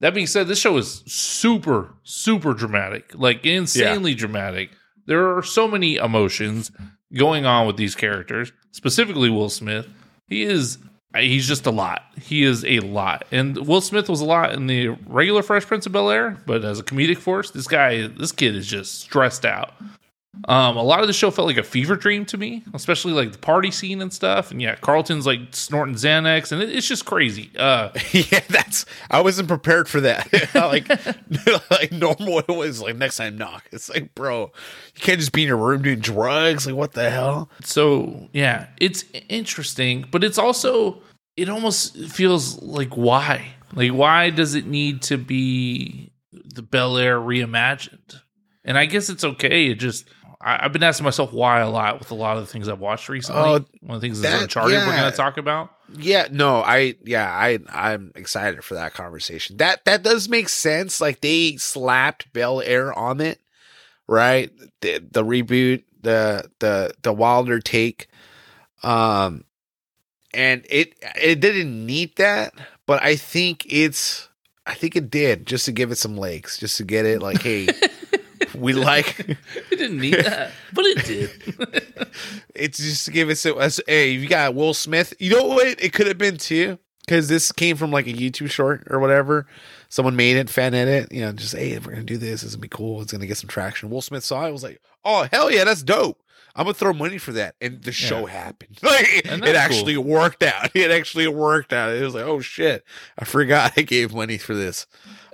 That 0.02 0.14
being 0.14 0.28
said, 0.28 0.48
this 0.48 0.60
show 0.60 0.78
is 0.78 1.04
super, 1.08 1.96
super 2.04 2.54
dramatic, 2.54 3.12
like 3.16 3.46
insanely 3.46 4.14
dramatic. 4.14 4.70
There 5.08 5.36
are 5.36 5.42
so 5.44 5.68
many 5.68 5.96
emotions 5.96 6.72
going 7.14 7.46
on 7.48 7.66
with 7.66 7.76
these 7.76 7.96
characters, 7.96 8.52
specifically 8.72 9.30
Will 9.32 9.50
Smith. 9.50 9.88
He 10.28 10.44
is 10.44 10.78
he's 11.16 11.48
just 11.48 11.66
a 11.66 11.72
lot. 11.72 12.04
He 12.22 12.44
is 12.44 12.64
a 12.66 12.80
lot. 12.80 13.26
And 13.32 13.68
Will 13.68 13.82
Smith 13.82 14.10
was 14.10 14.22
a 14.22 14.26
lot 14.26 14.54
in 14.54 14.68
the 14.68 14.90
regular 15.08 15.42
Fresh 15.42 15.66
Prince 15.66 15.86
of 15.86 15.92
Bel 15.92 16.10
Air, 16.10 16.38
but 16.46 16.64
as 16.64 16.80
a 16.80 16.84
comedic 16.84 17.18
force, 17.18 17.52
this 17.52 17.68
guy, 17.68 18.08
this 18.08 18.32
kid 18.32 18.56
is 18.56 18.68
just 18.68 19.02
stressed 19.02 19.46
out. 19.46 19.74
Um, 20.48 20.78
a 20.78 20.84
lot 20.84 21.02
of 21.02 21.08
the 21.08 21.14
show 21.14 21.32
felt 21.32 21.48
like 21.48 21.58
a 21.58 21.64
fever 21.64 21.96
dream 21.96 22.24
to 22.28 22.38
me, 22.38 22.64
especially 22.74 23.14
like 23.14 23.32
the 23.32 23.40
party 23.40 23.72
scene 23.72 24.02
and 24.02 24.14
stuff. 24.14 24.52
And 24.52 24.62
yeah, 24.62 24.76
Carlton's 24.76 25.26
like 25.26 25.40
snorting 25.52 25.96
Xanax, 25.96 26.52
and 26.52 26.62
it, 26.62 26.70
it's 26.70 26.88
just 26.88 27.06
crazy. 27.06 27.52
Uh, 27.58 27.90
yeah, 28.12 28.42
that's. 28.48 28.86
I 29.10 29.22
wasn't 29.22 29.48
prepared 29.48 29.90
for 29.90 30.02
that. 30.02 30.32
like, 30.56 30.88
like 31.72 31.92
normal, 31.92 32.40
it 32.40 32.48
was 32.48 32.82
like 32.82 32.96
next 32.96 33.18
time 33.18 33.38
knock. 33.38 33.66
It's 33.72 33.90
like, 33.90 34.14
bro, 34.16 34.52
you 34.96 35.02
can't 35.02 35.20
just 35.20 35.32
be 35.32 35.42
in 35.42 35.48
your 35.48 35.58
room 35.58 35.82
doing 35.82 36.00
drugs. 36.00 36.66
Like, 36.68 36.76
what 36.76 36.94
the 36.94 37.10
hell? 37.10 37.50
so 37.64 38.30
yeah, 38.32 38.68
it's 38.80 39.04
interesting, 39.30 40.06
but 40.12 40.24
it's 40.24 40.38
also 40.38 41.02
it 41.38 41.50
almost 41.50 41.98
feels 42.06 42.62
like 42.62 42.96
why, 42.96 43.54
like 43.74 43.92
why 43.92 44.30
does 44.30 44.56
it 44.56 44.68
need 44.68 45.02
to 45.04 45.18
be 45.18 46.12
the 46.32 46.62
Bel 46.62 46.98
Air 46.98 47.20
reimagined? 47.20 48.22
And 48.64 48.78
I 48.78 48.86
guess 48.86 49.10
it's 49.10 49.24
okay. 49.24 49.70
It 49.70 49.76
just 49.76 50.08
I, 50.42 50.66
I've 50.66 50.72
been 50.74 50.84
asking 50.84 51.04
myself 51.04 51.34
why 51.34 51.60
a 51.60 51.70
lot 51.70 52.00
with 52.00 52.12
a 52.12 52.16
lot 52.16 52.38
of 52.38 52.46
the 52.46 52.52
things 52.52 52.68
I've 52.70 52.80
watched 52.80 53.10
recently. 53.10 53.42
Oh, 53.42 53.66
One 53.82 53.96
of 53.96 54.02
the 54.02 54.08
things 54.08 54.18
is 54.18 54.24
that- 54.24 54.42
Uncharted 54.42 54.78
we're 54.78 54.86
going 54.96 55.12
to 55.12 55.18
talk 55.18 55.38
about. 55.38 55.72
Yeah, 55.98 56.28
no, 56.32 56.62
I 56.62 56.96
yeah, 57.04 57.28
I 57.30 57.58
I'm 57.74 58.12
excited 58.16 58.64
for 58.64 58.76
that 58.76 58.94
conversation. 58.94 59.58
That 59.58 59.84
that 59.86 60.04
does 60.04 60.30
make 60.30 60.48
sense. 60.48 61.02
Like 61.02 61.22
they 61.22 61.56
slapped 61.58 62.32
Bel 62.32 62.62
Air 62.62 62.94
on 62.94 63.20
it, 63.22 63.40
right? 64.08 64.52
The 64.82 65.00
the 65.00 65.24
reboot, 65.26 65.84
the 66.02 66.50
the 66.60 66.94
the 67.02 67.12
Wilder 67.12 67.60
take, 67.60 68.08
um, 68.84 69.46
and 70.32 70.64
it 70.70 70.94
it 71.20 71.40
didn't 71.40 71.86
need 71.88 72.16
that, 72.18 72.54
but 72.86 73.02
I 73.02 73.16
think 73.16 73.66
it's 73.68 74.30
I 74.68 74.76
think 74.76 74.96
it 74.96 75.10
did 75.10 75.48
just 75.48 75.66
to 75.66 75.72
give 75.72 75.92
it 75.92 75.98
some 75.98 76.18
legs, 76.18 76.60
just 76.60 76.78
to 76.78 76.84
get 76.84 77.08
it 77.08 77.20
like, 77.22 77.42
hey, 77.42 77.68
we 78.56 78.74
like 78.74 79.20
It 79.72 79.78
didn't 79.78 80.00
need 80.00 80.16
that, 80.16 80.52
but 80.74 80.86
it 80.86 81.06
did. 81.06 82.14
it's 82.56 82.78
just 82.78 83.06
to 83.06 83.12
give 83.12 83.30
it 83.30 83.38
so 83.38 83.58
as 83.60 83.82
hey 83.88 84.12
you 84.12 84.28
got 84.28 84.56
will 84.56 84.74
smith 84.74 85.14
you 85.20 85.36
know 85.36 85.46
what? 85.46 85.82
It 85.82 85.94
could 85.94 86.08
have 86.08 86.18
been 86.18 86.38
too 86.38 86.78
because 87.06 87.28
this 87.28 87.52
came 87.52 87.76
from 87.76 87.92
like 87.92 88.08
a 88.08 88.14
youtube 88.14 88.50
short 88.50 88.88
or 88.90 89.00
whatever. 89.00 89.48
Someone 89.90 90.16
made 90.16 90.38
it 90.38 90.50
fan 90.50 90.74
edit 90.74 91.12
you 91.12 91.22
know 91.22 91.32
just 91.32 91.56
hey 91.56 91.72
if 91.72 91.86
we're 91.86 91.94
gonna 91.94 92.04
do 92.04 92.18
this 92.18 92.44
it's 92.44 92.56
gonna 92.56 92.62
be 92.62 92.68
cool. 92.68 93.02
It's 93.02 93.12
gonna 93.12 93.28
get 93.28 93.38
some 93.38 93.50
traction. 93.50 93.90
Will 93.90 94.02
smith 94.02 94.24
saw 94.24 94.46
it 94.46 94.52
was 94.52 94.64
like 94.64 94.82
oh 95.06 95.28
hell 95.32 95.52
yeah 95.52 95.64
that's 95.64 95.84
dope 95.84 96.22
i'm 96.60 96.66
gonna 96.66 96.74
throw 96.76 96.94
money 96.94 97.18
for 97.18 97.32
that 97.32 97.56
and 97.62 97.82
the 97.84 97.92
show 97.92 98.26
happened 98.28 98.78
like 98.84 99.08
it 99.26 99.56
actually 99.56 99.96
cool. 99.96 100.04
worked 100.04 100.44
out 100.44 100.70
it 100.76 100.92
actually 100.92 101.28
worked 101.28 101.74
out 101.74 101.92
it 101.92 102.04
was 102.04 102.14
like 102.14 102.26
oh 102.26 102.40
shit 102.42 102.84
i 103.18 103.26
forgot 103.26 103.72
i 103.78 103.82
gave 103.82 104.14
money 104.14 104.38
for 104.38 104.54
this 104.54 104.86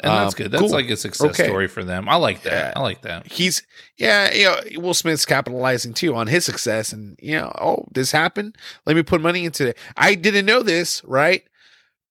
And 0.03 0.11
that's 0.11 0.33
Um, 0.33 0.37
good. 0.37 0.51
That's 0.51 0.61
cool. 0.61 0.71
like 0.71 0.89
a 0.89 0.97
success 0.97 1.31
Okay. 1.31 1.47
story 1.47 1.67
for 1.67 1.83
them. 1.83 2.07
I 2.09 2.15
like 2.17 2.43
that. 2.43 2.51
Yeah. 2.51 2.73
I 2.75 2.81
like 2.81 3.01
that. 3.03 3.31
he's 3.31 3.63
yeah, 3.97 4.31
you 4.33 4.43
know, 4.45 4.81
Will 4.83 4.93
Smith's 4.93 5.25
capitalizing 5.25 5.93
too 5.93 6.13
on 6.15 6.27
his 6.27 6.43
success 6.45 6.91
and 6.93 7.17
you 7.21 7.37
know, 7.37 7.51
oh, 7.59 7.87
this 7.93 8.11
happened. 8.11 8.55
Let 8.85 8.95
me 8.97 9.03
put 9.03 9.21
money 9.21 9.45
into 9.45 9.69
it. 9.69 9.77
I 9.97 10.15
didn't 10.15 10.45
know 10.45 10.61
this, 10.63 11.01
right? 11.05 11.43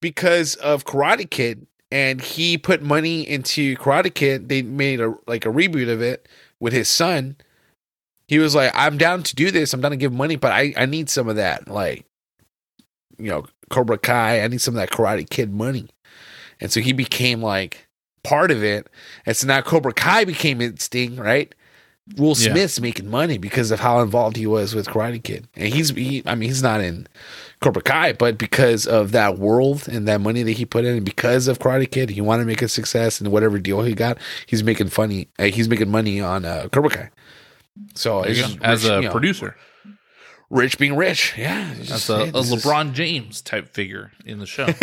Because 0.00 0.54
of 0.56 0.84
Karate 0.84 1.28
Kid 1.30 1.66
and 1.90 2.20
he 2.20 2.58
put 2.58 2.82
money 2.82 3.28
into 3.28 3.76
Karate 3.76 4.12
Kid. 4.12 4.48
They 4.48 4.62
made 4.62 5.00
a 5.00 5.14
like 5.26 5.44
a 5.46 5.50
reboot 5.50 5.90
of 5.92 6.00
it 6.02 6.26
with 6.60 6.72
his 6.72 6.88
son. 6.88 7.36
He 8.26 8.38
was 8.38 8.54
like, 8.54 8.72
I'm 8.74 8.96
down 8.98 9.22
to 9.24 9.34
do 9.34 9.50
this. 9.50 9.74
I'm 9.74 9.80
down 9.80 9.90
to 9.90 9.96
give 9.96 10.12
money, 10.12 10.36
but 10.36 10.52
I 10.52 10.72
I 10.76 10.86
need 10.86 11.10
some 11.10 11.28
of 11.28 11.36
that 11.36 11.68
like 11.68 12.04
you 13.18 13.30
know, 13.30 13.46
Cobra 13.70 13.98
Kai. 13.98 14.40
I 14.42 14.48
need 14.48 14.60
some 14.60 14.74
of 14.74 14.80
that 14.80 14.90
Karate 14.90 15.28
Kid 15.28 15.52
money. 15.52 15.88
And 16.60 16.72
so 16.72 16.80
he 16.80 16.92
became 16.92 17.42
like 17.42 17.86
part 18.22 18.50
of 18.50 18.62
it. 18.64 18.88
And 19.26 19.36
so 19.36 19.46
now 19.46 19.60
Cobra 19.60 19.92
Kai 19.92 20.24
became 20.24 20.60
its 20.60 20.88
thing, 20.88 21.16
right? 21.16 21.54
Will 22.16 22.34
Yeah. 22.36 22.52
Smith's 22.52 22.80
making 22.80 23.08
money 23.08 23.38
because 23.38 23.70
of 23.70 23.80
how 23.80 24.00
involved 24.00 24.36
he 24.36 24.46
was 24.46 24.74
with 24.74 24.86
Karate 24.88 25.22
Kid. 25.22 25.48
And 25.54 25.72
he's, 25.72 25.90
he, 25.90 26.22
I 26.26 26.34
mean, 26.34 26.48
he's 26.48 26.62
not 26.62 26.80
in 26.80 27.06
Cobra 27.60 27.82
Kai, 27.82 28.12
but 28.12 28.36
because 28.36 28.86
of 28.86 29.12
that 29.12 29.38
world 29.38 29.88
and 29.88 30.06
that 30.06 30.20
money 30.20 30.42
that 30.42 30.52
he 30.52 30.66
put 30.66 30.84
in, 30.84 30.96
and 30.96 31.04
because 31.04 31.48
of 31.48 31.60
Karate 31.60 31.90
Kid, 31.90 32.10
he 32.10 32.20
wanted 32.20 32.42
to 32.42 32.46
make 32.46 32.62
a 32.62 32.68
success 32.68 33.20
and 33.20 33.32
whatever 33.32 33.58
deal 33.58 33.80
he 33.82 33.94
got, 33.94 34.18
he's 34.46 34.62
making 34.62 34.88
funny, 34.88 35.28
uh, 35.38 35.44
he's 35.44 35.68
making 35.68 35.90
money 35.90 36.20
on 36.20 36.44
uh, 36.44 36.68
Cobra 36.72 36.90
Kai. 36.90 37.10
So 37.94 38.22
There 38.22 38.30
it's 38.30 38.38
you 38.38 38.44
go. 38.44 38.48
just 38.52 38.62
As 38.64 38.82
rich, 38.84 38.90
a 38.92 38.94
you 38.96 39.00
know, 39.02 39.10
producer, 39.10 39.56
rich 40.50 40.78
being 40.78 40.94
rich. 40.96 41.34
Yeah. 41.36 41.72
that's 41.76 41.88
just- 41.88 42.10
a, 42.10 42.12
yeah, 42.12 42.22
a 42.24 42.32
this 42.32 42.52
is- 42.52 42.64
LeBron 42.64 42.92
James 42.92 43.42
type 43.42 43.68
figure 43.68 44.12
in 44.24 44.38
the 44.38 44.46
show. 44.46 44.66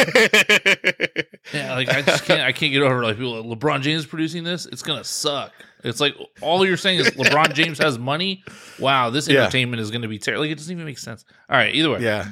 Yeah, 1.53 1.73
like 1.75 1.89
I 1.89 2.01
just 2.03 2.23
can't. 2.25 2.41
I 2.41 2.51
can't 2.53 2.71
get 2.71 2.81
over 2.81 3.03
like 3.03 3.17
people. 3.17 3.41
Like, 3.43 3.59
LeBron 3.59 3.81
James 3.81 4.05
producing 4.05 4.43
this. 4.43 4.67
It's 4.67 4.83
gonna 4.83 5.03
suck. 5.03 5.51
It's 5.83 5.99
like 5.99 6.15
all 6.39 6.65
you're 6.65 6.77
saying 6.77 6.99
is 6.99 7.09
LeBron 7.11 7.53
James 7.53 7.77
has 7.79 7.97
money. 7.99 8.43
Wow, 8.79 9.09
this 9.09 9.27
Yeah. 9.27 9.41
entertainment 9.41 9.81
is 9.81 9.91
gonna 9.91 10.07
be 10.07 10.19
terrible. 10.19 10.43
Like 10.43 10.51
it 10.51 10.57
doesn't 10.59 10.71
even 10.71 10.85
make 10.85 10.99
sense. 10.99 11.25
All 11.49 11.57
right, 11.57 11.73
either 11.73 11.89
way. 11.89 12.01
yeah. 12.01 12.27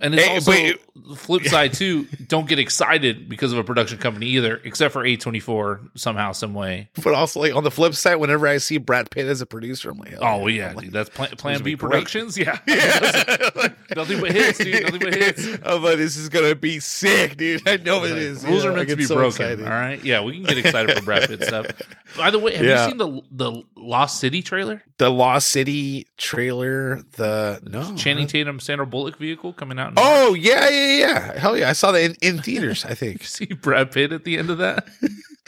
And 0.00 0.14
it's 0.14 0.24
Hey, 0.24 0.34
also 0.34 0.52
but- 0.52 1.08
the 1.08 1.16
flip 1.16 1.44
side 1.44 1.72
too. 1.72 2.04
Don't 2.26 2.48
get 2.48 2.58
excited 2.58 3.28
because 3.28 3.52
of 3.52 3.58
a 3.58 3.64
production 3.64 3.96
company 3.98 4.26
either, 4.26 4.60
except 4.64 4.92
for 4.92 5.02
A24 5.04 5.90
somehow, 5.94 6.32
some 6.32 6.52
way. 6.52 6.88
But 7.02 7.14
also, 7.14 7.40
like 7.40 7.54
on 7.54 7.64
the 7.64 7.70
flip 7.70 7.94
side, 7.94 8.16
whenever 8.16 8.46
I 8.46 8.58
see 8.58 8.78
Brad 8.78 9.10
Pitt 9.10 9.26
as 9.26 9.40
a 9.40 9.46
producer, 9.46 9.90
I'm 9.90 9.98
like, 9.98 10.10
hell 10.10 10.20
Oh 10.22 10.46
yeah. 10.48 10.70
I'm 10.70 10.76
like, 10.76 10.90
that's 10.90 11.08
Plan, 11.08 11.30
plan 11.30 11.58
B 11.58 11.64
be 11.72 11.76
great. 11.76 11.90
Productions. 11.90 12.36
Yeah, 12.38 12.58
yeah. 12.66 13.68
nothing 13.94 14.20
but 14.20 14.32
hits, 14.32 14.58
dude. 14.58 14.82
Nothing 14.84 15.00
but 15.00 15.14
hits. 15.14 15.46
I'm 15.64 15.82
like, 15.82 15.96
this 15.98 16.16
is 16.16 16.28
gonna 16.28 16.54
be 16.54 16.80
sick, 16.80 17.36
dude. 17.36 17.68
I 17.68 17.76
know 17.76 18.04
it 18.04 18.16
is. 18.18 18.44
Rules 18.44 18.64
yeah, 18.64 18.70
are 18.70 18.72
meant 18.74 18.88
to 18.88 18.96
be 18.96 19.04
so 19.04 19.14
broken. 19.14 19.42
Excited. 19.46 19.64
All 19.64 19.70
right. 19.70 20.02
Yeah, 20.04 20.22
we 20.22 20.32
can 20.34 20.42
get 20.44 20.58
excited 20.58 20.96
for 20.96 21.04
Brad 21.04 21.28
Pitt 21.28 21.44
stuff. 21.44 21.66
By 22.16 22.30
the 22.30 22.38
way, 22.38 22.56
have 22.56 22.64
Yeah. 22.64 22.84
you 22.84 22.90
seen 22.90 22.98
the 22.98 23.22
the 23.30 23.62
Lost 23.76 24.18
City 24.20 24.42
trailer? 24.42 24.82
The 24.98 25.10
Lost 25.10 25.48
City 25.48 26.06
trailer, 26.16 27.02
the 27.16 27.60
no 27.64 27.94
Channing 27.96 28.26
Tatum, 28.26 28.60
Sandra 28.60 28.86
Bullock 28.86 29.18
vehicle 29.18 29.52
coming 29.52 29.78
out. 29.78 29.88
in 29.88 29.94
Oh 29.98 30.34
yeah, 30.34 30.68
yeah, 30.70 30.98
yeah. 30.98 31.38
Hell 31.38 31.56
yeah! 31.56 31.68
I 31.68 31.72
saw 31.72 31.92
that 31.92 32.02
in, 32.02 32.16
in 32.22 32.42
theaters. 32.42 32.84
I 32.84 32.94
think. 32.94 33.22
see 33.24 33.46
Brad 33.46 33.92
Pitt 33.92 34.12
at 34.12 34.24
the 34.24 34.38
end 34.38 34.50
of 34.50 34.58
that. 34.58 34.88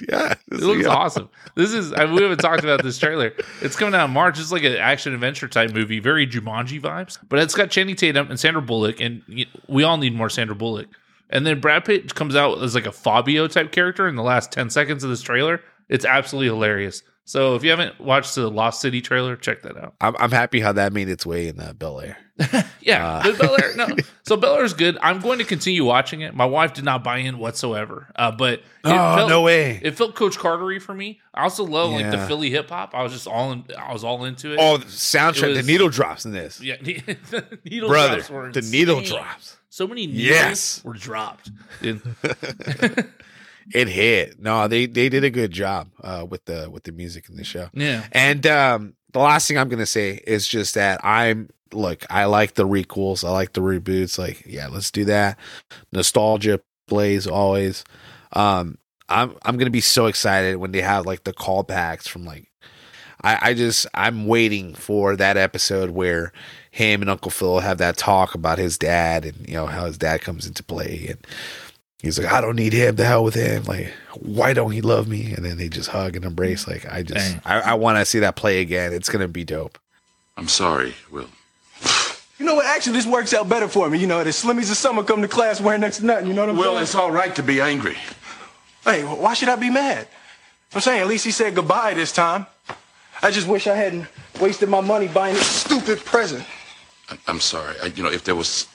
Yeah, 0.08 0.34
It 0.52 0.60
looks 0.60 0.86
awesome. 0.86 1.28
This 1.54 1.72
is 1.72 1.92
I, 1.92 2.04
we 2.04 2.22
haven't 2.22 2.38
talked 2.38 2.62
about 2.62 2.82
this 2.82 2.98
trailer. 2.98 3.32
It's 3.62 3.76
coming 3.76 3.94
out 3.94 4.06
in 4.06 4.10
March. 4.12 4.38
It's 4.38 4.52
like 4.52 4.62
an 4.64 4.76
action 4.76 5.14
adventure 5.14 5.48
type 5.48 5.72
movie, 5.72 5.98
very 5.98 6.26
Jumanji 6.26 6.80
vibes. 6.80 7.18
But 7.28 7.40
it's 7.40 7.54
got 7.54 7.70
Channing 7.70 7.96
Tatum 7.96 8.30
and 8.30 8.38
Sandra 8.38 8.62
Bullock, 8.62 9.00
and 9.00 9.22
we 9.68 9.82
all 9.82 9.96
need 9.96 10.14
more 10.14 10.30
Sandra 10.30 10.54
Bullock. 10.54 10.88
And 11.30 11.46
then 11.46 11.60
Brad 11.60 11.84
Pitt 11.84 12.14
comes 12.14 12.36
out 12.36 12.62
as 12.62 12.74
like 12.74 12.86
a 12.86 12.92
Fabio 12.92 13.48
type 13.48 13.72
character 13.72 14.06
in 14.08 14.16
the 14.16 14.22
last 14.22 14.52
ten 14.52 14.70
seconds 14.70 15.04
of 15.04 15.10
this 15.10 15.22
trailer. 15.22 15.60
It's 15.88 16.04
absolutely 16.04 16.48
hilarious. 16.48 17.02
So 17.24 17.54
if 17.56 17.64
you 17.64 17.70
haven't 17.70 18.00
watched 18.00 18.34
the 18.34 18.48
Lost 18.50 18.80
City 18.80 19.02
trailer, 19.02 19.36
check 19.36 19.62
that 19.62 19.76
out. 19.76 19.94
I'm, 20.00 20.16
I'm 20.18 20.30
happy 20.30 20.60
how 20.60 20.72
that 20.72 20.92
made 20.92 21.08
its 21.08 21.26
way 21.26 21.48
in 21.48 21.60
uh, 21.60 21.74
Bel 21.74 22.00
Air. 22.00 22.16
Yeah, 22.80 23.18
Uh. 23.24 23.36
Bel 23.36 23.56
Air. 23.60 23.76
No, 23.76 23.86
so 24.22 24.36
Bel 24.36 24.54
Air 24.54 24.64
is 24.64 24.72
good. 24.72 24.96
I'm 25.02 25.20
going 25.20 25.38
to 25.40 25.44
continue 25.44 25.84
watching 25.84 26.22
it. 26.22 26.34
My 26.34 26.46
wife 26.46 26.72
did 26.72 26.84
not 26.84 27.04
buy 27.04 27.18
in 27.18 27.38
whatsoever, 27.38 28.06
uh, 28.16 28.30
but 28.30 28.60
it 28.60 28.64
Oh, 28.84 29.16
felt, 29.16 29.28
no 29.28 29.42
way. 29.42 29.78
It 29.82 29.96
felt 29.98 30.14
Coach 30.14 30.38
Cartery 30.38 30.80
for 30.80 30.94
me. 30.94 31.20
I 31.34 31.42
also 31.42 31.64
love 31.64 31.90
like 31.90 32.10
the 32.10 32.18
Philly 32.26 32.48
hip 32.48 32.70
hop. 32.70 32.94
I 32.94 33.02
was 33.02 33.12
just 33.12 33.26
all 33.26 33.52
in. 33.52 33.64
I 33.78 33.92
was 33.92 34.04
all 34.04 34.24
into 34.24 34.52
it. 34.52 34.58
Oh, 34.60 34.78
the 34.78 34.86
soundtrack, 34.86 35.50
It 35.50 35.54
the 35.56 35.62
needle 35.64 35.88
drops 35.90 36.24
in 36.24 36.32
this. 36.32 36.62
yeah, 36.62 36.76
the 36.80 37.58
needle 37.64 37.88
Brother, 37.90 38.16
drops 38.16 38.30
were 38.30 38.52
the 38.52 38.62
needle 38.62 39.00
drops. 39.02 39.56
So 39.68 39.86
many 39.86 40.06
needles 40.06 40.22
Yes. 40.24 40.84
were 40.84 40.94
dropped. 40.94 41.50
It 43.74 43.88
hit. 43.88 44.40
No, 44.40 44.66
they 44.66 44.86
they 44.86 45.10
did 45.10 45.24
a 45.24 45.30
good 45.30 45.50
job 45.50 45.90
uh, 46.02 46.24
with 46.28 46.46
the 46.46 46.70
with 46.70 46.84
the 46.84 46.92
music 46.92 47.28
in 47.28 47.36
the 47.36 47.44
show. 47.44 47.68
yeah, 47.74 48.06
And 48.12 48.46
um, 48.46 48.94
the 49.12 49.18
last 49.18 49.46
thing 49.46 49.58
I'm 49.58 49.68
gonna 49.68 49.84
say 49.84 50.20
is 50.26 50.48
just 50.48 50.74
that 50.74 51.04
I'm 51.04 51.50
look. 51.72 52.04
I 52.10 52.24
like 52.24 52.54
the 52.54 52.66
requels. 52.66 53.26
I 53.26 53.30
like 53.30 53.52
the 53.52 53.60
reboots. 53.60 54.18
Like, 54.18 54.44
yeah, 54.46 54.68
let's 54.68 54.90
do 54.90 55.04
that. 55.06 55.38
Nostalgia 55.92 56.60
plays 56.86 57.26
always. 57.26 57.84
Um, 58.32 58.78
I'm 59.08 59.34
I'm 59.42 59.56
gonna 59.56 59.70
be 59.70 59.80
so 59.80 60.06
excited 60.06 60.56
when 60.56 60.72
they 60.72 60.82
have 60.82 61.06
like 61.06 61.24
the 61.24 61.32
callbacks 61.32 62.08
from 62.08 62.24
like. 62.24 62.44
I, 63.20 63.50
I 63.50 63.54
just 63.54 63.84
I'm 63.94 64.28
waiting 64.28 64.74
for 64.74 65.16
that 65.16 65.36
episode 65.36 65.90
where 65.90 66.32
him 66.70 67.00
and 67.00 67.10
Uncle 67.10 67.32
Phil 67.32 67.58
have 67.58 67.78
that 67.78 67.96
talk 67.96 68.36
about 68.36 68.58
his 68.58 68.78
dad 68.78 69.24
and 69.24 69.48
you 69.48 69.54
know 69.54 69.66
how 69.66 69.86
his 69.86 69.98
dad 69.98 70.20
comes 70.20 70.46
into 70.46 70.62
play 70.62 71.06
and 71.08 71.26
he's 72.00 72.16
like 72.16 72.32
I 72.32 72.40
don't 72.40 72.54
need 72.54 72.72
him 72.72 72.94
the 72.94 73.04
hell 73.04 73.24
with 73.24 73.34
him 73.34 73.64
like 73.64 73.92
why 74.20 74.52
don't 74.52 74.70
he 74.70 74.82
love 74.82 75.08
me 75.08 75.32
and 75.32 75.44
then 75.44 75.58
they 75.58 75.68
just 75.68 75.88
hug 75.88 76.14
and 76.14 76.24
embrace 76.24 76.68
like 76.68 76.86
I 76.86 77.02
just 77.02 77.32
Dang. 77.32 77.42
I, 77.44 77.72
I 77.72 77.74
want 77.74 77.98
to 77.98 78.04
see 78.04 78.20
that 78.20 78.36
play 78.36 78.60
again 78.60 78.92
it's 78.92 79.08
gonna 79.08 79.26
be 79.26 79.42
dope 79.42 79.80
I'm 80.38 80.46
sorry, 80.46 80.94
Will. 81.10 81.28
You 82.38 82.46
know 82.46 82.54
what? 82.54 82.66
Actually, 82.66 82.92
this 82.94 83.06
works 83.06 83.34
out 83.34 83.48
better 83.48 83.66
for 83.68 83.90
me. 83.90 83.98
You 83.98 84.06
know, 84.06 84.22
the 84.22 84.30
slimmies 84.30 84.70
of 84.70 84.76
summer 84.76 85.02
come 85.02 85.22
to 85.22 85.28
class 85.28 85.60
wearing 85.60 85.80
next 85.80 85.98
to 85.98 86.06
nothing. 86.06 86.28
You 86.28 86.34
know 86.34 86.42
what 86.42 86.50
I'm 86.50 86.56
Will, 86.56 86.62
saying? 86.64 86.74
Well, 86.74 86.82
it's 86.82 86.94
all 86.94 87.10
right 87.10 87.34
to 87.36 87.42
be 87.42 87.60
angry. 87.60 87.96
Hey, 88.84 89.02
why 89.04 89.34
should 89.34 89.48
I 89.48 89.56
be 89.56 89.70
mad? 89.70 90.06
I'm 90.74 90.80
saying 90.80 91.00
at 91.00 91.06
least 91.08 91.24
he 91.24 91.30
said 91.30 91.54
goodbye 91.54 91.94
this 91.94 92.12
time. 92.12 92.46
I 93.22 93.30
just 93.32 93.48
wish 93.48 93.66
I 93.66 93.74
hadn't 93.74 94.06
wasted 94.40 94.68
my 94.68 94.80
money 94.80 95.08
buying 95.08 95.34
this 95.34 95.46
stupid 95.46 95.98
present. 96.04 96.44
I'm 97.26 97.40
sorry. 97.40 97.74
I, 97.82 97.86
you 97.86 98.02
know, 98.04 98.10
if 98.10 98.22
there 98.22 98.36
was 98.36 98.68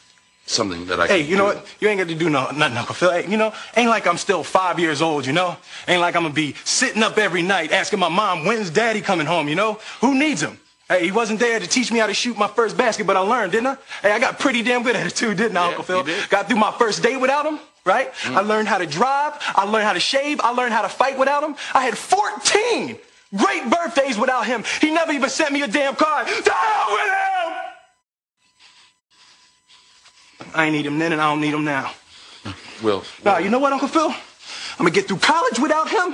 something 0.45 0.85
that 0.87 0.99
I 0.99 1.07
Hey, 1.07 1.21
you 1.21 1.37
know 1.37 1.51
do- 1.51 1.57
what? 1.59 1.67
You 1.79 1.87
ain't 1.87 1.99
got 1.99 2.09
to 2.09 2.15
do 2.15 2.29
no, 2.29 2.49
nothing, 2.51 2.75
Uncle 2.77 2.95
Phil. 2.95 3.11
Hey, 3.11 3.29
you 3.29 3.37
know, 3.37 3.53
ain't 3.77 3.89
like 3.89 4.05
I'm 4.07 4.17
still 4.17 4.43
five 4.43 4.77
years 4.79 5.01
old, 5.01 5.25
you 5.25 5.31
know? 5.31 5.55
Ain't 5.87 6.01
like 6.01 6.15
I'm 6.17 6.23
gonna 6.23 6.33
be 6.33 6.53
sitting 6.65 7.01
up 7.01 7.17
every 7.17 7.41
night 7.43 7.71
asking 7.71 7.99
my 7.99 8.09
mom, 8.09 8.43
when's 8.45 8.69
daddy 8.69 8.99
coming 8.99 9.25
home, 9.25 9.47
you 9.47 9.55
know? 9.55 9.79
Who 10.01 10.15
needs 10.15 10.41
him? 10.41 10.59
Hey, 10.93 11.05
he 11.05 11.11
wasn't 11.11 11.39
there 11.39 11.59
to 11.59 11.65
teach 11.65 11.91
me 11.91 11.97
how 11.97 12.05
to 12.05 12.13
shoot 12.13 12.37
my 12.37 12.47
first 12.47 12.77
basket, 12.77 13.07
but 13.07 13.17
I 13.17 13.21
learned, 13.21 13.51
didn't 13.51 13.65
I? 13.65 13.77
Hey, 14.03 14.11
I 14.11 14.19
got 14.19 14.37
pretty 14.37 14.61
damn 14.61 14.83
good 14.83 14.95
at 14.95 15.07
it 15.07 15.15
too, 15.15 15.33
didn't 15.33 15.57
I, 15.57 15.61
Yeah, 15.63 15.67
Uncle 15.69 15.83
Phil? 15.83 16.03
did. 16.03 16.29
Got 16.29 16.47
through 16.47 16.59
my 16.59 16.71
first 16.71 17.01
date 17.01 17.17
without 17.17 17.47
him, 17.47 17.59
right? 17.83 18.13
Mm-hmm. 18.13 18.37
I 18.37 18.41
learned 18.41 18.67
how 18.67 18.77
to 18.77 18.85
drive. 18.85 19.33
I 19.55 19.65
learned 19.65 19.85
how 19.85 19.93
to 19.93 19.99
shave. 19.99 20.39
I 20.41 20.51
learned 20.51 20.71
how 20.71 20.83
to 20.83 20.89
fight 20.89 21.17
without 21.17 21.43
him. 21.43 21.55
I 21.73 21.81
had 21.83 21.97
14 21.97 22.95
great 23.35 23.69
birthdays 23.71 24.19
without 24.19 24.45
him. 24.45 24.63
He 24.81 24.91
never 24.91 25.11
even 25.13 25.29
sent 25.31 25.51
me 25.51 25.63
a 25.63 25.67
damn 25.67 25.95
card. 25.95 26.27
To 26.27 26.53
hell 26.53 26.91
with 26.91 27.09
him! 27.09 27.53
I 30.53 30.65
ain't 30.65 30.73
need 30.73 30.85
him 30.85 30.99
then, 30.99 31.11
and 31.11 31.19
I 31.19 31.31
don't 31.31 31.41
need 31.41 31.55
him 31.55 31.63
now. 31.65 31.91
Will. 32.83 33.03
Now, 33.25 33.39
you 33.39 33.49
know 33.49 33.57
what, 33.57 33.73
Uncle 33.73 33.87
Phil? 33.87 34.09
I'm 34.09 34.77
gonna 34.77 34.91
get 34.91 35.07
through 35.07 35.17
college 35.17 35.57
without 35.57 35.89
him. 35.89 36.13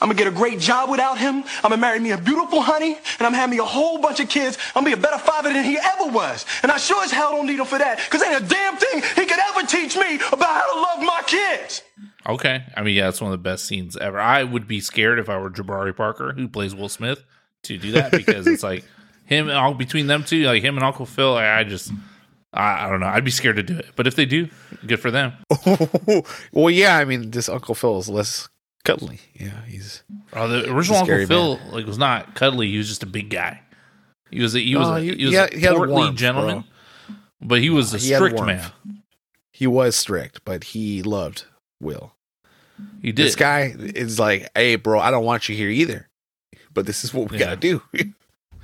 I'm 0.00 0.08
gonna 0.08 0.14
get 0.14 0.26
a 0.26 0.30
great 0.32 0.58
job 0.58 0.90
without 0.90 1.18
him. 1.18 1.44
I'm 1.62 1.70
gonna 1.70 1.76
marry 1.78 1.98
me 1.98 2.12
a 2.12 2.18
beautiful 2.18 2.60
honey, 2.60 2.94
and 2.94 3.20
I'm 3.20 3.32
gonna 3.32 3.38
have 3.38 3.50
me 3.50 3.58
a 3.58 3.64
whole 3.64 3.98
bunch 3.98 4.20
of 4.20 4.28
kids. 4.28 4.58
I'm 4.74 4.84
gonna 4.84 4.96
be 4.96 5.00
a 5.00 5.02
better 5.02 5.18
father 5.18 5.52
than 5.52 5.64
he 5.64 5.78
ever 5.78 6.10
was. 6.10 6.44
And 6.62 6.72
I 6.72 6.76
sure 6.78 7.02
as 7.04 7.10
hell 7.10 7.32
don't 7.32 7.46
need 7.46 7.58
him 7.58 7.66
for 7.66 7.78
that, 7.78 7.98
because 7.98 8.22
ain't 8.22 8.42
a 8.42 8.46
damn 8.46 8.76
thing 8.76 9.02
he 9.16 9.26
could 9.26 9.38
ever 9.50 9.66
teach 9.66 9.96
me 9.96 10.16
about 10.32 10.48
how 10.48 10.74
to 10.74 10.80
love 10.80 11.00
my 11.00 11.22
kids. 11.26 11.82
okay. 12.26 12.64
I 12.76 12.82
mean, 12.82 12.94
yeah, 12.94 13.08
it's 13.08 13.20
one 13.20 13.32
of 13.32 13.38
the 13.38 13.42
best 13.42 13.64
scenes 13.66 13.96
ever. 13.96 14.18
I 14.20 14.44
would 14.44 14.66
be 14.68 14.80
scared 14.80 15.18
if 15.18 15.28
I 15.28 15.38
were 15.38 15.50
Jabari 15.50 15.96
Parker, 15.96 16.32
who 16.32 16.48
plays 16.48 16.74
Will 16.74 16.88
Smith, 16.88 17.24
to 17.64 17.78
do 17.78 17.92
that 17.92 18.12
because 18.12 18.46
it's 18.46 18.62
like 18.62 18.84
him 19.26 19.48
and 19.48 19.56
all 19.56 19.74
between 19.74 20.06
them 20.06 20.24
two, 20.24 20.44
like 20.44 20.62
him 20.62 20.76
and 20.76 20.84
Uncle 20.84 21.06
Phil. 21.06 21.36
I, 21.36 21.58
I 21.60 21.64
just, 21.64 21.92
I, 22.52 22.86
I 22.86 22.90
don't 22.90 23.00
know. 23.00 23.06
I'd 23.06 23.24
be 23.24 23.30
scared 23.30 23.56
to 23.56 23.62
do 23.62 23.76
it, 23.78 23.86
but 23.96 24.06
if 24.06 24.14
they 24.14 24.24
do, 24.26 24.48
good 24.86 25.00
for 25.00 25.10
them. 25.10 25.32
well 26.52 26.70
yeah 26.70 26.96
I 26.96 27.04
mean 27.04 27.30
this 27.30 27.48
Uncle 27.48 27.74
Phil 27.74 27.98
is 27.98 28.08
less 28.08 28.48
cuddly 28.84 29.20
yeah 29.34 29.64
he's 29.66 30.02
Oh, 30.32 30.48
the 30.48 30.72
original 30.72 30.98
Uncle 30.98 31.26
Phil 31.26 31.60
like 31.72 31.86
was 31.86 31.98
not 31.98 32.34
cuddly. 32.34 32.70
He 32.70 32.78
was 32.78 32.88
just 32.88 33.02
a 33.02 33.06
big 33.06 33.30
guy. 33.30 33.60
He 34.30 34.40
was 34.42 34.54
a, 34.54 34.60
he 34.60 34.76
was 34.76 34.88
Oh, 34.88 34.94
a, 34.96 35.00
he- 35.00 35.16
he 35.16 35.24
was 35.26 35.34
had- 35.34 35.54
a 35.54 35.74
portly 35.74 35.94
warmth, 35.94 36.16
gentleman, 36.18 36.64
but 37.40 37.60
he 37.60 37.70
was 37.70 37.92
a 37.94 37.98
He 37.98 38.14
strict 38.14 38.40
man. 38.42 38.70
he 39.52 39.66
was 39.66 39.96
strict 39.96 40.44
but 40.44 40.64
he 40.64 41.02
loved 41.02 41.44
Will 41.80 42.12
He 43.02 43.12
did. 43.12 43.26
this 43.26 43.36
guy 43.36 43.74
is 43.78 44.18
like 44.18 44.48
hey 44.54 44.76
bro 44.76 45.00
I 45.00 45.10
don't 45.10 45.24
want 45.24 45.48
you 45.48 45.56
here 45.56 45.70
either 45.70 46.08
but 46.72 46.86
this 46.86 47.04
is 47.04 47.12
what 47.14 47.30
we 47.30 47.38
Yeah. 47.38 47.46
gotta 47.46 47.56
do 47.56 47.82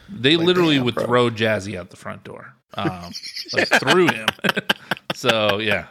They 0.08 0.36
Like, 0.36 0.46
literally 0.46 0.76
damn, 0.76 0.84
would 0.84 0.94
bro. 0.96 1.04
throw 1.06 1.30
Jazzy 1.30 1.76
out 1.78 1.88
the 1.90 1.96
front 1.96 2.24
door, 2.24 2.54
um, 2.76 3.12
like 3.52 3.68
through 3.80 4.08
him. 4.08 4.28
so 5.14 5.58
yeah, 5.58 5.86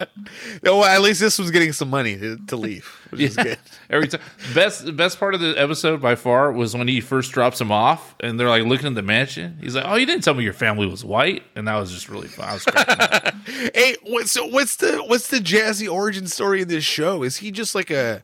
oh 0.66 0.80
well, 0.80 0.86
at 0.86 1.02
least 1.02 1.20
this 1.20 1.40
was 1.40 1.52
getting 1.52 1.72
some 1.72 1.90
money 1.90 2.18
to, 2.18 2.38
to 2.48 2.56
leave 2.56 2.86
which 3.14 3.22
is 3.22 3.36
good 3.38 3.58
Every 3.90 4.08
time, 4.08 4.22
best 4.54 4.86
the 4.86 4.92
best 4.92 5.20
part 5.20 5.36
of 5.36 5.40
the 5.40 5.54
episode 5.56 6.02
by 6.02 6.16
far 6.16 6.52
was 6.52 6.76
when 6.76 6.88
he 6.88 7.00
first 7.00 7.32
drops 7.32 7.62
him 7.62 7.72
off, 7.72 8.16
and 8.22 8.40
they're 8.40 8.50
like 8.50 8.64
looking 8.64 8.88
at 8.88 8.96
the 8.96 9.02
mansion. 9.02 9.58
He's 9.62 9.76
like, 9.76 9.86
"Oh, 9.88 9.96
you 9.96 10.06
didn't 10.06 10.24
tell 10.24 10.34
me 10.34 10.44
your 10.44 10.54
family 10.54 10.88
was 10.88 11.06
white," 11.06 11.44
and 11.56 11.68
that 11.68 11.76
was 11.76 11.92
just 11.92 12.10
really 12.10 12.28
fun. 12.28 12.50
I 12.50 12.54
was. 12.54 12.66
Hey, 13.76 13.98
what, 14.04 14.30
so 14.30 14.46
what's 14.46 14.78
the 14.78 15.04
what's 15.04 15.28
the 15.28 15.38
jazzy 15.38 15.92
origin 15.92 16.28
story 16.28 16.62
in 16.62 16.70
this 16.70 16.84
show? 16.84 17.24
Is 17.24 17.38
he 17.38 17.52
just 17.52 17.76
like 17.76 17.92
a 17.92 18.24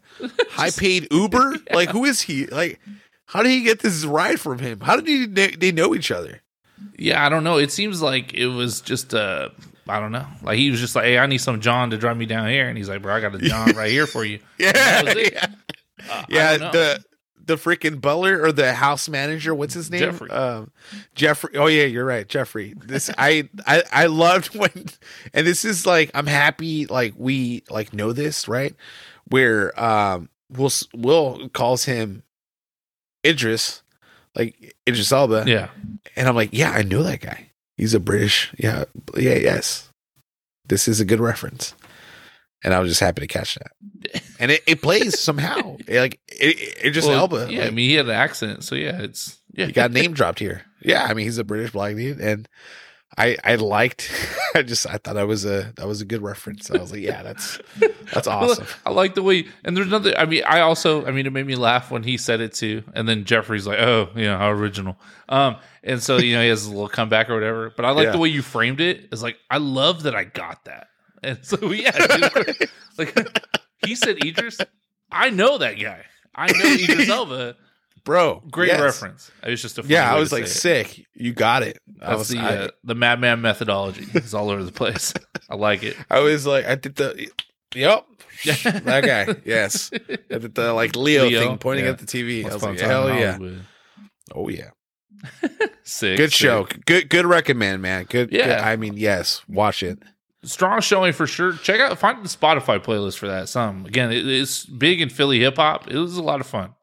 high 0.52 0.72
paid 0.72 1.08
Uber? 1.12 1.56
Like 1.74 1.90
who 1.90 2.06
is 2.06 2.22
he? 2.22 2.46
Like 2.48 2.80
how 3.26 3.44
did 3.44 3.50
he 3.50 3.62
get 3.62 3.80
this 3.80 4.06
ride 4.06 4.40
from 4.40 4.60
him? 4.60 4.80
How 4.80 4.96
did 4.96 5.08
he 5.08 5.28
kn- 5.28 5.60
they 5.60 5.72
know 5.72 5.94
each 5.94 6.10
other? 6.10 6.42
Yeah, 7.00 7.26
I 7.26 7.30
don't 7.30 7.44
know. 7.44 7.58
It 7.58 7.72
seems 7.72 8.02
like 8.02 8.34
it 8.34 8.48
was 8.48 8.82
just 8.82 9.14
uh 9.14 9.50
I 9.88 10.00
don't 10.00 10.12
know. 10.12 10.28
Like 10.44 10.58
he 10.58 10.70
was 10.70 10.80
just 10.80 10.96
like, 10.96 11.06
"Hey, 11.06 11.18
I 11.18 11.26
need 11.26 11.40
some 11.40 11.62
John 11.62 11.90
to 11.92 11.98
drive 11.98 12.18
me 12.18 12.26
down 12.28 12.48
here," 12.50 12.68
and 12.68 12.78
he's 12.78 12.88
like, 12.90 13.02
"Bro, 13.02 13.16
I 13.16 13.22
got 13.22 13.34
a 13.34 13.40
John 13.40 13.72
right 13.76 13.90
here 13.90 14.06
for 14.06 14.24
you." 14.24 14.40
Yeah, 14.60 14.72
that 14.74 15.06
was 15.06 15.16
it. 15.16 15.34
yeah. 15.34 15.46
Uh, 16.12 16.24
Yeah, 16.30 16.58
the 16.58 17.04
the 17.44 17.56
freaking 17.56 18.00
butler 18.00 18.40
or 18.44 18.52
the 18.52 18.74
house 18.74 19.10
manager, 19.10 19.56
what's 19.56 19.74
his 19.74 19.90
name? 19.90 20.02
Jeffrey. 20.02 20.30
Um, 20.30 20.70
Jeffrey. 21.16 21.56
Oh 21.58 21.66
yeah, 21.66 21.86
you're 21.86 22.06
right, 22.06 22.28
Jeffrey. 22.28 22.76
This 22.78 23.10
I 23.18 23.50
I 23.66 23.82
I 23.92 24.06
loved 24.06 24.56
when, 24.60 24.70
and 25.34 25.48
this 25.48 25.66
is 25.66 25.86
like 25.88 26.12
I'm 26.14 26.28
happy 26.28 26.86
like 26.86 27.14
we 27.18 27.64
like 27.72 27.92
know 27.94 28.14
this 28.14 28.48
right, 28.48 28.76
where 29.30 29.78
um 29.84 30.30
Will 30.52 30.72
Will 30.96 31.50
calls 31.50 31.86
him 31.86 32.22
Idris, 33.26 33.82
like 34.36 34.76
Idris 34.88 35.12
Elba, 35.12 35.46
yeah, 35.48 35.70
and 36.16 36.28
I'm 36.28 36.36
like, 36.36 36.50
yeah, 36.52 36.72
I 36.72 36.84
know 36.84 37.04
that 37.04 37.22
guy. 37.22 37.50
He's 37.78 37.94
a 37.94 38.00
British. 38.00 38.54
Yeah, 38.58 38.86
yeah, 39.16 39.36
yes. 39.36 39.90
This 40.68 40.88
is 40.88 41.00
a 41.00 41.06
good 41.06 41.22
reference. 41.22 41.74
And 42.62 42.74
I 42.74 42.80
was 42.80 42.92
just 42.92 43.00
happy 43.00 43.22
to 43.22 43.28
catch 43.28 43.56
that. 43.56 44.22
And 44.42 44.52
it, 44.52 44.64
it 44.66 44.82
plays 44.82 45.20
somehow. 45.20 45.76
Like 45.90 46.18
it, 46.30 46.78
it 46.82 46.92
just 46.92 47.10
Well, 47.10 47.20
Elba. 47.20 47.48
Yeah, 47.52 47.66
I 47.66 47.72
mean, 47.72 47.90
he 47.90 47.96
had 47.96 48.06
an 48.06 48.12
accent, 48.12 48.64
so 48.64 48.76
yeah, 48.76 49.02
it's 49.02 49.38
yeah. 49.52 49.66
he 49.66 49.74
got 49.74 49.92
name 49.94 50.14
dropped 50.14 50.40
here. 50.40 50.62
Yeah, 50.82 51.04
I 51.04 51.14
mean 51.14 51.26
he's 51.26 51.40
a 51.40 51.44
British 51.44 51.72
black 51.72 51.98
dude, 51.98 52.22
and 52.22 52.48
I 53.20 53.38
I 53.44 53.56
liked. 53.56 54.10
I 54.56 54.64
just 54.64 54.88
I 54.88 54.98
thought 54.98 55.16
that 55.16 55.28
was 55.28 55.46
a 55.46 55.74
that 55.76 55.86
was 55.86 56.02
a 56.02 56.06
good 56.06 56.22
reference. 56.24 56.72
I 56.72 56.78
was 56.78 56.92
like, 56.92 57.02
yeah, 57.02 57.22
that's 57.22 57.60
that's 58.14 58.28
awesome. 58.28 58.66
I 58.86 58.92
like 58.92 59.14
the 59.14 59.22
way, 59.22 59.46
and 59.66 59.76
there's 59.76 59.88
another. 59.88 60.18
I 60.18 60.26
mean, 60.26 60.44
I 60.48 60.62
also, 60.62 61.06
I 61.06 61.12
mean, 61.12 61.26
it 61.28 61.34
made 61.34 61.46
me 61.46 61.56
laugh 61.56 61.92
when 61.92 62.04
he 62.04 62.18
said 62.18 62.40
it 62.40 62.54
too, 62.54 62.84
and 62.96 63.08
then 63.08 63.26
Jeffrey's 63.26 63.68
like, 63.68 63.80
"Oh, 63.80 64.10
you 64.16 64.24
know, 64.24 64.38
how 64.38 64.50
original." 64.50 64.98
Um, 65.28 65.58
and 65.84 66.02
so 66.02 66.18
you 66.18 66.34
know, 66.36 66.42
he 66.42 66.48
has 66.48 66.66
a 66.66 66.70
little 66.70 66.88
comeback 66.90 67.30
or 67.30 67.34
whatever. 67.36 67.70
But 67.76 67.86
I 67.86 67.92
like 67.92 68.06
Yeah. 68.06 68.12
the 68.14 68.18
way 68.20 68.30
you 68.30 68.42
framed 68.42 68.80
it. 68.82 69.10
It's 69.12 69.22
like 69.22 69.38
I 69.52 69.58
love 69.58 70.04
that 70.04 70.16
I 70.16 70.24
got 70.24 70.64
that, 70.66 70.88
and 71.22 71.38
so 71.44 71.58
yeah, 71.72 71.92
dude, 71.92 72.70
like 72.98 73.40
he 73.86 73.96
said, 73.96 74.24
Idris. 74.24 74.60
I 75.12 75.30
know 75.30 75.58
that 75.58 75.74
guy. 75.74 76.06
I 76.34 76.48
know 76.52 76.74
Idris 76.74 77.10
Elba. 77.10 77.56
Bro, 78.10 78.42
Great 78.50 78.70
yes. 78.70 78.82
reference. 78.82 79.30
It 79.46 79.52
was 79.52 79.62
just 79.62 79.78
a 79.78 79.84
Yeah, 79.86 80.12
I 80.12 80.18
was 80.18 80.32
like, 80.32 80.48
say 80.48 80.82
it. 80.82 80.88
sick. 80.88 81.06
You 81.14 81.32
got 81.32 81.62
it. 81.62 81.78
I 82.02 82.16
was 82.16 82.30
the 82.30 82.40
I, 82.40 82.56
uh, 82.56 82.68
the 82.84 82.96
Madman 82.96 83.40
methodology. 83.40 84.04
It's 84.16 84.34
all 84.34 84.50
over 84.50 84.64
the 84.64 84.72
place. 84.72 85.14
I 85.48 85.54
like 85.56 85.84
it. 85.84 85.96
I 86.10 86.18
was 86.22 86.48
like, 86.48 86.66
I 86.66 86.74
did 86.74 86.96
the. 86.96 87.30
Yep, 87.76 88.06
that 88.64 89.04
guy. 89.06 89.36
Yes, 89.46 89.92
I 89.94 90.40
did 90.40 90.56
the 90.56 90.74
like 90.74 90.96
Leo, 90.96 91.26
Leo, 91.28 91.40
thing, 91.40 91.58
pointing 91.60 91.86
yeah. 91.86 91.92
at 91.92 92.00
the 92.00 92.08
TV. 92.08 92.50
I 92.50 92.52
was 92.56 92.64
like, 92.64 92.80
hell 92.80 93.10
yeah, 93.14 93.34
Hollywood. 93.34 93.62
oh 94.34 94.50
yeah. 94.50 94.72
Sick. 95.84 96.18
Good 96.18 96.32
sick. 96.32 96.34
show. 96.34 96.68
Good 96.88 97.12
good 97.12 97.28
recommend, 97.28 97.84
man. 97.84 98.06
Good. 98.06 98.32
Yeah. 98.32 98.46
good- 98.46 98.58
I 98.58 98.76
mean, 98.76 98.98
yes, 98.98 99.44
watch 99.48 99.84
it. 99.84 100.00
strong 100.44 100.82
showing 100.82 101.14
for 101.14 101.28
sure. 101.28 101.54
Check 101.54 101.80
out 101.80 101.96
find 102.00 102.26
the 102.26 102.30
Spotify 102.30 102.84
playlist 102.84 103.20
for 103.20 103.28
that. 103.28 103.50
Some 103.50 103.86
again, 103.86 104.12
it, 104.12 104.28
it's 104.28 104.66
big 104.66 105.00
in 105.00 105.10
Philly 105.10 105.40
hip 105.40 105.58
hop. 105.58 105.88
It 105.92 105.98
was 106.00 106.18
a 106.18 106.24
lot 106.24 106.42
of 106.42 106.48
fun. 106.48 106.74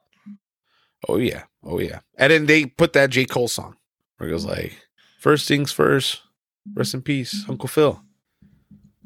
Oh 1.09 1.17
yeah, 1.19 1.45
oh 1.63 1.79
yeah. 1.81 2.01
And 2.19 2.33
then 2.33 2.47
they 2.47 2.67
put 2.67 2.93
that 2.95 3.11
J 3.11 3.25
Cole 3.27 3.49
song 3.49 3.77
where 4.19 4.29
it 4.29 4.33
goes 4.33 4.45
like, 4.45 4.73
first 5.21 5.47
things 5.49 5.73
first, 5.73 6.23
rest 6.75 6.95
in 6.95 7.03
peace, 7.03 7.45
Uncle 7.49 7.69
Phil." 7.69 8.01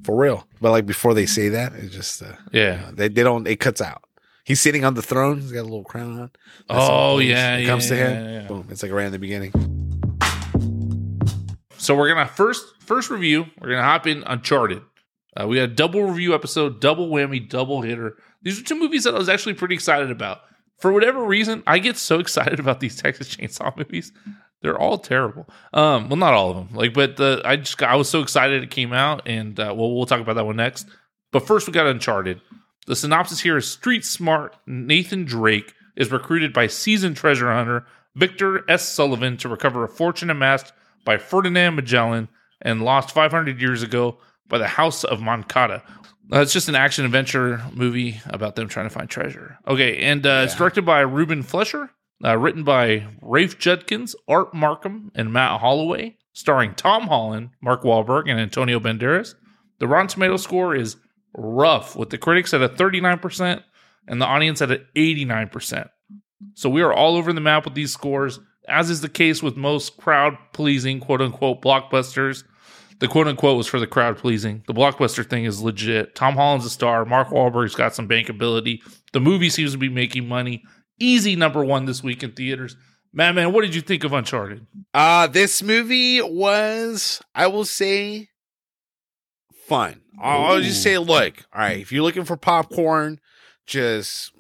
For 0.02 0.16
real, 0.16 0.46
but 0.62 0.70
like 0.70 0.86
before 0.86 1.12
they 1.12 1.26
say 1.26 1.50
that, 1.50 1.74
it 1.74 1.90
just 1.90 2.22
uh, 2.22 2.32
Yeah. 2.52 2.90
they 2.94 3.08
they 3.08 3.22
don't. 3.22 3.46
It 3.46 3.56
cuts 3.60 3.82
out. 3.82 4.02
He's 4.44 4.58
sitting 4.60 4.82
on 4.84 4.94
the 4.94 5.02
throne. 5.02 5.40
He's 5.40 5.52
got 5.52 5.60
a 5.60 5.62
little 5.64 5.84
crown 5.84 6.18
on. 6.18 6.30
That's 6.68 6.80
Oh, 6.90 7.18
yeah, 7.18 7.56
it 7.56 7.66
comes 7.66 7.90
yeah, 7.90 7.96
to 7.96 8.02
him. 8.06 8.24
yeah, 8.24 8.40
yeah. 8.42 8.48
Boom! 8.48 8.66
It's 8.70 8.82
like 8.82 8.92
right 8.92 9.04
in 9.04 9.12
the 9.12 9.18
beginning. 9.18 9.52
So 11.76 11.94
we're 11.96 12.08
gonna 12.08 12.26
first 12.26 12.64
first 12.80 13.10
review. 13.10 13.46
We're 13.60 13.70
gonna 13.70 13.82
hop 13.82 14.06
in 14.06 14.22
Uncharted. 14.26 14.82
Uh, 15.38 15.46
we 15.46 15.58
had 15.58 15.70
a 15.70 15.74
double 15.74 16.02
review 16.04 16.34
episode, 16.34 16.80
double 16.80 17.08
whammy, 17.10 17.46
double 17.48 17.82
hitter. 17.82 18.16
These 18.42 18.58
are 18.60 18.64
two 18.64 18.78
movies 18.78 19.04
that 19.04 19.14
I 19.14 19.18
was 19.18 19.28
actually 19.28 19.54
pretty 19.54 19.74
excited 19.74 20.10
about. 20.10 20.40
For 20.80 20.92
whatever 20.92 21.22
reason, 21.24 21.62
I 21.66 21.78
get 21.78 21.96
so 21.96 22.18
excited 22.18 22.58
about 22.58 22.80
these 22.80 22.96
Texas 22.96 23.34
Chainsaw 23.34 23.76
movies. 23.76 24.12
They're 24.62 24.78
all 24.78 24.98
terrible. 24.98 25.48
Um, 25.72 26.08
well, 26.08 26.16
not 26.16 26.34
all 26.34 26.50
of 26.50 26.56
them. 26.56 26.76
Like, 26.76 26.92
but 26.92 27.16
the 27.16 27.40
I 27.44 27.56
just 27.56 27.82
I 27.82 27.96
was 27.96 28.08
so 28.10 28.20
excited 28.20 28.62
it 28.62 28.70
came 28.70 28.92
out, 28.92 29.22
and 29.26 29.58
uh, 29.58 29.74
well, 29.76 29.94
we'll 29.94 30.06
talk 30.06 30.20
about 30.20 30.36
that 30.36 30.44
one 30.44 30.56
next. 30.56 30.86
But 31.32 31.46
first, 31.46 31.66
we 31.66 31.72
got 31.72 31.86
Uncharted. 31.86 32.40
The 32.86 32.96
synopsis 32.96 33.40
here 33.40 33.56
is: 33.56 33.70
Street 33.70 34.04
smart 34.04 34.56
Nathan 34.66 35.24
Drake 35.24 35.74
is 35.96 36.10
recruited 36.10 36.52
by 36.52 36.66
seasoned 36.66 37.16
treasure 37.16 37.52
hunter 37.52 37.86
Victor 38.14 38.68
S. 38.68 38.88
Sullivan 38.88 39.36
to 39.38 39.48
recover 39.48 39.84
a 39.84 39.88
fortune 39.88 40.30
amassed 40.30 40.72
by 41.04 41.16
Ferdinand 41.16 41.76
Magellan 41.76 42.28
and 42.60 42.82
lost 42.82 43.12
500 43.14 43.60
years 43.60 43.82
ago 43.82 44.18
by 44.48 44.58
the 44.58 44.66
House 44.66 45.04
of 45.04 45.20
Moncada. 45.20 45.82
Uh, 46.32 46.40
it's 46.40 46.52
just 46.52 46.68
an 46.68 46.74
action 46.74 47.04
adventure 47.04 47.62
movie 47.72 48.20
about 48.26 48.54
them 48.54 48.68
trying 48.68 48.86
to 48.86 48.94
find 48.94 49.08
treasure. 49.08 49.58
Okay, 49.66 49.98
and 49.98 50.24
uh, 50.26 50.42
it's 50.44 50.54
directed 50.54 50.86
by 50.86 51.00
Ruben 51.00 51.42
Fleischer, 51.42 51.90
uh, 52.24 52.36
written 52.36 52.62
by 52.62 53.06
Rafe 53.20 53.58
Judkins, 53.58 54.14
Art 54.28 54.52
Marcum, 54.52 55.10
and 55.14 55.32
Matt 55.32 55.60
Holloway, 55.60 56.16
starring 56.32 56.74
Tom 56.74 57.08
Holland, 57.08 57.50
Mark 57.60 57.82
Wahlberg, 57.82 58.30
and 58.30 58.38
Antonio 58.38 58.78
Banderas. 58.78 59.34
The 59.78 59.88
Rotten 59.88 60.08
Tomato 60.08 60.36
score 60.36 60.74
is 60.74 60.96
rough, 61.34 61.96
with 61.96 62.10
the 62.10 62.18
critics 62.18 62.54
at 62.54 62.62
a 62.62 62.68
39% 62.68 63.62
and 64.06 64.20
the 64.20 64.26
audience 64.26 64.60
at 64.60 64.70
an 64.70 64.86
89%. 64.96 65.88
So 66.54 66.68
we 66.68 66.82
are 66.82 66.92
all 66.92 67.16
over 67.16 67.32
the 67.32 67.40
map 67.40 67.64
with 67.64 67.74
these 67.74 67.92
scores, 67.92 68.40
as 68.68 68.90
is 68.90 69.00
the 69.00 69.08
case 69.08 69.42
with 69.42 69.56
most 69.56 69.96
crowd 69.96 70.36
pleasing 70.52 71.00
quote 71.00 71.20
unquote 71.20 71.62
blockbusters. 71.62 72.44
The 73.00 73.08
quote 73.08 73.26
unquote 73.26 73.56
was 73.56 73.66
for 73.66 73.80
the 73.80 73.86
crowd 73.86 74.16
pleasing. 74.18 74.62
The 74.66 74.74
blockbuster 74.74 75.28
thing 75.28 75.44
is 75.44 75.60
legit. 75.62 76.14
Tom 76.14 76.34
Holland's 76.34 76.66
a 76.66 76.70
star. 76.70 77.04
Mark 77.04 77.28
Wahlberg's 77.28 77.74
got 77.74 77.94
some 77.94 78.06
bankability. 78.08 78.80
The 79.12 79.20
movie 79.20 79.50
seems 79.50 79.72
to 79.72 79.78
be 79.78 79.88
making 79.88 80.28
money. 80.28 80.62
Easy 80.98 81.34
number 81.34 81.64
one 81.64 81.86
this 81.86 82.02
week 82.02 82.22
in 82.22 82.32
theaters. 82.32 82.76
Man, 83.12 83.34
man, 83.34 83.52
what 83.52 83.62
did 83.62 83.74
you 83.74 83.80
think 83.80 84.04
of 84.04 84.12
Uncharted? 84.12 84.66
Uh 84.94 85.26
this 85.26 85.62
movie 85.62 86.20
was, 86.22 87.20
I 87.34 87.46
will 87.48 87.64
say, 87.64 88.28
fun. 89.66 90.00
I'll, 90.20 90.44
I'll 90.44 90.60
just 90.60 90.82
say, 90.82 90.98
look, 90.98 91.44
all 91.54 91.60
right, 91.62 91.78
if 91.80 91.92
you're 91.92 92.02
looking 92.02 92.24
for 92.24 92.36
popcorn, 92.36 93.18
just 93.66 94.32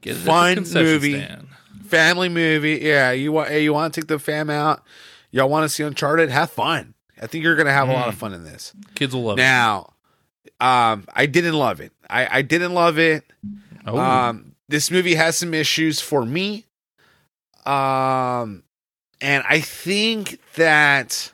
Get 0.00 0.16
Fun 0.16 0.64
movie. 0.72 1.14
stand. 1.20 1.48
family 1.84 2.28
movie. 2.28 2.78
Yeah, 2.82 3.10
you 3.10 3.32
want 3.32 3.48
hey, 3.50 3.62
you 3.64 3.72
want 3.74 3.92
to 3.92 4.00
take 4.00 4.08
the 4.08 4.18
fam 4.18 4.48
out. 4.48 4.82
Y'all 5.30 5.48
want 5.48 5.64
to 5.64 5.68
see 5.68 5.82
Uncharted? 5.82 6.30
Have 6.30 6.50
fun. 6.50 6.94
I 7.20 7.26
think 7.26 7.44
you're 7.44 7.56
gonna 7.56 7.72
have 7.72 7.88
a 7.88 7.92
lot 7.92 8.08
of 8.08 8.14
fun 8.14 8.32
in 8.32 8.44
this. 8.44 8.72
Kids 8.94 9.14
will 9.14 9.24
love 9.24 9.38
it. 9.38 9.42
Now, 9.42 9.92
um, 10.60 11.06
I 11.14 11.26
didn't 11.26 11.54
love 11.54 11.80
it. 11.80 11.92
I, 12.08 12.38
I 12.38 12.42
didn't 12.42 12.74
love 12.74 12.98
it. 12.98 13.24
Oh, 13.86 13.98
Um, 13.98 14.54
this 14.68 14.90
movie 14.90 15.14
has 15.14 15.36
some 15.36 15.54
issues 15.54 16.00
for 16.00 16.24
me. 16.24 16.66
Um, 17.66 18.62
and 19.20 19.44
I 19.48 19.60
think 19.60 20.40
that 20.54 21.32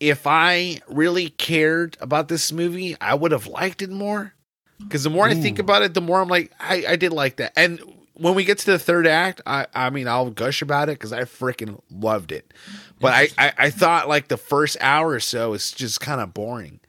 if 0.00 0.26
I 0.26 0.80
really 0.88 1.30
cared 1.30 1.96
about 2.00 2.28
this 2.28 2.52
movie, 2.52 2.96
I 3.00 3.14
would 3.14 3.32
have 3.32 3.46
liked 3.46 3.82
it 3.82 3.90
more. 3.90 4.34
Because 4.78 5.02
the 5.02 5.10
more 5.10 5.26
I 5.26 5.34
think 5.34 5.58
about 5.58 5.82
it, 5.82 5.94
the 5.94 6.00
more 6.00 6.20
I'm 6.20 6.28
like, 6.28 6.52
I, 6.60 6.84
I 6.90 6.96
did 6.96 7.12
like 7.12 7.36
that. 7.36 7.52
And 7.56 7.80
when 8.14 8.36
we 8.36 8.44
get 8.44 8.58
to 8.58 8.66
the 8.66 8.78
third 8.78 9.08
act, 9.08 9.40
I, 9.44 9.66
I 9.74 9.90
mean, 9.90 10.06
I'll 10.06 10.30
gush 10.30 10.62
about 10.62 10.88
it 10.88 10.92
because 10.92 11.12
I 11.12 11.22
freaking 11.22 11.80
loved 11.90 12.30
it. 12.30 12.54
But 13.00 13.12
I, 13.12 13.28
I, 13.38 13.52
I 13.58 13.70
thought 13.70 14.08
like 14.08 14.28
the 14.28 14.36
first 14.36 14.76
hour 14.80 15.10
or 15.10 15.20
so 15.20 15.52
is 15.52 15.70
just 15.70 16.00
kind 16.00 16.20
of 16.20 16.34
boring. 16.34 16.80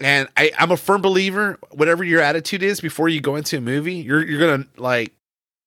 And 0.00 0.28
I, 0.36 0.50
I'm 0.58 0.70
a 0.70 0.76
firm 0.76 1.00
believer, 1.00 1.58
whatever 1.70 2.02
your 2.02 2.20
attitude 2.20 2.62
is 2.62 2.80
before 2.80 3.08
you 3.08 3.20
go 3.20 3.36
into 3.36 3.58
a 3.58 3.60
movie, 3.60 3.94
you're 3.94 4.24
you're 4.24 4.40
gonna 4.40 4.66
like 4.76 5.12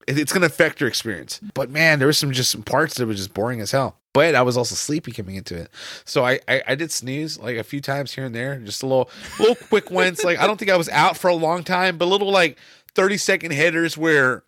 it's 0.08 0.34
gonna 0.34 0.48
affect 0.48 0.82
your 0.82 0.90
experience. 0.90 1.40
But 1.54 1.70
man, 1.70 2.00
there 2.00 2.08
was 2.08 2.18
some 2.18 2.32
just 2.32 2.52
some 2.52 2.64
parts 2.64 2.96
that 2.96 3.06
were 3.06 3.14
just 3.14 3.34
boring 3.34 3.62
as 3.62 3.72
hell. 3.72 3.98
But 4.14 4.36
I 4.36 4.44
was 4.44 4.56
also 4.56 4.76
sleepy 4.76 5.12
coming 5.12 5.36
into 5.36 5.58
it, 5.58 5.70
so 6.06 6.26
I, 6.26 6.40
I 6.48 6.62
I 6.68 6.76
did 6.76 6.92
snooze 6.92 7.38
like 7.38 7.58
a 7.58 7.64
few 7.64 7.82
times 7.82 8.14
here 8.14 8.24
and 8.24 8.34
there, 8.34 8.58
just 8.60 8.82
a 8.82 8.86
little 8.86 9.10
little 9.40 9.56
quick 9.56 9.92
ones. 9.92 10.24
Like 10.24 10.40
I 10.40 10.48
don't 10.48 10.58
think 10.58 10.72
I 10.72 10.78
was 10.78 10.90
out 10.90 11.18
for 11.18 11.28
a 11.30 11.36
long 11.36 11.64
time, 11.64 11.98
but 11.98 12.06
little 12.06 12.32
like 12.32 12.58
thirty 12.94 13.18
second 13.18 13.52
hitters 13.52 13.98
where 13.98 14.44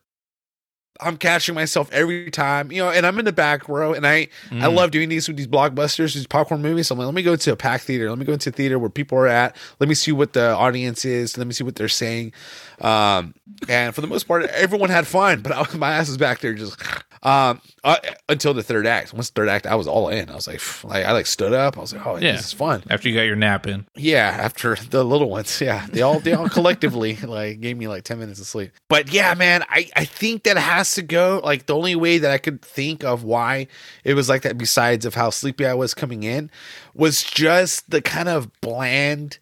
I'm 0.99 1.17
catching 1.17 1.53
myself 1.55 1.91
every 1.91 2.31
time, 2.31 2.71
you 2.71 2.81
know. 2.81 2.89
And 2.89 3.05
I'm 3.05 3.17
in 3.19 3.25
the 3.25 3.31
back 3.31 3.67
row, 3.69 3.93
and 3.93 4.05
I 4.07 4.27
I 4.51 4.53
Mm. 4.67 4.73
love 4.75 4.91
doing 4.91 5.09
these 5.09 5.27
with 5.27 5.37
these 5.37 5.47
blockbusters, 5.47 6.13
these 6.13 6.27
popcorn 6.27 6.61
movies. 6.61 6.87
So 6.87 6.95
I'm 6.95 6.99
like, 6.99 7.05
let 7.05 7.13
me 7.15 7.23
go 7.23 7.35
to 7.35 7.51
a 7.51 7.55
packed 7.55 7.83
theater. 7.85 8.09
Let 8.09 8.17
me 8.19 8.25
go 8.25 8.33
into 8.33 8.49
a 8.49 8.53
theater 8.53 8.79
where 8.79 8.89
people 8.89 9.17
are 9.17 9.27
at. 9.27 9.55
Let 9.79 9.89
me 9.89 9.95
see 9.95 10.11
what 10.11 10.33
the 10.33 10.53
audience 10.55 11.05
is. 11.05 11.37
Let 11.37 11.47
me 11.47 11.53
see 11.53 11.63
what 11.63 11.75
they're 11.75 11.87
saying. 11.87 12.33
Um, 12.81 13.33
and 13.69 13.93
for 13.95 14.01
the 14.01 14.07
most 14.07 14.27
part, 14.27 14.43
everyone 14.45 14.89
had 14.89 15.07
fun, 15.07 15.41
but 15.41 15.51
I, 15.51 15.65
my 15.77 15.91
ass 15.93 16.07
was 16.07 16.17
back 16.17 16.39
there 16.39 16.53
just 16.53 16.77
um 17.23 17.61
uh, 17.83 17.97
until 18.29 18.53
the 18.53 18.63
third 18.63 18.85
act. 18.85 19.13
Once 19.13 19.29
the 19.29 19.33
third 19.41 19.49
act, 19.49 19.65
I 19.65 19.75
was 19.75 19.87
all 19.87 20.09
in. 20.09 20.29
I 20.29 20.35
was 20.35 20.47
like, 20.47 20.61
like 20.83 21.05
I 21.05 21.11
like 21.13 21.25
stood 21.25 21.53
up. 21.53 21.77
I 21.77 21.81
was 21.81 21.93
like, 21.93 22.05
oh, 22.05 22.17
Yeah. 22.17 22.33
this 22.33 22.47
is 22.47 22.53
fun. 22.53 22.83
after 22.89 23.07
you 23.09 23.15
got 23.15 23.21
your 23.21 23.35
nap 23.37 23.65
in. 23.67 23.85
Yeah, 23.95 24.27
after 24.39 24.75
the 24.75 25.03
little 25.03 25.29
ones, 25.29 25.61
yeah, 25.61 25.87
they 25.89 26.01
all 26.01 26.19
they 26.19 26.33
all 26.33 26.49
collectively 26.49 27.15
like 27.23 27.61
gave 27.61 27.77
me 27.77 27.87
like 27.87 28.03
ten 28.03 28.19
minutes 28.19 28.39
of 28.39 28.47
sleep. 28.47 28.71
But 28.89 29.11
yeah, 29.13 29.33
man, 29.33 29.63
I 29.69 29.89
I 29.95 30.05
think 30.05 30.43
that 30.43 30.57
has 30.57 30.93
to 30.95 31.01
go. 31.01 31.41
Like 31.43 31.65
the 31.65 31.75
only 31.75 31.95
way 31.95 32.17
that 32.17 32.31
I 32.31 32.37
could 32.37 32.61
think 32.61 33.03
of 33.03 33.23
why 33.23 33.67
it 34.03 34.13
was 34.13 34.27
like 34.29 34.41
that, 34.43 34.57
besides 34.57 35.05
of 35.05 35.15
how 35.15 35.29
sleepy 35.29 35.65
I 35.65 35.73
was 35.73 35.93
coming 35.93 36.23
in, 36.23 36.51
was 36.93 37.23
just 37.23 37.89
the 37.89 38.01
kind 38.01 38.27
of 38.29 38.51
bland 38.61 39.39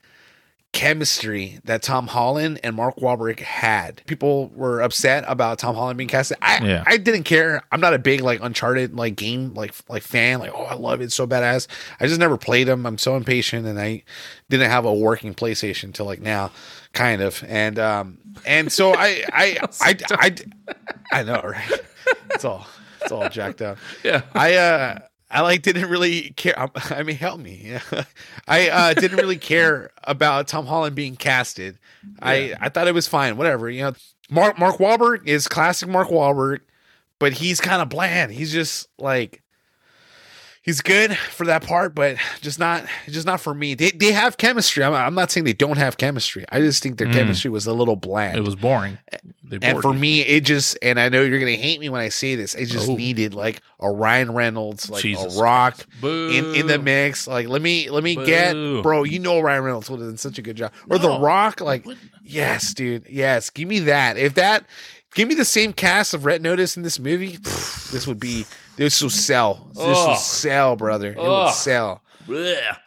chemistry 0.76 1.58
that 1.64 1.82
Tom 1.82 2.08
Holland 2.08 2.60
and 2.62 2.76
Mark 2.76 2.98
Wahlberg 2.98 3.40
had. 3.40 4.02
People 4.08 4.50
were 4.50 4.82
upset 4.82 5.24
about 5.26 5.58
Tom 5.58 5.74
Holland 5.74 5.98
being 5.98 6.10
casted. 6.10 6.38
I 6.42 6.64
Yeah. 6.64 6.84
I 6.86 6.98
didn't 6.98 7.24
care. 7.24 7.64
I'm 7.72 7.80
not 7.80 7.94
a 7.94 7.98
big 7.98 8.20
like 8.20 8.42
Uncharted 8.44 8.94
like 8.94 9.16
game 9.16 9.54
like 9.54 9.74
like 9.88 10.04
fan. 10.04 10.40
Like 10.40 10.52
oh 10.54 10.64
I 10.64 10.76
love 10.76 11.00
it, 11.00 11.06
it's 11.06 11.16
so 11.16 11.26
badass. 11.26 11.68
I 12.02 12.08
just 12.08 12.20
never 12.20 12.38
played 12.38 12.68
them. 12.68 12.86
I'm 12.86 12.98
so 12.98 13.16
impatient, 13.16 13.66
and 13.66 13.80
I 13.80 14.04
didn't 14.50 14.70
have 14.70 14.84
a 14.84 14.94
working 14.94 15.34
PlayStation 15.34 15.94
till 15.94 16.06
like 16.06 16.20
now, 16.20 16.52
kind 16.92 17.22
of. 17.22 17.42
And 17.48 17.80
um 17.80 18.18
and 18.46 18.70
so 18.70 18.94
I 18.94 19.24
I 19.34 19.58
I 19.82 19.98
I, 20.12 20.36
I, 21.12 21.24
know 21.24 21.42
right. 21.42 21.82
It's 22.32 22.44
all 22.44 22.68
it's 23.02 23.14
all 23.14 23.30
jacked 23.30 23.62
up. 23.62 23.78
Yeah. 24.04 24.24
I 24.34 24.56
uh 24.56 25.00
I 25.36 25.42
like 25.42 25.62
didn't 25.64 25.90
really 25.90 26.30
care. 26.32 26.58
um, 26.60 26.72
I 26.76 27.04
mean, 27.04 27.18
help 27.18 27.40
me. 27.42 27.62
Yeah. 27.66 27.82
I 28.48 28.70
uh 28.70 28.94
didn't 28.94 29.18
really 29.18 29.38
care 29.38 29.92
about 30.06 30.48
Tom 30.48 30.66
Holland 30.66 30.96
being 30.96 31.16
casted. 31.18 31.78
I 32.22 32.54
I 32.62 32.70
thought 32.70 32.88
it 32.88 32.94
was 32.94 33.08
fine. 33.08 33.36
Whatever. 33.38 33.70
You 33.70 33.82
know, 33.84 33.94
Mark 34.30 34.58
Mark 34.58 34.78
Wahlberg 34.78 35.28
is 35.28 35.48
classic 35.48 35.90
Mark 35.90 36.08
Wahlberg, 36.08 36.62
but 37.20 37.34
he's 37.34 37.60
kind 37.60 37.82
of 37.82 37.90
bland. 37.90 38.32
He's 38.32 38.52
just 38.54 38.88
like 38.98 39.44
he's 40.66 40.82
good 40.82 41.16
for 41.18 41.46
that 41.46 41.64
part, 41.64 41.94
but 41.96 42.18
just 42.42 42.58
not 42.60 42.86
just 43.08 43.26
not 43.26 43.40
for 43.40 43.54
me. 43.54 43.76
They 43.76 43.92
they 43.92 44.12
have 44.12 44.38
chemistry. 44.38 44.84
I'm, 44.84 44.94
I'm 44.94 45.14
not 45.14 45.32
saying 45.32 45.44
they 45.46 45.54
don't 45.54 45.78
have 45.78 45.98
chemistry. 45.98 46.44
I 46.52 46.60
just 46.60 46.82
think 46.84 46.98
their 46.98 47.08
Mm. 47.08 47.14
chemistry 47.14 47.52
was 47.52 47.68
a 47.68 47.74
little 47.74 47.96
bland. 47.96 48.38
It 48.38 48.42
was 48.42 48.56
boring. 48.56 48.98
They 49.48 49.60
And 49.62 49.80
for 49.82 49.94
you. 49.94 50.00
me, 50.00 50.22
it 50.22 50.42
just 50.42 50.76
and 50.82 51.00
I 51.00 51.10
know 51.10 51.22
you're 51.22 51.40
gonna 51.40 51.52
hate 51.52 51.80
me 51.80 51.88
when 51.90 52.02
I 52.02 52.10
say 52.10 52.36
this. 52.36 52.56
It 52.56 52.66
just 52.66 52.90
Oh. 52.90 52.96
needed 52.96 53.34
like 53.36 53.62
a 53.80 53.92
Ryan 53.92 54.32
Reynolds, 54.34 54.90
like 54.90 55.04
Jesus 55.04 55.38
a 55.38 55.42
Rock 55.42 55.86
in 56.04 56.56
in 56.56 56.66
the 56.68 56.80
mix. 56.80 57.28
Like 57.28 57.48
let 57.48 57.62
me 57.62 57.90
let 57.92 58.04
me 58.04 58.16
get 58.16 58.54
bro. 58.82 59.04
You 59.04 59.20
know 59.20 59.40
Ryan 59.40 59.64
Reynolds 59.64 59.90
would 59.90 60.00
have 60.00 60.10
done 60.10 60.18
such 60.18 60.40
a 60.40 60.42
good 60.42 60.58
job. 60.58 60.72
Or 60.90 60.98
the 60.98 61.20
Rock, 61.20 61.62
like 61.62 61.86
yes, 62.24 62.74
dude, 62.74 63.06
yes. 63.08 63.50
Give 63.52 63.68
me 63.68 63.80
that. 63.82 64.18
If 64.18 64.34
that, 64.34 64.66
give 65.14 65.28
me 65.28 65.36
the 65.36 65.46
same 65.46 65.74
cast 65.74 66.16
of 66.16 66.26
Red 66.26 66.42
Notice 66.42 66.76
in 66.76 66.82
this 66.84 66.98
movie. 67.00 67.38
pff, 67.38 67.92
this 67.92 68.08
would 68.08 68.20
be 68.20 68.46
this 68.78 69.02
will 69.02 69.10
sell. 69.10 69.68
This 69.74 69.84
will 69.86 70.16
sell, 70.16 70.76
brother. 70.76 71.12
It 71.12 71.18
would 71.18 71.26
Ugh. 71.26 71.54
sell. 71.54 72.02
Blech. 72.28 72.78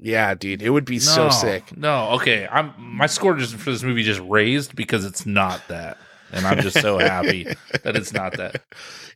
Yeah, 0.00 0.34
dude, 0.34 0.62
it 0.62 0.70
would 0.70 0.84
be 0.86 0.98
so 0.98 1.24
No, 1.24 1.30
sick. 1.30 1.76
No, 1.76 2.10
okay. 2.12 2.48
I'm 2.50 2.72
my 2.78 3.06
score 3.06 3.34
just 3.36 3.54
for 3.56 3.70
this 3.70 3.82
movie 3.82 4.02
just 4.02 4.20
raised 4.20 4.74
because 4.74 5.04
it's 5.04 5.26
not 5.26 5.66
that. 5.68 5.98
And 6.32 6.46
I'm 6.46 6.60
just 6.62 6.80
so 6.80 6.98
happy 6.98 7.44
that 7.82 7.94
it's 7.94 8.12
not 8.12 8.36
that. 8.38 8.62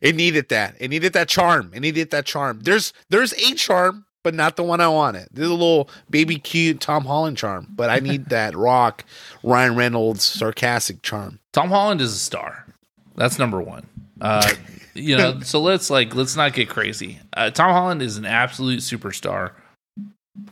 It 0.01 0.15
needed 0.15 0.49
that. 0.49 0.75
It 0.79 0.89
needed 0.89 1.13
that 1.13 1.27
charm. 1.27 1.71
It 1.73 1.79
needed 1.79 2.11
that 2.11 2.25
charm. 2.25 2.59
There's 2.61 2.93
there's 3.09 3.33
a 3.33 3.55
charm, 3.55 4.05
but 4.23 4.33
not 4.35 4.55
the 4.57 4.63
one 4.63 4.79
I 4.79 4.87
wanted. 4.89 5.27
There's 5.31 5.49
a 5.49 5.53
little 5.53 5.89
baby 6.09 6.37
cute 6.37 6.79
Tom 6.79 7.05
Holland 7.05 7.37
charm, 7.37 7.67
but 7.71 7.89
I 7.89 7.99
need 7.99 8.25
that 8.29 8.55
rock 8.55 9.03
Ryan 9.43 9.75
Reynolds 9.75 10.23
sarcastic 10.23 11.01
charm. 11.01 11.39
Tom 11.51 11.69
Holland 11.69 11.99
is 11.99 12.13
a 12.13 12.19
star. 12.19 12.65
That's 13.15 13.39
number 13.39 13.59
one. 13.59 13.87
Uh, 14.21 14.53
you 14.99 15.17
know, 15.17 15.39
so 15.41 15.61
let's 15.61 15.89
like 15.89 16.15
let's 16.15 16.35
not 16.35 16.53
get 16.53 16.69
crazy. 16.69 17.19
Uh, 17.33 17.49
Tom 17.49 17.71
Holland 17.71 18.01
is 18.01 18.17
an 18.17 18.25
absolute 18.25 18.79
superstar. 18.79 19.51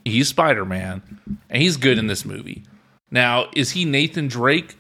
He's 0.03 0.27
Spider 0.27 0.65
Man, 0.65 1.01
and 1.49 1.61
he's 1.61 1.77
good 1.77 1.97
in 1.97 2.07
this 2.07 2.25
movie. 2.25 2.63
Now, 3.11 3.47
is 3.55 3.71
he 3.71 3.85
Nathan 3.85 4.27
Drake? 4.27 4.75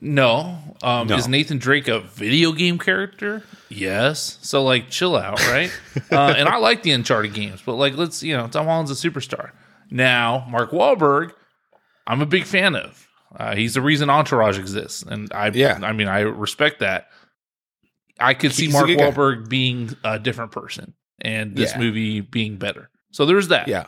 No. 0.00 0.58
Um, 0.82 1.08
No. 1.08 1.16
Is 1.16 1.28
Nathan 1.28 1.58
Drake 1.58 1.88
a 1.88 2.00
video 2.00 2.52
game 2.52 2.78
character? 2.78 3.42
Yes. 3.68 4.38
So 4.42 4.62
like, 4.62 4.90
chill 4.90 5.16
out, 5.16 5.40
right? 5.48 5.70
uh, 6.12 6.34
and 6.36 6.48
I 6.48 6.56
like 6.58 6.82
the 6.82 6.92
Uncharted 6.92 7.34
games, 7.34 7.62
but 7.64 7.74
like, 7.74 7.96
let's 7.96 8.22
you 8.22 8.36
know, 8.36 8.46
Tom 8.48 8.66
Holland's 8.66 8.90
a 8.90 8.94
superstar. 8.94 9.50
Now, 9.90 10.46
Mark 10.50 10.70
Wahlberg, 10.70 11.32
I'm 12.06 12.22
a 12.22 12.26
big 12.26 12.44
fan 12.44 12.74
of. 12.76 13.08
Uh, 13.36 13.54
he's 13.54 13.74
the 13.74 13.82
reason 13.82 14.08
Entourage 14.08 14.58
exists, 14.58 15.02
and 15.02 15.30
I, 15.32 15.48
Yeah. 15.48 15.78
I 15.82 15.92
mean, 15.92 16.08
I 16.08 16.20
respect 16.20 16.80
that. 16.80 17.08
I 18.20 18.34
could 18.34 18.52
see 18.52 18.68
Mark. 18.68 18.88
Wahlberg 18.88 19.48
being 19.48 19.96
a 20.04 20.18
different 20.18 20.52
person, 20.52 20.94
and 21.20 21.54
this 21.56 21.72
Yeah. 21.72 21.78
movie 21.78 22.20
being 22.20 22.56
better. 22.56 22.90
So 23.12 23.26
there's 23.26 23.48
that. 23.48 23.68
Yeah. 23.68 23.86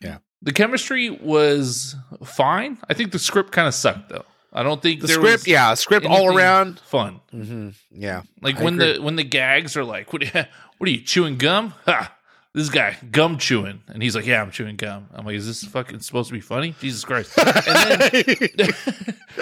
Yeah. 0.00 0.18
The 0.42 0.52
chemistry 0.52 1.10
was 1.10 1.96
fine. 2.24 2.78
I 2.88 2.94
think 2.94 3.12
the 3.12 3.18
script 3.18 3.52
kind 3.52 3.66
of 3.68 3.74
sucked 3.74 4.08
though. 4.10 4.24
I 4.52 4.62
don't 4.62 4.80
think 4.80 5.00
The 5.00 5.08
there 5.08 5.16
script, 5.16 5.32
was 5.42 5.46
yeah, 5.48 5.74
script 5.74 6.06
all 6.06 6.34
around. 6.36 6.78
fun. 6.80 7.20
hmm 7.30 7.70
Yeah. 7.90 8.22
Like 8.40 8.60
I 8.60 8.64
when 8.64 8.74
agree. 8.74 8.92
the 8.94 9.02
when 9.02 9.16
the 9.16 9.24
gags 9.24 9.76
are 9.76 9.84
like, 9.84 10.12
what, 10.12 10.22
what 10.32 10.88
are 10.88 10.90
you 10.90 11.00
chewing 11.02 11.36
gum? 11.38 11.74
Ha! 11.86 12.13
This 12.54 12.68
guy 12.68 12.96
gum 13.10 13.38
chewing, 13.38 13.82
and 13.88 14.00
he's 14.00 14.14
like, 14.14 14.26
yeah, 14.26 14.40
I'm 14.40 14.52
chewing 14.52 14.76
gum. 14.76 15.08
I'm 15.12 15.26
like, 15.26 15.34
is 15.34 15.44
this 15.46 15.64
fucking 15.64 15.98
supposed 16.00 16.28
to 16.28 16.34
be 16.34 16.40
funny? 16.40 16.72
Jesus 16.80 17.04
Christ! 17.04 17.36
And 17.36 17.48
then 17.48 18.68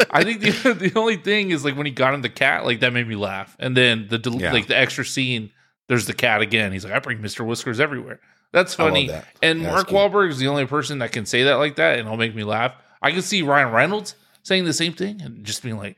I 0.10 0.24
think 0.24 0.40
the 0.40 0.74
the 0.78 0.92
only 0.96 1.16
thing 1.16 1.50
is 1.50 1.62
like 1.64 1.76
when 1.76 1.84
he 1.84 1.92
got 1.92 2.14
him 2.14 2.22
the 2.22 2.30
cat, 2.30 2.64
like 2.64 2.80
that 2.80 2.92
made 2.94 3.06
me 3.06 3.14
laugh. 3.14 3.54
And 3.58 3.76
then 3.76 4.06
the 4.08 4.16
del- 4.18 4.40
Yeah. 4.40 4.52
like 4.54 4.66
the 4.66 4.76
extra 4.78 5.04
scene, 5.04 5.50
there's 5.88 6.06
the 6.06 6.14
cat 6.14 6.40
again. 6.40 6.72
He's 6.72 6.84
like, 6.84 6.94
I 6.94 7.00
bring 7.00 7.20
Mister 7.20 7.44
Whiskers 7.44 7.80
everywhere. 7.80 8.18
That's 8.52 8.74
funny. 8.74 9.08
that. 9.08 9.26
And 9.42 9.60
Yeah, 9.60 9.72
Mark. 9.72 9.88
Wahlberg 9.88 10.30
is 10.30 10.38
the 10.38 10.48
only 10.48 10.64
person 10.66 11.00
that 11.00 11.12
can 11.12 11.26
say 11.26 11.42
that 11.44 11.54
like 11.54 11.76
that, 11.76 11.98
and 11.98 12.06
it'll 12.06 12.16
make 12.16 12.34
me 12.34 12.44
laugh. 12.44 12.74
I 13.02 13.10
can 13.12 13.20
see 13.22 13.42
Ryan 13.42 13.72
Reynolds 13.72 14.14
saying 14.42 14.64
the 14.64 14.72
same 14.72 14.94
thing 14.94 15.20
and 15.20 15.44
just 15.44 15.62
being 15.62 15.76
like, 15.76 15.96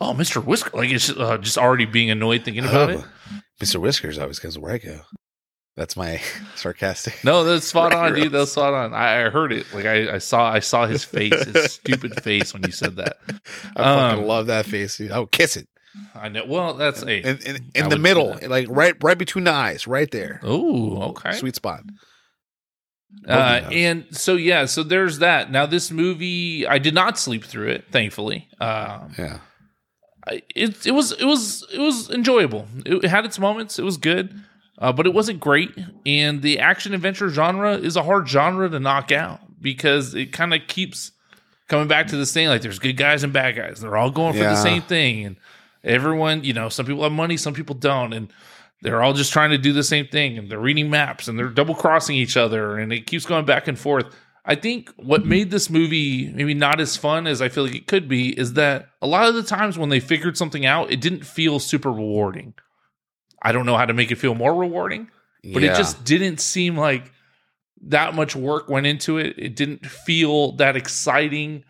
"Oh, 0.00 0.14
Mister 0.14 0.40
Whisker," 0.40 0.70
like 0.76 0.90
it's 0.90 1.06
just, 1.06 1.18
uh, 1.18 1.38
just 1.38 1.58
already 1.58 1.84
being 1.84 2.10
annoyed 2.10 2.44
thinking 2.44 2.64
about 2.64 2.90
it. 2.90 3.00
Oh, 3.00 3.40
Mr. 3.60 3.76
Whiskers 3.80 4.18
always 4.18 4.40
goes 4.40 4.58
where 4.58 4.72
I 4.74 4.78
go. 4.78 5.00
That's 5.76 5.96
my 5.96 6.20
sarcastic. 6.56 7.22
No, 7.22 7.44
that's 7.44 7.66
spot 7.66 7.92
on, 7.92 8.14
dude. 8.14 8.32
That's 8.32 8.52
spot 8.52 8.72
on. 8.74 8.94
I, 8.94 9.26
I 9.26 9.30
heard 9.30 9.52
it. 9.52 9.66
Like 9.74 9.84
I, 9.84 10.14
I 10.14 10.18
saw, 10.18 10.50
I 10.50 10.60
saw 10.60 10.86
his 10.86 11.04
face, 11.04 11.34
his 11.44 11.72
stupid 11.72 12.22
face 12.22 12.54
when 12.54 12.62
you 12.62 12.72
said 12.72 12.96
that. 12.96 13.18
I 13.76 13.82
fucking 13.84 14.20
Um, 14.20 14.26
love 14.26 14.46
that 14.46 14.64
face. 14.66 14.96
Dude. 14.96 15.10
Oh, 15.10 15.26
kiss 15.26 15.56
it 15.56 15.68
I 16.14 16.28
know. 16.30 16.44
Well, 16.46 16.74
that's 16.74 17.02
a. 17.02 17.18
in, 17.20 17.38
in, 17.46 17.70
in 17.74 17.88
the 17.90 17.98
middle, 17.98 18.38
like 18.48 18.66
right 18.70 18.94
right 19.02 19.16
between 19.18 19.44
the 19.44 19.52
eyes, 19.52 19.86
right 19.86 20.10
there. 20.10 20.40
Oh, 20.42 21.10
okay. 21.10 21.32
Sweet 21.32 21.56
spot. 21.56 21.82
Uh, 23.26 23.68
and 23.72 24.04
so 24.10 24.34
yeah, 24.36 24.66
so 24.66 24.82
there's 24.82 25.18
that. 25.20 25.50
Now 25.50 25.64
this 25.66 25.90
movie, 25.90 26.66
I 26.66 26.78
did 26.78 26.94
not 26.94 27.18
sleep 27.18 27.44
through 27.44 27.68
it, 27.68 27.84
thankfully. 27.90 28.48
Um, 28.60 29.12
Yeah. 29.18 29.38
I- 30.26 30.42
it 30.54 30.86
it 30.86 30.90
was 30.90 31.12
it 31.12 31.24
was 31.24 31.66
it 31.72 31.78
was 31.78 32.10
enjoyable. 32.10 32.66
It 32.84 33.04
had 33.08 33.24
its 33.24 33.38
moments. 33.38 33.78
It 33.78 33.84
was 33.84 33.96
good, 33.96 34.34
uh, 34.78 34.92
but 34.92 35.06
it 35.06 35.14
wasn't 35.14 35.40
great. 35.40 35.70
And 36.04 36.42
the 36.42 36.58
action 36.58 36.94
adventure 36.94 37.28
genre 37.28 37.76
is 37.76 37.96
a 37.96 38.02
hard 38.02 38.28
genre 38.28 38.68
to 38.68 38.78
knock 38.80 39.10
out 39.12 39.40
because 39.60 40.14
it 40.14 40.32
kind 40.32 40.54
of 40.54 40.66
keeps 40.66 41.12
coming 41.68 41.88
back 41.88 42.08
to 42.08 42.16
this 42.16 42.32
thing. 42.32 42.48
Like 42.48 42.62
there's 42.62 42.78
good 42.78 42.96
guys 42.96 43.22
and 43.22 43.32
bad 43.32 43.56
guys. 43.56 43.80
They're 43.80 43.96
all 43.96 44.10
going 44.10 44.34
for 44.34 44.40
the 44.40 44.56
same 44.56 44.82
thing, 44.82 45.24
and 45.24 45.36
everyone, 45.84 46.44
you 46.44 46.52
know, 46.52 46.68
some 46.68 46.86
people 46.86 47.02
have 47.02 47.12
money, 47.12 47.36
some 47.36 47.54
people 47.54 47.74
don't, 47.74 48.12
and 48.12 48.32
they're 48.82 49.02
all 49.02 49.14
just 49.14 49.32
trying 49.32 49.50
to 49.50 49.58
do 49.58 49.72
the 49.72 49.82
same 49.82 50.06
thing. 50.06 50.38
And 50.38 50.50
they're 50.50 50.58
reading 50.58 50.90
maps 50.90 51.28
and 51.28 51.38
they're 51.38 51.48
double 51.48 51.74
crossing 51.74 52.16
each 52.16 52.36
other, 52.36 52.78
and 52.78 52.92
it 52.92 53.06
keeps 53.06 53.26
going 53.26 53.44
back 53.44 53.68
and 53.68 53.78
forth. 53.78 54.06
I 54.48 54.54
think 54.54 54.92
what 54.96 55.26
made 55.26 55.50
this 55.50 55.68
movie 55.68 56.30
maybe 56.32 56.54
not 56.54 56.78
as 56.80 56.96
fun 56.96 57.26
as 57.26 57.42
I 57.42 57.48
feel 57.48 57.64
like 57.64 57.74
it 57.74 57.88
could 57.88 58.08
be 58.08 58.38
is 58.38 58.52
that 58.52 58.90
a 59.02 59.06
lot 59.06 59.28
of 59.28 59.34
the 59.34 59.42
times 59.42 59.76
when 59.76 59.88
they 59.88 59.98
figured 59.98 60.36
something 60.36 60.64
out, 60.64 60.92
it 60.92 61.00
didn't 61.00 61.24
feel 61.26 61.58
super 61.58 61.90
rewarding. 61.90 62.54
I 63.46 63.52
don't 63.52 63.64
know 63.64 63.76
how 63.76 63.86
to 63.86 63.94
make 63.94 64.10
it 64.10 64.16
feel 64.16 64.34
more 64.34 64.52
rewarding, 64.52 65.08
but 65.52 65.62
Yeah. 65.62 65.72
it 65.72 65.76
just 65.76 66.04
didn't 66.04 66.40
seem 66.40 66.76
like 66.76 67.12
that 67.82 68.14
much 68.14 68.34
work 68.34 68.68
went 68.68 68.86
into 68.86 69.18
it. 69.18 69.36
It 69.38 69.54
didn't 69.54 69.86
feel 69.86 70.52
that 70.56 70.74
exciting. 70.76 71.62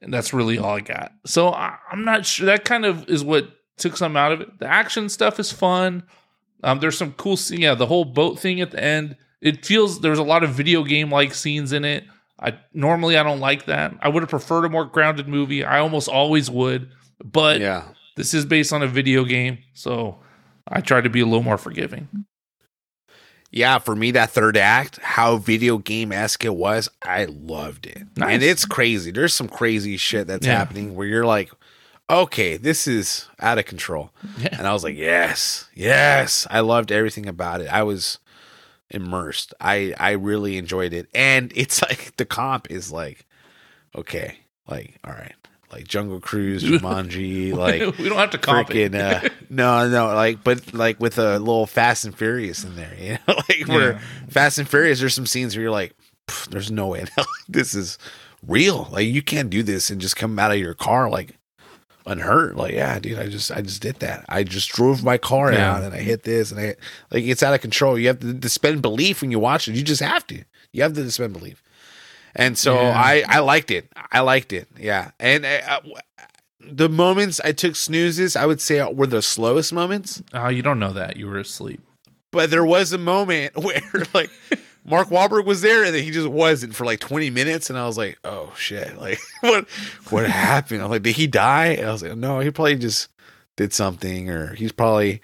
And 0.00 0.14
that's 0.14 0.32
really 0.32 0.56
all 0.56 0.76
I 0.76 0.80
got. 0.80 1.12
So 1.26 1.48
I, 1.48 1.76
I'm 1.90 2.04
not 2.04 2.24
sure. 2.24 2.46
That 2.46 2.64
kind 2.64 2.84
of 2.84 3.08
is 3.08 3.24
what 3.24 3.48
took 3.76 3.96
some 3.96 4.16
out 4.16 4.30
of 4.30 4.40
it. 4.40 4.60
The 4.60 4.66
action 4.66 5.08
stuff 5.08 5.40
is 5.40 5.50
fun. 5.50 6.04
Um, 6.62 6.78
there's 6.78 6.96
some 6.96 7.12
cool 7.14 7.36
scene. 7.36 7.60
Yeah, 7.60 7.74
the 7.74 7.86
whole 7.86 8.04
boat 8.04 8.38
thing 8.38 8.60
at 8.60 8.70
the 8.70 8.82
end. 8.82 9.16
It 9.40 9.66
feels 9.66 10.00
there's 10.00 10.18
a 10.18 10.22
lot 10.22 10.44
of 10.44 10.50
video 10.50 10.84
game 10.84 11.10
like 11.10 11.34
scenes 11.34 11.72
in 11.72 11.84
it. 11.84 12.04
I 12.38 12.58
normally 12.72 13.16
I 13.16 13.22
don't 13.24 13.40
like 13.40 13.66
that. 13.66 13.94
I 14.00 14.08
would 14.08 14.22
have 14.22 14.30
preferred 14.30 14.64
a 14.64 14.68
more 14.68 14.84
grounded 14.84 15.26
movie. 15.26 15.64
I 15.64 15.80
almost 15.80 16.08
always 16.08 16.50
would, 16.50 16.90
but 17.22 17.60
yeah. 17.60 17.84
this 18.16 18.32
is 18.32 18.44
based 18.46 18.72
on 18.72 18.82
a 18.82 18.86
video 18.86 19.24
game, 19.24 19.58
so 19.74 20.20
I 20.70 20.80
try 20.80 21.00
to 21.00 21.10
be 21.10 21.20
a 21.20 21.24
little 21.26 21.42
more 21.42 21.58
forgiving. 21.58 22.08
Yeah, 23.52 23.78
for 23.78 23.96
me, 23.96 24.12
that 24.12 24.30
third 24.30 24.56
act, 24.56 25.00
how 25.02 25.36
video 25.36 25.78
game 25.78 26.12
esque 26.12 26.44
it 26.44 26.54
was, 26.54 26.88
I 27.02 27.24
loved 27.24 27.86
it. 27.86 28.04
Nice. 28.16 28.34
And 28.34 28.42
it's 28.44 28.64
crazy. 28.64 29.10
There's 29.10 29.34
some 29.34 29.48
crazy 29.48 29.96
shit 29.96 30.28
that's 30.28 30.46
Yeah. 30.46 30.56
happening 30.56 30.94
where 30.94 31.06
you're 31.08 31.26
like, 31.26 31.50
okay, 32.08 32.56
this 32.56 32.86
is 32.86 33.26
out 33.40 33.58
of 33.58 33.64
control. 33.66 34.12
Yeah. 34.38 34.50
And 34.56 34.68
I 34.68 34.72
was 34.72 34.84
like, 34.84 34.96
yes, 34.96 35.68
yes. 35.74 36.46
I 36.48 36.60
loved 36.60 36.92
everything 36.92 37.26
about 37.26 37.60
it. 37.60 37.66
I 37.66 37.82
was 37.82 38.18
immersed. 38.88 39.52
I 39.60 39.94
I 39.98 40.12
really 40.12 40.56
enjoyed 40.56 40.92
it. 40.92 41.08
And 41.12 41.52
it's 41.56 41.82
like 41.88 42.14
the 42.18 42.24
comp 42.26 42.70
is 42.70 42.92
like, 42.92 43.26
okay, 43.96 44.38
like, 44.68 44.94
all 45.04 45.12
right. 45.12 45.34
Like 45.72 45.86
Jungle 45.86 46.20
Cruise, 46.20 46.62
Jumanji, 46.64 47.52
like 47.54 47.96
we 47.98 48.08
don't 48.08 48.18
have 48.18 48.30
to 48.30 48.38
comp 48.38 48.68
freaking 48.70 48.94
uh, 48.94 49.28
no 49.48 49.88
no 49.88 50.06
like 50.14 50.42
but 50.42 50.74
like 50.74 50.98
with 50.98 51.16
a 51.18 51.38
little 51.38 51.66
fast 51.66 52.04
and 52.04 52.16
furious 52.16 52.64
in 52.64 52.74
there 52.76 52.94
you 53.00 53.12
know 53.12 53.34
like 53.48 53.68
where 53.68 53.92
Yeah. 53.92 54.00
fast 54.28 54.58
and 54.58 54.68
furious 54.68 54.98
there's 55.00 55.14
some 55.14 55.26
scenes 55.26 55.54
where 55.54 55.62
you're 55.62 55.70
like 55.70 55.94
there's 56.50 56.70
no 56.72 56.88
way 56.88 57.04
this 57.48 57.74
is 57.74 57.98
real. 58.46 58.88
Like 58.90 59.06
you 59.06 59.22
can't 59.22 59.50
do 59.50 59.62
this 59.62 59.90
and 59.90 60.00
just 60.00 60.16
come 60.16 60.38
out 60.38 60.50
of 60.52 60.58
your 60.58 60.74
car 60.74 61.08
like 61.10 61.36
unhurt. 62.06 62.56
Like 62.56 62.72
yeah 62.72 62.98
dude 62.98 63.18
i 63.18 63.28
just 63.28 63.50
i 63.52 63.60
just 63.60 63.82
did 63.82 63.96
that. 64.00 64.24
I 64.28 64.42
just 64.42 64.70
drove 64.70 65.04
my 65.04 65.18
car 65.18 65.52
Yeah. 65.52 65.72
out 65.76 65.82
and 65.84 65.94
i 65.94 65.98
hit 65.98 66.22
this 66.24 66.50
and 66.50 66.58
i 66.60 66.74
like 67.10 67.24
it's 67.24 67.42
out 67.42 67.54
of 67.54 67.60
control. 67.60 67.98
You 67.98 68.08
have 68.08 68.20
to 68.20 68.38
suspend 68.42 68.82
belief 68.82 69.20
when 69.22 69.30
you 69.30 69.38
watch 69.38 69.68
it. 69.68 69.76
You 69.76 69.82
just 69.82 70.02
have 70.02 70.26
to. 70.28 70.42
You 70.72 70.82
have 70.82 70.94
to 70.94 71.02
suspend 71.04 71.32
belief 71.34 71.62
and 72.36 72.56
so 72.58 72.74
Yeah. 72.74 72.92
i 72.96 73.24
i 73.28 73.38
liked 73.40 73.70
it 73.70 73.90
i 74.12 74.20
liked 74.20 74.52
it 74.52 74.68
yeah 74.78 75.10
and 75.20 75.44
uh, 75.44 75.80
the 76.62 76.88
moments 76.90 77.40
I 77.42 77.52
took 77.52 77.74
snoozes, 77.74 78.36
I 78.36 78.44
would 78.46 78.60
say 78.60 78.80
were 78.92 79.06
the 79.06 79.22
slowest 79.22 79.72
moments. 79.72 80.22
Oh, 80.34 80.48
you 80.48 80.60
don't 80.62 80.78
know 80.78 80.92
that. 80.92 81.16
You 81.16 81.26
were 81.26 81.38
asleep. 81.38 81.80
But 82.32 82.50
there 82.50 82.64
was 82.64 82.92
a 82.92 82.98
moment 82.98 83.56
where 83.64 83.80
like 84.12 84.30
Mark 84.84 85.08
Wahlberg 85.08 85.46
was 85.46 85.62
there 85.62 85.84
and 85.84 85.94
then 85.94 86.04
he 86.04 86.10
just 86.10 86.28
wasn't 86.28 86.74
for 86.74 86.84
like 86.84 87.00
20 87.00 87.30
minutes, 87.30 87.70
and 87.70 87.78
I 87.78 87.86
was 87.86 87.96
like, 87.96 88.18
oh 88.24 88.52
shit, 88.56 88.96
like 88.98 89.18
what 89.40 89.66
what 90.10 90.26
happened? 90.28 90.82
I'm 90.82 90.90
like, 90.90 91.02
did 91.02 91.16
he 91.16 91.26
die? 91.26 91.68
And 91.68 91.88
I 91.88 91.92
was 91.92 92.02
like, 92.02 92.14
no, 92.16 92.40
he 92.40 92.50
probably 92.50 92.76
just 92.76 93.08
did 93.56 93.72
something, 93.72 94.28
or 94.28 94.54
he's 94.54 94.70
probably 94.72 95.22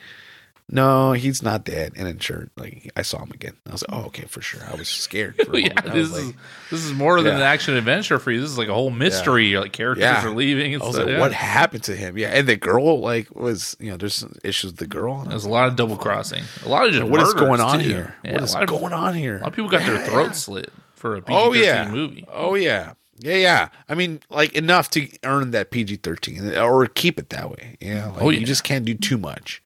no, 0.68 1.12
he's 1.12 1.42
not 1.42 1.64
dead. 1.64 1.92
And 1.96 2.06
then 2.06 2.18
sure, 2.18 2.48
like 2.56 2.90
I 2.96 3.02
saw 3.02 3.18
him 3.22 3.30
again. 3.32 3.52
I 3.68 3.72
was 3.72 3.84
like, 3.88 3.98
oh 4.00 4.06
okay, 4.06 4.24
for 4.24 4.40
sure. 4.40 4.60
I 4.70 4.74
was 4.74 4.88
scared. 4.88 5.34
Yeah, 5.54 5.80
this 5.80 6.08
is 6.08 6.12
like, 6.12 6.34
this 6.70 6.84
is 6.84 6.92
more 6.92 7.16
than 7.22 7.32
Yeah. 7.32 7.36
an 7.36 7.42
action 7.42 7.76
adventure 7.76 8.18
for 8.18 8.30
you. 8.32 8.40
This 8.40 8.50
is 8.50 8.58
like 8.58 8.68
a 8.68 8.74
whole 8.74 8.90
mystery. 8.90 9.46
You're 9.46 9.60
like 9.62 9.72
characters 9.72 10.02
Yeah. 10.02 10.26
are 10.26 10.30
leaving. 10.30 10.74
And 10.74 10.82
I 10.82 10.86
was 10.86 10.96
stuff. 10.96 11.06
like, 11.06 11.14
yeah. 11.14 11.20
what 11.20 11.32
happened 11.32 11.84
to 11.84 11.94
him? 11.96 12.18
Yeah, 12.18 12.28
and 12.28 12.48
the 12.48 12.56
girl 12.56 13.00
like 13.00 13.34
was 13.34 13.76
you 13.78 13.90
know 13.90 13.96
there's 13.96 14.14
some 14.14 14.36
issues 14.42 14.72
with 14.72 14.78
the 14.80 14.86
girl. 14.86 15.24
There's 15.24 15.44
a 15.44 15.48
lot 15.48 15.68
of 15.68 15.76
double 15.76 15.96
crossing. 15.96 16.42
A 16.64 16.68
lot 16.68 16.86
of 16.86 16.92
just 16.92 17.04
what 17.06 17.20
is 17.22 17.32
going 17.34 17.60
on 17.60 17.78
too. 17.80 17.84
here? 17.88 18.14
Yeah, 18.24 18.40
what 18.40 18.50
lot 18.52 18.62
of- 18.64 18.68
going 18.68 18.92
on 18.92 19.14
here? 19.14 19.36
A 19.36 19.40
lot 19.40 19.48
of 19.48 19.54
people 19.54 19.70
got 19.70 19.86
their 19.86 20.04
throats 20.04 20.40
slit 20.42 20.72
for 20.94 21.14
a 21.16 21.22
PG-13 21.22 21.36
Oh 21.48 21.52
yeah, 21.52 21.88
movie. 21.90 22.24
Oh 22.32 22.54
yeah, 22.56 22.94
yeah, 23.20 23.36
yeah. 23.36 23.68
I 23.88 23.94
mean, 23.94 24.20
like 24.30 24.52
enough 24.54 24.90
to 24.90 25.08
earn 25.24 25.52
that 25.52 25.70
PG 25.70 25.96
thirteen 25.96 26.56
or 26.56 26.86
keep 26.86 27.18
it 27.18 27.30
that 27.30 27.50
way. 27.50 27.76
Oh, 27.80 27.86
you 27.86 27.94
know, 27.94 28.08
like, 28.14 28.22
Oh, 28.22 28.30
yeah. 28.30 28.40
you 28.40 28.46
just 28.46 28.64
can't 28.64 28.84
do 28.84 28.94
too 28.94 29.16
much. 29.16 29.62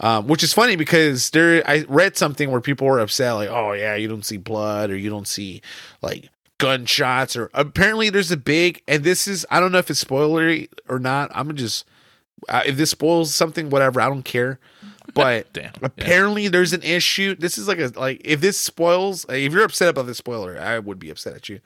Um, 0.00 0.26
which 0.26 0.42
is 0.42 0.52
funny 0.52 0.74
because 0.76 1.30
there, 1.30 1.62
I 1.68 1.84
read 1.88 2.16
something 2.16 2.50
where 2.50 2.60
people 2.60 2.86
were 2.86 2.98
upset, 2.98 3.34
like, 3.34 3.48
"Oh 3.48 3.72
yeah, 3.72 3.94
you 3.94 4.08
don't 4.08 4.24
see 4.24 4.36
blood 4.36 4.90
or 4.90 4.96
you 4.96 5.08
don't 5.08 5.28
see 5.28 5.62
like 6.02 6.30
gunshots." 6.58 7.36
Or 7.36 7.50
apparently, 7.54 8.10
there's 8.10 8.32
a 8.32 8.36
big, 8.36 8.82
and 8.88 9.04
this 9.04 9.28
is 9.28 9.46
I 9.50 9.60
don't 9.60 9.70
know 9.72 9.78
if 9.78 9.90
it's 9.90 10.02
spoilery 10.02 10.68
or 10.88 10.98
not. 10.98 11.30
I'm 11.32 11.54
just 11.54 11.86
uh, 12.48 12.62
if 12.66 12.76
this 12.76 12.90
spoils 12.90 13.34
something, 13.34 13.70
whatever, 13.70 14.00
I 14.00 14.08
don't 14.08 14.24
care. 14.24 14.58
But 15.14 15.52
Damn, 15.52 15.64
yeah. 15.64 15.70
apparently, 15.82 16.48
there's 16.48 16.72
an 16.72 16.82
issue. 16.82 17.34
This 17.36 17.56
is 17.56 17.68
like 17.68 17.78
a 17.78 17.92
like 17.94 18.20
if 18.24 18.40
this 18.40 18.58
spoils, 18.58 19.24
if 19.28 19.52
you're 19.52 19.64
upset 19.64 19.90
about 19.90 20.06
the 20.06 20.14
spoiler, 20.14 20.58
I 20.58 20.78
would 20.80 20.98
be 20.98 21.10
upset 21.10 21.34
at 21.34 21.48
you. 21.48 21.60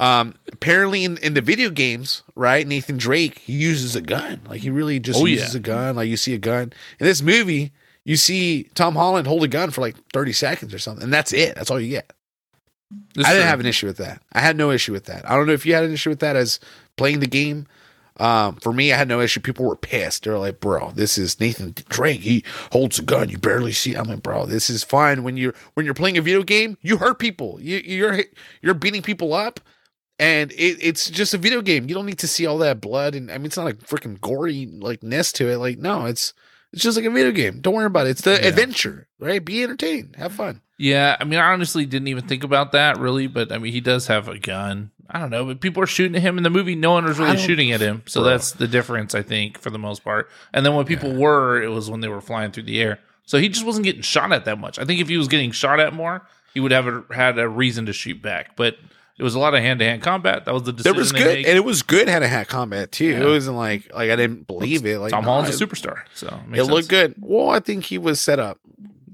Um, 0.00 0.34
apparently 0.50 1.04
in, 1.04 1.18
in 1.18 1.34
the 1.34 1.42
video 1.42 1.68
games, 1.70 2.22
right? 2.34 2.66
Nathan 2.66 2.96
Drake, 2.96 3.38
he 3.38 3.52
uses 3.52 3.94
a 3.94 4.00
gun. 4.00 4.40
Like 4.48 4.62
he 4.62 4.70
really 4.70 4.98
just 4.98 5.20
Oh, 5.20 5.26
uses 5.26 5.54
yeah. 5.54 5.58
a 5.58 5.62
gun. 5.62 5.96
Like 5.96 6.08
you 6.08 6.16
see 6.16 6.32
a 6.34 6.38
gun 6.38 6.72
in 6.98 7.06
this 7.06 7.20
movie, 7.20 7.72
you 8.04 8.16
see 8.16 8.64
Tom 8.74 8.94
Holland 8.94 9.26
hold 9.26 9.44
a 9.44 9.48
gun 9.48 9.70
for 9.70 9.82
like 9.82 9.96
30 10.12 10.32
seconds 10.32 10.72
or 10.74 10.78
something. 10.78 11.04
And 11.04 11.12
that's 11.12 11.32
it. 11.32 11.54
That's 11.54 11.70
all 11.70 11.78
you 11.78 11.90
get. 11.90 12.10
This 13.14 13.26
I 13.26 13.30
didn't 13.30 13.44
is- 13.44 13.50
have 13.50 13.60
an 13.60 13.66
issue 13.66 13.86
with 13.86 13.98
that. 13.98 14.22
I 14.32 14.40
had 14.40 14.56
no 14.56 14.70
issue 14.70 14.92
with 14.92 15.04
that. 15.04 15.28
I 15.30 15.36
don't 15.36 15.46
know 15.46 15.52
if 15.52 15.66
you 15.66 15.74
had 15.74 15.84
an 15.84 15.92
issue 15.92 16.10
with 16.10 16.20
that 16.20 16.36
as 16.36 16.58
playing 16.96 17.20
the 17.20 17.26
game. 17.26 17.66
Um, 18.18 18.56
for 18.56 18.72
me, 18.74 18.92
I 18.92 18.96
had 18.98 19.08
no 19.08 19.20
issue. 19.20 19.40
People 19.40 19.64
were 19.66 19.74
pissed. 19.76 20.24
They're 20.24 20.38
like, 20.38 20.60
"Bro, 20.60 20.92
this 20.94 21.16
is 21.16 21.40
Nathan 21.40 21.74
Drake. 21.88 22.20
He 22.20 22.44
holds 22.70 22.98
a 22.98 23.02
gun. 23.02 23.30
You 23.30 23.38
barely 23.38 23.72
see." 23.72 23.94
I'm 23.94 24.06
like, 24.06 24.22
"Bro, 24.22 24.46
this 24.46 24.68
is 24.68 24.84
fine." 24.84 25.22
When 25.22 25.38
you're 25.38 25.54
when 25.74 25.86
you're 25.86 25.94
playing 25.94 26.18
a 26.18 26.22
video 26.22 26.42
game, 26.42 26.76
you 26.82 26.98
hurt 26.98 27.18
people. 27.18 27.58
You, 27.60 27.78
you're 27.78 28.24
you're 28.60 28.74
beating 28.74 29.00
people 29.00 29.32
up, 29.32 29.60
and 30.22 30.52
it, 30.52 30.78
it's 30.80 31.10
just 31.10 31.34
a 31.34 31.38
video 31.38 31.60
game. 31.62 31.88
You 31.88 31.94
don't 31.94 32.06
need 32.06 32.20
to 32.20 32.28
see 32.28 32.46
all 32.46 32.58
that 32.58 32.80
blood. 32.80 33.14
And 33.14 33.30
I 33.30 33.36
mean, 33.38 33.46
it's 33.46 33.56
not 33.56 33.70
a 33.70 33.74
freaking 33.74 34.20
gory 34.20 34.66
like 34.66 35.02
ness 35.02 35.32
to 35.32 35.48
it. 35.50 35.58
Like, 35.58 35.78
no, 35.78 36.06
it's 36.06 36.32
it's 36.72 36.82
just 36.82 36.96
like 36.96 37.04
a 37.06 37.10
video 37.10 37.32
game. 37.32 37.60
Don't 37.60 37.74
worry 37.74 37.86
about 37.86 38.06
it. 38.06 38.10
It's 38.10 38.22
the 38.22 38.32
Yeah. 38.40 38.48
adventure, 38.48 39.08
right? 39.18 39.44
Be 39.44 39.62
entertained. 39.62 40.14
Have 40.16 40.32
fun. 40.32 40.60
Yeah, 40.78 41.16
I 41.20 41.24
mean, 41.24 41.38
I 41.38 41.52
honestly 41.52 41.84
didn't 41.86 42.08
even 42.08 42.26
think 42.26 42.44
about 42.44 42.72
that 42.72 42.98
really, 42.98 43.26
but 43.26 43.52
I 43.52 43.58
mean, 43.58 43.72
he 43.72 43.80
does 43.80 44.06
have 44.06 44.26
a 44.28 44.38
gun. 44.38 44.90
I 45.10 45.18
don't 45.18 45.30
know, 45.30 45.44
but 45.44 45.60
people 45.60 45.82
are 45.82 45.86
shooting 45.86 46.16
at 46.16 46.22
him 46.22 46.38
in 46.38 46.42
the 46.44 46.50
movie. 46.50 46.74
No 46.74 46.92
one 46.92 47.04
was 47.04 47.18
really 47.18 47.36
shooting 47.36 47.70
at 47.70 47.80
him, 47.80 48.02
so 48.06 48.22
Bro. 48.22 48.30
that's 48.30 48.52
the 48.52 48.66
difference, 48.66 49.14
I 49.14 49.20
think, 49.22 49.58
for 49.58 49.68
the 49.68 49.78
most 49.78 50.02
part. 50.02 50.30
And 50.54 50.64
then 50.64 50.74
when 50.74 50.86
people 50.86 51.12
were, 51.12 51.60
it 51.62 51.68
was 51.68 51.90
when 51.90 52.00
they 52.00 52.08
were 52.08 52.22
flying 52.22 52.50
through 52.50 52.62
the 52.62 52.80
air. 52.80 52.98
So 53.26 53.38
he 53.38 53.48
just 53.50 53.66
wasn't 53.66 53.84
getting 53.84 54.00
shot 54.02 54.32
at 54.32 54.46
that 54.46 54.58
much. 54.58 54.78
I 54.78 54.84
think 54.86 55.00
if 55.00 55.08
he 55.08 55.18
was 55.18 55.28
getting 55.28 55.50
shot 55.52 55.78
at 55.80 55.92
more, 55.92 56.26
he 56.54 56.60
would 56.60 56.72
have 56.72 56.86
a, 56.86 57.04
had 57.12 57.38
a 57.38 57.48
reason 57.48 57.84
to 57.86 57.92
shoot 57.92 58.22
back. 58.22 58.56
But 58.56 58.76
it 59.22 59.24
was 59.24 59.36
a 59.36 59.38
lot 59.38 59.54
of 59.54 59.60
hand 59.60 59.78
to 59.78 59.84
hand 59.84 60.02
combat. 60.02 60.46
That 60.46 60.52
was 60.52 60.64
the 60.64 60.72
decision 60.72 60.94
There 60.94 61.00
was 61.00 61.12
good, 61.12 61.36
and 61.36 61.56
it 61.56 61.64
was 61.64 61.84
good 61.84 62.08
hand 62.08 62.22
to 62.22 62.28
hand 62.28 62.48
combat 62.48 62.90
too. 62.90 63.04
Yeah. 63.04 63.20
It 63.20 63.26
wasn't 63.26 63.56
like 63.56 63.94
like 63.94 64.10
I 64.10 64.16
didn't 64.16 64.48
believe 64.48 64.84
it. 64.84 64.98
Like 64.98 65.12
Tom 65.12 65.22
no, 65.24 65.30
Holland's 65.30 65.60
it, 65.60 65.62
a 65.62 65.64
superstar, 65.64 66.00
so 66.12 66.40
it, 66.50 66.58
It 66.58 66.64
looked 66.64 66.88
good. 66.88 67.14
Well, 67.20 67.50
I 67.50 67.60
think 67.60 67.84
he 67.84 67.98
was 67.98 68.20
set 68.20 68.40
up. 68.40 68.58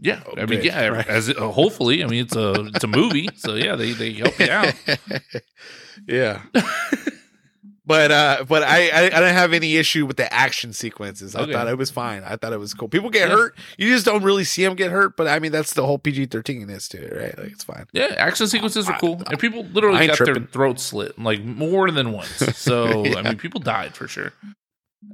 Yeah, 0.01 0.23
I 0.33 0.47
mean, 0.47 0.61
good, 0.61 0.65
yeah, 0.65 0.87
right. 0.87 1.07
as 1.07 1.29
it, 1.29 1.39
uh, 1.39 1.51
hopefully, 1.51 2.03
I 2.03 2.07
mean, 2.07 2.25
it's 2.25 2.37
a 2.37 2.53
it's 2.75 2.85
a 2.85 2.87
movie, 2.87 3.29
so 3.37 3.55
yeah, 3.55 3.77
they 3.77 3.93
they 3.93 4.15
help 4.15 4.39
you 4.39 4.51
out. 4.51 4.73
Yeah. 6.07 6.43
but 7.89 8.13
uh 8.13 8.45
but 8.47 8.63
I, 8.63 8.89
I 8.91 9.01
I 9.07 9.09
didn't 9.09 9.35
have 9.35 9.53
any 9.53 9.77
issue 9.77 10.07
with 10.07 10.17
the 10.19 10.33
action 10.33 10.73
sequences. 10.73 11.35
I 11.35 11.41
Okay. 11.41 11.53
thought 11.53 11.67
it 11.67 11.77
was 11.79 11.91
fine. 11.91 12.23
I 12.25 12.37
thought 12.37 12.53
it 12.53 12.61
was 12.61 12.75
cool. 12.75 12.87
People 12.89 13.11
get 13.11 13.29
Yeah. 13.31 13.35
hurt. 13.37 13.59
You 13.79 13.89
just 13.89 14.05
don't 14.05 14.23
really 14.23 14.45
see 14.45 14.63
them 14.63 14.77
get 14.77 14.93
hurt, 14.93 15.17
but 15.17 15.27
I 15.27 15.41
mean 15.41 15.51
that's 15.51 15.75
the 15.75 15.85
whole 15.85 15.99
PG 15.99 16.27
thirteen 16.27 16.69
is 16.71 16.87
to 16.91 16.99
it, 16.99 17.13
right? 17.17 17.37
Like 17.39 17.53
it's 17.53 17.65
fine. 17.65 17.87
Yeah, 17.93 18.15
action 18.19 18.47
sequences 18.47 18.89
are 18.89 18.99
cool, 19.01 19.21
and 19.29 19.39
people 19.41 19.65
literally 19.65 19.99
I 19.99 20.07
got 20.07 20.19
their 20.19 20.27
tripping. 20.27 20.47
throats 20.49 20.85
slit 20.85 21.19
like 21.19 21.43
more 21.43 21.91
than 21.91 22.13
once. 22.13 22.37
So 22.57 23.05
I 23.17 23.23
mean, 23.23 23.39
people 23.39 23.61
died 23.61 23.97
for 23.97 24.07
sure. 24.07 24.33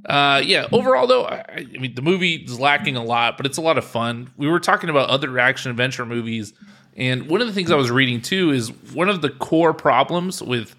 Uh, 0.05 0.41
yeah. 0.43 0.67
Overall, 0.71 1.07
though, 1.07 1.25
I, 1.25 1.43
I 1.57 1.77
mean, 1.79 1.93
the 1.95 2.01
movie 2.01 2.35
is 2.35 2.59
lacking 2.59 2.95
a 2.95 3.03
lot, 3.03 3.37
but 3.37 3.45
it's 3.45 3.57
a 3.57 3.61
lot 3.61 3.77
of 3.77 3.85
fun. 3.85 4.31
We 4.35 4.47
were 4.47 4.59
talking 4.59 4.89
about 4.89 5.09
other 5.09 5.37
action 5.39 5.69
adventure 5.71 6.05
movies, 6.05 6.53
and 6.97 7.27
one 7.29 7.39
of 7.41 7.47
the 7.47 7.53
things 7.53 7.71
I 7.71 7.75
was 7.75 7.91
reading 7.91 8.21
too 8.21 8.51
is 8.51 8.71
one 8.93 9.09
of 9.09 9.21
the 9.21 9.29
core 9.29 9.73
problems 9.73 10.41
with 10.41 10.75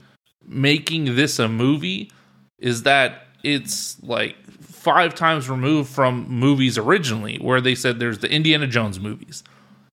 making 0.46 1.16
this 1.16 1.38
a 1.38 1.48
movie 1.48 2.10
is 2.58 2.82
that 2.84 3.26
it's 3.42 4.02
like 4.02 4.36
five 4.60 5.14
times 5.14 5.48
removed 5.50 5.90
from 5.90 6.26
movies 6.28 6.78
originally, 6.78 7.36
where 7.38 7.60
they 7.60 7.74
said 7.74 7.98
there's 7.98 8.18
the 8.18 8.30
Indiana 8.30 8.66
Jones 8.66 8.98
movies, 9.00 9.42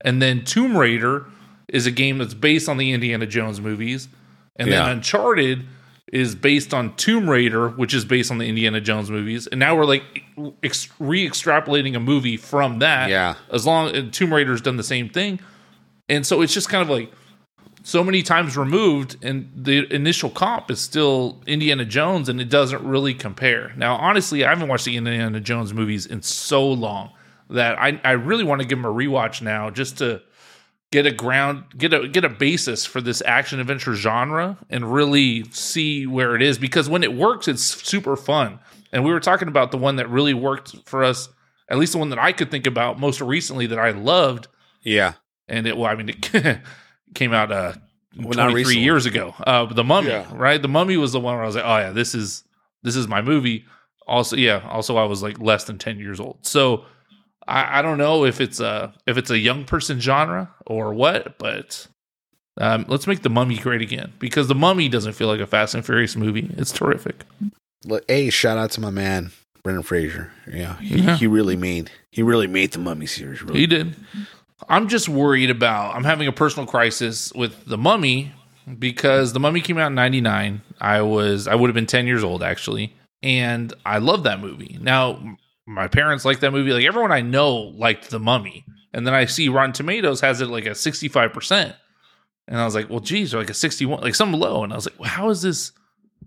and 0.01 0.21
then 0.21 0.43
Tomb 0.43 0.77
Raider 0.77 1.25
is 1.67 1.85
a 1.85 1.91
game 1.91 2.17
that's 2.19 2.33
based 2.33 2.69
on 2.69 2.77
the 2.77 2.91
Indiana 2.91 3.25
Jones 3.25 3.59
movies, 3.59 4.07
and 4.57 4.69
Yeah. 4.69 4.83
then 4.83 4.97
Uncharted 4.97 5.65
is 6.11 6.35
based 6.35 6.73
on 6.73 6.95
Tomb 6.95 7.27
Raider, 7.29 7.69
which 7.69 7.93
is 7.93 8.05
based 8.05 8.29
on 8.29 8.37
the 8.37 8.47
Indiana 8.47 8.79
Jones 8.79 9.09
movies, 9.09 9.47
and 9.47 9.59
now 9.59 9.75
we're 9.75 9.85
like 9.85 10.03
ex- 10.63 10.89
re-extrapolating 10.99 11.95
a 11.95 11.99
movie 11.99 12.37
from 12.37 12.79
that. 12.79 13.09
Yeah. 13.09 13.35
as 13.51 13.65
long 13.65 13.95
and 13.95 14.13
Tomb 14.13 14.33
Raider's 14.33 14.61
done 14.61 14.77
the 14.77 14.83
same 14.83 15.09
thing, 15.09 15.39
and 16.09 16.25
so 16.25 16.41
it's 16.41 16.53
just 16.53 16.69
kind 16.69 16.83
of 16.83 16.89
like 16.89 17.11
so 17.83 18.03
many 18.03 18.23
times 18.23 18.55
removed, 18.57 19.17
and 19.21 19.51
the 19.55 19.93
initial 19.93 20.29
comp 20.29 20.71
is 20.71 20.79
still 20.79 21.41
Indiana 21.45 21.83
Jones, 21.85 22.29
and 22.29 22.39
it 22.41 22.49
doesn't 22.49 22.81
really 22.83 23.13
compare. 23.13 23.73
Now, 23.75 23.95
honestly, 23.97 24.43
I 24.45 24.49
haven't 24.49 24.69
watched 24.69 24.85
the 24.85 24.95
Indiana 24.97 25.39
Jones 25.41 25.73
movies 25.73 26.05
in 26.05 26.21
so 26.21 26.65
long 26.65 27.11
that 27.49 27.77
I, 27.77 27.99
I 28.03 28.11
really 28.11 28.45
want 28.45 28.61
to 28.61 28.67
give 28.67 28.77
them 28.77 28.85
a 28.85 28.93
rewatch 28.93 29.41
now 29.41 29.69
just 29.69 29.97
to 29.99 30.21
get 30.91 31.05
a 31.05 31.11
ground 31.11 31.63
get 31.77 31.91
a 31.91 32.07
get 32.07 32.23
a 32.23 32.29
basis 32.29 32.85
for 32.85 33.01
this 33.01 33.21
action 33.25 33.59
adventure 33.59 33.95
genre 33.95 34.57
and 34.69 34.93
really 34.93 35.43
see 35.51 36.05
where 36.05 36.35
it 36.35 36.41
is 36.43 36.59
because 36.59 36.87
when 36.87 37.03
it 37.03 37.11
works 37.13 37.47
it's 37.47 37.63
super 37.63 38.15
fun 38.15 38.59
and 38.91 39.03
we 39.03 39.11
were 39.11 39.19
talking 39.19 39.47
about 39.47 39.71
the 39.71 39.77
one 39.77 39.95
that 39.95 40.07
really 40.07 40.35
worked 40.35 40.75
for 40.87 41.03
us 41.03 41.29
at 41.67 41.79
least 41.79 41.93
the 41.93 41.97
one 41.97 42.09
that 42.11 42.19
I 42.19 42.31
could 42.31 42.51
think 42.51 42.67
about 42.67 42.99
most 42.99 43.21
recently 43.21 43.65
that 43.67 43.79
I 43.79 43.89
loved 43.89 44.47
Yeah. 44.83 45.13
and 45.47 45.65
it 45.65 45.75
well 45.77 45.87
I 45.91 45.95
mean 45.95 46.09
it 46.09 46.31
came 47.13 47.33
out 47.33 47.51
uh 47.51 47.73
Well, 48.17 48.29
not 48.33 48.51
23 48.51 48.77
years 48.77 49.05
ago 49.05 49.33
uh 49.45 49.65
the 49.65 49.83
mummy 49.83 50.09
Yeah. 50.09 50.25
right 50.33 50.61
the 50.61 50.67
mummy 50.67 50.97
was 50.97 51.11
the 51.11 51.19
one 51.19 51.35
where 51.35 51.43
I 51.43 51.47
was 51.47 51.55
like 51.55 51.65
oh 51.65 51.77
yeah 51.77 51.91
this 51.91 52.13
is 52.15 52.43
this 52.83 52.95
is 52.95 53.07
my 53.07 53.21
movie 53.21 53.65
also 54.07 54.35
yeah 54.35 54.67
also 54.69 54.97
I 54.97 55.05
was 55.05 55.23
like 55.23 55.39
less 55.39 55.63
than 55.65 55.77
10 55.77 55.99
years 55.99 56.19
old 56.19 56.39
so 56.45 56.85
I, 57.47 57.79
I 57.79 57.81
don't 57.81 57.97
know 57.97 58.23
if 58.25 58.39
it's 58.41 58.59
a 58.59 58.93
if 59.07 59.17
it's 59.17 59.29
a 59.29 59.37
young 59.39 59.65
person 59.65 59.99
genre 59.99 60.51
or 60.65 60.93
what 60.93 61.37
but 61.37 61.87
um, 62.61 62.85
let's 62.87 63.07
make 63.07 63.23
the 63.23 63.29
mummy 63.31 63.57
great 63.57 63.81
again 63.81 64.13
because 64.19 64.47
the 64.47 64.53
mummy 64.55 64.87
doesn't 64.87 65.13
feel 65.13 65.27
like 65.27 65.39
a 65.39 65.47
Fast 65.47 65.73
and 65.73 65.83
Furious 65.83 66.15
movie. 66.15 66.51
It's 66.55 66.71
terrific. 66.71 67.25
Look, 67.83 68.03
Hey, 68.07 68.29
shout 68.29 68.59
out 68.59 68.69
to 68.71 68.79
my 68.81 68.91
man 68.91 69.31
Brendan 69.63 69.81
Fraser. 69.81 70.31
Yeah, 70.47 70.77
he, 70.79 70.99
Yeah. 71.01 71.17
he 71.17 71.25
really 71.25 71.55
made 71.55 71.89
he 72.11 72.21
really 72.21 72.45
made 72.45 72.71
the 72.71 72.77
Mummy 72.77 73.07
series. 73.07 73.41
Really. 73.41 73.61
He 73.61 73.65
did. 73.65 73.95
I'm 74.69 74.87
just 74.87 75.09
worried 75.09 75.49
about. 75.49 75.95
I'm 75.95 76.03
having 76.03 76.27
a 76.27 76.31
personal 76.31 76.67
crisis 76.67 77.31
with 77.33 77.65
the 77.65 77.77
Mummy 77.77 78.31
because 78.79 79.33
the 79.33 79.39
Mummy 79.39 79.61
came 79.61 79.77
out 79.77 79.87
in 79.87 79.95
'99. 79.95 80.61
I 80.79 81.01
was 81.01 81.47
I 81.47 81.55
would 81.55 81.67
have 81.67 81.75
been 81.75 81.85
10 81.85 82.07
years 82.07 82.23
old 82.23 82.43
actually, 82.43 82.93
and 83.21 83.73
I 83.85 83.97
love 83.99 84.23
that 84.23 84.39
movie. 84.39 84.77
Now 84.81 85.37
my 85.65 85.87
parents 85.87 86.25
like 86.25 86.39
that 86.41 86.51
movie. 86.51 86.73
Like 86.73 86.85
everyone 86.85 87.11
I 87.11 87.21
know 87.21 87.55
liked 87.55 88.09
the 88.09 88.19
Mummy, 88.19 88.65
and 88.93 89.05
then 89.07 89.13
I 89.13 89.25
see 89.25 89.49
Rotten 89.49 89.73
Tomatoes 89.73 90.21
has 90.21 90.41
it 90.41 90.47
like 90.47 90.65
a 90.65 90.75
65 90.75 91.33
percent, 91.33 91.75
and 92.47 92.59
I 92.59 92.65
was 92.65 92.75
like, 92.75 92.89
well, 92.89 92.99
geez, 92.99 93.33
like 93.33 93.49
a 93.49 93.53
61, 93.53 94.01
like 94.01 94.15
some 94.15 94.33
low, 94.33 94.63
and 94.63 94.73
I 94.73 94.75
was 94.75 94.85
like, 94.85 94.99
well, 94.99 95.09
how 95.09 95.29
is 95.29 95.41
this? 95.41 95.71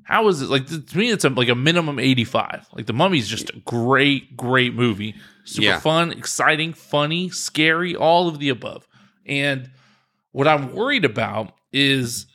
How 0.04 0.28
is 0.28 0.42
it 0.42 0.48
like 0.48 0.66
to 0.66 0.98
me? 0.98 1.10
It's 1.10 1.24
a, 1.24 1.30
like 1.30 1.48
a 1.48 1.54
minimum 1.54 1.98
85. 1.98 2.68
Like 2.72 2.86
the 2.86 2.92
Mummy's 2.92 3.28
just 3.28 3.50
a 3.50 3.58
great, 3.60 4.36
great 4.36 4.74
movie. 4.74 5.14
Super 5.46 5.64
Yeah. 5.64 5.78
fun, 5.80 6.12
exciting, 6.12 6.72
funny, 6.74 7.30
scary, 7.30 7.96
all 7.96 8.28
of 8.28 8.38
the 8.38 8.48
above. 8.50 8.86
And 9.24 9.70
what 10.32 10.46
I'm 10.46 10.72
worried 10.74 11.04
about 11.04 11.54
is 11.72 12.26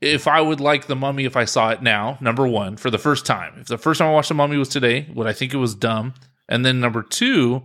if 0.00 0.26
I 0.28 0.40
would 0.40 0.60
like 0.60 0.86
the 0.86 0.96
Mummy 0.96 1.24
if 1.24 1.36
I 1.36 1.44
saw 1.44 1.70
it 1.70 1.82
now. 1.82 2.16
Number 2.20 2.46
one, 2.46 2.76
for 2.76 2.90
the 2.90 2.98
first 2.98 3.26
time. 3.26 3.58
If 3.60 3.66
the 3.66 3.76
first 3.78 3.98
time 3.98 4.08
I 4.08 4.12
watched 4.12 4.28
the 4.28 4.34
Mummy 4.34 4.56
was 4.56 4.68
today, 4.68 5.08
would 5.14 5.26
I 5.26 5.32
think 5.32 5.52
it 5.52 5.58
was 5.58 5.74
dumb? 5.74 6.14
And 6.48 6.64
then 6.64 6.80
number 6.80 7.02
two 7.02 7.64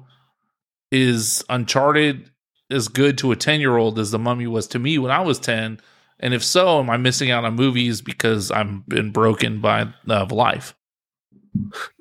is 0.91 1.43
Uncharted 1.49 2.29
as 2.69 2.87
good 2.87 3.17
to 3.19 3.31
a 3.31 3.35
10 3.35 3.59
year 3.59 3.77
old 3.77 3.99
as 3.99 4.11
the 4.11 4.19
Mummy 4.19 4.47
was 4.47 4.67
to 4.67 4.79
me 4.79 4.97
when 4.97 5.11
I 5.11 5.21
was 5.21 5.39
10. 5.39 5.79
And 6.19 6.33
if 6.33 6.43
so, 6.43 6.79
am 6.79 6.89
I 6.89 6.97
missing 6.97 7.31
out 7.31 7.45
on 7.45 7.55
movies 7.55 8.01
because 8.01 8.49
I've 8.51 8.87
been 8.87 9.11
broken 9.11 9.59
by 9.61 9.93
uh, 10.09 10.25
life? 10.29 10.75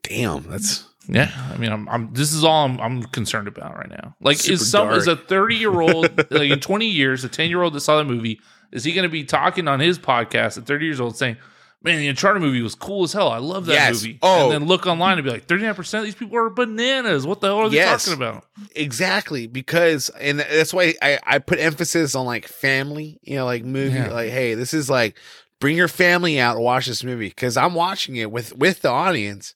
Damn, 0.03 0.45
that's 0.51 0.89
Yeah, 1.09 1.31
I 1.53 1.57
mean, 1.59 1.71
I'm, 1.73 1.89
I'm. 1.89 2.13
This 2.15 2.33
is 2.33 2.45
all 2.45 2.65
I'm, 2.65 2.81
I'm 2.81 3.03
concerned 3.05 3.47
about 3.49 3.77
right 3.77 3.91
now. 3.91 4.15
Like, 4.21 4.39
Super 4.39 4.55
is 4.55 4.71
some 4.71 4.91
is 4.93 5.07
a 5.07 5.17
30 5.17 5.57
year 5.57 5.81
old 5.81 6.17
like 6.31 6.51
in 6.51 6.61
20 6.61 6.87
years, 6.87 7.25
a 7.25 7.29
10 7.29 7.49
year 7.51 7.63
old 7.63 7.75
that 7.75 7.81
saw 7.81 7.99
the 7.99 8.05
movie, 8.05 8.41
is 8.73 8.85
he 8.85 8.93
going 8.93 9.03
to 9.03 9.09
be 9.11 9.25
talking 9.25 9.69
on 9.69 9.81
his 9.81 9.99
podcast 9.99 10.57
at 10.59 10.67
30 10.67 10.85
years 10.87 11.01
old 11.01 11.17
saying, 11.17 11.37
"Man, 11.83 11.99
the 11.99 12.09
Uncharted 12.09 12.41
movie 12.41 12.63
was 12.63 12.75
cool 12.75 13.05
as 13.05 13.13
hell. 13.13 13.29
I 13.29 13.37
love 13.39 13.67
that 13.67 13.75
Yes. 13.75 14.03
movie." 14.03 14.19
Oh. 14.23 14.45
and 14.45 14.53
then 14.53 14.65
look 14.69 14.87
online 14.87 15.19
and 15.19 15.25
be 15.25 15.31
like, 15.31 15.45
"39 15.47 15.75
percent 15.75 16.01
of 16.01 16.05
these 16.07 16.15
people 16.15 16.39
are 16.39 16.49
bananas. 16.49 17.27
What 17.27 17.41
the 17.43 17.49
hell 17.49 17.59
are 17.59 17.69
they 17.69 17.77
Yes. 17.77 18.07
talking 18.07 18.23
about?" 18.23 18.47
exactly 18.75 19.47
because 19.47 20.09
and 20.11 20.41
that's 20.41 20.73
why 20.73 20.95
I, 21.03 21.19
I 21.27 21.39
put 21.39 21.59
emphasis 21.59 22.15
on 22.15 22.25
like 22.27 22.47
family 22.49 23.19
you 23.23 23.37
know 23.37 23.45
like 23.45 23.65
movie 23.65 23.95
Yeah. 23.99 24.11
like 24.13 24.31
hey 24.31 24.55
this 24.55 24.73
is 24.75 24.89
like 24.91 25.17
bring 25.61 25.77
your 25.77 25.89
family 25.89 26.39
out 26.41 26.57
and 26.57 26.65
watch 26.65 26.87
this 26.87 27.03
movie 27.05 27.29
because 27.29 27.57
i'm 27.57 27.75
watching 27.75 28.17
it 28.17 28.31
with 28.31 28.57
with 28.57 28.83
the 28.83 28.89
audience 28.91 29.55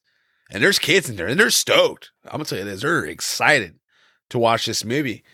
and 0.51 0.62
there's 0.62 0.78
kids 0.78 1.09
in 1.09 1.16
there 1.16 1.28
and 1.28 1.38
they're 1.38 1.51
stoked. 1.51 2.11
I'm 2.24 2.32
gonna 2.32 2.44
tell 2.44 2.59
you 2.59 2.64
this 2.64 2.82
they're 2.82 3.05
excited 3.05 3.74
to 4.30 4.38
watch 4.38 4.66
this 4.66 4.84
movie 4.84 5.24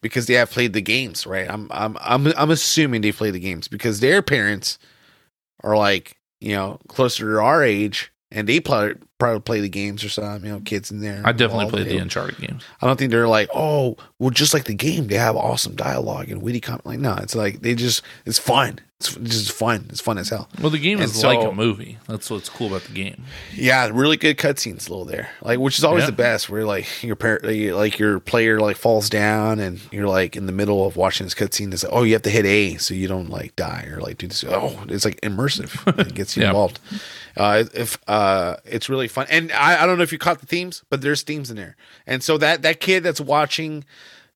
because 0.00 0.26
they 0.26 0.34
have 0.34 0.50
played 0.50 0.72
the 0.72 0.82
games 0.82 1.26
right? 1.26 1.48
I'm 1.48 1.68
i'm 1.70 1.96
i'm, 2.00 2.26
I'm 2.36 2.50
assuming 2.50 3.00
they 3.00 3.12
play 3.12 3.30
the 3.30 3.40
games 3.40 3.68
because 3.68 4.00
their 4.00 4.22
parents 4.22 4.78
are 5.62 5.76
like 5.76 6.18
you 6.40 6.52
know 6.52 6.78
closer 6.88 7.24
to 7.34 7.40
our 7.40 7.62
age 7.62 8.12
and 8.30 8.48
they 8.48 8.60
play, 8.60 8.94
probably 9.18 9.40
play 9.40 9.60
the 9.60 9.68
games 9.68 10.02
or 10.04 10.08
something. 10.08 10.44
You 10.46 10.56
know, 10.56 10.60
kids 10.64 10.90
in 10.90 11.00
there. 11.00 11.22
I 11.24 11.32
definitely 11.32 11.70
played 11.70 11.86
the 11.86 11.98
Uncharted 11.98 12.38
games. 12.38 12.62
I 12.82 12.86
don't 12.86 12.98
think 12.98 13.10
they're 13.10 13.28
like, 13.28 13.48
oh, 13.54 13.96
well, 14.18 14.30
just 14.30 14.54
like 14.54 14.64
the 14.64 14.74
game, 14.74 15.06
they 15.08 15.16
have 15.16 15.36
awesome 15.36 15.74
dialogue 15.76 16.30
and 16.30 16.42
witty 16.42 16.60
comment. 16.60 16.86
Like, 16.86 16.98
no, 16.98 17.14
it's 17.20 17.34
like 17.34 17.62
they 17.62 17.74
just, 17.74 18.02
it's 18.26 18.38
fun. 18.38 18.80
It's 19.00 19.14
just 19.16 19.52
fun. 19.52 19.86
It's 19.90 20.00
fun 20.00 20.16
as 20.16 20.30
hell. 20.30 20.48
Well, 20.62 20.70
the 20.70 20.78
game 20.78 20.98
And 20.98 21.04
is 21.10 21.22
like 21.22 21.38
a 21.46 21.52
movie. 21.52 21.98
That's 22.08 22.30
what's 22.30 22.48
cool 22.48 22.68
about 22.68 22.84
the 22.84 22.92
game. 22.94 23.24
Yeah, 23.54 23.90
really 23.92 24.16
good 24.16 24.38
cutscenes, 24.38 24.88
little 24.88 25.04
there. 25.04 25.28
Like, 25.42 25.58
which 25.58 25.78
is 25.78 25.84
always 25.84 26.04
Yeah. 26.04 26.06
the 26.10 26.12
best. 26.16 26.48
Where 26.48 26.64
like 26.64 27.02
your 27.02 27.16
parent, 27.16 27.44
like 27.74 27.98
your 27.98 28.18
player, 28.20 28.60
like 28.60 28.76
falls 28.76 29.10
down, 29.10 29.58
and 29.60 29.78
you're 29.92 30.06
like 30.08 30.36
in 30.36 30.46
the 30.46 30.52
middle 30.52 30.86
of 30.86 30.96
watching 30.96 31.26
this 31.26 31.34
cutscene. 31.34 31.72
It's 31.74 31.82
like, 31.84 31.92
oh, 31.92 32.04
you 32.04 32.14
have 32.14 32.22
to 32.22 32.30
hit 32.30 32.46
A 32.46 32.76
so 32.76 32.94
you 32.94 33.06
don't 33.08 33.28
like 33.28 33.54
die 33.56 33.88
or 33.92 34.00
like 34.00 34.16
do 34.16 34.26
this. 34.26 34.42
Oh, 34.48 34.82
it's 34.88 35.04
like 35.04 35.20
immersive. 35.20 35.98
It 36.06 36.14
gets 36.14 36.36
you 36.36 36.42
Yeah. 36.44 36.50
involved. 36.50 36.78
Uh, 37.36 37.64
if 37.74 37.98
uh, 38.08 38.56
it's 38.64 38.88
really 38.88 39.03
fun, 39.08 39.26
and 39.30 39.52
I, 39.52 39.82
I 39.82 39.86
don't 39.86 39.96
know 39.96 40.02
if 40.02 40.12
you 40.12 40.18
caught 40.18 40.40
the 40.40 40.46
themes, 40.46 40.82
but 40.90 41.00
there's 41.00 41.22
themes 41.22 41.50
in 41.50 41.56
there, 41.56 41.76
and 42.06 42.22
so 42.22 42.38
that 42.38 42.62
that 42.62 42.80
kid 42.80 43.02
that's 43.02 43.20
watching 43.20 43.84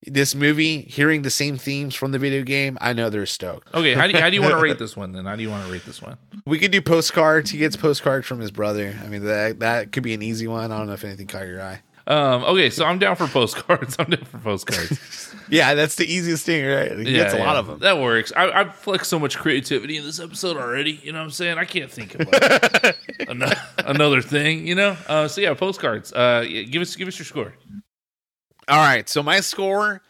this 0.07 0.35
movie, 0.35 0.83
hearing 0.83 1.23
the 1.23 1.31
same 1.31 1.59
themes 1.59 1.95
from 1.95 2.13
the 2.13 2.19
video 2.19 2.43
game, 2.43 2.79
I 2.81 2.93
know 2.93 3.11
they're 3.11 3.27
stoked. 3.27 3.75
Okay, 3.75 3.95
how 3.95 4.07
do 4.07 4.13
you, 4.13 4.21
how 4.21 4.31
do 4.31 4.37
you 4.37 4.43
want 4.43 4.55
to 4.55 4.61
rate 4.63 4.79
this 4.79 4.97
one 4.97 5.13
then? 5.13 5.25
How 5.25 5.35
do 5.35 5.43
you 5.43 5.51
want 5.51 5.67
to 5.67 5.73
rate 5.73 5.85
this 5.85 6.01
one? 6.01 6.17
We 6.47 6.59
could 6.59 6.71
do 6.71 6.81
postcards. 6.81 7.51
He 7.51 7.59
gets 7.59 7.77
postcards 7.77 8.27
from 8.27 8.39
his 8.39 8.51
brother. 8.51 8.97
I 9.03 9.09
mean, 9.09 9.25
that 9.25 9.59
that 9.61 9.93
could 9.93 10.03
be 10.03 10.15
an 10.15 10.23
easy 10.23 10.47
one. 10.47 10.71
I 10.71 10.79
don't 10.79 10.87
know 10.87 10.93
if 10.93 11.05
anything 11.05 11.27
caught 11.27 11.47
your 11.47 11.61
eye. 11.61 11.83
Um, 12.09 12.43
okay, 12.45 12.71
so 12.71 12.87
I'm 12.87 12.99
down 12.99 13.17
for 13.17 13.27
postcards. 13.27 13.97
I'm 13.99 14.07
down 14.07 14.25
for 14.25 14.39
postcards. 14.39 15.35
Yeah, 15.51 15.75
that's 15.75 15.97
the 15.97 16.07
easiest 16.07 16.47
thing, 16.47 16.65
right? 16.65 16.99
He 16.99 17.13
gets 17.13 17.35
a 17.35 17.39
lot 17.39 17.57
of 17.57 17.67
them. 17.67 17.79
That 17.81 17.99
works. 17.99 18.33
I, 18.35 18.51
I've 18.51 18.75
flexed 18.75 19.11
so 19.11 19.19
much 19.19 19.37
creativity 19.37 19.99
in 19.99 20.05
this 20.05 20.19
episode 20.19 20.57
already. 20.57 20.99
You 21.03 21.13
know 21.13 21.19
what 21.19 21.27
I'm 21.27 21.31
saying? 21.31 21.59
I 21.59 21.67
can't 21.67 21.91
think 21.91 22.15
of 22.15 22.27
like, 22.33 22.97
another, 23.29 23.57
another 23.79 24.23
thing. 24.23 24.67
You 24.67 24.75
know. 24.75 24.97
Uh, 25.07 25.29
so 25.29 25.43
yeah, 25.43 25.53
postcards. 25.53 26.11
Uh, 26.15 26.47
yeah, 26.49 26.63
give 26.63 26.81
us 26.81 26.97
give 26.97 27.09
us 27.09 27.19
your 27.19 27.27
score. 27.27 27.55
All 28.69 28.79
right, 28.79 29.07
so 29.07 29.23
my 29.23 29.41
score, 29.41 30.01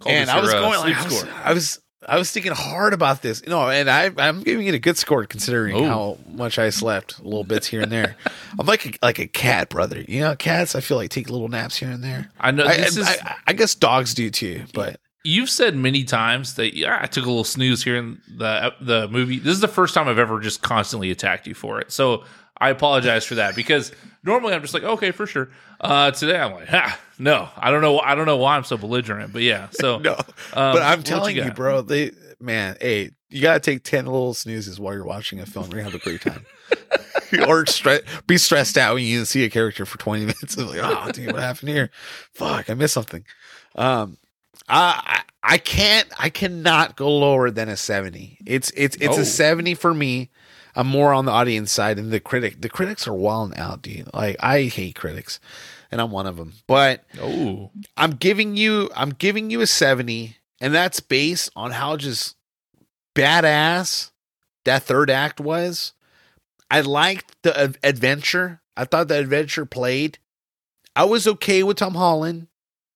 Call 0.00 0.12
and 0.12 0.28
I 0.28 0.40
was 0.40 0.50
your, 0.50 0.58
uh, 0.58 0.68
going 0.68 0.80
like 0.80 0.96
I 0.96 1.04
was, 1.04 1.18
score. 1.18 1.32
I 1.44 1.52
was 1.52 1.80
I 2.08 2.18
was 2.18 2.30
thinking 2.30 2.52
hard 2.52 2.92
about 2.92 3.22
this, 3.22 3.42
you 3.42 3.50
know, 3.50 3.68
and 3.68 3.90
I 3.90 4.10
I'm 4.18 4.42
giving 4.42 4.66
it 4.66 4.74
a 4.74 4.78
good 4.78 4.96
score 4.96 5.24
considering 5.26 5.76
Ooh. 5.76 5.84
how 5.86 6.18
much 6.28 6.58
I 6.58 6.70
slept, 6.70 7.22
little 7.24 7.44
bits 7.44 7.66
here 7.66 7.80
and 7.80 7.90
there. 7.90 8.16
I'm 8.58 8.66
like 8.66 8.86
a, 8.86 8.92
like 9.02 9.18
a 9.18 9.26
cat, 9.26 9.68
brother. 9.68 10.02
You 10.06 10.20
know, 10.20 10.36
cats. 10.36 10.74
I 10.74 10.80
feel 10.80 10.96
like 10.96 11.10
take 11.10 11.28
little 11.28 11.48
naps 11.48 11.76
here 11.76 11.90
and 11.90 12.02
there. 12.02 12.30
I 12.38 12.50
know 12.50 12.64
I, 12.64 12.76
this 12.76 12.96
is. 12.96 13.06
I, 13.06 13.36
I 13.48 13.52
guess 13.52 13.74
dogs 13.74 14.14
do 14.14 14.30
too, 14.30 14.64
but 14.72 15.00
You've 15.26 15.50
said 15.50 15.74
many 15.74 16.04
times 16.04 16.54
that 16.54 16.76
yeah, 16.76 17.00
I 17.02 17.06
took 17.06 17.24
a 17.24 17.28
little 17.28 17.42
snooze 17.42 17.82
here 17.82 17.96
in 17.96 18.20
the 18.28 18.72
the 18.80 19.08
movie. 19.08 19.40
This 19.40 19.54
is 19.54 19.60
the 19.60 19.66
first 19.66 19.92
time 19.92 20.06
I've 20.06 20.20
ever 20.20 20.38
just 20.38 20.62
constantly 20.62 21.10
attacked 21.10 21.48
you 21.48 21.54
for 21.54 21.80
it. 21.80 21.90
So 21.90 22.22
I 22.58 22.70
apologize 22.70 23.24
for 23.24 23.34
that 23.34 23.56
because 23.56 23.90
normally 24.26 24.52
I'm 24.54 24.60
just 24.62 24.74
like, 24.74 24.82
okay, 24.82 25.10
for 25.12 25.26
sure. 25.26 25.48
Uh, 25.80 26.10
today 26.10 26.38
I'm 26.38 26.52
like, 26.52 26.68
ha, 26.68 26.98
no, 27.18 27.48
I 27.56 27.70
don't 27.70 27.80
know, 27.80 27.98
I 28.00 28.14
don't 28.14 28.26
know 28.26 28.36
why 28.36 28.56
I'm 28.56 28.64
so 28.64 28.76
belligerent, 28.76 29.32
but 29.32 29.42
yeah. 29.42 29.68
So 29.70 29.98
no. 30.00 30.14
um, 30.14 30.24
but 30.52 30.82
I'm 30.82 31.02
telling 31.02 31.36
you, 31.36 31.44
got? 31.44 31.54
bro, 31.56 31.80
they 31.82 32.10
man, 32.40 32.76
hey, 32.80 33.10
you 33.30 33.40
gotta 33.40 33.60
take 33.60 33.82
ten 33.84 34.04
little 34.04 34.34
snoozes 34.34 34.78
while 34.78 34.92
you're 34.94 35.04
watching 35.06 35.40
a 35.40 35.46
film. 35.46 35.66
You're 35.70 35.80
gonna 35.82 35.90
have 35.90 35.94
a 36.00 36.04
great 36.04 36.20
time. 36.20 36.44
or 37.48 37.64
stre- 37.64 38.04
be 38.26 38.36
stressed 38.38 38.76
out 38.76 38.94
when 38.94 39.04
you 39.04 39.24
see 39.24 39.44
a 39.44 39.50
character 39.50 39.84
for 39.86 39.98
20 39.98 40.20
minutes. 40.26 40.56
Like, 40.56 40.80
oh, 40.82 41.10
dude, 41.12 41.32
what 41.32 41.42
happened 41.42 41.68
here? 41.70 41.90
Fuck, 42.34 42.68
I 42.70 42.74
missed 42.74 42.94
something. 42.94 43.24
Um, 43.74 44.18
I 44.68 45.22
I 45.42 45.54
I 45.54 45.58
can't 45.58 46.08
I 46.18 46.28
cannot 46.30 46.96
go 46.96 47.16
lower 47.18 47.50
than 47.50 47.68
a 47.68 47.76
70. 47.76 48.38
It's 48.46 48.70
it's 48.76 48.96
it's 48.96 49.16
Oh. 49.18 49.22
a 49.22 49.24
70 49.24 49.74
for 49.74 49.94
me. 49.94 50.30
I'm 50.76 50.86
more 50.86 51.12
on 51.12 51.24
the 51.24 51.32
audience 51.32 51.72
side 51.72 51.98
and 51.98 52.12
the 52.12 52.20
critic. 52.20 52.60
The 52.60 52.68
critics 52.68 53.08
are 53.08 53.14
wilding 53.14 53.58
out, 53.58 53.82
dude. 53.82 54.08
Like 54.14 54.36
I 54.40 54.64
hate 54.64 54.94
critics, 54.94 55.40
and 55.90 56.00
I'm 56.00 56.10
one 56.10 56.26
of 56.26 56.36
them. 56.36 56.52
But 56.66 57.04
Oh, 57.20 57.70
I'm 57.96 58.12
giving 58.12 58.56
you 58.56 58.90
I'm 58.94 59.10
giving 59.10 59.50
you 59.50 59.60
a 59.62 59.66
70 59.66 60.36
and 60.60 60.74
that's 60.74 61.00
based 61.00 61.50
on 61.56 61.72
how 61.72 61.96
just 61.96 62.36
badass 63.14 64.10
that 64.64 64.82
third 64.82 65.10
act 65.10 65.40
was. 65.40 65.92
I 66.70 66.80
liked 66.80 67.34
the 67.42 67.58
ad- 67.58 67.78
adventure. 67.82 68.60
I 68.76 68.84
thought 68.84 69.08
the 69.08 69.18
adventure 69.18 69.64
played. 69.64 70.18
I 70.94 71.04
was 71.04 71.26
okay 71.26 71.62
with 71.62 71.76
Tom 71.76 71.94
Holland. 71.94 72.48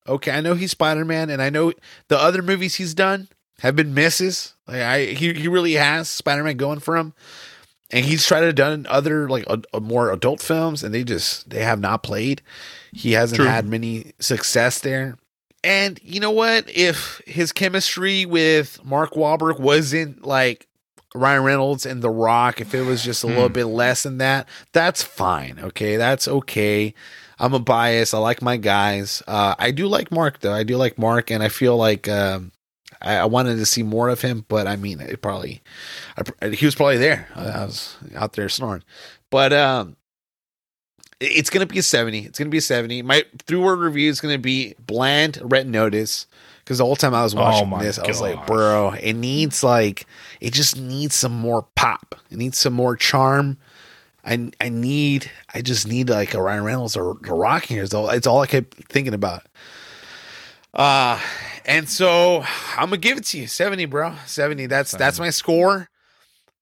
Okay, 0.09 0.33
I 0.33 0.41
know 0.41 0.55
he's 0.55 0.73
Spider-Man 0.73 1.31
and 1.31 1.41
I 1.41 1.51
know 1.51 1.73
the 2.09 2.19
other 2.19 2.43
movies 2.43 2.77
he's 2.77 2.95
done 2.95 3.29
have 3.61 3.77
been 3.77 3.95
misses. 3.95 4.55
Like 4.67 4.83
I 4.83 5.05
he 5.07 5.33
he 5.35 5.49
really 5.49 5.75
has 5.75 6.09
Spider-Man 6.09 6.57
going 6.57 6.81
for 6.81 6.97
him. 6.97 7.15
And 7.93 8.05
he's 8.05 8.27
tried 8.27 8.43
to 8.43 8.53
done 8.53 8.87
other 8.89 9.29
like 9.29 9.45
a, 9.49 9.61
a 9.75 9.81
more 9.81 10.13
adult 10.13 10.41
films 10.41 10.83
and 10.85 10.95
they 10.95 11.05
just 11.05 11.51
they 11.51 11.63
have 11.63 11.81
not 11.81 12.03
played. 12.03 12.43
He 12.93 13.13
hasn't 13.13 13.41
True. 13.41 13.49
had 13.49 13.67
many 13.67 14.13
success 14.19 14.81
there. 14.81 15.17
And 15.63 16.01
you 16.03 16.21
know 16.21 16.31
what? 16.31 16.69
If 16.69 17.21
his 17.27 17.53
chemistry 17.53 18.25
with 18.25 18.83
Mark 18.85 19.13
Wahlberg 19.13 19.61
wasn't 19.61 20.25
like 20.25 20.67
Ryan 21.15 21.43
Reynolds 21.43 21.85
and 21.85 22.03
The 22.03 22.11
Rock, 22.11 22.61
if 22.61 22.75
it 22.75 22.83
was 22.83 23.05
just 23.05 23.25
a 23.25 23.27
little 23.27 23.49
bit 23.49 23.67
less 23.67 24.05
than 24.05 24.19
that, 24.19 24.49
that's 24.73 25.03
fine. 25.03 25.59
Okay, 25.61 25.97
that's 25.97 26.27
okay. 26.29 26.95
I'm 27.39 27.55
a 27.55 27.59
bias. 27.59 28.15
I 28.15 28.19
like 28.19 28.43
my 28.43 28.57
guys. 28.57 29.23
Uh, 29.27 29.55
I 29.59 29.71
do 29.71 29.87
like 29.89 30.11
Mark 30.11 30.41
though. 30.41 30.53
I 30.53 30.63
do 30.63 30.77
like 30.77 30.99
Mark, 30.99 31.31
and 31.31 31.43
I 31.43 31.49
feel 31.49 31.77
like 31.77 32.09
um, 32.09 32.53
I, 33.03 33.17
I 33.17 33.25
wanted 33.25 33.57
to 33.57 33.67
see 33.67 33.83
more 33.83 34.09
of 34.09 34.21
him. 34.21 34.45
But 34.49 34.67
I 34.67 34.77
mean, 34.77 35.01
it 35.01 35.23
probably 35.23 35.63
I, 36.43 36.49
he 36.49 36.65
was 36.67 36.75
probably 36.75 36.99
there. 36.99 37.29
I, 37.35 37.65
was 37.65 37.97
out 38.15 38.33
there 38.35 38.49
snoring, 38.49 38.83
but 39.31 39.53
um, 39.53 39.97
it- 41.21 41.27
it's 41.39 41.51
gonna 41.51 41.67
be 41.67 41.79
a 41.79 41.83
70 41.83 42.21
it's 42.27 42.39
gonna 42.39 42.51
be 42.51 42.59
a 42.59 42.63
70 42.63 43.03
my 43.03 43.25
three 43.47 43.59
word 43.59 43.79
review 43.81 44.09
is 44.11 44.21
gonna 44.21 44.39
be 44.39 44.75
bland 44.87 45.39
red 45.43 45.67
notice 45.69 46.27
because 46.65 46.79
the 46.79 46.85
whole 46.85 46.97
time 46.97 47.15
i 47.15 47.23
was 47.23 47.35
watching 47.35 47.67
Oh 47.73 47.79
this 47.83 47.99
i 47.99 48.07
was 48.07 48.21
like 48.23 48.47
bro 48.47 48.91
it 48.93 49.13
needs 49.15 49.63
like 49.63 50.07
it 50.41 50.53
just 50.55 50.79
needs 50.79 51.15
some 51.15 51.33
more 51.33 51.67
pop. 51.75 52.15
It 52.31 52.39
needs 52.39 52.57
some 52.59 52.73
more 52.73 52.97
charm. 52.97 53.59
I 54.25 54.51
i 54.61 54.69
need 54.71 55.31
i 55.55 55.61
just 55.63 55.87
need 55.89 56.09
like 56.09 56.33
a 56.35 56.41
ryan 56.43 56.65
reynolds 56.65 56.97
or 56.97 57.11
a 57.13 57.35
rock 57.35 57.65
here 57.65 57.83
it's 57.83 57.93
all, 57.95 58.09
it's 58.11 58.27
all 58.27 58.41
i 58.41 58.47
kept 58.47 58.75
thinking 58.89 59.15
about 59.15 59.43
uh 60.75 61.21
and 61.65 61.89
so 61.89 62.45
i'm 62.77 62.87
gonna 62.87 62.97
give 62.97 63.19
it 63.19 63.25
to 63.25 63.39
you 63.39 63.47
70 63.47 63.87
bro 63.87 64.15
70 64.27 64.67
that's 64.67 64.93
that's 64.93 65.19
my 65.19 65.31
score 65.31 65.89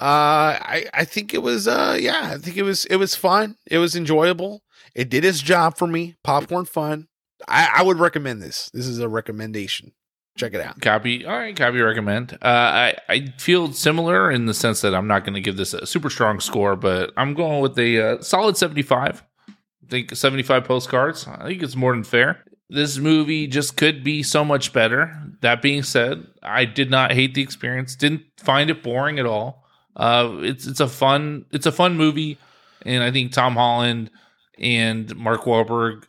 uh 0.01 0.57
i 0.61 0.87
i 0.95 1.05
think 1.05 1.35
it 1.35 1.43
was 1.43 1.69
uh 1.69 1.97
yeah 2.01 2.31
i 2.33 2.39
think 2.39 2.57
it 2.57 2.63
was 2.63 2.85
it 2.87 2.97
was 2.97 3.15
fun 3.15 3.57
it 3.67 3.79
was 3.79 3.95
enjoyable 3.95 4.63
it 4.95 5.09
did 5.09 5.25
its 5.25 5.41
job 5.41 5.77
for 5.77 5.87
me 5.87 6.17
popcorn 6.25 6.65
fun 6.65 7.09
i 7.47 7.69
i 7.77 7.83
would 7.83 7.99
recommend 7.99 8.41
this 8.41 8.71
this 8.73 8.87
is 8.87 8.99
a 8.99 9.09
recommendation 9.09 9.93
check 10.39 10.55
it 10.55 10.61
out 10.61 10.81
copy. 10.81 11.27
All 11.27 11.37
right, 11.37 11.55
copy. 11.55 11.81
Recommend. 11.81 12.35
Uh, 12.35 12.37
I 12.43 12.97
I 13.09 13.27
feel 13.39 13.73
similar 13.73 14.31
in 14.31 14.47
the 14.47 14.55
sense 14.55 14.81
that 14.81 14.95
I'm 14.95 15.07
not 15.07 15.25
going 15.25 15.35
to 15.35 15.41
give 15.41 15.57
this 15.57 15.75
a 15.75 15.87
super 15.87 16.09
strong 16.09 16.41
score, 16.41 16.77
but 16.77 17.13
I'm 17.17 17.35
going 17.35 17.61
with 17.61 17.79
a 17.79 18.01
uh, 18.01 18.23
solid 18.23 18.57
75. 18.57 19.25
I 19.49 19.91
think 19.91 20.15
75 20.15 20.65
postcards. 20.65 21.27
I 21.27 21.49
think 21.49 21.63
it's 21.63 21.77
more 21.77 21.93
than 21.93 22.05
fair. 22.05 22.45
This 22.71 22.99
movie 22.99 23.47
just 23.47 23.77
could 23.77 24.05
be 24.05 24.23
so 24.23 24.45
much 24.45 24.73
better. 24.73 25.15
That 25.41 25.63
being 25.63 25.83
said, 25.83 26.27
I 26.43 26.67
did 26.67 26.91
not 26.91 27.13
hate 27.13 27.35
the 27.35 27.43
experience. 27.43 27.97
Didn't 27.97 28.23
find 28.37 28.69
it 28.69 28.83
boring 28.83 29.19
at 29.19 29.27
all. 29.27 29.65
Uh, 29.97 30.37
it's 30.41 30.67
it's 30.67 30.81
a 30.81 30.87
fun 30.87 31.47
it's 31.51 31.67
a 31.67 31.73
fun 31.73 31.97
movie, 31.97 32.39
and 32.85 33.03
I 33.03 33.11
think 33.11 33.33
Tom 33.33 33.55
Holland 33.55 34.11
and 34.59 35.15
Mark 35.17 35.43
Wahlberg 35.43 36.05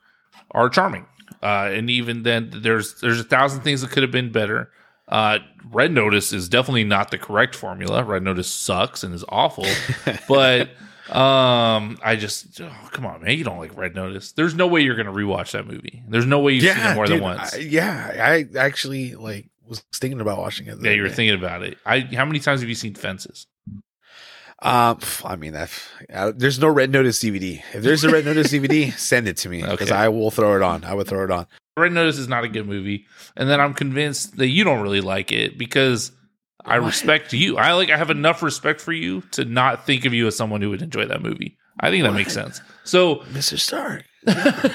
are 0.51 0.69
charming. 0.69 1.05
Uh, 1.41 1.69
and 1.71 1.89
even 1.89 2.23
then, 2.23 2.51
there's 2.53 2.99
there's 3.01 3.19
a 3.19 3.23
thousand 3.23 3.61
things 3.61 3.81
that 3.81 3.91
could 3.91 4.03
have 4.03 4.11
been 4.11 4.31
better. 4.31 4.69
Uh, 5.07 5.39
Red 5.71 5.91
Notice 5.91 6.33
is 6.33 6.49
definitely 6.49 6.83
not 6.83 7.09
the 7.09 7.17
correct 7.17 7.55
formula. 7.55 8.03
Red 8.03 8.23
Notice 8.23 8.51
sucks 8.51 9.03
and 9.03 9.13
is 9.13 9.25
awful. 9.29 9.65
but 10.27 10.69
um, 11.11 11.97
I 12.03 12.15
just 12.15 12.61
oh, 12.61 12.71
come 12.91 13.05
on, 13.05 13.23
man, 13.23 13.37
you 13.37 13.43
don't 13.43 13.57
like 13.57 13.75
Red 13.77 13.95
Notice. 13.95 14.31
There's 14.33 14.53
no 14.55 14.67
way 14.67 14.81
you're 14.81 14.95
gonna 14.95 15.11
rewatch 15.13 15.51
that 15.51 15.65
movie. 15.67 16.03
There's 16.07 16.25
no 16.25 16.39
way 16.39 16.53
you've 16.53 16.73
seen 16.73 16.85
it 16.85 16.95
more 16.95 17.07
than 17.07 17.21
once. 17.21 17.53
I- 17.53 17.57
yeah 17.57 18.11
i 18.21 18.45
actually 18.57 19.15
like 19.15 19.49
was 19.67 19.79
thinking 19.93 20.19
about 20.21 20.39
watching 20.39 20.67
it 20.67 20.77
yeah, 20.81 20.91
you 20.91 21.01
were 21.03 21.07
day. 21.09 21.13
thinking 21.13 21.35
about 21.39 21.63
it. 21.63 21.77
I 21.85 21.99
how 22.01 22.25
many 22.25 22.39
times 22.39 22.61
have 22.61 22.69
you 22.69 22.75
seen 22.75 22.95
Fences? 22.95 23.47
Um, 24.61 24.99
I 25.23 25.37
mean, 25.37 25.53
that 25.53 25.71
uh, 26.13 26.33
there's 26.35 26.59
no 26.59 26.67
Red 26.67 26.89
Notice 26.91 27.23
DVD. 27.23 27.61
If 27.73 27.81
there's 27.81 28.03
a 28.03 28.09
Red 28.09 28.25
Notice 28.25 28.47
DVD, 28.51 28.91
send 28.97 29.27
it 29.27 29.37
to 29.37 29.49
me 29.49 29.61
because 29.61 29.89
Okay. 29.89 29.95
I 29.95 30.09
will 30.09 30.31
throw 30.31 30.55
it 30.57 30.61
on. 30.61 30.83
I 30.83 30.93
would 30.93 31.07
throw 31.07 31.23
it 31.23 31.31
on. 31.31 31.47
Red 31.77 31.93
Notice 31.93 32.17
is 32.17 32.27
not 32.27 32.43
a 32.43 32.49
good 32.49 32.67
movie, 32.67 33.05
and 33.37 33.49
then 33.49 33.61
I'm 33.61 33.73
convinced 33.73 34.35
that 34.35 34.47
you 34.47 34.65
don't 34.65 34.81
really 34.81 34.99
like 34.99 35.31
it 35.31 35.57
because 35.57 36.11
I 36.65 36.75
respect 36.75 37.33
you. 37.33 37.57
I 37.57 37.73
like 37.73 37.89
I 37.89 37.97
have 37.97 38.09
enough 38.09 38.43
respect 38.43 38.81
for 38.81 38.91
you 38.91 39.21
to 39.31 39.45
not 39.45 39.85
think 39.85 40.05
of 40.05 40.13
you 40.13 40.27
as 40.27 40.35
someone 40.35 40.61
who 40.61 40.69
would 40.69 40.81
enjoy 40.81 41.05
that 41.05 41.21
movie. 41.21 41.57
I 41.79 41.89
think 41.89 42.03
that 42.03 42.13
makes 42.13 42.33
sense. 42.33 42.61
So 42.83 43.17
Mr. 43.31 43.57
Stark. 43.57 44.03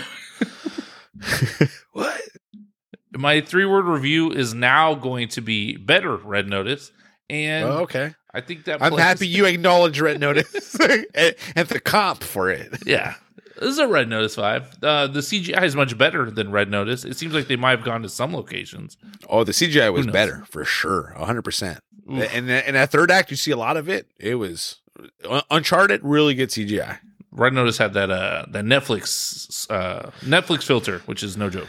what? 1.92 2.20
my 3.16 3.40
three 3.40 3.64
word 3.64 3.84
review 3.84 4.32
is 4.32 4.54
now 4.54 4.94
going 4.94 5.28
to 5.28 5.40
be 5.40 5.76
better 5.76 6.16
Red 6.16 6.48
Notice, 6.48 6.90
and 7.30 7.64
Oh, 7.64 7.78
okay. 7.82 8.14
I 8.32 8.40
think 8.40 8.64
that 8.64 8.82
I'm 8.82 8.96
happy 8.96 9.28
you 9.28 9.44
acknowledge 9.44 10.00
Red 10.00 10.20
Notice 10.20 10.74
and, 10.80 11.06
and 11.56 11.68
the 11.68 11.80
comp 11.80 12.22
for 12.22 12.50
it. 12.50 12.82
Yeah. 12.86 13.14
This 13.64 13.72
is 13.72 13.78
a 13.78 13.88
Red 13.88 14.08
Notice 14.08 14.36
vibe. 14.36 14.66
Uh, 14.82 15.06
the 15.06 15.20
CGI 15.20 15.62
is 15.64 15.74
much 15.74 15.96
better 15.98 16.30
than 16.30 16.50
Red 16.50 16.70
Notice. 16.70 17.04
It 17.04 17.16
seems 17.16 17.34
like 17.34 17.46
they 17.48 17.56
might 17.56 17.70
have 17.76 17.84
gone 17.84 18.02
to 18.02 18.08
some 18.08 18.34
locations. 18.34 18.96
Oh, 19.28 19.42
the 19.44 19.52
CGI 19.52 19.92
was 19.92 20.06
better 20.06 20.44
for 20.50 20.64
sure, 20.64 21.14
hundred 21.16 21.42
percent. 21.42 21.80
And 22.08 22.50
in 22.50 22.74
that 22.74 22.90
third 22.90 23.10
act, 23.10 23.30
you 23.30 23.36
see 23.36 23.50
a 23.50 23.56
lot 23.56 23.76
of 23.76 23.88
it. 23.88 24.06
It 24.18 24.34
was 24.36 24.80
Un- 25.28 25.42
Uncharted, 25.50 26.00
really 26.04 26.34
good 26.34 26.50
CGI. 26.50 26.98
Red 27.32 27.52
Notice 27.52 27.78
had 27.78 27.94
that 27.94 28.10
uh 28.10 28.44
that 28.50 28.64
Netflix 28.64 29.66
uh 29.70 30.10
Netflix 30.20 30.64
filter, 30.64 30.98
which 31.06 31.22
is 31.22 31.36
no 31.36 31.50
joke. 31.50 31.68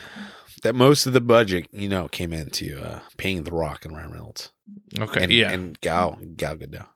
That 0.62 0.76
most 0.76 1.06
of 1.06 1.14
the 1.14 1.22
budget, 1.22 1.68
you 1.72 1.88
know, 1.90 2.08
came 2.08 2.34
into 2.34 2.82
uh, 2.84 3.00
paying 3.18 3.44
The 3.44 3.52
Rock 3.52 3.86
and 3.86 3.96
Ryan 3.96 4.12
Reynolds 4.12 4.52
Okay, 5.00 5.24
and, 5.24 5.32
yeah. 5.32 5.52
and 5.52 5.80
Gal 5.82 6.20
Gal 6.36 6.56
Gadot. 6.58 6.88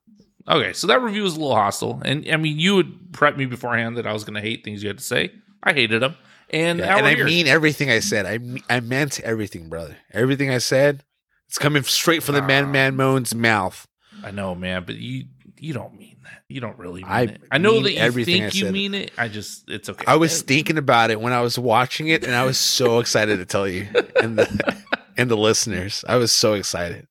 Okay, 0.49 0.73
so 0.73 0.87
that 0.87 1.01
review 1.01 1.23
was 1.23 1.35
a 1.35 1.39
little 1.39 1.55
hostile, 1.55 2.01
and 2.03 2.27
I 2.31 2.37
mean, 2.37 2.57
you 2.59 2.75
would 2.75 3.11
prep 3.13 3.37
me 3.37 3.45
beforehand 3.45 3.97
that 3.97 4.07
I 4.07 4.13
was 4.13 4.23
going 4.23 4.35
to 4.35 4.41
hate 4.41 4.63
things 4.63 4.81
you 4.83 4.89
had 4.89 4.97
to 4.97 5.03
say. 5.03 5.31
I 5.63 5.73
hated 5.73 6.01
them, 6.01 6.15
and, 6.49 6.79
now 6.79 6.97
and 6.97 7.05
I 7.05 7.15
here. 7.15 7.25
mean 7.25 7.47
everything 7.47 7.89
I 7.89 7.99
said. 7.99 8.25
I 8.25 8.39
I 8.75 8.79
meant 8.79 9.19
everything, 9.21 9.69
brother. 9.69 9.97
Everything 10.13 10.49
I 10.49 10.57
said, 10.59 11.03
it's 11.47 11.57
coming 11.57 11.83
straight 11.83 12.23
from 12.23 12.35
the 12.35 12.41
Ah. 12.41 12.47
man 12.47 12.71
man 12.71 12.95
moan's 12.95 13.35
mouth. 13.35 13.85
I 14.23 14.31
know, 14.31 14.55
man, 14.55 14.83
but 14.85 14.95
you 14.95 15.25
you 15.57 15.73
don't 15.73 15.97
mean 15.97 16.17
that. 16.23 16.43
You 16.47 16.61
don't 16.61 16.77
really 16.77 17.01
mean 17.03 17.11
I 17.11 17.21
it. 17.23 17.41
I 17.51 17.57
know 17.57 17.81
that 17.81 17.91
you 17.93 18.25
think 18.25 18.55
you 18.55 18.71
mean 18.71 18.93
it. 18.93 19.11
I 19.17 19.27
just 19.27 19.69
it's 19.69 19.89
okay. 19.89 20.05
I 20.07 20.15
was 20.15 20.41
thinking 20.41 20.77
about 20.77 21.11
it 21.11 21.19
when 21.19 21.33
I 21.33 21.41
was 21.41 21.59
watching 21.59 22.07
it, 22.07 22.23
and 22.23 22.33
I 22.33 22.43
was 22.45 22.57
so 22.57 22.99
excited 23.03 23.37
to 23.39 23.45
tell 23.45 23.67
you 23.67 23.87
and 24.21 24.37
the 24.37 24.77
and 25.17 25.29
the 25.29 25.37
listeners. 25.37 26.05
I 26.07 26.15
was 26.15 26.31
so 26.31 26.53
excited. 26.53 27.07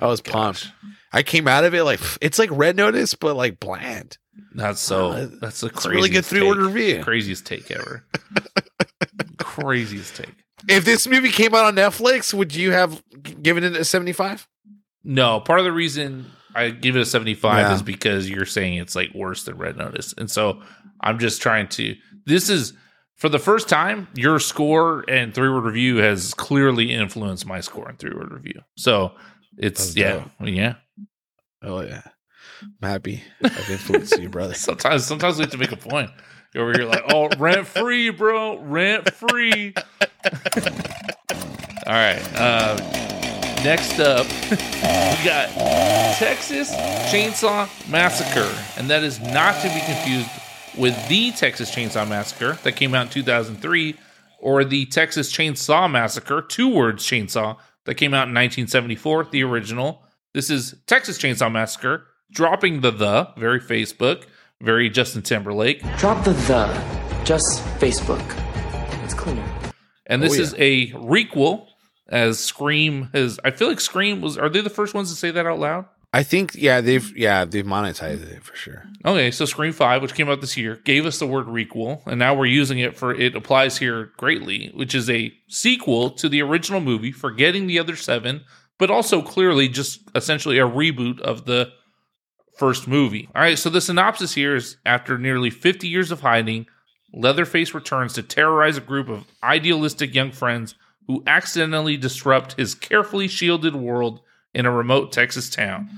I 0.00 0.06
was 0.06 0.20
pumped. 0.22 0.72
I 1.12 1.22
came 1.22 1.48
out 1.48 1.64
of 1.64 1.74
it 1.74 1.82
like 1.84 2.00
it's 2.20 2.38
like 2.38 2.50
Red 2.52 2.76
Notice, 2.76 3.14
but 3.14 3.36
like 3.36 3.58
bland. 3.60 4.16
That's 4.54 4.80
so. 4.80 5.10
Uh, 5.10 5.28
That's 5.40 5.62
a 5.62 5.70
really 5.88 6.08
good 6.08 6.24
three 6.24 6.40
order 6.40 6.66
review. 6.66 7.02
Craziest 7.02 7.46
take 7.46 7.70
ever. 7.70 8.04
craziest 9.38 10.16
take. 10.16 10.34
If 10.68 10.84
this 10.84 11.06
movie 11.06 11.30
came 11.30 11.54
out 11.54 11.64
on 11.64 11.74
Netflix, 11.76 12.34
would 12.34 12.54
you 12.54 12.70
have 12.72 13.02
given 13.42 13.64
it 13.64 13.76
a 13.76 13.84
seventy 13.84 14.12
five? 14.12 14.46
No, 15.02 15.40
part 15.40 15.58
of 15.60 15.64
the 15.64 15.72
reason 15.72 16.26
I 16.54 16.70
give 16.70 16.94
it 16.94 17.00
a 17.00 17.06
75 17.06 17.58
Yeah. 17.58 17.74
is 17.74 17.80
because 17.82 18.28
you're 18.28 18.44
saying 18.44 18.74
it's 18.74 18.94
like 18.94 19.14
worse 19.14 19.44
than 19.44 19.56
Red 19.56 19.78
Notice. 19.78 20.12
And 20.18 20.30
so 20.30 20.60
I'm 21.00 21.18
just 21.18 21.40
trying 21.40 21.68
to 21.68 21.96
this 22.26 22.50
is 22.50 22.74
for 23.16 23.28
the 23.30 23.38
first 23.38 23.68
time, 23.68 24.08
your 24.14 24.38
score 24.38 25.04
and 25.08 25.32
three 25.34 25.48
word 25.48 25.64
review 25.64 25.96
has 25.98 26.34
clearly 26.34 26.92
influenced 26.92 27.46
my 27.46 27.60
score 27.60 27.88
and 27.88 27.98
three 27.98 28.12
word 28.14 28.30
review. 28.32 28.60
So 28.76 29.12
it's 29.56 29.96
yeah, 29.96 30.24
yeah. 30.40 30.74
Oh 31.62 31.82
yeah, 31.82 32.02
I'm 32.62 32.88
happy. 32.88 33.22
I've 33.42 33.70
influenced 33.70 34.18
you, 34.18 34.28
brother. 34.28 34.54
Sometimes 34.60 35.04
sometimes 35.04 35.36
we 35.36 35.42
have 35.42 35.52
to 35.52 35.58
make 35.58 35.72
a 35.72 35.76
point. 35.76 36.10
You're 36.54 36.64
over 36.64 36.72
here 36.72 36.88
like, 36.88 37.04
oh, 37.12 37.28
rent 37.38 37.66
free, 37.66 38.10
bro, 38.10 38.58
rent 38.58 39.12
free. 39.12 39.72
All 41.86 41.94
right. 41.94 42.20
Uh, 42.34 42.76
next 43.62 44.00
up, 44.00 44.26
we 44.50 45.24
got 45.24 45.48
Texas 46.16 46.72
Chainsaw 47.12 47.68
Massacre, 47.88 48.52
and 48.76 48.90
that 48.90 49.04
is 49.04 49.20
not 49.20 49.60
to 49.62 49.68
be 49.68 49.80
confused 49.80 50.28
with 50.76 51.08
the 51.08 51.30
Texas 51.32 51.74
Chainsaw 51.74 52.08
Massacre 52.08 52.58
that 52.64 52.72
came 52.72 52.94
out 52.94 53.06
in 53.06 53.12
2003, 53.12 53.96
or 54.40 54.64
the 54.64 54.86
Texas 54.86 55.32
Chainsaw 55.32 55.88
Massacre, 55.90 56.42
two 56.42 56.74
words 56.74 57.04
chainsaw, 57.04 57.58
that 57.84 57.94
came 57.94 58.12
out 58.12 58.28
in 58.28 58.34
1974, 58.34 59.24
the 59.30 59.44
original. 59.44 60.02
This 60.32 60.48
is 60.48 60.76
Texas 60.86 61.18
Chainsaw 61.18 61.50
Massacre, 61.50 62.06
dropping 62.30 62.82
the 62.82 62.92
the, 62.92 63.30
very 63.36 63.60
Facebook, 63.60 64.24
very 64.60 64.88
Justin 64.88 65.22
Timberlake. 65.22 65.82
Drop 65.98 66.24
the 66.24 66.32
the. 66.32 66.66
Just 67.24 67.64
Facebook. 67.80 68.22
It's 69.04 69.14
cleaner. 69.14 69.44
And 70.06 70.22
oh, 70.22 70.28
this 70.28 70.34
Oh, 70.34 70.36
yeah. 70.36 70.42
is 70.42 70.54
a 70.58 70.86
requel 70.98 71.66
as 72.08 72.38
Scream 72.38 73.08
has 73.12 73.38
I 73.44 73.50
feel 73.50 73.68
like 73.68 73.80
Scream 73.80 74.20
was 74.20 74.38
are 74.38 74.48
they 74.48 74.60
the 74.60 74.70
first 74.70 74.94
ones 74.94 75.10
to 75.10 75.16
say 75.16 75.30
that 75.32 75.46
out 75.46 75.58
loud? 75.58 75.86
I 76.12 76.22
think 76.24 76.54
yeah 76.54 76.80
they've 76.80 77.16
yeah 77.16 77.44
they've 77.44 77.64
monetized 77.66 78.22
it 78.30 78.42
for 78.44 78.54
sure. 78.56 78.84
Okay, 79.04 79.30
so 79.32 79.44
Scream 79.44 79.72
5, 79.72 80.02
which 80.02 80.14
came 80.14 80.28
out 80.28 80.40
this 80.40 80.56
year, 80.56 80.76
gave 80.84 81.06
us 81.06 81.18
the 81.18 81.26
word 81.26 81.46
requel, 81.46 82.04
and 82.06 82.18
now 82.20 82.34
we're 82.34 82.46
using 82.46 82.78
it 82.78 82.96
for 82.96 83.12
it 83.14 83.34
applies 83.36 83.78
here 83.78 84.12
greatly, 84.16 84.70
which 84.74 84.94
is 84.94 85.08
a 85.10 85.32
sequel 85.48 86.10
to 86.10 86.28
the 86.28 86.40
original 86.42 86.80
movie, 86.80 87.12
forgetting 87.12 87.66
the 87.66 87.78
other 87.78 87.94
seven, 87.96 88.42
but 88.80 88.90
also 88.90 89.22
clearly 89.22 89.68
just 89.68 90.00
essentially 90.16 90.58
a 90.58 90.66
reboot 90.66 91.20
of 91.20 91.44
the 91.44 91.70
first 92.58 92.88
movie. 92.88 93.28
All 93.36 93.42
right, 93.42 93.58
so 93.58 93.70
the 93.70 93.80
synopsis 93.80 94.34
here 94.34 94.56
is 94.56 94.78
after 94.84 95.18
nearly 95.18 95.50
50 95.50 95.86
years 95.86 96.10
of 96.10 96.22
hiding, 96.22 96.66
Leatherface 97.12 97.74
returns 97.74 98.14
to 98.14 98.22
terrorize 98.22 98.76
a 98.76 98.80
group 98.80 99.08
of 99.08 99.26
idealistic 99.42 100.14
young 100.14 100.30
friends 100.32 100.76
who 101.06 101.22
accidentally 101.26 101.96
disrupt 101.96 102.58
his 102.58 102.74
carefully 102.74 103.28
shielded 103.28 103.74
world 103.74 104.20
in 104.54 104.64
a 104.64 104.70
remote 104.70 105.12
Texas 105.12 105.50
town. 105.50 105.90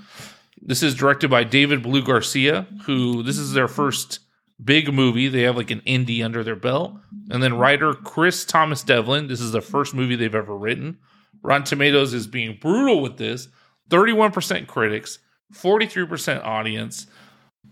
This 0.60 0.82
is 0.82 0.94
directed 0.94 1.30
by 1.30 1.44
David 1.44 1.82
Blue 1.82 2.02
Garcia, 2.02 2.66
who 2.84 3.22
this 3.22 3.38
is 3.38 3.52
their 3.52 3.68
first 3.68 4.20
big 4.62 4.92
movie. 4.92 5.28
They 5.28 5.42
have 5.42 5.56
like 5.56 5.70
an 5.70 5.82
indie 5.82 6.24
under 6.24 6.42
their 6.42 6.56
belt. 6.56 6.94
And 7.30 7.42
then 7.42 7.59
writer 7.59 7.92
Chris 7.92 8.44
Thomas 8.44 8.82
Devlin. 8.82 9.26
This 9.26 9.40
is 9.40 9.52
the 9.52 9.60
first 9.60 9.94
movie 9.94 10.16
they've 10.16 10.34
ever 10.34 10.56
written. 10.56 10.98
Rotten 11.43 11.64
Tomatoes 11.64 12.14
is 12.14 12.27
being 12.27 12.59
brutal 12.60 13.02
with 13.02 13.16
this 13.19 13.48
31% 13.90 14.66
critics, 14.66 15.19
43% 15.55 16.44
audience. 16.44 17.06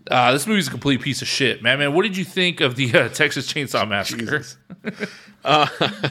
Uh, 0.09 0.31
this 0.31 0.47
movie's 0.47 0.67
a 0.67 0.71
complete 0.71 1.01
piece 1.01 1.21
of 1.21 1.27
shit, 1.27 1.61
man. 1.61 1.79
Man, 1.79 1.93
what 1.93 2.03
did 2.03 2.17
you 2.17 2.25
think 2.25 2.59
of 2.61 2.75
the 2.75 2.91
uh, 2.93 3.09
Texas 3.09 3.51
Chainsaw 3.51 3.87
Massacre? 3.87 4.43
Uh, 5.43 5.65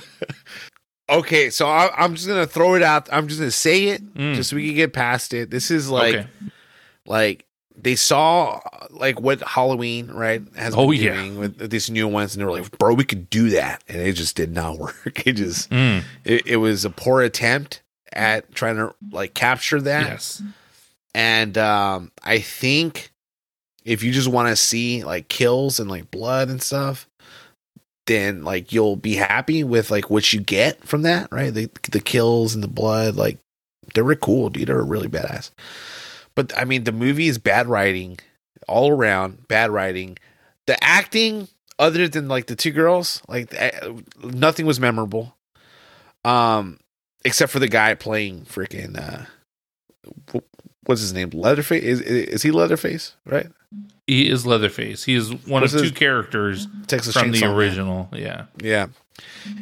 okay, 1.09 1.51
so 1.51 1.67
I, 1.69 1.91
I'm 1.97 2.15
just 2.17 2.27
gonna 2.27 2.47
throw 2.47 2.75
it 2.75 2.83
out. 2.83 3.09
I'm 3.13 3.29
just 3.29 3.39
gonna 3.41 3.51
say 3.53 3.85
it 3.89 4.15
Mm. 4.15 4.35
just 4.35 4.51
so 4.51 4.57
we 4.57 4.67
can 4.67 4.75
get 4.75 4.93
past 4.93 5.33
it. 5.33 5.51
This 5.51 5.71
is 5.71 5.89
like 5.89 6.15
okay. 6.17 6.27
like 7.07 7.47
they 7.83 7.97
saw 7.97 8.61
like 8.91 9.21
what 9.21 9.41
Halloween 9.43 10.09
right 10.09 10.43
has 10.57 10.75
Oh, 10.75 10.91
been 10.91 11.01
yeah. 11.01 11.15
doing 11.15 11.39
with 11.39 11.71
these 11.71 11.91
new 11.91 12.07
ones, 12.09 12.35
and 12.35 12.41
they 12.41 12.45
were 12.47 12.53
like, 12.53 12.79
"Bro, 12.79 12.95
we 12.95 13.05
could 13.05 13.29
do 13.31 13.51
that," 13.51 13.83
and 13.89 14.01
it 14.01 14.13
just 14.13 14.37
did 14.37 14.53
not 14.53 14.79
work. 14.79 15.27
It 15.27 15.35
just 15.35 15.71
Mm, 15.71 16.03
it, 16.25 16.47
it 16.47 16.57
was 16.57 16.85
a 16.85 16.91
poor 16.91 17.23
attempt 17.23 17.83
at 18.13 18.53
trying 18.55 18.77
to 18.77 18.95
like 19.13 19.35
capture 19.35 19.81
that. 19.81 20.07
yes. 20.09 20.43
And 21.15 21.57
um, 21.59 22.13
I 22.23 22.39
think 22.39 23.11
if 23.85 24.03
you 24.03 24.13
just 24.13 24.29
want 24.29 24.49
to 24.49 24.57
see 24.57 25.03
like 25.05 25.29
kills 25.29 25.81
and 25.81 25.91
like 25.91 26.11
blood 26.11 26.49
and 26.49 26.63
stuff, 26.63 27.09
then 28.07 28.45
like 28.45 28.73
you'll 28.73 28.97
be 28.97 29.17
happy 29.17 29.65
with 29.65 29.91
like 29.91 30.11
what 30.11 30.33
you 30.33 30.41
get 30.41 30.85
from 30.87 31.03
that, 31.03 31.29
right? 31.33 31.53
The 31.53 31.71
the 31.91 32.01
kills 32.01 32.55
and 32.55 32.63
the 32.63 32.69
blood, 32.69 33.17
like 33.17 33.39
they 33.95 34.03
were 34.03 34.15
cool, 34.15 34.51
dude. 34.51 34.69
They 34.69 34.73
were 34.75 34.85
really 34.85 35.09
badass. 35.09 35.51
But 36.35 36.57
I 36.57 36.65
mean, 36.65 36.85
the 36.85 36.93
movie 36.93 37.29
is 37.29 37.39
bad 37.39 37.67
writing 37.67 38.19
all 38.69 38.91
around, 38.91 39.49
bad 39.49 39.71
writing. 39.71 40.19
The 40.67 40.83
acting, 40.83 41.49
other 41.79 42.09
than 42.09 42.29
like 42.29 42.47
the 42.47 42.57
two 42.57 42.71
girls, 42.71 43.23
like 43.29 43.53
eh, 43.55 43.93
nothing 44.23 44.67
was 44.67 44.79
memorable. 44.79 45.37
Um, 46.25 46.79
except 47.25 47.51
for 47.51 47.59
the 47.59 47.69
guy 47.69 47.95
playing 47.95 48.43
freaking 48.43 48.99
uh 48.99 49.25
what's 50.85 51.01
his 51.01 51.13
name? 51.13 51.31
Leatherface 51.31 51.83
is 51.83 52.01
is 52.01 52.43
he 52.43 52.51
Leatherface, 52.51 53.15
right? 53.25 53.49
He 54.07 54.29
is 54.29 54.45
Leatherface. 54.45 55.05
He 55.05 55.15
is 55.15 55.31
one 55.47 55.63
What's 55.63 55.75
of 55.75 55.83
two 55.83 55.93
Characters 55.93 56.67
Texas 56.87 57.15
from 57.15 57.31
the 57.31 57.39
Chainsaw 57.39 57.43
Man. 57.43 57.55
original. 57.57 58.09
Yeah. 58.13 58.47
Yeah. 58.61 58.89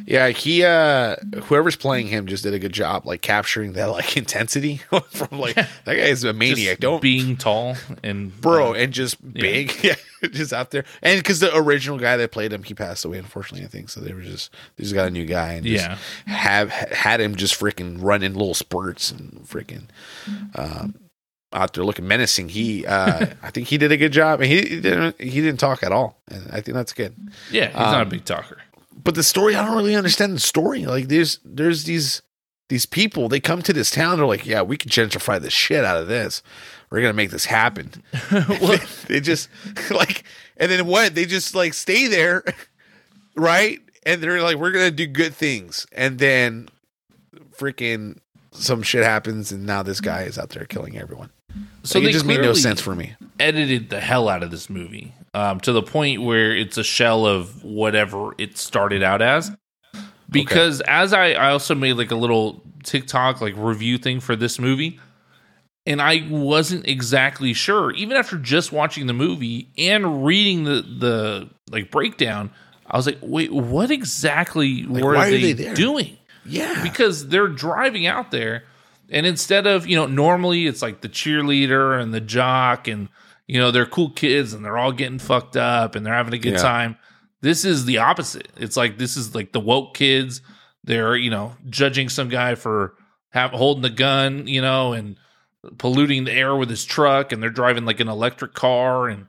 Yeah, 0.05 0.29
he 0.29 0.63
uh 0.63 1.15
whoever's 1.43 1.75
playing 1.75 2.07
him 2.07 2.27
just 2.27 2.43
did 2.43 2.53
a 2.53 2.59
good 2.59 2.73
job 2.73 3.05
like 3.05 3.21
capturing 3.21 3.73
that 3.73 3.85
like 3.85 4.17
intensity 4.17 4.77
from 5.09 5.39
like 5.39 5.55
that 5.55 5.69
guy 5.85 5.93
is 5.93 6.23
a 6.23 6.33
maniac. 6.33 6.57
Just 6.57 6.79
Don't 6.81 7.01
being 7.01 7.37
tall 7.37 7.75
and 8.03 8.39
bro 8.41 8.71
uh, 8.71 8.77
and 8.77 8.93
just 8.93 9.33
big. 9.33 9.71
Yeah 9.83 9.95
just 10.31 10.51
out 10.51 10.71
there. 10.71 10.83
And 11.01 11.17
because 11.17 11.39
the 11.39 11.55
original 11.55 11.97
guy 11.97 12.17
that 12.17 12.31
played 12.31 12.51
him 12.51 12.63
he 12.63 12.73
passed 12.73 13.05
away 13.05 13.17
unfortunately 13.17 13.65
i 13.65 13.69
think. 13.69 13.89
So 13.89 14.01
they 14.01 14.11
were 14.13 14.21
just 14.21 14.53
they 14.75 14.83
just 14.83 14.93
got 14.93 15.07
a 15.07 15.11
new 15.11 15.25
guy 15.25 15.53
and 15.53 15.65
just 15.65 15.85
Yeah. 15.85 15.97
have 16.33 16.69
had 16.71 17.21
him 17.21 17.35
just 17.35 17.57
freaking 17.59 17.97
running 17.99 18.33
little 18.33 18.53
spurts 18.53 19.11
and 19.11 19.45
freaking 19.47 19.83
um 20.55 20.95
out 21.51 21.73
there 21.73 21.83
looking 21.83 22.07
menacing. 22.07 22.49
He 22.49 22.85
uh 22.85 23.27
i 23.41 23.49
think 23.49 23.67
he 23.67 23.77
did 23.77 23.91
a 23.91 23.97
good 23.97 24.11
job. 24.11 24.41
And 24.41 24.51
he, 24.51 24.57
he 24.57 24.81
didn't 24.81 25.19
he 25.21 25.41
didn't 25.41 25.59
talk 25.59 25.83
at 25.83 25.91
all. 25.91 26.21
And 26.29 26.47
i 26.51 26.59
think 26.61 26.75
that's 26.75 26.93
good. 26.93 27.15
Yeah, 27.51 27.67
he's 27.67 27.75
not 27.75 27.99
a 27.99 28.01
um, 28.03 28.09
big 28.09 28.25
talker. 28.25 28.57
But 29.01 29.15
the 29.15 29.23
story 29.23 29.55
i 29.55 29.65
don't 29.65 29.77
really 29.77 29.95
understand 29.95 30.35
the 30.35 30.39
story. 30.39 30.85
Like 30.85 31.07
there's 31.07 31.39
there's 31.45 31.83
these 31.85 32.21
these 32.69 32.85
people 32.85 33.29
they 33.29 33.39
come 33.39 33.61
to 33.63 33.73
this 33.73 33.89
town 33.89 34.17
they're 34.17 34.27
like 34.27 34.45
yeah 34.45 34.61
we 34.61 34.77
can 34.77 34.91
gentrify 34.91 35.41
the 35.41 35.49
shit 35.49 35.83
out 35.85 35.97
of 35.97 36.07
this. 36.07 36.43
We're 36.91 37.01
gonna 37.01 37.13
make 37.13 37.31
this 37.31 37.45
happen. 37.45 37.91
They, 38.31 38.77
they 39.07 39.19
just 39.19 39.49
like 39.91 40.23
and 40.57 40.69
then 40.71 40.85
what? 40.87 41.15
They 41.15 41.25
just 41.25 41.55
like 41.55 41.73
stay 41.73 42.07
there 42.07 42.43
right? 43.35 43.79
And 44.05 44.21
they're 44.21 44.41
like 44.41 44.57
we're 44.57 44.71
gonna 44.71 44.91
do 44.91 45.07
good 45.07 45.33
things. 45.33 45.85
And 45.91 46.19
then 46.19 46.69
freaking 47.57 48.19
some 48.51 48.81
shit 48.81 49.03
happens 49.03 49.51
and 49.51 49.65
now 49.65 49.83
this 49.83 50.01
guy 50.01 50.23
is 50.23 50.37
out 50.37 50.49
there 50.49 50.65
killing 50.65 50.97
everyone. 50.97 51.29
So 51.83 51.99
Like, 51.99 52.09
it 52.09 52.11
just 52.13 52.25
made 52.25 52.41
no 52.41 52.53
sense 52.53 52.81
for 52.81 52.95
me. 52.95 53.15
edited 53.39 53.89
the 53.89 53.99
hell 53.99 54.27
out 54.29 54.43
of 54.43 54.51
this 54.51 54.69
movie. 54.69 55.13
Um, 55.33 55.59
to 55.61 55.71
the 55.71 55.81
point 55.81 56.21
where 56.21 56.55
it's 56.55 56.77
a 56.77 56.83
shell 56.83 57.25
of 57.25 57.63
whatever 57.63 58.33
it 58.37 58.57
started 58.57 59.03
out 59.03 59.21
as. 59.21 59.51
Because 60.29 60.81
as 60.81 61.11
I, 61.11 61.31
I 61.31 61.51
also 61.51 61.73
made 61.73 61.93
like 61.93 62.11
a 62.11 62.15
little 62.15 62.61
TikTok 62.83 63.41
like 63.41 63.55
review 63.57 63.97
thing 63.97 64.19
for 64.19 64.35
this 64.35 64.59
movie, 64.59 64.99
and 65.85 66.01
I 66.01 66.27
wasn't 66.29 66.87
exactly 66.87 67.53
sure, 67.53 67.91
even 67.91 68.15
after 68.15 68.37
just 68.37 68.71
watching 68.71 69.07
the 69.07 69.13
movie 69.13 69.69
and 69.77 70.23
reading 70.23 70.65
the 70.65 70.81
the 70.81 71.49
like 71.71 71.89
breakdown, 71.89 72.51
I 72.85 72.97
was 72.97 73.07
like, 73.07 73.17
wait, 73.21 73.51
what 73.51 73.89
exactly 73.89 74.85
were 74.85 75.17
they, 75.17 75.53
they 75.53 75.73
doing? 75.73 76.17
Yeah. 76.45 76.83
because 76.83 77.27
they're 77.27 77.47
driving 77.47 78.07
out 78.07 78.31
there 78.31 78.63
and 79.11 79.25
instead 79.25 79.67
of 79.67 79.87
you 79.87 79.95
know 79.95 80.05
normally 80.05 80.67
it's 80.67 80.81
like 80.81 81.01
the 81.01 81.09
cheerleader 81.09 81.99
and 81.99 82.13
the 82.13 82.21
jock 82.21 82.87
and 82.87 83.09
you 83.49 83.59
know 83.59 83.71
they're 83.71 83.85
cool 83.87 84.11
kids 84.11 84.53
and 84.53 84.63
they're 84.63 84.77
all 84.77 84.91
getting 84.91 85.17
fucked 85.17 85.57
up 85.57 85.95
and 85.95 86.05
they're 86.05 86.13
having 86.13 86.33
a 86.35 86.37
good 86.37 86.53
Yeah. 86.53 86.61
time. 86.61 86.97
This 87.41 87.65
is 87.65 87.85
the 87.85 87.97
opposite. 87.97 88.47
It's 88.57 88.77
like 88.77 88.97
this 88.99 89.17
is 89.17 89.33
like 89.33 89.51
the 89.53 89.59
woke 89.59 89.95
kids. 89.95 90.41
They're 90.83 91.15
you 91.15 91.31
know 91.31 91.55
judging 91.67 92.09
some 92.09 92.29
guy 92.29 92.53
for 92.55 92.93
have, 93.31 93.51
holding 93.51 93.81
the 93.81 93.89
gun 93.89 94.45
you 94.47 94.61
know 94.61 94.93
and 94.93 95.17
polluting 95.79 96.25
the 96.25 96.31
air 96.31 96.55
with 96.55 96.69
his 96.69 96.85
truck 96.85 97.31
and 97.31 97.41
they're 97.41 97.49
driving 97.49 97.85
like 97.85 97.99
an 97.99 98.07
electric 98.07 98.53
car 98.53 99.09
and 99.09 99.25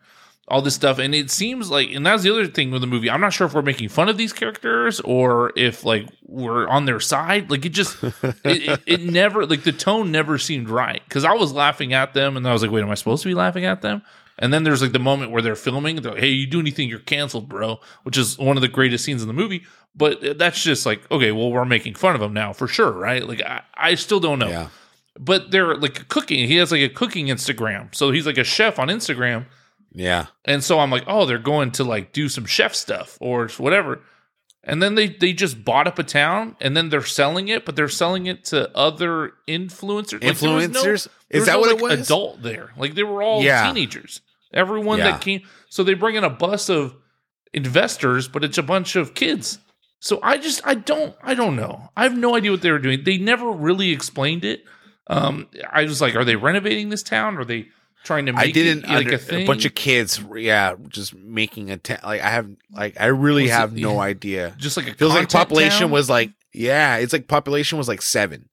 all 0.50 0.60
this 0.60 0.74
stuff 0.74 0.98
and 0.98 1.14
it 1.14 1.30
seems 1.30 1.70
like 1.70 1.92
and 1.92 2.04
that's 2.04 2.24
the 2.24 2.30
other 2.30 2.46
thing 2.46 2.72
with 2.72 2.80
the 2.80 2.86
movie. 2.86 3.08
I'm 3.08 3.20
not 3.20 3.32
sure 3.32 3.46
if 3.46 3.54
we're 3.54 3.62
making 3.62 3.88
fun 3.88 4.08
of 4.08 4.16
these 4.18 4.32
characters 4.32 4.98
or 5.00 5.52
if 5.56 5.84
like 5.84 6.08
we're 6.26 6.66
on 6.66 6.86
their 6.86 6.98
side. 6.98 7.50
Like 7.50 7.64
it 7.64 7.68
just 7.68 8.02
it, 8.02 8.34
it, 8.44 8.80
it 8.86 9.00
never 9.02 9.46
like 9.46 9.62
the 9.62 9.72
tone 9.72 10.10
never 10.10 10.38
seemed 10.38 10.68
right. 10.68 11.00
Because 11.08 11.24
i 11.24 11.32
was 11.32 11.52
laughing 11.52 11.92
at 11.92 12.14
them 12.14 12.36
and 12.36 12.46
i 12.46 12.52
was 12.52 12.62
like 12.62 12.70
wait 12.72 12.82
am 12.82 12.90
i 12.90 12.94
supposed 12.94 13.22
to 13.22 13.28
be 13.28 13.34
laughing 13.34 13.64
at 13.64 13.80
them? 13.80 14.02
And 14.38 14.52
then 14.52 14.64
there's 14.64 14.82
like 14.82 14.92
the 14.92 14.98
moment 14.98 15.30
where 15.30 15.42
they're 15.42 15.54
filming 15.54 15.96
they're 16.02 16.12
like 16.12 16.20
hey 16.20 16.30
you 16.30 16.46
do 16.48 16.58
anything 16.58 16.88
you're 16.88 16.98
canceled 16.98 17.48
bro 17.48 17.78
which 18.02 18.18
is 18.18 18.36
one 18.36 18.56
of 18.56 18.60
the 18.60 18.68
greatest 18.68 19.04
scenes 19.04 19.22
in 19.22 19.28
the 19.28 19.34
movie. 19.34 19.64
But 19.94 20.36
that's 20.36 20.62
just 20.62 20.84
like 20.84 21.08
okay 21.12 21.30
well 21.30 21.52
we're 21.52 21.64
making 21.64 21.94
fun 21.94 22.14
of 22.16 22.20
them 22.20 22.32
now 22.34 22.52
for 22.52 22.66
sure 22.66 22.90
right? 22.90 23.26
Like 23.26 23.40
i, 23.42 23.62
I 23.74 23.94
still 23.94 24.18
don't 24.18 24.40
know. 24.40 24.48
Yeah. 24.48 24.68
but 25.16 25.52
they're 25.52 25.76
like 25.76 26.08
cooking. 26.08 26.48
He 26.48 26.56
has 26.56 26.72
like 26.72 26.82
a 26.82 26.88
cooking 26.88 27.26
instagram. 27.26 27.94
So 27.94 28.10
he's 28.10 28.26
like 28.26 28.38
a 28.38 28.44
chef 28.44 28.80
on 28.80 28.88
instagram 28.88 29.46
Yeah. 29.92 30.26
and 30.44 30.62
so 30.62 30.78
I'm 30.78 30.90
like, 30.90 31.04
oh, 31.06 31.26
they're 31.26 31.38
going 31.38 31.72
to 31.72 31.84
like 31.84 32.12
do 32.12 32.28
some 32.28 32.46
chef 32.46 32.74
stuff 32.74 33.18
or 33.20 33.48
whatever. 33.58 34.00
And 34.62 34.82
then 34.82 34.94
they 34.94 35.08
they 35.08 35.32
just 35.32 35.64
bought 35.64 35.86
up 35.86 35.98
a 35.98 36.02
town 36.04 36.54
and 36.60 36.76
then 36.76 36.90
they're 36.90 37.02
selling 37.02 37.48
it, 37.48 37.64
but 37.64 37.76
they're 37.76 37.88
selling 37.88 38.26
it 38.26 38.44
to 38.46 38.70
other 38.76 39.32
influencers. 39.48 40.22
Like, 40.22 40.38
there 40.38 40.52
was 40.54 40.68
no- 40.68 40.82
Influencers? 40.82 41.08
Is 41.30 41.46
that 41.46 41.52
no, 41.54 41.60
what 41.60 41.70
it 41.70 41.80
like, 41.80 41.98
was? 41.98 42.00
Adult 42.06 42.42
there, 42.42 42.70
like 42.76 42.94
they 42.94 43.02
were 43.02 43.22
all 43.22 43.42
Yeah. 43.42 43.66
teenagers. 43.66 44.20
Everyone 44.52 44.98
Yeah. 44.98 45.12
that 45.12 45.20
came, 45.22 45.42
so 45.70 45.82
they 45.82 45.94
bring 45.94 46.16
in 46.16 46.24
a 46.24 46.30
bus 46.30 46.68
of 46.68 46.94
investors, 47.52 48.28
but 48.28 48.44
it's 48.44 48.58
a 48.58 48.62
bunch 48.62 48.96
of 48.96 49.14
kids. 49.14 49.58
So 50.00 50.18
I 50.22 50.38
just 50.38 50.60
I 50.66 50.74
don't 50.74 51.14
I 51.22 51.34
don't 51.34 51.56
know. 51.56 51.90
I 51.96 52.04
have 52.04 52.16
no 52.16 52.36
idea 52.36 52.50
what 52.50 52.62
they 52.62 52.70
were 52.70 52.78
doing. 52.78 53.04
They 53.04 53.18
never 53.18 53.50
really 53.50 53.90
explained 53.90 54.44
it. 54.44 54.64
Um, 55.06 55.48
I 55.72 55.82
was 55.84 56.00
like, 56.00 56.14
are 56.14 56.24
they 56.24 56.36
renovating 56.36 56.88
this 56.88 57.02
town? 57.02 57.36
Are 57.38 57.44
they 57.44 57.68
trying 58.04 58.26
to 58.26 58.32
make 58.32 58.48
I 58.48 58.50
didn't 58.50 58.84
it 58.84 58.88
like 58.88 59.06
under, 59.06 59.14
a 59.14 59.18
thing? 59.18 59.44
a 59.44 59.46
bunch 59.46 59.64
of 59.64 59.74
kids, 59.74 60.22
yeah, 60.36 60.74
just 60.88 61.14
making 61.14 61.70
a 61.70 61.76
ta- 61.76 62.00
like 62.04 62.20
I 62.20 62.30
have 62.30 62.48
like 62.72 63.00
I 63.00 63.06
really 63.06 63.42
Was 63.44 63.50
it- 63.50 63.54
have 63.54 63.72
no 63.74 63.94
yeah. 63.94 64.00
idea. 64.00 64.54
just 64.58 64.76
like 64.76 64.88
a 64.88 64.94
Feels 64.94 65.14
like 65.14 65.28
population 65.30 65.80
town? 65.80 65.90
was 65.90 66.08
like 66.10 66.30
yeah, 66.52 66.96
it's 66.96 67.12
like 67.12 67.28
population 67.28 67.78
was 67.78 67.86
like 67.88 68.02
seven, 68.02 68.48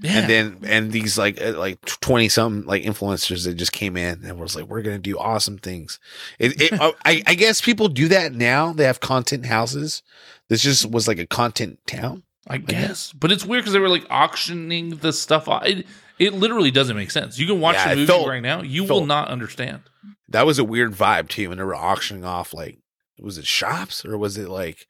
Yeah. 0.00 0.18
and 0.20 0.30
then 0.30 0.58
and 0.66 0.92
these 0.92 1.18
like 1.18 1.40
uh, 1.42 1.52
like 1.58 1.78
twenty 1.84 2.28
some 2.30 2.64
like 2.64 2.82
influencers 2.84 3.44
that 3.44 3.54
just 3.54 3.72
came 3.72 3.96
in 3.96 4.24
and 4.24 4.38
was 4.40 4.56
like 4.56 4.64
we're 4.66 4.80
gonna 4.82 4.98
do 4.98 5.18
awesome 5.18 5.58
things. 5.58 5.98
It, 6.38 6.60
it 6.60 6.72
uh, 6.80 6.92
I 7.04 7.22
I 7.26 7.34
guess 7.34 7.60
people 7.60 7.88
do 7.88 8.08
that 8.08 8.32
now. 8.32 8.72
They 8.72 8.84
have 8.84 9.00
content 9.00 9.46
houses. 9.46 10.02
This 10.48 10.62
just 10.62 10.90
was 10.90 11.06
like 11.08 11.18
a 11.18 11.26
content 11.26 11.78
town. 11.86 12.22
I 12.46 12.58
guess, 12.58 13.10
but 13.14 13.32
it's 13.32 13.44
weird 13.46 13.62
because 13.62 13.72
they 13.72 13.78
were 13.78 13.88
like 13.88 14.06
auctioning 14.10 14.96
the 14.96 15.14
stuff. 15.14 15.48
off. 15.48 15.64
It, 15.64 15.86
it 16.18 16.32
literally 16.34 16.70
doesn't 16.70 16.96
make 16.96 17.10
sense. 17.10 17.38
You 17.38 17.46
can 17.46 17.60
watch 17.60 17.74
Yeah, 17.76 17.90
the 17.90 17.96
movie 17.96 18.06
felt- 18.06 18.28
right 18.28 18.42
now, 18.42 18.62
you 18.62 18.82
will 18.82 18.88
felt- 18.88 19.06
not 19.06 19.28
understand. 19.28 19.82
That 20.28 20.46
was 20.46 20.58
a 20.58 20.64
weird 20.64 20.92
vibe 20.92 21.28
too. 21.28 21.48
When 21.50 21.58
they 21.58 21.64
were 21.64 21.74
auctioning 21.74 22.24
off 22.24 22.52
like 22.54 22.78
was 23.20 23.38
it 23.38 23.46
shops 23.46 24.04
or 24.04 24.18
was 24.18 24.36
it 24.36 24.48
like 24.48 24.86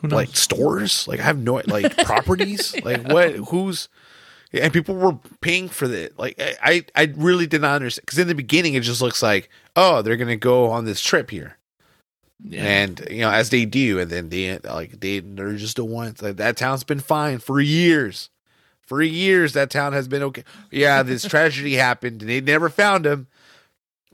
Who 0.00 0.08
knows? 0.08 0.12
like 0.16 0.36
stores 0.36 1.08
like 1.08 1.18
i 1.18 1.24
have 1.24 1.36
no 1.38 1.60
like 1.66 1.96
properties 2.04 2.80
like 2.84 3.08
what 3.08 3.34
who's 3.34 3.88
and 4.52 4.72
people 4.72 4.94
were 4.94 5.18
paying 5.40 5.68
for 5.68 5.88
the 5.88 6.12
like 6.16 6.40
i 6.40 6.54
i 6.62 6.84
I 7.02 7.12
really 7.16 7.48
did 7.48 7.60
not 7.62 7.74
understand 7.74 8.06
because 8.06 8.20
in 8.20 8.28
the 8.28 8.36
beginning 8.36 8.74
it 8.74 8.84
just 8.84 9.02
looks 9.02 9.20
like 9.20 9.50
oh 9.74 10.00
they're 10.00 10.16
gonna 10.16 10.36
go 10.36 10.70
on 10.70 10.84
this 10.84 11.00
trip 11.00 11.30
here 11.30 11.58
yeah. 12.44 12.62
and 12.62 13.04
you 13.10 13.20
know 13.22 13.30
as 13.30 13.50
they 13.50 13.64
do 13.64 13.98
and 13.98 14.10
then 14.10 14.28
they 14.28 14.56
like 14.58 15.00
they 15.00 15.18
they're 15.18 15.54
just 15.56 15.74
the 15.74 15.84
ones 15.84 16.22
like 16.22 16.36
that 16.36 16.56
town's 16.56 16.84
been 16.84 17.00
fine 17.00 17.38
for 17.40 17.60
years 17.60 18.30
for 18.90 19.00
years 19.00 19.52
that 19.52 19.70
town 19.70 19.92
has 19.92 20.08
been 20.08 20.20
okay. 20.20 20.42
Yeah 20.72 21.04
this 21.04 21.24
tragedy 21.24 21.74
happened. 21.76 22.22
And 22.22 22.28
they 22.28 22.40
never 22.40 22.68
found 22.68 23.06
him. 23.06 23.28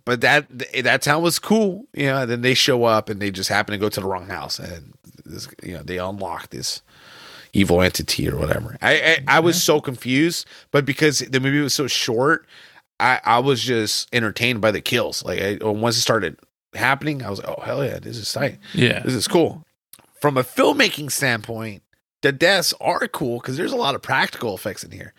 But 0.05 0.21
that 0.21 0.47
that 0.83 1.01
town 1.01 1.23
was 1.23 1.39
cool 1.39 1.87
you 1.95 2.05
know 2.05 2.19
and 2.19 2.31
then 2.31 2.43
they 2.43 2.53
show 2.53 2.85
up 2.85 3.09
and 3.09 3.19
they 3.19 3.31
just 3.31 3.49
happen 3.49 3.73
to 3.73 3.79
go 3.79 3.89
to 3.89 4.01
the 4.01 4.07
wrong 4.07 4.27
house. 4.27 4.59
And 4.59 4.93
this 5.25 5.49
you 5.63 5.73
know 5.73 5.83
they 5.83 5.97
unlock 5.97 6.51
this 6.51 6.83
evil 7.55 7.81
entity 7.81 8.29
or 8.29 8.37
whatever. 8.37 8.77
I 8.83 9.23
i, 9.27 9.37
I 9.39 9.41
was 9.41 9.65
so 9.65 9.81
confused 9.81 10.47
but 10.73 10.85
because 10.85 11.21
the 11.21 11.41
movie 11.41 11.61
was 11.61 11.73
so 11.73 11.87
short 11.87 12.47
i 13.01 13.19
i 13.25 13.39
was 13.39 13.63
just 13.63 14.15
entertained 14.15 14.61
by 14.61 14.73
the 14.73 14.83
kills. 14.83 15.25
Like 15.25 15.41
I, 15.41 15.59
once 15.63 15.97
it 15.97 16.03
started 16.03 16.39
happening 16.75 17.23
i 17.23 17.31
was 17.31 17.39
like 17.39 17.49
oh 17.49 17.63
hell 17.63 17.83
yeah 17.83 17.99
this 17.99 18.19
is 18.19 18.31
tight. 18.31 18.59
Yeah. 18.75 19.01
this 19.01 19.15
is 19.15 19.27
cool. 19.27 19.65
From 20.21 20.37
a 20.37 20.43
filmmaking 20.43 21.11
standpoint, 21.11 21.83
the 22.27 22.33
deaths 22.33 22.75
are 22.81 23.07
cool 23.07 23.39
because 23.39 23.57
there's 23.57 23.71
a 23.71 23.77
lot 23.77 23.95
of 23.95 24.03
practical 24.03 24.53
effects 24.53 24.83
in 24.83 24.91
here. 24.91 25.15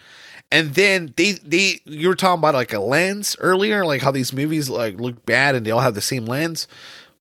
And 0.51 0.75
then 0.75 1.13
they 1.15 1.34
they 1.34 1.79
you 1.85 2.09
were 2.09 2.15
talking 2.15 2.39
about 2.39 2.53
like 2.53 2.73
a 2.73 2.79
lens 2.79 3.38
earlier, 3.39 3.85
like 3.85 4.01
how 4.01 4.11
these 4.11 4.34
movies 4.34 4.69
like 4.69 4.99
look 4.99 5.25
bad 5.25 5.55
and 5.55 5.65
they 5.65 5.71
all 5.71 5.79
have 5.79 5.95
the 5.95 6.01
same 6.01 6.25
lens. 6.25 6.67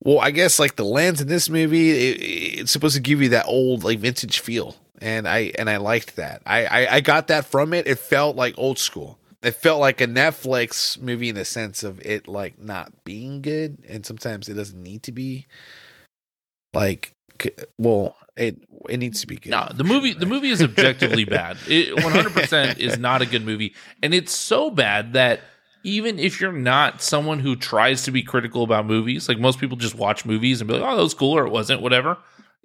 Well, 0.02 0.18
I 0.18 0.32
guess 0.32 0.58
like 0.58 0.74
the 0.74 0.84
lens 0.84 1.20
in 1.20 1.28
this 1.28 1.48
movie, 1.48 1.90
it, 1.90 2.60
it's 2.60 2.72
supposed 2.72 2.96
to 2.96 3.00
give 3.00 3.22
you 3.22 3.28
that 3.28 3.46
old 3.46 3.84
like 3.84 4.00
vintage 4.00 4.40
feel, 4.40 4.74
and 5.00 5.28
I 5.28 5.52
and 5.56 5.70
I 5.70 5.76
liked 5.76 6.16
that. 6.16 6.42
I, 6.44 6.66
I 6.66 6.94
I 6.96 7.00
got 7.00 7.28
that 7.28 7.46
from 7.46 7.72
it. 7.72 7.86
It 7.86 8.00
felt 8.00 8.34
like 8.34 8.54
old 8.58 8.80
school. 8.80 9.20
It 9.40 9.52
felt 9.52 9.78
like 9.78 10.00
a 10.00 10.08
Netflix 10.08 11.00
movie 11.00 11.28
in 11.28 11.36
the 11.36 11.44
sense 11.44 11.84
of 11.84 12.00
it 12.04 12.26
like 12.26 12.60
not 12.60 13.04
being 13.04 13.40
good, 13.40 13.78
and 13.88 14.04
sometimes 14.04 14.48
it 14.48 14.54
doesn't 14.54 14.82
need 14.82 15.04
to 15.04 15.12
be 15.12 15.46
like 16.74 17.12
well 17.78 18.16
it 18.36 18.58
it 18.88 18.98
needs 18.98 19.20
to 19.20 19.26
be 19.26 19.36
good 19.36 19.50
No, 19.50 19.68
the 19.72 19.84
movie 19.84 20.12
the 20.12 20.26
movie 20.26 20.50
is 20.50 20.62
objectively 20.62 21.24
bad. 21.38 21.56
It 21.68 21.94
100% 21.96 22.78
is 22.78 22.98
not 22.98 23.22
a 23.22 23.26
good 23.26 23.44
movie, 23.44 23.74
and 24.02 24.14
it's 24.14 24.32
so 24.32 24.70
bad 24.70 25.12
that 25.14 25.40
even 25.82 26.18
if 26.18 26.40
you're 26.40 26.52
not 26.52 27.00
someone 27.00 27.38
who 27.38 27.54
tries 27.54 28.02
to 28.02 28.10
be 28.10 28.22
critical 28.22 28.64
about 28.64 28.86
movies, 28.86 29.28
like 29.28 29.38
most 29.38 29.60
people 29.60 29.76
just 29.76 29.94
watch 29.94 30.24
movies 30.24 30.60
and 30.60 30.68
be 30.68 30.74
like, 30.74 30.82
"Oh, 30.82 30.96
that 30.96 31.02
was 31.02 31.14
cool," 31.14 31.36
or 31.36 31.46
"It 31.46 31.50
wasn't," 31.50 31.80
whatever. 31.80 32.18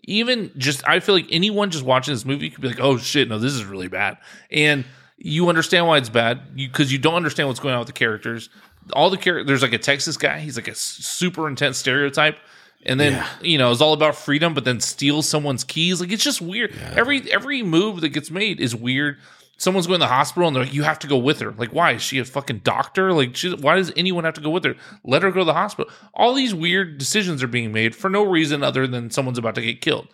Even 0.05 0.49
just, 0.57 0.87
I 0.87 0.99
feel 0.99 1.13
like 1.13 1.27
anyone 1.29 1.69
just 1.69 1.85
watching 1.85 2.13
this 2.15 2.25
movie 2.25 2.49
could 2.49 2.61
be 2.61 2.67
like, 2.69 2.79
"Oh 2.79 2.97
shit, 2.97 3.29
no, 3.29 3.37
this 3.37 3.53
is 3.53 3.63
really 3.63 3.87
bad," 3.87 4.17
and 4.49 4.85
you 5.23 5.49
understand 5.49 5.85
why 5.85 5.97
it's 5.97 6.09
bad 6.09 6.55
because 6.55 6.91
you, 6.91 6.97
don't 6.97 7.13
understand 7.13 7.47
what's 7.47 7.59
going 7.59 7.73
on 7.73 7.79
with 7.79 7.87
the 7.87 7.93
characters. 7.93 8.49
All 8.93 9.11
the 9.11 9.17
characters, 9.17 9.47
there's 9.47 9.61
like 9.61 9.73
a 9.73 9.77
Texas 9.77 10.17
guy. 10.17 10.39
He's 10.39 10.57
like 10.57 10.67
a 10.67 10.73
super 10.73 11.47
intense 11.47 11.77
stereotype. 11.77 12.37
And 12.83 12.99
then 12.99 13.23
you 13.41 13.57
know 13.57 13.71
it's 13.71 13.81
all 13.81 13.93
about 13.93 14.15
freedom, 14.15 14.53
but 14.53 14.65
then 14.65 14.79
steal 14.79 15.21
someone's 15.21 15.63
keys. 15.63 16.01
Like 16.01 16.11
it's 16.11 16.23
just 16.23 16.41
weird. 16.41 16.75
Every 16.95 17.31
every 17.31 17.63
move 17.63 18.01
that 18.01 18.09
gets 18.09 18.31
made 18.31 18.59
is 18.59 18.75
weird. 18.75 19.17
Someone's 19.57 19.85
going 19.85 19.99
to 19.99 20.05
the 20.05 20.11
hospital 20.11 20.47
and 20.47 20.55
they're 20.55 20.63
like, 20.63 20.73
"You 20.73 20.83
have 20.83 20.97
to 20.99 21.07
go 21.07 21.17
with 21.17 21.39
her." 21.39 21.51
Like, 21.51 21.71
why 21.71 21.91
is 21.91 22.01
she 22.01 22.17
a 22.17 22.25
fucking 22.25 22.59
doctor? 22.59 23.13
Like, 23.13 23.35
she, 23.35 23.53
why 23.53 23.75
does 23.75 23.91
anyone 23.95 24.23
have 24.23 24.33
to 24.33 24.41
go 24.41 24.49
with 24.49 24.63
her? 24.63 24.75
Let 25.03 25.21
her 25.21 25.31
go 25.31 25.41
to 25.41 25.45
the 25.45 25.53
hospital. 25.53 25.91
All 26.15 26.33
these 26.33 26.55
weird 26.55 26.97
decisions 26.97 27.43
are 27.43 27.47
being 27.47 27.71
made 27.71 27.95
for 27.95 28.09
no 28.09 28.23
reason 28.23 28.63
other 28.63 28.87
than 28.87 29.11
someone's 29.11 29.37
about 29.37 29.53
to 29.55 29.61
get 29.61 29.81
killed. 29.81 30.07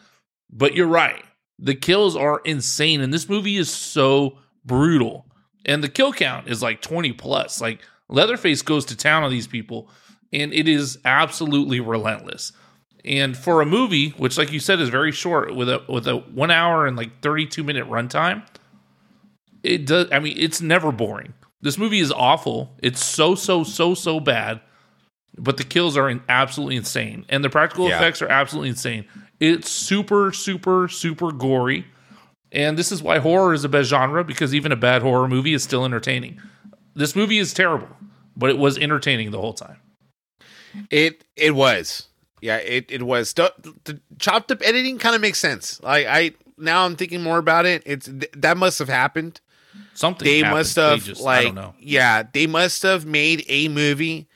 But 0.49 0.76
you're 0.76 0.88
right. 0.88 1.23
The 1.60 1.76
kills 1.76 2.18
are 2.18 2.41
insane, 2.44 2.99
and 2.99 3.14
this 3.14 3.30
movie 3.30 3.56
is 3.56 3.69
so 3.69 4.38
brutal. 4.65 5.26
And 5.65 5.84
the 5.84 5.89
kill 5.89 6.14
count 6.14 6.49
is 6.49 6.61
like 6.61 6.81
20 6.81 7.14
plus. 7.14 7.61
Like 7.61 7.81
Leatherface 8.10 8.61
goes 8.61 8.85
to 8.85 8.98
town 8.98 9.23
on 9.23 9.31
these 9.31 9.48
people, 9.48 9.89
and 10.31 10.53
it 10.53 10.68
is 10.68 10.98
absolutely 11.06 11.80
relentless. 11.80 12.52
And 13.07 13.38
for 13.38 13.61
a 13.61 13.65
movie, 13.65 14.09
which, 14.17 14.38
like 14.38 14.51
you 14.51 14.59
said, 14.59 14.81
is 14.81 14.89
very 14.89 15.13
short, 15.13 15.55
with 15.55 15.69
a 15.69 15.81
with 15.88 16.07
a 16.07 16.17
one 16.17 16.51
hour 16.51 16.85
and 16.85 16.97
like 16.97 17.21
32 17.21 17.63
minute 17.63 17.88
runtime, 17.88 18.43
it 19.63 19.85
does. 19.85 20.09
I 20.11 20.19
mean, 20.19 20.35
it's 20.38 20.59
never 20.61 20.91
boring. 20.91 21.34
This 21.61 21.77
movie 21.77 21.99
is 21.99 22.11
awful. 22.11 22.75
It's 22.84 23.03
so 23.03 23.34
so 23.34 23.63
so 23.63 23.93
so 23.93 24.19
bad, 24.19 24.59
but 25.38 25.55
the 25.55 25.63
kills 25.63 25.95
are 25.95 26.09
in, 26.09 26.21
absolutely 26.27 26.75
insane, 26.75 27.25
and 27.29 27.43
the 27.45 27.49
practical 27.49 27.88
Yeah. 27.88 27.95
effects 27.95 28.21
are 28.21 28.27
absolutely 28.27 28.69
insane. 28.69 29.05
It's 29.39 29.69
super 29.71 30.34
super 30.34 30.89
super 30.89 31.31
gory, 31.31 31.85
and 32.51 32.77
this 32.77 32.91
is 32.91 33.01
why 33.01 33.19
horror 33.19 33.53
is 33.53 33.63
a 33.63 33.69
best 33.69 33.89
genre 33.89 34.25
because 34.25 34.53
even 34.53 34.73
a 34.73 34.75
bad 34.77 35.01
horror 35.01 35.29
movie 35.29 35.53
is 35.53 35.63
still 35.63 35.85
entertaining. 35.85 36.41
This 36.93 37.15
movie 37.15 37.38
is 37.38 37.53
terrible, 37.53 37.89
but 38.35 38.49
it 38.49 38.57
was 38.57 38.77
entertaining 38.77 39.31
the 39.31 39.39
whole 39.39 39.53
time. 39.53 39.77
It 40.91 41.23
it 41.38 41.55
was. 41.55 42.07
Yeah, 42.41 42.57
it 42.57 42.85
it 42.89 43.03
was. 43.03 43.34
The, 43.34 43.53
the 43.85 43.99
chopped 44.19 44.51
up 44.51 44.61
editing 44.64 44.97
kind 44.99 45.15
of 45.15 45.22
makes 45.22 45.39
sense. 45.39 45.81
Like 45.81 46.05
I 46.07 46.31
now 46.57 46.85
I'm 46.85 46.95
thinking 46.95 47.23
more 47.23 47.38
about 47.38 47.65
it. 47.65 47.84
It's 47.85 48.09
that 48.35 48.57
must 48.57 48.80
have 48.80 48.89
happened. 48.89 49.41
Something 49.93 50.26
They 50.26 50.38
happened. 50.39 50.57
must 50.57 50.76
have 50.76 51.03
just- 51.03 51.22
I 51.22 51.23
like 51.23 51.45
don't 51.47 51.55
know. 51.55 51.73
yeah, 51.80 52.23
they 52.31 52.47
must 52.47 52.84
have 52.84 53.05
made 53.05 53.43
a 53.47 53.68
movie 53.68 54.27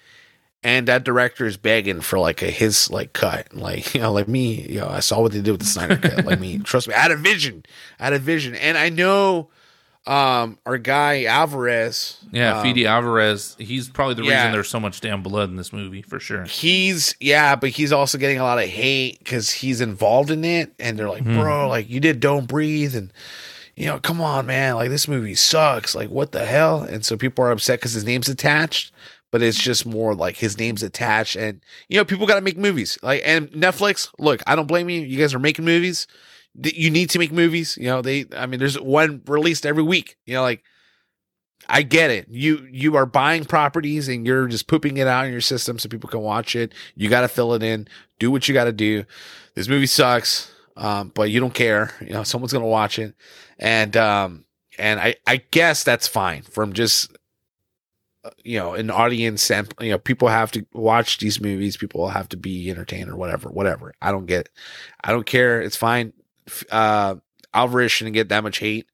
and 0.64 0.88
that 0.88 1.04
director 1.04 1.46
is 1.48 1.58
begging 1.58 2.02
for 2.02 2.20
like 2.20 2.42
a 2.44 2.52
his 2.52 2.90
like 2.92 3.14
cut. 3.14 3.54
Like, 3.54 3.94
you 3.96 4.02
know, 4.02 4.12
like 4.12 4.28
me, 4.28 4.62
you 4.68 4.80
know, 4.80 4.88
I 4.88 5.00
saw 5.00 5.22
what 5.22 5.32
they 5.32 5.42
did 5.42 5.52
with 5.52 5.62
the 5.62 5.66
Snyder 5.68 5.98
cut. 5.98 6.26
Like 6.26 6.40
me, 6.40 6.58
trust 6.64 6.88
me, 6.88 6.94
I 6.94 7.00
had 7.00 7.12
a 7.12 7.16
vision. 7.16 7.64
I 8.00 8.06
had 8.06 8.14
a 8.14 8.20
vision. 8.20 8.56
And 8.56 8.78
I 8.78 8.90
know 8.90 9.50
um 10.08 10.58
our 10.66 10.80
guy 10.80 11.26
Alvarez 11.26 12.18
Yeah, 12.32 12.58
um, 12.58 12.64
Fede 12.64 12.88
Alvarez. 12.88 13.56
He's 13.60 13.88
probably 13.88 14.16
the 14.16 14.24
yeah. 14.24 14.38
reason 14.38 14.52
there's 14.54 14.70
so 14.70 14.80
much 14.80 15.00
damn 15.00 15.22
blood 15.22 15.50
in 15.50 15.58
this 15.58 15.72
movie 15.72 16.02
for 16.02 16.20
sure. 16.20 16.46
he's 16.46 17.16
yeah, 17.20 17.56
but 17.56 17.70
he's 17.70 17.92
also 17.92 18.18
getting 18.18 18.40
a 18.40 18.44
lot 18.44 18.58
of 18.58 18.68
hate 18.68 19.20
because 19.20 19.52
he's 19.52 19.80
involved 19.80 20.32
in 20.32 20.44
it, 20.44 20.74
and 20.80 20.98
they're 20.98 21.10
like, 21.10 21.24
bro, 21.24 21.68
like 21.70 21.90
you 21.90 22.00
did 22.00 22.20
"Don't 22.20 22.48
Breathe," 22.48 22.96
and 22.96 23.14
you 23.76 23.86
know, 23.86 24.00
come 24.00 24.22
on, 24.22 24.46
man, 24.48 24.76
like 24.76 24.90
this 24.90 25.08
movie 25.08 25.36
sucks. 25.36 25.96
Like, 25.96 26.10
what 26.10 26.32
the 26.32 26.46
hell? 26.46 26.82
And 26.82 27.06
so 27.06 27.16
people 27.16 27.46
are 27.46 27.52
upset 27.52 27.80
because 27.80 27.94
his 27.94 28.04
name's 28.04 28.30
attached, 28.30 28.92
but 29.32 29.42
it's 29.42 29.62
just 29.62 29.86
more 29.86 30.14
like 30.14 30.38
his 30.38 30.58
name's 30.58 30.84
attached, 30.84 31.36
and 31.36 31.62
you 31.90 31.98
know, 31.98 32.06
people 32.06 32.28
got 32.28 32.36
to 32.36 32.42
make 32.42 32.58
movies. 32.58 32.98
Like, 33.02 33.22
and 33.24 33.50
Netflix, 33.52 34.10
look, 34.20 34.42
I 34.48 34.56
don't 34.56 34.68
blame 34.68 34.90
you. 34.90 35.02
You 35.02 35.18
guys 35.18 35.34
are 35.34 35.40
making 35.40 35.66
movies. 35.66 36.08
Th- 36.62 36.76
You 36.76 36.90
need 36.90 37.10
to 37.12 37.20
make 37.20 37.32
movies. 37.32 37.78
You 37.78 37.88
know, 37.88 38.02
they. 38.02 38.26
I 38.36 38.46
mean, 38.46 38.60
there's 38.60 38.80
one 38.80 39.22
released 39.28 39.66
every 39.66 39.84
week. 39.84 40.18
You 40.26 40.36
know, 40.36 40.42
like 40.42 40.64
I 41.70 41.84
get 41.84 42.10
it. 42.12 42.28
You 42.30 42.68
you 42.72 42.96
are 42.96 43.06
buying 43.06 43.46
properties 43.46 44.08
and 44.08 44.26
you're 44.26 44.48
just 44.48 44.68
pooping 44.68 44.98
it 44.98 45.08
out 45.08 45.26
in 45.26 45.32
your 45.32 45.42
system 45.42 45.78
so 45.80 45.90
people 45.90 46.10
can 46.10 46.22
watch 46.22 46.56
it. 46.56 46.74
You 46.96 47.10
got 47.10 47.22
to 47.22 47.28
fill 47.28 47.54
it 47.54 47.64
in. 47.64 47.88
Do 48.20 48.32
what 48.32 48.48
you 48.48 48.54
got 48.54 48.66
to 48.66 48.72
do. 48.72 49.06
This 49.56 49.68
movie 49.68 49.86
sucks, 49.86 50.52
um, 50.76 51.12
but 51.14 51.30
you 51.30 51.40
don't 51.40 51.54
care. 51.54 51.94
You 52.02 52.14
know, 52.14 52.24
someone's 52.24 52.54
gonna 52.54 52.66
watch 52.66 52.98
it, 53.00 53.14
and 53.60 53.96
um, 53.96 54.46
and 54.80 55.00
I 55.00 55.16
I 55.28 55.38
guess 55.52 55.84
that's 55.84 56.08
fine 56.08 56.42
from 56.42 56.74
just 56.74 57.16
uh, 58.24 58.30
you 58.44 58.58
know 58.60 58.74
an 58.74 58.90
audience 58.90 59.50
and 59.50 59.72
you 59.80 59.90
know 59.90 59.98
people 59.98 60.28
have 60.28 60.52
to 60.52 60.66
watch 60.74 61.18
these 61.20 61.42
movies. 61.42 61.78
People 61.78 62.08
have 62.10 62.30
to 62.30 62.38
be 62.38 62.70
entertained 62.70 63.10
or 63.10 63.16
whatever. 63.16 63.50
Whatever. 63.50 63.94
I 64.02 64.12
don't 64.12 64.26
get. 64.26 64.42
It. 64.42 64.50
I 65.04 65.12
don't 65.12 65.26
care. 65.26 65.62
It's 65.62 65.78
fine. 65.78 66.14
Uh, 66.72 67.16
Alvarez 67.54 67.92
shouldn't 67.92 68.14
get 68.14 68.30
that 68.30 68.44
much 68.44 68.60
hate. 68.60 68.88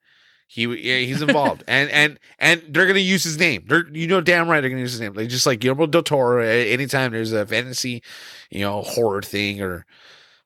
He 0.48 0.64
yeah, 0.64 1.00
he's 1.00 1.22
involved, 1.22 1.64
and 1.68 1.90
and 1.90 2.20
and 2.40 2.64
they're 2.70 2.88
gonna 2.88 3.00
use 3.00 3.24
his 3.24 3.38
name. 3.38 3.66
They're 3.68 3.88
you 3.90 4.08
know 4.08 4.22
damn 4.22 4.48
right 4.48 4.62
they're 4.62 4.70
gonna 4.70 4.82
use 4.82 4.94
his 4.94 5.02
name. 5.02 5.14
Like 5.14 5.30
just 5.30 5.46
like 5.46 5.60
Guillermo 5.60 5.88
del 5.88 6.04
Toro. 6.04 6.42
Anytime 6.42 7.12
there's 7.12 7.34
a 7.34 7.46
fantasy, 7.46 8.02
you 8.50 8.62
know, 8.62 8.82
horror 8.82 9.22
thing 9.22 9.62
or 9.62 9.86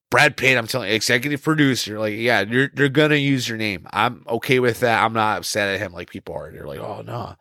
Brad 0.09 0.37
Pitt, 0.37 0.57
I'm 0.57 0.67
telling 0.67 0.89
you, 0.89 0.95
executive 0.95 1.43
producer, 1.43 1.99
like 1.99 2.15
yeah, 2.15 2.41
you're 2.41 2.69
they're 2.73 2.89
gonna 2.89 3.15
use 3.15 3.47
your 3.47 3.59
name. 3.59 3.87
I'm 3.93 4.23
okay 4.27 4.59
with 4.59 4.79
that. 4.79 5.03
I'm 5.03 5.13
not 5.13 5.37
upset 5.37 5.69
at 5.69 5.79
him 5.79 5.93
like 5.93 6.09
people 6.09 6.33
are. 6.35 6.51
They're 6.51 6.65
like, 6.65 6.79
oh 6.79 7.03
no, 7.05 7.35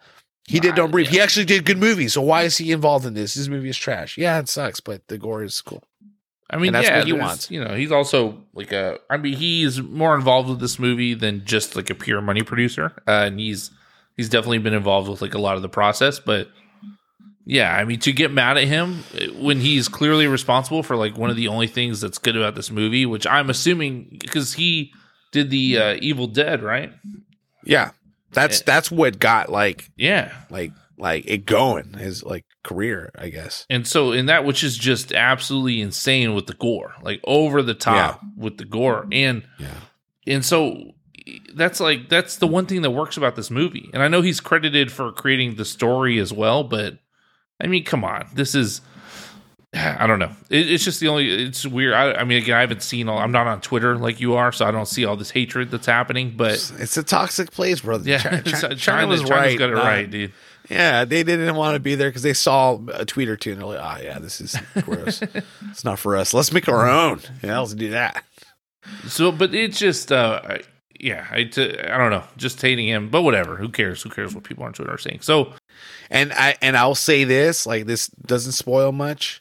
he 0.47 0.61
did 0.61 0.75
Don't 0.75 0.91
Breathe. 0.91 1.09
He 1.09 1.21
actually 1.21 1.47
did 1.47 1.65
good 1.65 1.79
movies. 1.79 2.13
So 2.13 2.21
why 2.23 2.43
is 2.43 2.59
he 2.59 2.73
involved 2.73 3.07
in 3.07 3.15
this? 3.15 3.35
This 3.35 3.49
movie 3.49 3.71
is 3.71 3.79
trash. 3.79 4.19
Yeah, 4.19 4.39
it 4.39 4.49
sucks, 4.49 4.81
but 4.81 5.07
the 5.09 5.17
gore 5.17 5.45
is 5.45 5.61
cool. 5.61 5.85
I 6.51 6.57
mean, 6.57 6.69
And 6.69 6.75
that's 6.75 6.89
yeah, 6.89 6.99
what 6.99 7.07
he 7.07 7.13
wants. 7.13 7.51
You 7.51 7.65
know, 7.65 7.75
he's 7.75 7.93
also 7.93 8.43
like 8.55 8.73
a. 8.73 8.99
I 9.09 9.17
mean, 9.17 9.35
he's 9.37 9.81
more 9.81 10.17
involved 10.17 10.49
with 10.49 10.59
this 10.59 10.79
movie 10.79 11.15
than 11.15 11.45
just 11.45 11.77
like 11.77 11.91
a 11.91 11.95
pure 11.95 12.21
money 12.21 12.43
producer, 12.43 12.93
uh, 13.07 13.27
and 13.27 13.39
he's 13.39 13.71
he's 14.17 14.29
definitely 14.29 14.59
been 14.59 14.75
involved 14.75 15.09
with 15.09 15.23
like 15.23 15.35
a 15.35 15.39
lot 15.39 15.55
of 15.57 15.63
the 15.63 15.69
process. 15.69 16.19
But 16.19 16.49
yeah, 17.45 17.75
I 17.75 17.85
mean, 17.85 18.01
to 18.01 18.13
get 18.13 18.33
mad 18.33 18.59
at 18.59 18.65
him 18.65 19.05
uh, 19.15 19.27
when 19.41 19.61
he's 19.61 19.89
clearly 19.89 20.27
responsible 20.27 20.83
for 20.83 20.97
like 20.97 21.17
one 21.17 21.31
of 21.31 21.37
the 21.37 21.49
only 21.49 21.69
things 21.69 22.01
that's 22.01 22.19
good 22.19 22.37
about 22.37 22.57
this 22.57 22.71
movie, 22.71 23.07
which 23.07 23.27
I'm 23.27 23.49
assuming 23.49 24.19
because 24.21 24.55
he 24.55 24.93
did 25.31 25.51
the 25.51 25.79
uh, 25.79 25.99
Evil 26.01 26.27
Dead, 26.27 26.63
right? 26.63 26.93
Yeah, 27.65 27.91
that's 28.33 28.63
that's 28.63 28.91
what 28.91 29.19
got 29.19 29.51
like 29.51 29.89
Yeah, 29.97 30.33
like 30.51 30.73
like 31.01 31.25
it 31.27 31.47
going 31.47 31.95
his 31.95 32.23
like 32.23 32.45
career, 32.63 33.11
I 33.19 33.31
guess. 33.31 33.67
And 33.71 33.87
so 33.87 34.13
in 34.13 34.27
that 34.27 34.45
which 34.45 34.63
is 34.63 34.77
just 34.77 35.13
absolutely 35.13 35.81
insane 35.81 36.35
with 36.35 36.47
the 36.47 36.55
gore, 36.55 36.95
like 37.03 37.21
over 37.25 37.63
the 37.63 37.75
top 37.75 38.21
with 38.37 38.59
the 38.59 38.65
gore. 38.65 39.07
And 39.11 39.43
Yeah. 39.59 39.75
and 40.27 40.45
so 40.45 40.93
that's 41.55 41.81
like 41.81 42.09
that's 42.09 42.37
the 42.37 42.47
one 42.47 42.67
thing 42.67 42.83
that 42.83 42.91
works 42.91 43.17
about 43.17 43.37
this 43.37 43.51
movie. 43.51 43.89
And 43.93 44.03
I 44.03 44.09
know 44.09 44.21
he's 44.23 44.41
credited 44.41 44.93
for 44.93 45.11
creating 45.13 45.57
the 45.57 45.65
story 45.65 46.19
as 46.19 46.33
well, 46.33 46.65
but 46.65 46.99
I 47.61 47.67
mean, 47.67 47.85
come 47.85 48.05
on. 48.05 48.29
This 48.35 48.55
is 48.55 48.81
I 49.73 50.09
don't 50.09 50.19
know. 50.19 50.33
It, 50.49 50.69
it's 50.69 50.85
just 50.85 50.99
the 50.99 51.07
only. 51.07 51.29
It's 51.31 51.65
weird. 51.65 51.95
I, 51.95 52.15
I 52.15 52.25
mean, 52.25 52.39
again, 52.43 52.57
I 52.57 52.61
haven't 52.61 52.83
seen 52.83 53.09
all. 53.09 53.19
I'm 53.19 53.31
not 53.31 53.47
on 53.47 53.61
Twitter 53.61 53.97
like 53.97 54.19
you 54.21 54.35
are, 54.35 54.51
so 54.51 54.67
I 54.67 54.73
don't 54.73 54.87
see 54.89 55.05
all 55.05 55.15
this 55.17 55.31
hatred 55.31 55.71
that's 55.71 55.87
happening. 55.87 56.35
But 56.37 56.55
It's 56.79 56.97
a 56.97 57.05
toxic 57.05 57.53
place, 57.53 57.81
brother. 57.81 58.11
yeah, 58.11 58.41
China, 58.41 58.75
China's 58.77 59.23
right. 59.23 59.57
got 59.57 59.71
it 59.71 59.75
right, 59.77 60.11
dude. 60.11 60.33
Yeah, 60.71 61.05
they 61.05 61.25
didn't 61.25 61.57
want 61.57 61.75
to 61.75 61.81
be 61.81 61.97
there 61.97 62.09
because 62.09 62.23
they 62.23 62.33
saw 62.33 62.79
a 62.95 63.05
tweet 63.05 63.29
or 63.29 63.37
two 63.37 63.51
and 63.53 63.61
they're 63.61 63.67
like, 63.67 63.81
"Oh 64.01 64.03
yeah, 64.03 64.19
this 64.21 64.41
is 64.41 64.57
gross. 64.83 65.21
it's 65.71 65.85
not 65.85 65.99
for 65.99 66.17
us. 66.17 66.33
Let's 66.33 66.53
make 66.53 66.69
our 66.69 66.89
own. 66.89 67.21
Yeah, 67.43 67.59
let's 67.59 67.75
do 67.75 67.91
that." 67.91 68.25
So, 69.07 69.33
but 69.33 69.55
it's 69.55 69.79
just, 69.79 70.11
uh, 70.13 70.59
yeah, 70.99 71.27
I, 71.31 71.45
t- 71.45 71.79
I 71.79 71.99
don't 71.99 72.11
know, 72.11 72.25
just 72.37 72.61
hating 72.63 72.89
him, 72.89 73.09
but 73.09 73.23
whatever. 73.23 73.57
Who 73.57 73.69
cares? 73.69 74.03
Who 74.03 74.11
cares 74.11 74.35
what 74.35 74.45
people 74.45 74.65
on 74.65 74.73
Twitter 74.73 74.93
are 74.93 74.99
saying? 74.99 75.21
So, 75.23 75.53
And 76.09 76.33
I 76.33 76.57
and 76.63 76.77
I'll 76.77 76.95
say 76.95 77.25
this, 77.25 77.67
like 77.67 77.87
this 77.87 78.09
doesn't 78.09 78.53
spoil 78.53 78.93
much, 78.93 79.40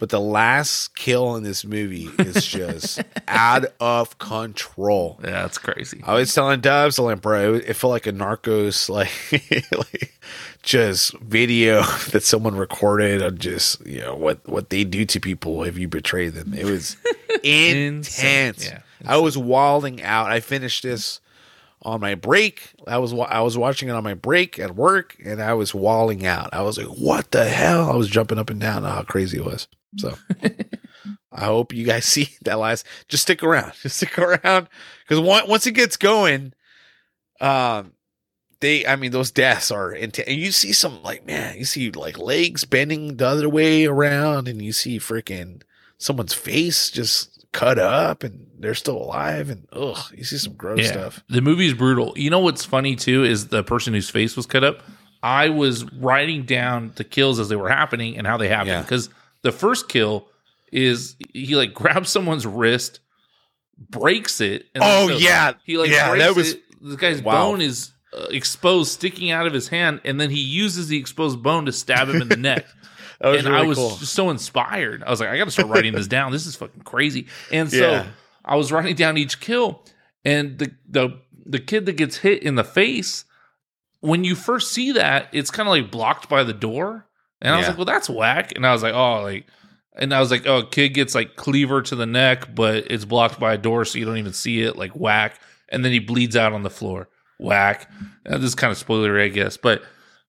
but 0.00 0.08
the 0.08 0.18
last 0.18 0.96
kill 0.96 1.36
in 1.36 1.44
this 1.44 1.62
movie 1.64 2.08
is 2.18 2.46
just 2.46 3.02
out 3.28 3.66
of 3.78 4.18
control. 4.18 5.20
yeah, 5.22 5.42
that's 5.42 5.58
crazy. 5.58 6.02
I 6.04 6.14
was 6.14 6.34
telling 6.34 6.60
Dubs, 6.60 6.98
I'm 6.98 7.04
like, 7.04 7.20
bro, 7.20 7.54
it, 7.54 7.74
felt 7.74 7.90
like 7.90 8.06
a 8.06 8.12
Narcos, 8.12 8.88
like, 8.88 9.12
like 9.76 10.18
just 10.62 11.12
video 11.18 11.82
that 12.12 12.22
someone 12.24 12.56
recorded 12.56 13.22
of 13.22 13.38
just 13.38 13.86
you 13.86 14.00
know 14.00 14.14
what 14.14 14.46
what 14.48 14.70
they 14.70 14.84
do 14.84 15.04
to 15.04 15.20
people 15.20 15.62
if 15.64 15.78
you 15.78 15.86
betray 15.86 16.28
them. 16.28 16.54
It 16.54 16.64
was 16.64 16.96
intense. 17.44 18.66
Yeah, 18.66 18.80
I 19.06 19.18
was 19.18 19.36
wilding 19.36 20.02
out. 20.02 20.30
I 20.30 20.40
finished 20.40 20.82
this 20.82 21.20
on 21.82 22.00
my 22.00 22.14
break. 22.14 22.72
I 22.86 22.96
was 22.96 23.12
I 23.12 23.40
was 23.42 23.58
watching 23.58 23.90
it 23.90 23.92
on 23.92 24.02
my 24.02 24.14
break 24.14 24.58
at 24.58 24.74
work, 24.74 25.16
and 25.22 25.42
I 25.42 25.52
was 25.52 25.74
walling 25.74 26.24
out. 26.24 26.48
I 26.54 26.62
was 26.62 26.78
like, 26.78 26.86
"What 26.86 27.32
the 27.32 27.44
hell?" 27.44 27.90
I 27.90 27.96
was 27.96 28.08
jumping 28.08 28.38
up 28.38 28.48
and 28.48 28.60
down. 28.60 28.84
How 28.84 29.02
crazy 29.02 29.36
it 29.36 29.44
was. 29.44 29.68
So. 29.96 30.14
I 31.32 31.44
hope 31.44 31.72
you 31.72 31.84
guys 31.86 32.04
see 32.06 32.30
that 32.42 32.58
last. 32.58 32.86
Just 33.08 33.24
stick 33.24 33.42
around. 33.42 33.72
Just 33.82 33.96
stick 33.96 34.18
around 34.18 34.68
because 35.08 35.20
once 35.20 35.66
it 35.66 35.72
gets 35.72 35.96
going, 35.96 36.52
um, 37.40 37.92
they. 38.60 38.86
I 38.86 38.96
mean, 38.96 39.12
those 39.12 39.30
deaths 39.30 39.70
are 39.70 39.92
intense. 39.92 40.28
And 40.28 40.38
you 40.38 40.52
see 40.52 40.72
some 40.72 41.02
like 41.02 41.26
man, 41.26 41.56
you 41.56 41.64
see 41.64 41.90
like 41.90 42.18
legs 42.18 42.64
bending 42.64 43.16
the 43.16 43.26
other 43.26 43.48
way 43.48 43.86
around, 43.86 44.48
and 44.48 44.60
you 44.60 44.72
see 44.72 44.98
freaking 44.98 45.62
someone's 45.98 46.34
face 46.34 46.90
just 46.90 47.46
cut 47.52 47.78
up, 47.78 48.22
and 48.22 48.48
they're 48.58 48.74
still 48.74 48.98
alive, 48.98 49.50
and 49.50 49.66
ugh, 49.72 49.98
you 50.16 50.24
see 50.24 50.38
some 50.38 50.54
gross 50.54 50.80
yeah, 50.80 50.92
stuff. 50.92 51.24
the 51.28 51.40
movie's 51.40 51.74
brutal. 51.74 52.12
You 52.16 52.30
know 52.30 52.40
what's 52.40 52.64
funny 52.64 52.96
too 52.96 53.24
is 53.24 53.48
the 53.48 53.62
person 53.62 53.94
whose 53.94 54.10
face 54.10 54.36
was 54.36 54.46
cut 54.46 54.64
up. 54.64 54.82
I 55.22 55.50
was 55.50 55.84
writing 55.92 56.44
down 56.44 56.92
the 56.96 57.04
kills 57.04 57.38
as 57.38 57.50
they 57.50 57.56
were 57.56 57.68
happening 57.68 58.16
and 58.16 58.26
how 58.26 58.38
they 58.38 58.48
happened 58.48 58.68
Yeah. 58.68 58.82
The 59.42 59.52
first 59.52 59.88
kill 59.88 60.28
is 60.72 61.16
he 61.32 61.56
like 61.56 61.74
grabs 61.74 62.10
someone's 62.10 62.46
wrist, 62.46 63.00
breaks 63.78 64.40
it. 64.40 64.66
And 64.74 64.82
Oh, 64.84 65.08
so 65.08 65.16
yeah. 65.16 65.52
he 65.64 65.78
like 65.78 65.90
Yeah, 65.90 66.14
that 66.16 66.34
was- 66.34 66.52
it. 66.54 66.62
The 66.82 66.96
guy's 66.96 67.20
Wow. 67.20 67.50
bone 67.50 67.60
is 67.60 67.92
uh, 68.16 68.24
exposed, 68.30 68.90
sticking 68.92 69.30
out 69.30 69.46
of 69.46 69.52
his 69.52 69.68
hand, 69.68 70.00
and 70.02 70.18
then 70.18 70.30
he 70.30 70.40
uses 70.40 70.88
the 70.88 70.96
exposed 70.98 71.42
bone 71.42 71.66
to 71.66 71.72
stab 71.72 72.08
him 72.08 72.22
in 72.22 72.28
the 72.28 72.36
neck. 72.38 72.64
That 73.20 73.28
was 73.28 73.44
and 73.44 73.54
I 73.54 73.64
was 73.64 73.76
cool. 73.76 73.96
just 73.96 74.14
so 74.14 74.30
inspired. 74.30 75.02
I 75.04 75.10
was 75.10 75.20
like, 75.20 75.28
I 75.28 75.36
got 75.36 75.44
to 75.44 75.50
start 75.50 75.68
writing 75.68 75.92
this 75.92 76.06
down. 76.06 76.32
This 76.32 76.46
is 76.46 76.56
fucking 76.56 76.80
crazy. 76.82 77.26
And 77.52 77.70
so 77.70 77.76
Yeah. 77.90 78.06
I 78.44 78.56
was 78.56 78.72
writing 78.72 78.94
down 78.96 79.18
each 79.18 79.40
kill, 79.40 79.84
and 80.24 80.58
the 80.58 80.72
the 80.88 81.20
the 81.44 81.58
kid 81.58 81.84
that 81.86 81.92
gets 81.98 82.16
hit 82.16 82.42
in 82.42 82.54
the 82.54 82.64
face. 82.64 83.26
When 84.00 84.24
you 84.24 84.34
first 84.34 84.72
see 84.72 84.92
that, 84.92 85.28
it's 85.32 85.50
kind 85.50 85.68
of 85.68 85.72
like 85.74 85.90
blocked 85.90 86.30
by 86.30 86.42
the 86.44 86.54
door, 86.54 87.06
and 87.40 87.54
I 87.54 87.56
was 87.56 87.64
Yeah. 87.64 87.68
like, 87.70 87.78
"Well, 87.78 87.84
that's 87.86 88.08
whack." 88.10 88.52
And 88.56 88.66
I 88.66 88.72
was 88.72 88.82
like, 88.82 88.94
"Oh, 88.94 89.22
like," 89.22 89.46
and 89.96 90.12
I 90.14 90.20
was 90.20 90.30
like, 90.30 90.46
"Oh, 90.46 90.62
kid 90.64 90.90
gets 90.90 91.14
like 91.14 91.36
cleaver 91.36 91.82
to 91.82 91.96
the 91.96 92.06
neck, 92.06 92.54
but 92.54 92.84
it's 92.90 93.04
blocked 93.04 93.38
by 93.40 93.54
a 93.54 93.58
door, 93.58 93.84
so 93.84 93.98
you 93.98 94.04
don't 94.04 94.18
even 94.18 94.32
see 94.32 94.62
it." 94.62 94.76
Like 94.76 94.92
whack, 94.92 95.40
and 95.68 95.84
then 95.84 95.92
he 95.92 95.98
bleeds 95.98 96.36
out 96.36 96.52
on 96.52 96.62
the 96.62 96.70
floor. 96.70 97.08
Whack. 97.38 97.90
Uh, 98.28 98.36
this 98.38 98.48
is 98.48 98.54
kind 98.54 98.70
of 98.70 98.78
spoilery, 98.78 99.24
I 99.24 99.28
guess, 99.28 99.56
but 99.56 99.82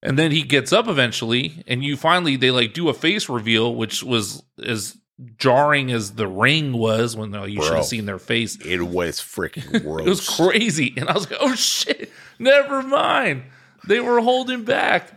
and 0.03 0.17
then 0.17 0.31
he 0.31 0.41
gets 0.43 0.71
up 0.73 0.87
eventually, 0.87 1.63
and 1.67 1.83
you 1.83 1.97
finally 1.97 2.35
they 2.37 2.51
like 2.51 2.73
do 2.73 2.89
a 2.89 2.93
face 2.93 3.27
reveal, 3.29 3.75
which 3.75 4.01
was 4.03 4.41
as 4.63 4.97
jarring 5.37 5.91
as 5.91 6.13
the 6.13 6.27
ring 6.27 6.73
was 6.73 7.15
when 7.15 7.35
uh, 7.35 7.43
you 7.43 7.61
should 7.61 7.75
have 7.75 7.85
seen 7.85 8.05
their 8.07 8.17
face. 8.17 8.57
It 8.65 8.81
was 8.81 9.19
freaking 9.19 9.83
gross. 9.83 10.01
It 10.05 10.09
was 10.09 10.29
crazy, 10.29 10.93
and 10.97 11.07
I 11.09 11.13
was 11.13 11.29
like, 11.29 11.39
"Oh 11.41 11.53
shit, 11.55 12.11
never 12.39 12.81
mind." 12.81 13.43
They 13.87 13.99
were 13.99 14.19
holding 14.21 14.63
back 14.63 15.11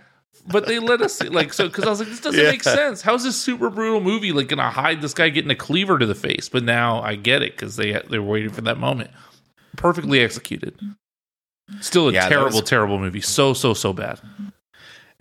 but 0.46 0.66
they 0.66 0.78
let 0.78 1.00
us 1.02 1.14
see, 1.18 1.28
like 1.28 1.52
so 1.52 1.68
because 1.68 1.84
I 1.84 1.90
was 1.90 1.98
like, 2.00 2.08
this 2.08 2.20
doesn't 2.20 2.40
Yeah. 2.42 2.50
make 2.50 2.62
sense. 2.62 3.00
How 3.02 3.14
is 3.14 3.24
this 3.24 3.36
super 3.36 3.70
brutal 3.70 4.00
movie 4.00 4.32
like 4.32 4.48
gonna 4.48 4.70
hide 4.70 5.00
this 5.00 5.14
guy 5.14 5.28
getting 5.30 5.50
a 5.50 5.54
cleaver 5.56 5.98
to 5.98 6.06
the 6.06 6.14
face? 6.14 6.48
But 6.48 6.64
now 6.64 7.00
I 7.02 7.14
get 7.16 7.42
it 7.42 7.52
because 7.52 7.76
they 7.76 7.92
they 8.10 8.18
were 8.18 8.26
waiting 8.30 8.50
for 8.50 8.60
that 8.62 8.78
moment. 8.78 9.10
Perfectly 9.76 10.20
executed. 10.20 10.78
Still 11.80 12.08
a 12.08 12.12
Yeah, 12.12 12.28
terrible, 12.28 12.60
was- 12.60 12.68
terrible 12.68 12.98
movie. 12.98 13.20
So 13.22 13.54
so 13.54 13.74
so 13.74 13.92
bad. 13.92 14.20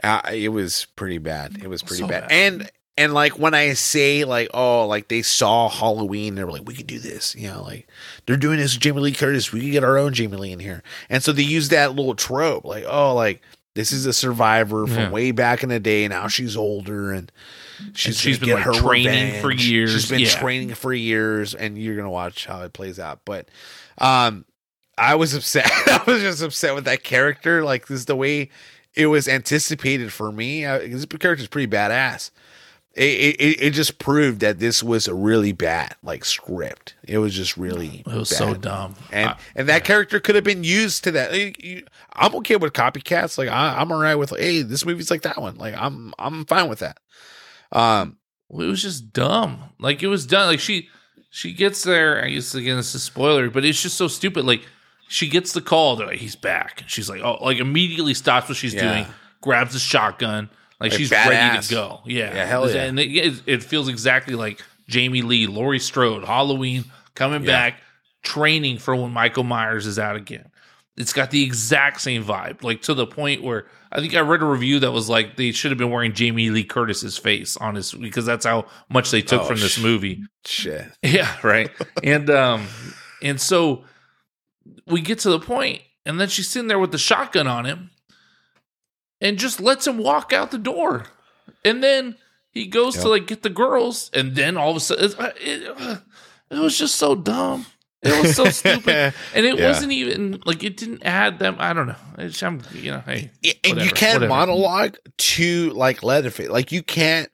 Uh, 0.04 0.22
it 0.34 0.50
was 0.50 0.88
pretty 0.96 1.18
bad. 1.18 1.58
It 1.64 1.68
was 1.70 1.82
pretty 1.82 2.02
So 2.02 2.08
bad. 2.08 2.28
bad. 2.28 2.32
And 2.32 2.70
and 2.98 3.14
like 3.14 3.40
when 3.40 3.54
I 3.54 3.74
say 3.74 4.26
like 4.26 4.50
oh 4.54 4.86
like 4.88 5.08
they 5.08 5.22
saw 5.22 5.70
Halloween, 5.70 6.36
they 6.36 6.44
were 6.44 6.52
like 6.52 6.68
we 6.68 6.74
could 6.74 6.88
do 6.88 7.00
this. 7.00 7.34
You 7.36 7.48
know 7.48 7.64
like 7.64 7.88
they're 8.26 8.36
doing 8.38 8.58
this 8.58 8.76
Jamie 8.76 9.00
Lee 9.02 9.14
Curtis. 9.14 9.52
We 9.54 9.62
could 9.62 9.72
get 9.72 9.84
our 9.84 9.98
own 9.98 10.14
Jamie 10.14 10.38
Lee 10.38 10.52
in 10.52 10.60
here. 10.60 10.84
And 11.10 11.24
so 11.24 11.32
they 11.32 11.44
use 11.44 11.70
that 11.70 11.96
little 11.96 12.16
trope 12.16 12.66
like 12.66 12.84
oh 12.88 13.16
like 13.16 13.42
this 13.76 13.92
is 13.92 14.06
a 14.06 14.14
survivor 14.14 14.86
from 14.88 14.96
Yeah. 14.98 15.10
way 15.10 15.32
back 15.32 15.64
in 15.64 15.70
the 15.70 15.80
day. 15.80 16.08
Now 16.08 16.28
she's 16.28 16.56
older 16.56 17.12
and 17.12 17.32
she's, 17.94 18.20
she's 18.20 18.38
gonna 18.38 18.56
been, 18.56 18.64
get 18.64 18.68
like, 18.68 18.76
her 18.78 18.82
training 18.88 19.42
for 19.42 19.52
years. 19.52 19.92
She's 19.92 20.10
been 20.10 20.20
Yeah. 20.20 20.30
training 20.30 20.74
for 20.76 20.94
years, 20.94 21.54
and 21.56 21.78
you're 21.78 21.96
gonna 21.96 22.10
watch 22.12 22.46
how 22.46 22.62
it 22.62 22.74
plays 22.74 23.00
out. 23.00 23.22
But 23.26 23.50
um, 23.98 24.46
I 24.98 25.16
was 25.16 25.34
upset. 25.34 25.66
I 25.88 26.02
was 26.06 26.22
just 26.22 26.42
upset 26.44 26.76
with 26.76 26.86
that 26.86 27.04
character. 27.04 27.64
Like 27.64 27.88
this 27.88 28.00
is 28.02 28.06
the 28.06 28.16
way 28.16 28.50
it 28.96 29.08
was 29.08 29.28
anticipated 29.28 30.14
for 30.14 30.32
me. 30.32 30.66
Uh, 30.66 30.78
this 30.80 31.06
character's 31.06 31.48
pretty 31.48 31.72
badass. 31.72 32.30
It, 32.96 33.36
it 33.40 33.62
it 33.62 33.70
just 33.72 33.98
proved 33.98 34.42
that 34.42 34.60
this 34.60 34.84
was 34.84 35.08
a 35.08 35.16
really 35.16 35.52
bad 35.52 35.96
like 36.04 36.24
script. 36.24 36.94
It 37.04 37.18
was 37.18 37.34
just 37.34 37.58
really 37.58 38.04
It 38.06 38.14
was 38.14 38.30
so 38.30 38.54
dumb. 38.54 38.94
And 39.12 39.30
I- 39.32 39.38
and 39.56 39.68
that 39.68 39.84
character 39.84 40.20
could 40.20 40.36
have 40.36 40.44
been 40.44 40.64
used 40.64 41.04
to 41.06 41.12
that. 41.14 41.32
I'm 42.14 42.36
okay 42.36 42.56
with 42.56 42.74
copycats. 42.74 43.38
Like 43.40 43.50
I, 43.50 43.80
I'm 43.80 43.92
alright 43.92 44.18
with. 44.20 44.30
Hey, 44.38 44.62
this 44.62 44.86
movie's 44.86 45.10
like 45.10 45.24
that 45.24 45.42
one. 45.42 45.56
Like 45.58 45.74
I'm 45.76 46.14
I'm 46.20 46.46
fine 46.46 46.70
with 46.70 46.80
that. 46.80 46.98
Um, 47.72 48.18
Well, 48.50 48.68
it 48.68 48.70
was 48.70 48.82
just 48.84 49.12
dumb. 49.12 49.58
Like 49.80 50.04
it 50.04 50.08
was 50.08 50.28
done. 50.28 50.48
Like 50.48 50.60
she 50.60 50.90
she 51.32 51.52
gets 51.52 51.82
there. 51.84 52.24
I 52.24 52.30
guess 52.30 52.54
again 52.54 52.78
this 52.78 52.94
is 52.94 53.02
spoiler, 53.02 53.50
but 53.50 53.66
it's 53.66 53.82
just 53.82 53.98
so 53.98 54.08
stupid. 54.08 54.46
Like 54.46 54.62
she 55.10 55.28
gets 55.28 55.52
the 55.54 55.62
call. 55.62 55.96
They're 55.96 56.08
like, 56.08 56.20
he's 56.20 56.36
back. 56.36 56.82
And 56.82 56.90
she's 56.92 57.10
like, 57.10 57.22
oh, 57.24 57.44
like 57.44 57.58
immediately 57.58 58.14
stops 58.14 58.50
what 58.50 58.58
she's 58.58 58.74
Yeah. 58.76 58.82
doing, 59.04 59.06
grabs 59.42 59.74
the 59.74 59.80
shotgun, 59.80 60.50
like, 60.84 60.92
Like, 60.92 61.00
she's 61.00 61.10
ready 61.12 61.62
to 61.62 61.70
go. 61.74 62.02
Yeah, 62.06 62.34
Yeah, 62.36 62.46
hell 62.46 62.70
yeah. 62.70 62.84
And 62.84 63.00
it, 63.00 63.10
it, 63.12 63.42
it 63.48 63.64
feels 63.64 63.88
exactly 63.88 64.36
like 64.36 64.62
Jamie 64.88 65.22
Lee, 65.24 65.48
Laurie 65.48 65.80
Strode, 65.80 66.24
Halloween 66.26 66.86
coming 67.16 67.42
Yeah. 67.44 67.48
back, 67.70 67.80
training 68.22 68.78
for 68.78 68.96
when 68.96 69.12
Michael 69.12 69.44
Myers 69.44 69.88
is 69.88 69.98
out 69.98 70.16
again. 70.16 70.50
It's 70.96 71.12
got 71.14 71.32
the 71.32 71.44
exact 71.44 72.02
same 72.02 72.24
vibe, 72.24 72.62
like 72.64 72.84
to 72.84 72.94
the 72.94 73.08
point 73.08 73.42
where 73.42 73.66
I 73.92 74.00
think 74.00 74.14
I 74.14 74.20
read 74.20 74.44
a 74.44 74.46
review 74.46 74.80
that 74.82 74.92
was 74.92 75.10
like 75.10 75.38
they 75.38 75.52
should 75.52 75.72
have 75.72 75.78
been 75.80 75.90
wearing 75.90 76.14
Jamie 76.14 76.52
Lee 76.52 76.64
Curtis's 76.64 77.18
face 77.18 77.58
on 77.58 77.74
his 77.76 77.94
because 77.94 78.26
that's 78.28 78.46
how 78.46 78.66
much 78.90 79.10
they 79.10 79.24
took 79.24 79.42
Oh, 79.42 79.46
from 79.46 79.60
this 79.60 79.80
movie. 79.80 80.22
shit. 80.46 80.86
Yeah, 81.04 81.36
right. 81.44 81.72
and 82.04 82.30
um 82.30 82.68
and 83.24 83.42
so 83.42 83.86
we 84.86 85.02
get 85.02 85.18
to 85.20 85.30
the 85.32 85.40
point 85.40 85.82
and 86.06 86.20
then 86.20 86.30
she's 86.30 86.48
sitting 86.50 86.68
there 86.68 86.80
with 86.80 86.92
the 86.92 86.98
shotgun 87.00 87.48
on 87.48 87.66
him 87.66 87.90
and 89.24 89.40
just 89.40 89.60
lets 89.60 89.88
him 89.88 89.98
walk 89.98 90.32
out 90.32 90.52
the 90.52 90.58
door. 90.60 91.06
And 91.66 91.82
then 91.82 92.16
he 92.52 92.68
goes 92.68 92.96
to 92.98 93.10
like 93.10 93.26
get 93.26 93.42
the 93.42 93.50
girls 93.50 94.12
and 94.14 94.36
then 94.36 94.58
all 94.58 94.70
of 94.72 94.78
a 94.78 94.80
sudden 94.80 95.12
uh, 95.20 95.32
it, 95.42 95.74
uh, 95.76 95.98
it 96.52 96.60
was 96.60 96.78
just 96.78 96.96
so 96.96 97.16
dumb. 97.16 97.66
It 98.04 98.22
was 98.22 98.36
so 98.36 98.46
stupid. 98.50 99.14
And 99.34 99.46
it 99.46 99.58
Yeah. 99.58 99.70
wasn't 99.70 99.94
even 99.94 100.42
like 100.46 100.64
it 100.64 100.76
didn't 100.78 101.04
add 101.06 101.40
them. 101.40 101.56
I 101.58 101.72
don't 101.74 101.88
know. 101.88 101.96
It's, 102.20 102.44
I'm, 102.44 102.62
you 102.74 102.92
know, 102.92 103.02
hey, 103.06 103.32
and 103.64 103.82
you 103.82 103.90
can't 103.92 104.16
whatever. 104.22 104.28
monologue 104.28 104.98
to 105.18 105.70
like 105.72 106.04
Leatherface. 106.04 106.50
Like 106.50 106.72
you 106.74 106.84
can't 106.84 107.30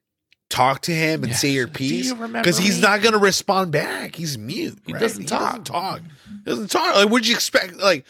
talk 0.49 0.81
to 0.81 0.91
him 0.91 1.23
and 1.23 1.35
say 1.35 1.49
your 1.49 1.67
piece 1.67 2.07
you 2.07 2.15
because 2.15 2.57
he's 2.57 2.81
not 2.81 3.01
going 3.01 3.13
to 3.13 3.19
respond 3.19 3.71
back. 3.71 4.15
He's 4.15 4.37
mute. 4.37 4.77
He 4.85 4.93
right? 4.93 4.99
doesn't 4.99 5.25
talk. 5.25 5.41
doesn't 5.41 5.65
talk. 5.65 6.01
He 6.01 6.49
doesn't 6.49 6.71
talk. 6.71 6.95
Like, 6.95 7.09
what'd 7.09 7.27
you 7.27 7.35
expect? 7.35 7.75
Like, 7.77 8.05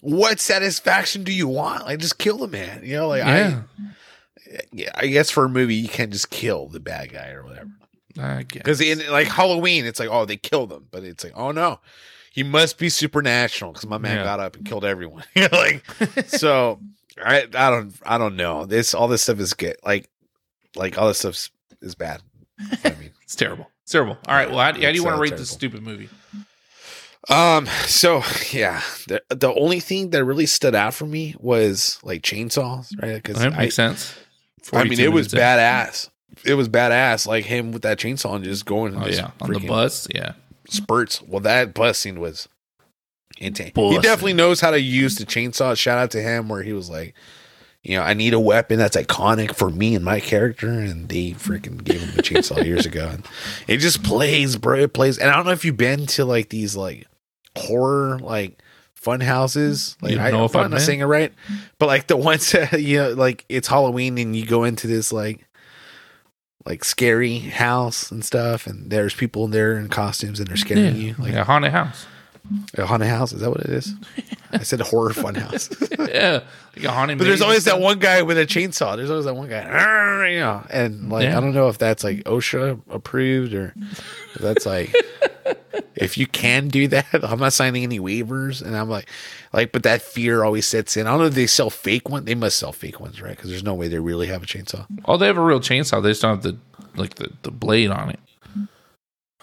what 0.00 0.40
satisfaction 0.40 1.24
do 1.24 1.32
you 1.32 1.48
want? 1.48 1.84
Like, 1.86 1.98
just 1.98 2.18
kill 2.18 2.38
the 2.38 2.48
man. 2.48 2.82
You 2.84 2.96
know, 2.96 3.08
like 3.08 3.24
Yeah, 3.24 3.62
I, 4.46 4.62
yeah, 4.72 4.90
I 4.94 5.06
guess 5.08 5.30
for 5.30 5.44
a 5.44 5.48
movie 5.48 5.74
you 5.74 5.88
can't 5.88 6.12
just 6.12 6.30
kill 6.30 6.68
the 6.68 6.80
bad 6.80 7.12
guy 7.12 7.30
or 7.30 7.44
whatever. 7.44 7.70
I 8.20 8.42
guess. 8.42 8.62
Because 8.62 8.80
in 8.80 9.02
like 9.10 9.28
Halloween, 9.28 9.84
it's 9.84 10.00
like, 10.00 10.08
oh, 10.10 10.24
they 10.24 10.36
killed 10.36 10.72
him, 10.72 10.86
but 10.90 11.04
it's 11.04 11.22
like, 11.24 11.34
oh 11.36 11.50
no, 11.52 11.80
he 12.32 12.42
must 12.42 12.78
be 12.78 12.88
supernatural 12.88 13.72
because 13.72 13.86
my 13.88 13.98
man 13.98 14.18
Yeah. 14.18 14.24
got 14.24 14.40
up 14.40 14.56
and 14.56 14.64
killed 14.64 14.84
everyone. 14.84 15.24
You 15.34 15.42
know, 15.42 15.48
like, 15.52 15.84
so 16.28 16.80
I, 17.22 17.42
I 17.54 17.70
don't, 17.70 17.92
I 18.04 18.18
don't 18.18 18.36
know. 18.36 18.64
This, 18.66 18.94
all 18.94 19.08
this 19.08 19.22
stuff 19.22 19.38
is 19.40 19.54
good. 19.54 19.76
Like, 19.84 20.08
like 20.76 20.96
all 20.98 21.08
this 21.08 21.18
stuff 21.18 21.50
is 21.82 21.94
bad. 21.94 22.22
I 22.84 22.90
mean, 22.90 23.10
It's 23.22 23.36
terrible. 23.36 23.68
It's 23.82 23.92
terrible. 23.92 24.16
All 24.26 24.34
right. 24.34 24.48
Well, 24.48 24.58
how, 24.60 24.72
do- 24.72 24.80
how 24.82 24.90
do 24.90 24.94
you 24.96 25.04
want 25.04 25.14
to 25.14 25.18
uh, 25.18 25.22
rate 25.22 25.36
this 25.36 25.50
stupid 25.50 25.82
movie? 25.82 26.08
Um, 27.28 27.66
so 27.86 28.22
yeah, 28.52 28.80
the 29.06 29.22
the 29.28 29.52
only 29.54 29.80
thing 29.80 30.10
that 30.10 30.24
really 30.24 30.46
stood 30.46 30.74
out 30.74 30.94
for 30.94 31.06
me 31.06 31.34
was 31.38 31.98
like 32.02 32.22
chainsaws, 32.22 32.90
right? 33.02 33.22
Because 33.22 33.38
That 33.38 33.54
I, 33.54 33.58
makes 33.58 33.74
sense. 33.74 34.14
I 34.72 34.84
mean, 34.84 35.00
it 35.00 35.12
was 35.12 35.32
in. 35.32 35.40
badass. 35.40 36.10
It 36.44 36.54
was 36.54 36.68
badass, 36.68 37.26
like 37.26 37.44
him 37.44 37.72
with 37.72 37.82
that 37.82 37.98
chainsaw 37.98 38.36
and 38.36 38.44
just 38.44 38.64
going. 38.64 38.94
and 38.94 39.02
Oh 39.02 39.06
just 39.06 39.20
yeah, 39.20 39.30
on 39.40 39.52
the 39.52 39.60
bus. 39.60 40.06
Yeah, 40.14 40.32
spurts. 40.68 41.20
Well, 41.22 41.40
that 41.40 41.74
bus 41.74 41.98
scene 41.98 42.20
was 42.20 42.48
intense. 43.38 43.72
He 43.74 43.98
definitely 43.98 44.34
knows 44.34 44.60
how 44.60 44.70
to 44.70 44.80
use 44.80 45.16
the 45.16 45.24
chainsaw. 45.26 45.76
Shout 45.76 45.98
out 45.98 46.10
to 46.12 46.22
him 46.22 46.48
where 46.48 46.62
he 46.62 46.72
was 46.72 46.88
like, 46.88 47.14
you 47.88 47.96
know, 47.96 48.02
I 48.02 48.12
need 48.12 48.34
a 48.34 48.40
weapon 48.40 48.78
that's 48.78 48.98
iconic 48.98 49.54
for 49.54 49.70
me 49.70 49.94
and 49.94 50.04
my 50.04 50.20
character, 50.20 50.68
and 50.68 51.08
they 51.08 51.30
freaking 51.30 51.82
gave 51.82 52.02
him 52.02 52.18
a 52.18 52.22
chainsaw 52.22 52.62
years 52.62 52.84
ago. 52.84 53.08
And 53.10 53.26
it 53.66 53.78
just 53.78 54.02
plays, 54.02 54.56
bro. 54.56 54.78
It 54.80 54.92
plays. 54.92 55.16
And 55.16 55.30
I 55.30 55.36
don't 55.36 55.46
know 55.46 55.52
if 55.52 55.64
you've 55.64 55.78
been 55.78 56.06
to 56.08 56.26
like 56.26 56.50
these 56.50 56.76
like 56.76 57.06
horror 57.56 58.18
like 58.18 58.62
fun 58.94 59.20
houses. 59.20 59.96
Like 60.02 60.12
You 60.12 60.20
I 60.20 60.30
know 60.30 60.44
if 60.44 60.54
I'm 60.54 60.70
not 60.70 60.82
saying 60.82 61.00
it 61.00 61.06
right, 61.06 61.32
but 61.78 61.86
like 61.86 62.08
the 62.08 62.16
ones 62.18 62.52
that 62.52 62.82
you 62.82 62.98
know, 62.98 63.10
like 63.14 63.46
it's 63.48 63.68
Halloween 63.68 64.18
and 64.18 64.36
you 64.36 64.44
go 64.44 64.64
into 64.64 64.86
this 64.86 65.10
like 65.10 65.46
like 66.66 66.84
scary 66.84 67.38
house 67.38 68.10
and 68.10 68.22
stuff, 68.22 68.66
and 68.66 68.90
there's 68.90 69.14
people 69.14 69.46
in 69.46 69.50
there 69.50 69.78
in 69.78 69.88
costumes 69.88 70.40
and 70.40 70.48
they're 70.48 70.58
scaring 70.58 70.94
you. 70.96 71.14
like 71.18 71.32
Like 71.32 71.34
a 71.34 71.44
haunted 71.44 71.72
house. 71.72 72.06
A 72.74 72.86
haunted 72.86 73.08
house, 73.08 73.32
is 73.32 73.40
that 73.40 73.50
what 73.50 73.60
it 73.60 73.70
is? 73.70 73.94
I 74.52 74.62
said 74.62 74.80
horror 74.80 75.12
fun 75.12 75.34
house. 75.34 75.68
yeah, 75.98 76.40
like 76.76 76.84
a 76.84 76.90
haunted. 76.90 77.18
But 77.18 77.24
there's 77.24 77.42
always 77.42 77.64
that 77.64 77.80
one 77.80 77.98
guy 77.98 78.22
with 78.22 78.38
a 78.38 78.46
chainsaw. 78.46 78.96
There's 78.96 79.10
always 79.10 79.26
that 79.26 79.34
one 79.34 79.48
guy, 79.48 80.28
you 80.30 80.38
know, 80.38 80.64
and 80.70 81.10
like 81.10 81.24
Yeah. 81.24 81.36
I 81.36 81.40
don't 81.40 81.54
know 81.54 81.68
if 81.68 81.78
that's 81.78 82.04
like 82.04 82.24
OSHA 82.24 82.80
approved 82.90 83.52
or 83.54 83.74
if 84.34 84.40
that's 84.40 84.64
like 84.64 84.94
if 85.94 86.16
you 86.16 86.26
can 86.26 86.68
do 86.68 86.88
that. 86.88 87.06
I'm 87.12 87.38
not 87.40 87.52
signing 87.52 87.82
any 87.82 88.00
waivers, 88.00 88.62
and 88.62 88.76
I'm 88.76 88.88
like, 88.88 89.08
like, 89.52 89.72
but 89.72 89.82
that 89.82 90.00
fear 90.02 90.44
always 90.44 90.66
sets 90.66 90.96
in. 90.96 91.06
I 91.06 91.10
don't 91.10 91.20
know 91.20 91.26
if 91.26 91.34
they 91.34 91.46
sell 91.46 91.70
fake 91.70 92.08
ones. 92.08 92.24
They 92.24 92.34
must 92.34 92.58
sell 92.58 92.72
fake 92.72 93.00
ones, 93.00 93.20
right? 93.20 93.36
Because 93.36 93.50
there's 93.50 93.64
no 93.64 93.74
way 93.74 93.88
they 93.88 93.98
really 93.98 94.28
have 94.28 94.42
a 94.42 94.46
chainsaw. 94.46 94.86
Oh, 95.04 95.16
they 95.16 95.26
have 95.26 95.38
a 95.38 95.42
real 95.44 95.60
chainsaw. 95.60 96.02
They 96.02 96.10
just 96.10 96.22
don't 96.22 96.36
have 96.36 96.42
the 96.42 96.56
like 96.96 97.16
the, 97.16 97.30
the 97.42 97.50
blade 97.50 97.90
on 97.90 98.10
it. 98.10 98.20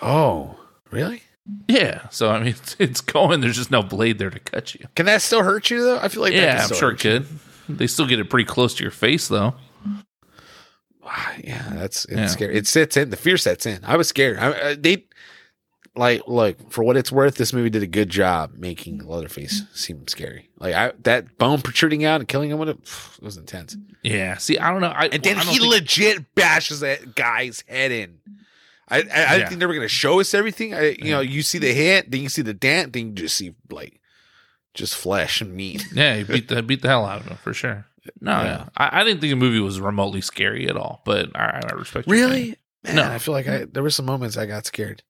Oh, 0.01 0.57
really? 0.91 1.21
Yeah. 1.67 2.09
So 2.09 2.29
I 2.29 2.39
mean, 2.39 2.47
it's, 2.49 2.75
it's 2.79 3.01
going. 3.01 3.41
There's 3.41 3.57
just 3.57 3.71
no 3.71 3.83
blade 3.83 4.17
there 4.17 4.29
to 4.29 4.39
cut 4.39 4.73
you. 4.75 4.85
Can 4.95 5.05
that 5.05 5.21
still 5.21 5.43
hurt 5.43 5.69
you 5.69 5.81
though? 5.83 5.99
I 5.99 6.07
feel 6.07 6.21
like 6.21 6.33
yeah, 6.33 6.65
I'm 6.69 6.75
sure 6.75 6.91
it 6.91 6.99
could. 6.99 7.25
They 7.67 7.87
still 7.87 8.05
get 8.07 8.19
it 8.19 8.29
pretty 8.29 8.45
close 8.45 8.75
to 8.75 8.83
your 8.83 8.91
face 8.91 9.27
though. 9.27 9.55
Ah, 11.03 11.35
yeah, 11.43 11.69
that's 11.73 12.05
it's 12.05 12.13
Yeah. 12.15 12.27
scary. 12.27 12.55
It 12.55 12.67
sets 12.67 12.97
in. 12.97 13.09
The 13.11 13.17
fear 13.17 13.37
sets 13.37 13.65
in. 13.65 13.79
I 13.83 13.95
was 13.95 14.07
scared. 14.07 14.37
I, 14.37 14.69
I, 14.69 14.75
they 14.75 15.05
like 15.95 16.23
look 16.27 16.71
for 16.71 16.83
what 16.83 16.97
it's 16.97 17.11
worth. 17.11 17.35
This 17.35 17.53
movie 17.53 17.69
did 17.69 17.83
a 17.83 17.87
good 17.87 18.09
job 18.09 18.53
making 18.55 19.05
Leatherface 19.05 19.63
seem 19.73 20.07
scary. 20.07 20.49
Like 20.59 20.73
I, 20.73 20.93
that 21.03 21.37
bone 21.37 21.61
protruding 21.61 22.03
out 22.05 22.21
and 22.21 22.27
killing 22.27 22.49
him 22.49 22.57
with 22.57 22.69
it, 22.69 22.77
it 23.17 23.23
was 23.23 23.37
intense. 23.37 23.77
Yeah. 24.01 24.37
See, 24.37 24.57
I 24.57 24.71
don't 24.71 24.81
know. 24.81 24.87
I, 24.87 25.05
And 25.05 25.23
then 25.23 25.37
I 25.37 25.41
he 25.43 25.59
think- 25.59 25.71
legit 25.71 26.35
bashes 26.35 26.79
that 26.79 27.13
guy's 27.15 27.63
head 27.67 27.91
in. 27.91 28.17
I 28.87 28.97
I, 28.97 28.99
I 28.99 29.01
didn't 29.01 29.13
Yeah. 29.15 29.47
think 29.49 29.59
they 29.59 29.65
were 29.65 29.73
gonna 29.73 29.87
show 29.87 30.19
us 30.19 30.33
everything. 30.33 30.73
I, 30.73 30.95
you 30.99 31.11
know, 31.11 31.19
you 31.21 31.41
see 31.41 31.57
the 31.57 31.73
hit, 31.73 32.11
then 32.11 32.21
you 32.21 32.29
see 32.29 32.41
the 32.41 32.53
dent, 32.53 32.93
then 32.93 33.07
you 33.07 33.13
just 33.13 33.35
see 33.35 33.53
like 33.69 33.99
just 34.73 34.95
flesh 34.95 35.41
and 35.41 35.53
meat. 35.53 35.85
Yeah, 35.93 36.17
he 36.17 36.23
beat 36.23 36.47
the 36.49 36.61
beat 36.61 36.81
the 36.81 36.87
hell 36.89 37.05
out 37.05 37.21
of 37.21 37.27
him 37.27 37.37
for 37.37 37.53
sure. 37.53 37.85
No, 38.21 38.31
Yeah. 38.31 38.43
yeah. 38.43 38.65
I, 38.77 39.01
I 39.01 39.03
didn't 39.03 39.21
think 39.21 39.31
the 39.31 39.35
movie 39.35 39.59
was 39.59 39.79
remotely 39.79 40.21
scary 40.21 40.67
at 40.69 40.77
all. 40.77 41.01
But 41.05 41.29
I, 41.35 41.61
I 41.69 41.73
respect. 41.73 42.07
Really? 42.07 42.55
Man, 42.83 42.95
No. 42.97 43.03
I 43.03 43.17
feel 43.17 43.33
like 43.33 43.47
I 43.47 43.65
there 43.65 43.81
were 43.81 43.89
some 43.89 44.05
moments 44.05 44.37
I 44.37 44.45
got 44.45 44.65
scared. 44.65 45.01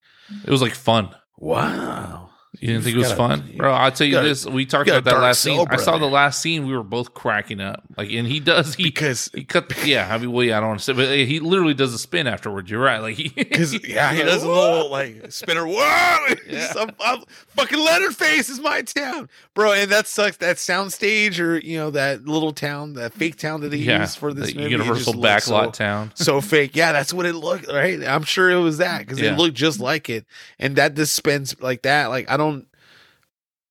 It 0.46 0.50
was 0.50 0.62
like 0.62 0.74
fun. 0.74 1.14
Wow. 1.38 2.30
You 2.62 2.68
didn't 2.70 2.84
think 2.84 2.96
it 2.96 3.00
was 3.00 3.08
gotta- 3.14 3.18
fun, 3.42 3.54
bro? 3.58 3.74
I'll 3.74 3.92
tell 3.92 4.08
you 4.08 4.14
gotta- 4.14 4.28
this: 4.30 4.46
we 4.46 4.66
talked 4.66 4.90
about 4.90 5.04
that 5.06 5.20
last 5.20 5.42
scene. 5.42 5.66
I 5.70 5.78
saw 5.78 5.98
the 5.98 6.06
last 6.08 6.42
scene. 6.42 6.66
We 6.68 6.76
were 6.76 6.84
both 6.84 7.14
cracking 7.14 7.60
up. 7.62 7.84
Like, 7.98 8.12
and 8.12 8.28
he 8.28 8.40
does 8.40 8.76
he 8.76 8.84
Because- 8.84 9.30
he 9.34 9.44
cut. 9.44 9.72
Yeah, 9.86 10.08
I 10.14 10.18
mean, 10.18 10.32
well, 10.32 10.44
yeah, 10.46 10.58
I 10.58 10.60
don't 10.62 10.70
want 10.70 10.80
to 10.80 10.86
say, 10.86 10.94
but 10.94 11.10
he 11.10 11.40
literally 11.40 11.74
does 11.74 11.94
a 11.94 11.98
spin 12.00 12.28
afterwards. 12.28 12.70
You're 12.70 12.82
right. 12.82 13.00
Like, 13.00 13.16
he, 13.16 13.30
Because 13.30 13.74
yeah, 13.88 14.14
he 14.14 14.24
does 14.24 14.44
a 14.44 14.48
little 14.50 14.90
like 14.90 15.32
spinner. 15.32 15.66
Whoa! 15.68 16.26
Some, 16.74 16.92
I'm- 17.00 17.24
fucking 17.50 17.80
Leatherface 17.80 18.50
is 18.50 18.60
my 18.60 18.82
town, 18.82 19.30
bro. 19.54 19.74
And 19.74 19.92
that 19.92 20.08
sucks. 20.08 20.38
That 20.38 20.58
soundstage 20.58 21.40
or 21.40 21.58
you 21.58 21.78
know 21.78 21.92
that 21.92 22.26
little 22.26 22.52
town, 22.54 22.94
that 22.94 23.14
fake 23.14 23.38
town 23.38 23.62
that 23.62 23.70
they 23.70 23.78
yeah, 23.78 24.02
used 24.02 24.18
for 24.18 24.34
this 24.34 24.52
the 24.52 24.58
movie, 24.60 24.72
Universal 24.72 25.14
backlot 25.16 25.66
so, 25.66 25.72
town. 25.72 26.12
so 26.16 26.42
fake. 26.42 26.76
Yeah, 26.76 26.92
that's 26.92 27.14
what 27.14 27.26
it 27.26 27.34
looked 27.34 27.68
right. 27.68 28.04
I'm 28.04 28.24
sure 28.24 28.50
it 28.50 28.60
was 28.60 28.78
that 28.78 29.00
because 29.00 29.20
Yeah. 29.20 29.34
it 29.34 29.38
looked 29.38 29.56
just 29.56 29.80
like 29.80 30.10
it, 30.10 30.26
and 30.60 30.76
that 30.76 30.94
dispense 30.94 31.56
like 31.60 31.82
that. 31.84 32.08
Like 32.08 32.30
I 32.30 32.38
don't 32.38 32.45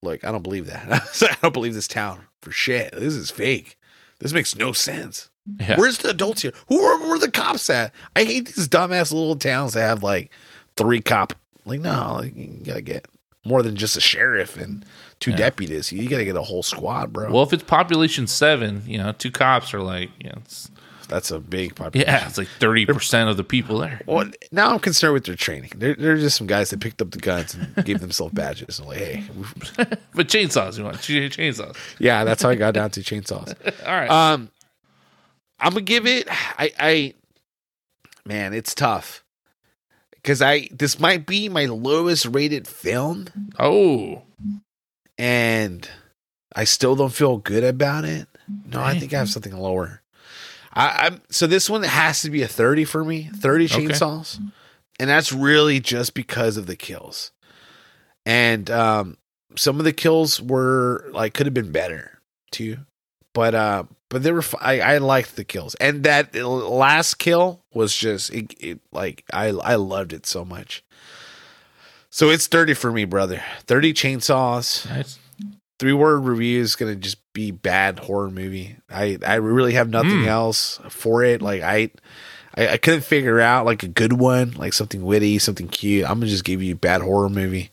look. 0.01 0.23
I 0.23 0.31
don't 0.31 0.43
believe 0.43 0.67
that. 0.67 0.87
I 1.21 1.37
don't 1.41 1.53
believe 1.53 1.73
this 1.73 1.87
town 1.87 2.21
for 2.41 2.51
shit. 2.51 2.91
This 2.93 3.13
is 3.13 3.31
fake. 3.31 3.77
This 4.19 4.33
makes 4.33 4.55
no 4.55 4.71
sense. 4.71 5.29
Yeah. 5.59 5.77
Where's 5.77 5.99
the 5.99 6.09
adults 6.09 6.41
here? 6.41 6.53
Who 6.69 6.81
are 6.81 6.99
where 6.99 7.15
are 7.15 7.19
the 7.19 7.29
cops 7.29 7.69
at? 7.69 7.93
I 8.15 8.23
hate 8.23 8.47
these 8.47 8.67
dumbass 8.67 9.11
little 9.11 9.35
towns 9.35 9.73
that 9.73 9.81
have 9.81 10.03
like 10.03 10.31
three 10.75 11.01
cop. 11.01 11.33
Like 11.65 11.81
no, 11.81 12.17
like, 12.19 12.35
you 12.35 12.61
gotta 12.63 12.81
get 12.81 13.07
more 13.45 13.61
than 13.61 13.75
just 13.75 13.95
a 13.95 14.01
sheriff 14.01 14.57
and 14.57 14.83
two 15.19 15.31
deputies. 15.33 15.91
You 15.91 16.09
gotta 16.09 16.25
get 16.25 16.35
a 16.35 16.41
whole 16.41 16.63
squad, 16.63 17.13
bro. 17.13 17.31
Well, 17.31 17.43
if 17.43 17.53
it's 17.53 17.63
population 17.63 18.27
seven, 18.27 18.83
you 18.87 18.97
know, 18.97 19.11
two 19.11 19.31
cops 19.31 19.73
are 19.73 19.81
like, 19.81 20.09
you 20.19 20.29
know, 20.29 20.37
it's, 20.43 20.71
that's 21.05 21.31
a 21.31 21.39
big 21.39 21.75
population. 21.75 22.11
yeah, 22.13 22.27
it's 22.27 22.37
like 22.37 22.47
thirty 22.59 22.85
percent 22.85 23.29
of 23.29 23.37
the 23.37 23.43
people 23.43 23.79
there. 23.79 24.01
Well, 24.05 24.29
now 24.51 24.71
I'm 24.71 24.79
concerned 24.79 25.13
with 25.13 25.25
their 25.25 25.35
training. 25.35 25.71
They're, 25.75 25.95
they're 25.95 26.17
just 26.17 26.37
some 26.37 26.47
guys 26.47 26.69
that 26.71 26.79
picked 26.79 27.01
up 27.01 27.11
the 27.11 27.19
guns 27.19 27.53
and 27.55 27.85
gave 27.85 27.99
themselves 27.99 28.33
badges. 28.33 28.79
And 28.79 28.87
like, 28.87 28.97
hey, 28.97 29.23
But 30.13 30.27
chainsaws, 30.27 30.77
you 30.77 30.83
want 30.83 30.97
chainsaws? 30.97 31.75
yeah, 31.99 32.23
that's 32.23 32.41
how 32.43 32.49
I 32.49 32.55
got 32.55 32.73
down 32.73 32.89
to 32.91 33.01
chainsaws. 33.01 33.53
All 33.87 33.93
right. 33.93 34.09
Um, 34.09 34.49
I'm 35.59 35.71
gonna 35.71 35.81
give 35.81 36.05
it. 36.05 36.27
I, 36.29 36.71
I, 36.79 37.13
man, 38.25 38.53
it's 38.53 38.75
tough 38.75 39.23
because 40.15 40.41
I 40.41 40.67
this 40.71 40.99
might 40.99 41.25
be 41.25 41.49
my 41.49 41.65
lowest 41.65 42.25
rated 42.25 42.67
film, 42.67 43.27
oh, 43.59 44.23
and 45.17 45.89
I 46.55 46.63
still 46.65 46.95
don't 46.95 47.13
feel 47.13 47.37
good 47.37 47.63
about 47.63 48.05
it. 48.05 48.27
No, 48.65 48.81
I 48.81 48.99
think 48.99 49.13
I 49.13 49.17
have 49.17 49.29
something 49.29 49.55
lower. 49.57 50.01
I, 50.75 51.05
I'm 51.07 51.21
so 51.29 51.47
this 51.47 51.69
one 51.69 51.83
has 51.83 52.21
to 52.23 52.29
be 52.29 52.41
a 52.41 52.47
30 52.47 52.83
for 52.85 53.03
me. 53.05 53.29
30 53.35 53.65
Okay. 53.65 53.75
chainsaws, 53.87 54.39
and 54.99 55.09
that's 55.09 55.31
really 55.31 55.79
just 55.79 56.13
because 56.13 56.57
of 56.57 56.67
the 56.67 56.75
kills, 56.75 57.31
and 58.25 58.69
um, 58.69 59.17
some 59.55 59.79
of 59.79 59.85
the 59.85 59.93
kills 59.93 60.41
were 60.41 61.05
like 61.11 61.33
could 61.33 61.45
have 61.45 61.53
been 61.53 61.71
better 61.71 62.19
too, 62.51 62.77
but 63.33 63.55
uh, 63.55 63.83
but 64.09 64.23
they 64.23 64.31
were. 64.31 64.43
I 64.59 64.79
I 64.81 64.97
liked 64.97 65.35
the 65.35 65.43
kills, 65.45 65.75
and 65.75 66.03
that 66.03 66.35
last 66.35 67.15
kill 67.15 67.63
was 67.73 67.95
just 67.95 68.33
it, 68.33 68.53
it 68.59 68.79
like 68.91 69.23
I 69.33 69.47
I 69.47 69.75
loved 69.75 70.13
it 70.13 70.25
so 70.25 70.43
much. 70.43 70.83
So 72.09 72.29
it's 72.29 72.47
30 72.47 72.75
for 72.75 72.91
me, 72.93 73.03
brother. 73.03 73.43
30 73.67 73.93
chainsaws 73.93 74.89
nice. 74.89 75.19
Three 75.79 75.93
word 75.93 76.19
review 76.25 76.61
is 76.61 76.75
gonna 76.75 76.95
just 76.95 77.17
be 77.33 77.51
bad 77.51 77.99
horror 77.99 78.29
movie. 78.31 78.77
I 78.89 79.17
I 79.25 79.35
really 79.35 79.73
have 79.73 79.89
nothing 79.89 80.21
Hmm. 80.23 80.27
else 80.27 80.79
for 80.89 81.23
it. 81.23 81.41
Like 81.41 81.61
I, 81.61 81.91
I 82.55 82.67
I 82.69 82.77
couldn't 82.77 83.01
figure 83.03 83.39
out 83.39 83.65
like 83.65 83.83
a 83.83 83.87
good 83.87 84.13
one, 84.13 84.51
like 84.51 84.73
something 84.73 85.03
witty, 85.03 85.39
something 85.39 85.67
cute. 85.67 86.05
I'm 86.09 86.19
gonna 86.19 86.27
just 86.27 86.45
give 86.45 86.61
you 86.63 86.75
bad 86.75 87.01
horror 87.01 87.29
movie. 87.29 87.71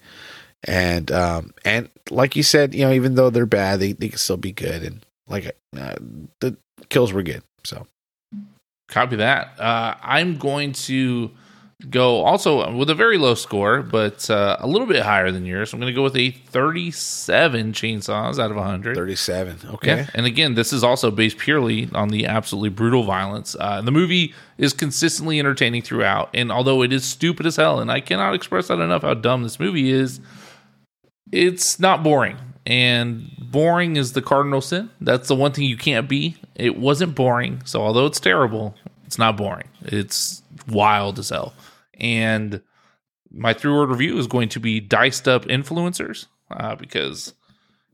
And 0.65 1.11
um 1.11 1.55
and 1.65 1.89
like 2.11 2.37
you 2.37 2.43
said, 2.43 2.75
you 2.75 2.85
know, 2.85 2.93
even 2.93 3.15
though 3.15 3.31
they're 3.31 3.47
bad, 3.47 3.81
they 3.81 3.93
they 3.93 4.09
can 4.09 4.19
still 4.19 4.37
be 4.37 4.53
good. 4.53 4.83
And 4.83 5.05
like 5.29 5.57
uh, 5.77 5.97
the 6.41 6.57
kills 6.89 7.13
were 7.13 7.23
good. 7.23 7.43
So 7.65 7.87
Copy 8.89 9.17
that. 9.17 9.59
Uh, 9.59 9.95
I'm 10.03 10.37
going 10.37 10.73
to 10.73 11.31
go 11.91 12.23
also 12.23 12.73
with 12.75 12.91
a 12.91 12.95
very 12.95 13.19
low 13.19 13.35
score, 13.35 13.83
but 13.83 14.29
uh, 14.31 14.57
a 14.61 14.67
little 14.67 14.87
bit 14.87 15.03
higher 15.03 15.31
than 15.31 15.45
yours. 15.45 15.73
I'm 15.73 15.81
going 15.81 15.93
to 15.93 15.97
go 15.97 16.03
with 16.03 16.17
a 16.17 16.31
37 16.31 17.73
chainsaws 17.73 18.39
out 18.39 18.51
of 18.51 18.57
100. 18.57 18.95
37. 18.95 19.59
Okay. 19.75 19.97
Yeah, 19.97 20.07
and 20.15 20.27
again, 20.27 20.55
this 20.55 20.73
is 20.73 20.85
also 20.85 21.11
based 21.11 21.39
purely 21.39 21.89
on 21.95 22.09
the 22.09 22.27
absolutely 22.27 22.71
brutal 22.71 23.03
violence. 23.03 23.57
Uh, 23.59 23.81
the 23.83 23.91
movie 23.91 24.35
is 24.59 24.73
consistently 24.73 25.39
entertaining 25.39 25.83
throughout, 25.83 26.31
and 26.35 26.53
although 26.53 26.83
it 26.83 26.93
is 26.93 27.05
stupid 27.05 27.47
as 27.47 27.57
hell, 27.57 27.81
and 27.81 27.91
I 27.91 28.01
cannot 28.01 28.35
express 28.35 28.69
that 28.69 28.79
enough 28.79 29.03
how 29.03 29.15
dumb 29.15 29.43
this 29.43 29.59
movie 29.59 29.91
is, 29.91 30.21
it's 31.33 31.81
not 31.81 32.03
boring. 32.03 32.37
And 32.65 33.29
boring 33.39 33.97
is 33.97 34.13
the 34.13 34.23
cardinal 34.23 34.61
sin. 34.61 34.91
That's 35.01 35.27
the 35.27 35.35
one 35.35 35.53
thing 35.53 35.65
you 35.65 35.77
can't 35.77 36.09
be. 36.09 36.37
It 36.55 36.77
wasn't 36.77 37.17
boring, 37.17 37.63
so 37.65 37.83
although 37.83 38.07
it's 38.07 38.21
terrible, 38.21 38.77
it's 39.05 39.19
not 39.19 39.37
boring. 39.37 39.67
It's 39.83 40.43
wild 40.69 41.19
as 41.19 41.31
hell. 41.31 41.55
And 41.95 42.63
my 43.31 43.53
three 43.53 43.73
word 43.73 43.91
review 43.91 44.19
is 44.19 44.27
going 44.27 44.49
to 44.51 44.61
be 44.61 44.81
diced 44.81 45.29
up 45.29 45.45
influencers 45.47 46.27
uh, 46.51 46.75
because 46.77 47.35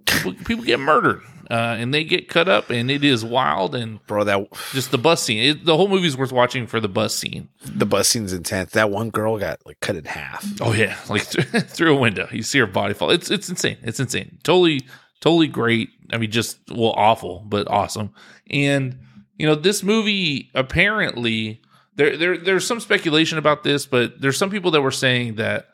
people, 0.06 0.34
people 0.44 0.64
get 0.64 0.80
murdered 0.80 1.22
uh, 1.50 1.76
and 1.78 1.94
they 1.94 2.04
get 2.04 2.28
cut 2.28 2.48
up 2.48 2.70
and 2.70 2.90
it 2.90 3.04
is 3.04 3.24
wild 3.24 3.74
and 3.74 4.04
Bro, 4.06 4.24
that 4.24 4.52
just 4.72 4.90
the 4.90 4.98
bus 4.98 5.22
scene. 5.22 5.42
It, 5.42 5.64
the 5.64 5.76
whole 5.76 5.88
movie 5.88 6.06
is 6.06 6.16
worth 6.16 6.32
watching 6.32 6.66
for 6.66 6.80
the 6.80 6.88
bus 6.88 7.14
scene. 7.14 7.48
the 7.64 7.86
bus 7.86 8.08
scene's 8.08 8.32
intense. 8.32 8.72
That 8.72 8.90
one 8.90 9.10
girl 9.10 9.38
got 9.38 9.64
like 9.64 9.80
cut 9.80 9.96
in 9.96 10.04
half. 10.04 10.46
Oh 10.60 10.72
yeah, 10.72 10.96
like 11.08 11.22
through 11.22 11.96
a 11.96 11.98
window, 11.98 12.28
you 12.30 12.42
see 12.42 12.58
her 12.58 12.66
body 12.66 12.94
fall. 12.94 13.10
It's 13.10 13.30
it's 13.30 13.48
insane. 13.48 13.78
It's 13.82 14.00
insane. 14.00 14.38
Totally, 14.42 14.86
totally 15.20 15.48
great. 15.48 15.90
I 16.12 16.18
mean, 16.18 16.30
just 16.30 16.58
well, 16.70 16.94
awful, 16.96 17.44
but 17.46 17.68
awesome. 17.68 18.12
And 18.50 18.98
you 19.36 19.46
know, 19.46 19.54
this 19.54 19.82
movie 19.82 20.50
apparently 20.54 21.62
there 21.98 22.16
there 22.16 22.38
there's 22.38 22.66
some 22.66 22.80
speculation 22.80 23.36
about 23.36 23.64
this, 23.64 23.84
but 23.84 24.20
there's 24.20 24.38
some 24.38 24.50
people 24.50 24.70
that 24.70 24.80
were 24.80 24.90
saying 24.90 25.34
that 25.34 25.68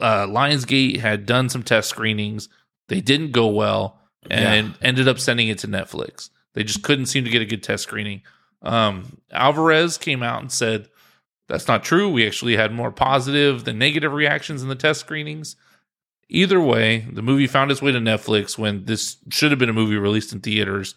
uh, 0.00 0.26
Lionsgate 0.26 0.98
had 0.98 1.26
done 1.26 1.48
some 1.48 1.62
test 1.62 1.90
screenings. 1.90 2.48
They 2.88 3.00
didn't 3.00 3.32
go 3.32 3.46
well, 3.48 4.00
and 4.30 4.74
ended 4.82 5.06
up 5.06 5.20
sending 5.20 5.48
it 5.48 5.58
to 5.60 5.68
Netflix. 5.68 6.30
They 6.54 6.64
just 6.64 6.82
couldn't 6.82 7.06
seem 7.06 7.24
to 7.24 7.30
get 7.30 7.42
a 7.42 7.46
good 7.46 7.62
test 7.62 7.82
screening. 7.82 8.22
Um, 8.62 9.18
Alvarez 9.30 9.98
came 9.98 10.22
out 10.22 10.40
and 10.40 10.50
said 10.50 10.88
that's 11.46 11.68
not 11.68 11.84
true. 11.84 12.10
We 12.10 12.26
actually 12.26 12.56
had 12.56 12.72
more 12.72 12.90
positive 12.90 13.64
than 13.64 13.78
negative 13.78 14.12
reactions 14.12 14.62
in 14.62 14.68
the 14.68 14.74
test 14.74 15.00
screenings. 15.00 15.56
Either 16.28 16.60
way, 16.60 17.06
the 17.12 17.22
movie 17.22 17.46
found 17.46 17.70
its 17.70 17.82
way 17.82 17.92
to 17.92 17.98
Netflix 17.98 18.56
when 18.58 18.86
this 18.86 19.18
should 19.30 19.52
have 19.52 19.60
been 19.60 19.68
a 19.68 19.74
movie 19.74 19.96
released 19.96 20.32
in 20.32 20.40
theaters. 20.40 20.94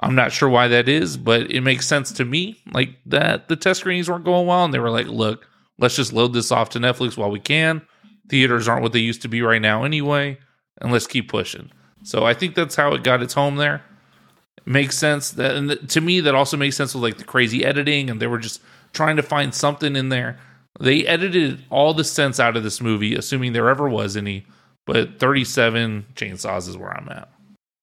I'm 0.00 0.14
not 0.14 0.32
sure 0.32 0.48
why 0.48 0.68
that 0.68 0.88
is, 0.88 1.16
but 1.16 1.50
it 1.50 1.62
makes 1.62 1.86
sense 1.86 2.12
to 2.12 2.24
me. 2.24 2.60
Like 2.72 2.90
that 3.06 3.48
the 3.48 3.56
test 3.56 3.80
screenings 3.80 4.08
weren't 4.08 4.24
going 4.24 4.46
well, 4.46 4.64
and 4.64 4.72
they 4.72 4.78
were 4.78 4.90
like, 4.90 5.06
look, 5.06 5.46
let's 5.78 5.96
just 5.96 6.12
load 6.12 6.32
this 6.32 6.52
off 6.52 6.70
to 6.70 6.78
Netflix 6.78 7.16
while 7.16 7.30
we 7.30 7.40
can. 7.40 7.82
Theaters 8.28 8.68
aren't 8.68 8.82
what 8.82 8.92
they 8.92 9.00
used 9.00 9.22
to 9.22 9.28
be 9.28 9.42
right 9.42 9.62
now 9.62 9.84
anyway, 9.84 10.38
and 10.80 10.92
let's 10.92 11.06
keep 11.06 11.28
pushing. 11.28 11.70
So 12.04 12.24
I 12.24 12.34
think 12.34 12.54
that's 12.54 12.76
how 12.76 12.94
it 12.94 13.02
got 13.02 13.22
its 13.22 13.34
home 13.34 13.56
there. 13.56 13.82
It 14.58 14.66
Makes 14.66 14.96
sense 14.98 15.32
that 15.32 15.56
and 15.56 15.68
th- 15.70 15.92
to 15.92 16.00
me 16.00 16.20
that 16.20 16.34
also 16.34 16.56
makes 16.56 16.76
sense 16.76 16.94
with 16.94 17.02
like 17.02 17.18
the 17.18 17.24
crazy 17.24 17.64
editing 17.64 18.10
and 18.10 18.20
they 18.20 18.26
were 18.26 18.38
just 18.38 18.60
trying 18.92 19.16
to 19.16 19.22
find 19.22 19.54
something 19.54 19.96
in 19.96 20.10
there. 20.10 20.38
They 20.80 21.06
edited 21.06 21.64
all 21.70 21.92
the 21.92 22.04
sense 22.04 22.38
out 22.38 22.56
of 22.56 22.62
this 22.62 22.80
movie, 22.80 23.14
assuming 23.14 23.52
there 23.52 23.68
ever 23.68 23.88
was 23.88 24.16
any. 24.16 24.46
But 24.86 25.18
37 25.18 26.06
chainsaws 26.14 26.68
is 26.68 26.76
where 26.76 26.96
I'm 26.96 27.08
at. 27.08 27.28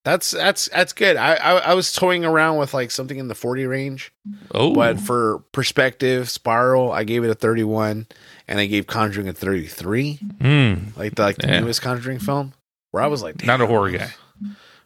That's 0.05 0.31
that's 0.31 0.69
that's 0.69 0.93
good. 0.93 1.17
I, 1.17 1.33
I 1.33 1.51
I 1.57 1.73
was 1.73 1.91
toying 1.91 2.23
around 2.23 2.57
with 2.57 2.73
like 2.73 2.91
something 2.91 3.17
in 3.17 3.27
the 3.27 3.35
40 3.35 3.65
range. 3.65 4.13
Oh, 4.53 4.73
But 4.73 4.99
for 5.01 5.39
perspective, 5.51 6.29
Spiral, 6.29 6.91
I 6.91 7.03
gave 7.03 7.23
it 7.23 7.29
a 7.29 7.35
31, 7.35 8.05
and 8.47 8.59
I 8.59 8.67
gave 8.67 8.85
Conjuring 8.87 9.27
a 9.27 9.33
33, 9.33 10.13
Hmm. 10.39 10.73
like 10.95 11.15
the, 11.15 11.23
like 11.23 11.37
the 11.37 11.47
Yeah. 11.47 11.59
newest 11.61 11.81
Conjuring 11.81 12.19
film, 12.19 12.53
where 12.91 13.01
I 13.03 13.07
was 13.07 13.21
like, 13.23 13.43
not 13.43 13.59
a 13.61 13.65
horror 13.67 13.89
guy. 13.91 14.13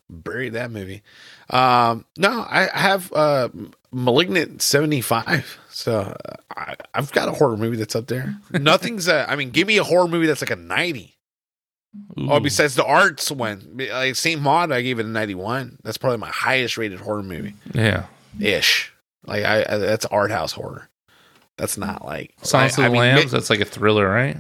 buried 0.09 0.53
that 0.53 0.71
movie. 0.71 1.03
Um, 1.49 2.05
no, 2.17 2.45
I 2.49 2.69
have 2.73 3.11
uh, 3.11 3.49
Malignant 3.91 4.61
75, 4.61 5.57
so 5.69 6.15
uh, 6.25 6.33
I, 6.55 6.75
I've 6.93 7.11
got 7.11 7.27
a 7.27 7.31
horror 7.33 7.57
movie 7.57 7.75
that's 7.77 7.95
up 7.95 8.07
there. 8.07 8.35
Nothing's, 8.51 9.07
uh, 9.09 9.25
I 9.27 9.35
mean, 9.35 9.49
give 9.49 9.67
me 9.67 9.77
a 9.77 9.83
horror 9.83 10.07
movie 10.07 10.27
that's 10.27 10.41
like 10.41 10.51
a 10.51 10.55
90. 12.15 12.31
Oh, 12.31 12.39
besides 12.39 12.75
the 12.75 12.85
arts 12.85 13.31
one, 13.31 13.77
like 13.91 14.15
Saint 14.15 14.41
Maud, 14.41 14.71
I 14.71 14.81
gave 14.81 14.99
it 14.99 15.05
a 15.05 15.09
91. 15.09 15.79
That's 15.83 15.97
probably 15.97 16.19
my 16.19 16.29
highest 16.29 16.77
rated 16.77 16.99
horror 16.99 17.23
movie 17.23 17.55
yeah. 17.73 18.05
ish. 18.39 18.93
Like 19.25 19.43
I, 19.43 19.65
I 19.67 19.77
that's 19.77 20.05
art 20.05 20.31
house 20.31 20.51
horror. 20.53 20.87
That's 21.57 21.77
not 21.77 22.05
like 22.05 22.33
Silence 22.41 22.77
I- 22.79 22.85
of 22.85 22.91
the 22.91 22.93
mean, 22.93 23.01
Lambs. 23.01 23.31
ma- 23.31 23.37
That's 23.37 23.49
like 23.49 23.59
a 23.59 23.65
thriller, 23.65 24.07
right? 24.09 24.37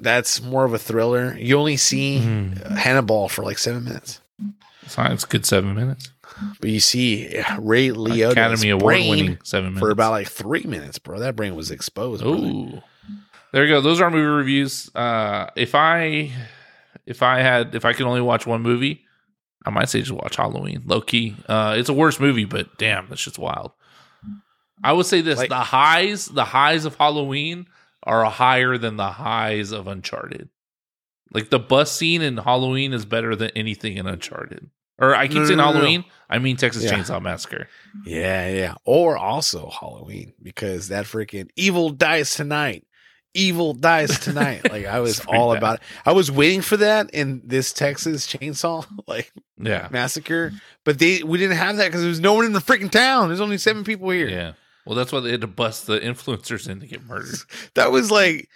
That's 0.00 0.40
more 0.40 0.64
of 0.64 0.72
a 0.72 0.78
thriller. 0.78 1.36
You 1.36 1.58
only 1.58 1.76
see 1.76 2.20
Mm-hmm. 2.20 2.74
Hannibal 2.76 3.28
for 3.28 3.42
like 3.42 3.58
seven 3.58 3.84
minutes, 3.84 4.20
It's 4.84 5.24
good 5.24 5.44
seven 5.44 5.74
minutes. 5.74 6.10
but 6.60 6.70
you 6.70 6.80
see 6.80 7.26
Ray 7.58 7.88
Liotta's 7.88 8.32
Academy 8.32 8.70
Award 8.70 8.94
winning 8.94 9.38
seven 9.42 9.70
minutes. 9.70 9.80
for 9.80 9.90
about 9.90 10.12
like 10.12 10.28
three 10.28 10.62
minutes, 10.62 10.98
bro. 10.98 11.18
That 11.18 11.34
brain 11.36 11.54
was 11.56 11.70
exposed. 11.72 12.22
brother. 12.22 12.38
Ooh. 12.38 12.82
There 13.52 13.64
you 13.66 13.74
go. 13.74 13.80
Those 13.80 14.00
are 14.00 14.08
movie 14.10 14.22
reviews. 14.24 14.90
Uh, 14.94 15.48
if 15.56 15.74
I 15.74 16.30
if 17.08 17.22
I 17.22 17.40
had 17.40 17.74
if 17.74 17.84
I 17.84 17.92
could 17.92 18.06
only 18.06 18.20
watch 18.20 18.46
one 18.46 18.62
movie, 18.62 19.04
I 19.66 19.70
might 19.70 19.88
say 19.88 20.00
just 20.00 20.12
watch 20.12 20.36
Halloween. 20.36 20.82
Low 20.86 21.00
key, 21.00 21.36
uh, 21.48 21.74
it's 21.76 21.88
a 21.88 21.92
worse 21.94 22.20
movie, 22.20 22.44
but 22.44 22.78
damn, 22.78 23.08
that's 23.08 23.24
just 23.24 23.38
wild. 23.38 23.72
I 24.84 24.92
would 24.92 25.06
say 25.06 25.20
this: 25.20 25.38
Like- 25.38 25.48
the 25.48 25.56
highs, 25.56 26.26
the 26.26 26.44
highs 26.44 26.84
of 26.84 26.94
Halloween 26.96 27.66
are 28.04 28.24
higher 28.26 28.78
than 28.78 28.96
the 28.96 29.10
highs 29.10 29.72
of 29.72 29.86
Uncharted. 29.88 30.48
Like 31.32 31.50
the 31.50 31.58
bus 31.58 31.90
scene 31.92 32.22
in 32.22 32.36
Halloween 32.38 32.92
is 32.92 33.04
better 33.04 33.34
than 33.36 33.50
anything 33.56 33.96
in 33.96 34.06
Uncharted. 34.06 34.70
Or 35.00 35.14
I 35.14 35.28
keep 35.28 35.36
No, 35.38 35.44
saying 35.44 35.58
no, 35.58 35.66
no. 35.66 35.72
Halloween, 35.72 36.04
I 36.30 36.38
mean 36.38 36.56
Texas 36.56 36.84
Yeah. 36.84 36.92
Chainsaw 36.94 37.20
Massacre. 37.22 37.68
Yeah, 38.04 38.48
yeah. 38.48 38.74
Or 38.84 39.16
also 39.16 39.68
Halloween 39.70 40.32
because 40.42 40.88
that 40.88 41.04
freaking 41.06 41.50
evil 41.56 41.90
dies 41.90 42.34
tonight. 42.34 42.84
Evil 43.34 43.74
dies 43.74 44.18
tonight. 44.18 44.70
Like 44.70 44.86
I 44.86 45.00
was 45.06 45.20
all 45.26 45.54
about 45.54 45.76
it. 45.76 45.82
I 46.06 46.12
was 46.12 46.30
waiting 46.30 46.60
for 46.62 46.76
that 46.78 47.10
in 47.10 47.42
this 47.44 47.72
Texas 47.72 48.26
chainsaw 48.26 48.86
like 49.06 49.30
Yeah, 49.58 49.88
massacre, 49.90 50.52
but 50.84 50.98
they 50.98 51.22
we 51.22 51.38
didn't 51.38 51.56
have 51.56 51.76
that 51.76 51.86
because 51.86 52.00
there 52.00 52.08
was 52.10 52.20
no 52.20 52.34
one 52.34 52.46
in 52.46 52.52
the 52.52 52.60
freaking 52.60 52.90
town. 52.90 53.28
There's 53.28 53.40
only 53.40 53.58
seven 53.58 53.84
people 53.84 54.10
here. 54.10 54.28
yeah. 54.28 54.52
Well, 54.86 54.94
that's 54.96 55.12
why 55.12 55.20
they 55.20 55.30
had 55.30 55.42
to 55.42 55.46
bust 55.46 55.86
the 55.86 56.00
influencers 56.00 56.68
in 56.68 56.80
to 56.80 56.86
get 56.86 57.04
murdered. 57.04 57.36
That 57.74 57.92
was 57.92 58.10
like. 58.10 58.48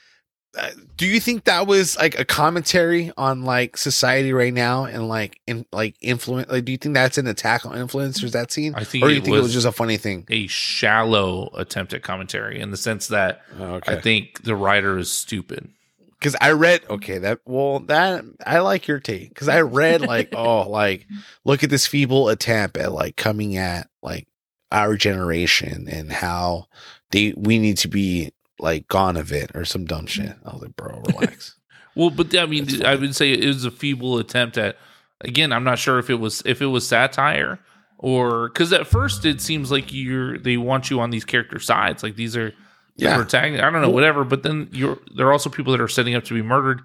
Uh, 0.58 0.68
do 0.98 1.06
you 1.06 1.18
think 1.18 1.44
that 1.44 1.66
was 1.66 1.96
like 1.96 2.18
a 2.18 2.24
commentary 2.26 3.10
on 3.16 3.42
like 3.42 3.76
society 3.78 4.32
right 4.34 4.52
now 4.52 4.84
and 4.84 5.08
like 5.08 5.40
in 5.46 5.64
like 5.72 5.96
influence? 6.02 6.50
Like, 6.50 6.64
do 6.66 6.72
you 6.72 6.78
think 6.78 6.94
that's 6.94 7.16
an 7.16 7.26
attack 7.26 7.64
on 7.64 7.72
influencers 7.72 8.32
that 8.32 8.52
scene? 8.52 8.74
I 8.74 8.84
think 8.84 9.02
or 9.04 9.08
do 9.08 9.14
you 9.14 9.20
it 9.20 9.24
think 9.24 9.34
it 9.34 9.38
was 9.38 9.44
was- 9.44 9.52
just 9.54 9.66
a 9.66 9.72
funny 9.72 9.96
thing? 9.96 10.26
A 10.28 10.46
shallow 10.48 11.48
attempt 11.54 11.94
at 11.94 12.02
commentary 12.02 12.60
in 12.60 12.70
the 12.70 12.76
sense 12.76 13.08
that 13.08 13.40
Oh, 13.58 13.76
okay. 13.76 13.96
I 13.96 14.00
think 14.00 14.42
the 14.42 14.54
writer 14.54 14.98
is 14.98 15.10
stupid. 15.10 15.70
because 16.18 16.36
I 16.40 16.52
read 16.52 16.82
okay 16.90 17.16
that 17.18 17.38
well 17.46 17.80
that 17.80 18.22
I 18.46 18.58
like 18.58 18.86
your 18.86 19.00
take 19.00 19.30
because 19.30 19.48
I 19.48 19.62
read 19.62 20.02
like 20.02 20.32
oh 20.36 20.68
like 20.68 21.06
look 21.44 21.64
at 21.64 21.70
this 21.70 21.86
feeble 21.86 22.28
attempt 22.28 22.76
at 22.76 22.92
like 22.92 23.16
coming 23.16 23.56
at 23.56 23.88
like 24.02 24.28
our 24.70 24.96
generation 24.96 25.88
and 25.88 26.12
how 26.12 26.66
they 27.10 27.32
we 27.36 27.58
need 27.58 27.78
to 27.78 27.88
be 27.88 28.32
like 28.62 28.89
gone 28.89 29.16
of 29.18 29.32
it 29.32 29.51
or 29.55 29.64
some 29.66 29.84
dumb 29.84 30.06
shit. 30.06 30.34
I 30.47 30.52
was 30.55 30.62
like, 30.62 30.76
bro, 30.76 31.02
relax. 31.09 31.56
Well, 31.94 32.09
but 32.10 32.34
I 32.34 32.47
mean, 32.47 32.84
I 32.86 32.94
would 32.94 33.14
say 33.14 33.32
it 33.32 33.44
was 33.47 33.64
a 33.66 33.70
feeble 33.70 34.18
attempt 34.18 34.56
at. 34.56 34.76
Again, 35.20 35.52
I'm 35.52 35.62
not 35.62 35.78
sure 35.78 35.98
if 36.01 36.10
it 36.10 36.16
was 36.16 36.43
if 36.47 36.60
it 36.62 36.66
was 36.66 36.86
satire 36.89 37.60
or 37.98 38.48
because 38.48 38.72
at 38.72 38.86
first 38.89 39.24
it 39.24 39.40
seems 39.40 39.70
like 39.70 39.93
you're 39.93 40.36
they 40.39 40.56
want 40.56 40.90
you 40.90 40.98
on 41.01 41.10
these 41.10 41.24
character 41.24 41.60
sides, 41.60 42.02
like 42.02 42.16
these 42.16 42.36
are 42.36 42.52
Yeah. 42.97 43.14
protagonists. 43.16 43.62
I 43.64 43.70
don't 43.70 43.82
know, 43.82 43.90
whatever. 43.90 44.24
But 44.24 44.43
then 44.43 44.68
you're 44.72 44.98
there 45.14 45.28
are 45.28 45.32
also 45.32 45.48
people 45.48 45.70
that 45.72 45.80
are 45.80 45.86
setting 45.86 46.14
up 46.16 46.24
to 46.24 46.34
be 46.34 46.43
murdered. 46.43 46.82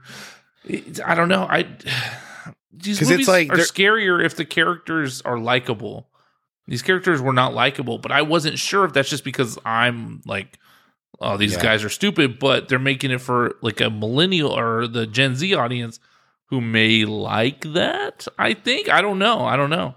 It- 0.66 1.00
I 1.04 1.16
don't 1.16 1.30
know. 1.30 1.48
I 1.50 1.64
these 2.72 3.00
'Cause 3.00 3.10
it's 3.10 3.12
movies 3.12 3.28
like 3.28 3.48
they're- 3.48 3.58
scarier 3.66 4.24
if 4.24 4.36
the 4.36 4.46
characters 4.46 5.22
are 5.24 5.40
likable. 5.40 6.08
These 6.68 6.82
characters 6.84 7.22
were 7.22 7.34
not 7.34 7.54
likable, 7.56 7.98
but 7.98 8.12
I 8.12 8.22
wasn't 8.22 8.60
sure 8.60 8.86
if 8.86 8.94
that's 8.94 9.10
just 9.10 9.24
because 9.24 9.58
I'm 9.66 10.22
like, 10.26 10.60
oh, 11.20 11.38
these 11.38 11.54
Yeah. 11.54 11.62
guys 11.64 11.84
are 11.84 11.90
stupid, 11.90 12.40
but 12.40 12.68
they're 12.70 12.80
making 12.80 13.12
it 13.12 13.22
for 13.22 13.56
like 13.62 13.80
a 13.82 13.90
millennial 13.90 14.52
or 14.52 14.88
the 14.88 15.06
Gen 15.08 15.36
Z 15.36 15.54
audience 15.54 16.00
who 16.50 16.62
may 16.62 17.06
like 17.06 17.62
that. 17.74 18.28
I 18.40 18.54
think. 18.54 18.90
I 18.90 19.02
don't 19.02 19.20
know. 19.20 19.42
I 19.46 19.56
don't 19.58 19.70
know. 19.70 19.96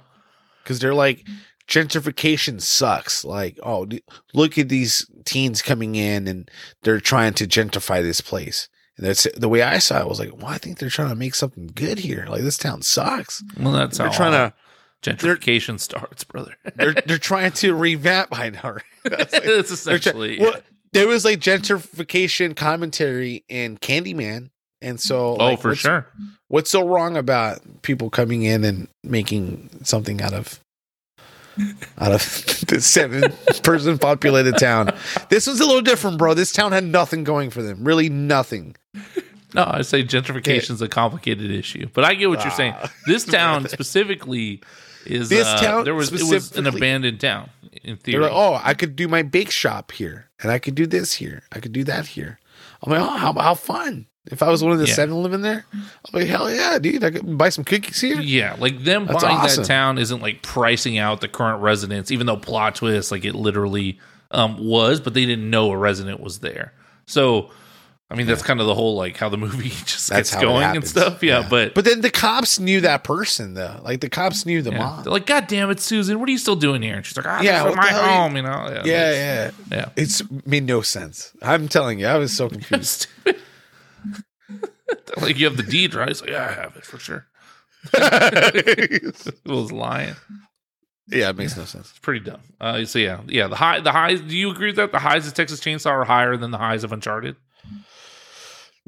because 0.65 0.79
they're 0.81 0.95
like 0.95 1.27
gentrification 1.75 2.61
sucks. 2.61 3.25
Like, 3.25 3.59
oh, 3.63 3.87
look 4.35 4.59
at 4.59 4.69
these 4.69 5.09
teens 5.25 5.63
coming 5.63 5.95
in 5.95 6.27
and 6.29 6.51
they're 6.83 7.01
trying 7.01 7.35
to 7.35 7.47
gentrify 7.47 8.03
this 8.03 8.21
place. 8.21 8.69
And 8.97 9.07
that's 9.07 9.27
the 9.37 9.49
way 9.49 9.63
I 9.63 9.79
saw 9.79 10.01
it. 10.01 10.09
Was 10.09 10.19
like, 10.21 10.37
well, 10.37 10.47
I 10.49 10.59
think 10.59 10.79
they're 10.79 10.91
trying 10.91 11.09
to 11.09 11.15
make 11.15 11.35
something 11.35 11.71
good 11.75 11.99
here. 12.01 12.27
Like, 12.29 12.43
this 12.43 12.59
town 12.59 12.83
sucks. 12.83 13.43
Well, 13.59 13.73
that's 13.73 13.97
how 13.99 14.05
They're 14.05 14.13
trying 14.13 14.33
to. 14.33 14.55
gentrification 15.03 15.81
starts, 15.81 16.25
brother. 16.25 16.55
They're 16.77 16.93
they're 17.07 17.19
trying 17.19 17.53
to 17.53 17.75
revamp. 17.75 18.37
I 18.39 18.51
know. 18.51 18.61
right? 18.65 18.83
That's 19.05 19.33
like- 19.33 19.45
it's 19.45 19.85
they're 19.85 19.99
try- 19.99 20.11
essentially. 20.13 20.39
well, 20.41 20.57
there 20.93 21.07
was 21.07 21.25
like 21.25 21.41
gentrification 21.41 22.57
commentary 22.57 23.45
in 23.49 23.79
Candyman, 23.79 24.51
and 24.81 25.01
so 25.01 25.37
oh, 25.39 25.57
for 25.57 25.69
what's- 25.69 25.81
sure. 25.81 26.07
What's 26.49 26.71
so 26.71 26.85
wrong 26.87 27.17
about 27.17 27.61
people 27.83 28.11
coming 28.11 28.43
in 28.43 28.65
and 28.65 28.89
making 29.05 29.71
something 29.85 30.21
out 30.21 30.33
of 30.33 30.59
out 31.99 32.13
of 32.13 32.21
the 32.67 32.81
seven 32.81 33.33
person 33.63 33.99
populated 33.99 34.59
town? 34.59 34.93
This 35.29 35.47
was 35.47 35.61
a 35.61 35.65
little 35.65 35.81
different, 35.83 36.19
bro. 36.19 36.35
This 36.35 36.51
town 36.53 36.73
had 36.73 36.83
nothing 36.85 37.23
going 37.23 37.51
for 37.51 37.63
them. 37.63 37.85
Really 37.85 38.09
nothing. 38.09 38.75
No, 39.55 39.65
I 39.65 39.83
say 39.83 40.03
gentrification 40.03 40.71
is 40.71 40.83
a 40.83 40.89
complicated 40.89 41.51
issue, 41.51 41.89
but 41.93 42.05
I 42.05 42.15
get 42.15 42.29
what 42.29 42.43
you're 42.43 42.53
saying. 42.53 42.75
Ah. 42.77 42.93
This 43.07 43.25
town 43.27 43.69
specifically 43.69 44.61
is 45.07 45.29
This 45.29 45.47
uh, 45.47 45.61
town 45.61 45.85
There 45.85 45.95
was 45.95 46.13
it 46.13 46.23
was 46.23 46.57
an 46.57 46.67
abandoned 46.67 47.21
town 47.21 47.51
in 47.83 47.97
theory. 47.97 48.23
like, 48.25 48.33
oh, 48.33 48.61
I 48.63 48.75
could 48.75 48.97
do 48.97 49.09
my 49.09 49.23
bake 49.23 49.51
shop 49.51 49.93
here, 49.93 50.29
and 50.41 50.51
I 50.51 50.59
could 50.59 50.75
do 50.75 50.87
this 50.87 51.15
here. 51.15 51.43
I 51.53 51.61
could 51.61 51.73
do 51.73 51.85
that 51.85 52.09
here. 52.09 52.39
I'm 52.83 52.93
like, 52.93 53.01
oh, 53.01 53.17
how, 53.17 53.33
how 53.35 53.55
fun. 53.55 54.07
If 54.27 54.43
I 54.43 54.51
was 54.51 54.63
one 54.63 54.73
of 54.73 54.79
the 54.79 54.87
Yeah. 54.87 54.95
7 54.95 55.15
Eleven 55.15 55.41
there, 55.41 55.65
I'm 55.73 55.85
like, 56.13 56.29
hell 56.29 56.53
yeah, 56.53 56.79
dude. 56.79 57.03
I 57.03 57.11
could 57.11 57.39
buy 57.39 57.49
some 57.49 57.65
cookies 57.65 58.01
here. 58.01 58.21
Yeah, 58.21 58.55
like 58.59 58.85
them 58.85 59.07
That's 59.07 59.23
buying 59.25 59.37
awesome. 59.39 59.63
that 59.63 59.69
town 59.69 59.99
isn't 59.99 60.21
like 60.21 60.43
pricing 60.43 60.99
out 60.99 61.21
the 61.21 61.29
current 61.29 61.63
residents, 61.63 62.11
even 62.11 62.27
though 62.27 62.37
plot 62.37 62.77
twist, 62.77 63.11
like 63.11 63.25
it 63.25 63.35
literally 63.35 63.99
um, 64.31 64.57
was, 64.65 65.01
but 65.01 65.15
they 65.15 65.25
didn't 65.27 65.49
know 65.49 65.71
a 65.71 65.77
resident 65.77 66.21
was 66.21 66.41
there. 66.41 66.73
So, 67.07 67.51
I 68.13 68.17
mean, 68.17 68.27
that's 68.27 68.43
kind 68.43 68.61
of 68.61 68.67
the 68.67 68.75
whole 68.75 68.97
like 68.97 69.17
how 69.17 69.29
the 69.29 69.37
movie 69.39 69.69
just 69.87 70.09
That's 70.09 70.31
gets 70.33 70.43
going 70.43 70.65
and 70.77 70.87
stuff. 70.87 71.23
Yeah, 71.23 71.47
but 71.49 71.75
But 71.75 71.85
then 71.85 72.01
the 72.01 72.11
cops 72.11 72.59
knew 72.59 72.81
that 72.81 73.05
person, 73.05 73.55
though. 73.55 73.81
Like, 73.85 74.01
the 74.01 74.09
cops 74.11 74.45
knew 74.45 74.63
the 74.63 74.73
yeah. 74.73 74.79
mom. 74.79 75.05
they're 75.05 75.13
like, 75.13 75.27
God 75.27 75.47
damn 75.47 75.71
it, 75.71 75.79
Susan, 75.79 76.19
what 76.19 76.29
are 76.29 76.33
you 76.33 76.39
still 76.39 76.57
doing 76.57 76.83
here? 76.83 76.97
And 76.97 77.07
she's 77.07 77.17
like, 77.17 77.27
ah, 77.27 77.41
Yeah, 77.41 77.63
yeah, 77.63 77.65
what 77.65 77.77
my 77.77 77.87
hell 77.87 78.03
you- 78.03 78.09
home, 78.09 78.37
you 78.37 78.43
know? 78.43 78.69
Yeah, 78.69 78.83
Yeah, 78.85 79.13
yeah. 79.13 79.51
yeah. 79.71 79.89
It's 79.95 80.23
made 80.45 80.65
no 80.65 80.81
sense. 80.83 81.33
I'm 81.41 81.69
telling 81.69 82.01
you, 82.01 82.07
I 82.09 82.17
was 82.17 82.33
so 82.37 82.49
confused. 82.51 83.07
Like 85.21 85.39
you 85.39 85.47
have 85.47 85.57
the 85.57 85.63
deed, 85.63 85.95
right? 85.95 86.09
It's 86.09 86.21
like, 86.21 86.31
yeah, 86.31 86.47
I 86.49 86.53
have 86.53 86.77
it 86.77 86.85
for 86.85 86.99
sure. 86.99 87.27
It 87.93 89.41
was 89.45 89.71
lying. 89.73 90.15
yeah, 91.09 91.31
it 91.31 91.37
makes 91.37 91.57
no 91.57 91.65
sense. 91.65 91.91
It's 91.91 91.99
pretty 91.99 92.21
dumb. 92.25 92.41
Uh, 92.61 92.85
so 92.85 92.99
yeah, 92.99 93.21
yeah. 93.27 93.47
The 93.49 93.57
high, 93.57 93.81
the 93.81 93.93
highs. 93.93 94.21
Do 94.21 94.37
you 94.37 94.51
agree 94.51 94.69
with 94.69 94.77
that? 94.77 94.93
The 94.93 94.99
highs 94.99 95.27
of 95.27 95.35
Texas 95.35 95.61
Chainsaw 95.61 95.87
are 95.91 96.05
higher 96.05 96.37
than 96.37 96.51
the 96.51 96.59
highs 96.59 96.85
of 96.85 96.93
Uncharted. 96.93 97.37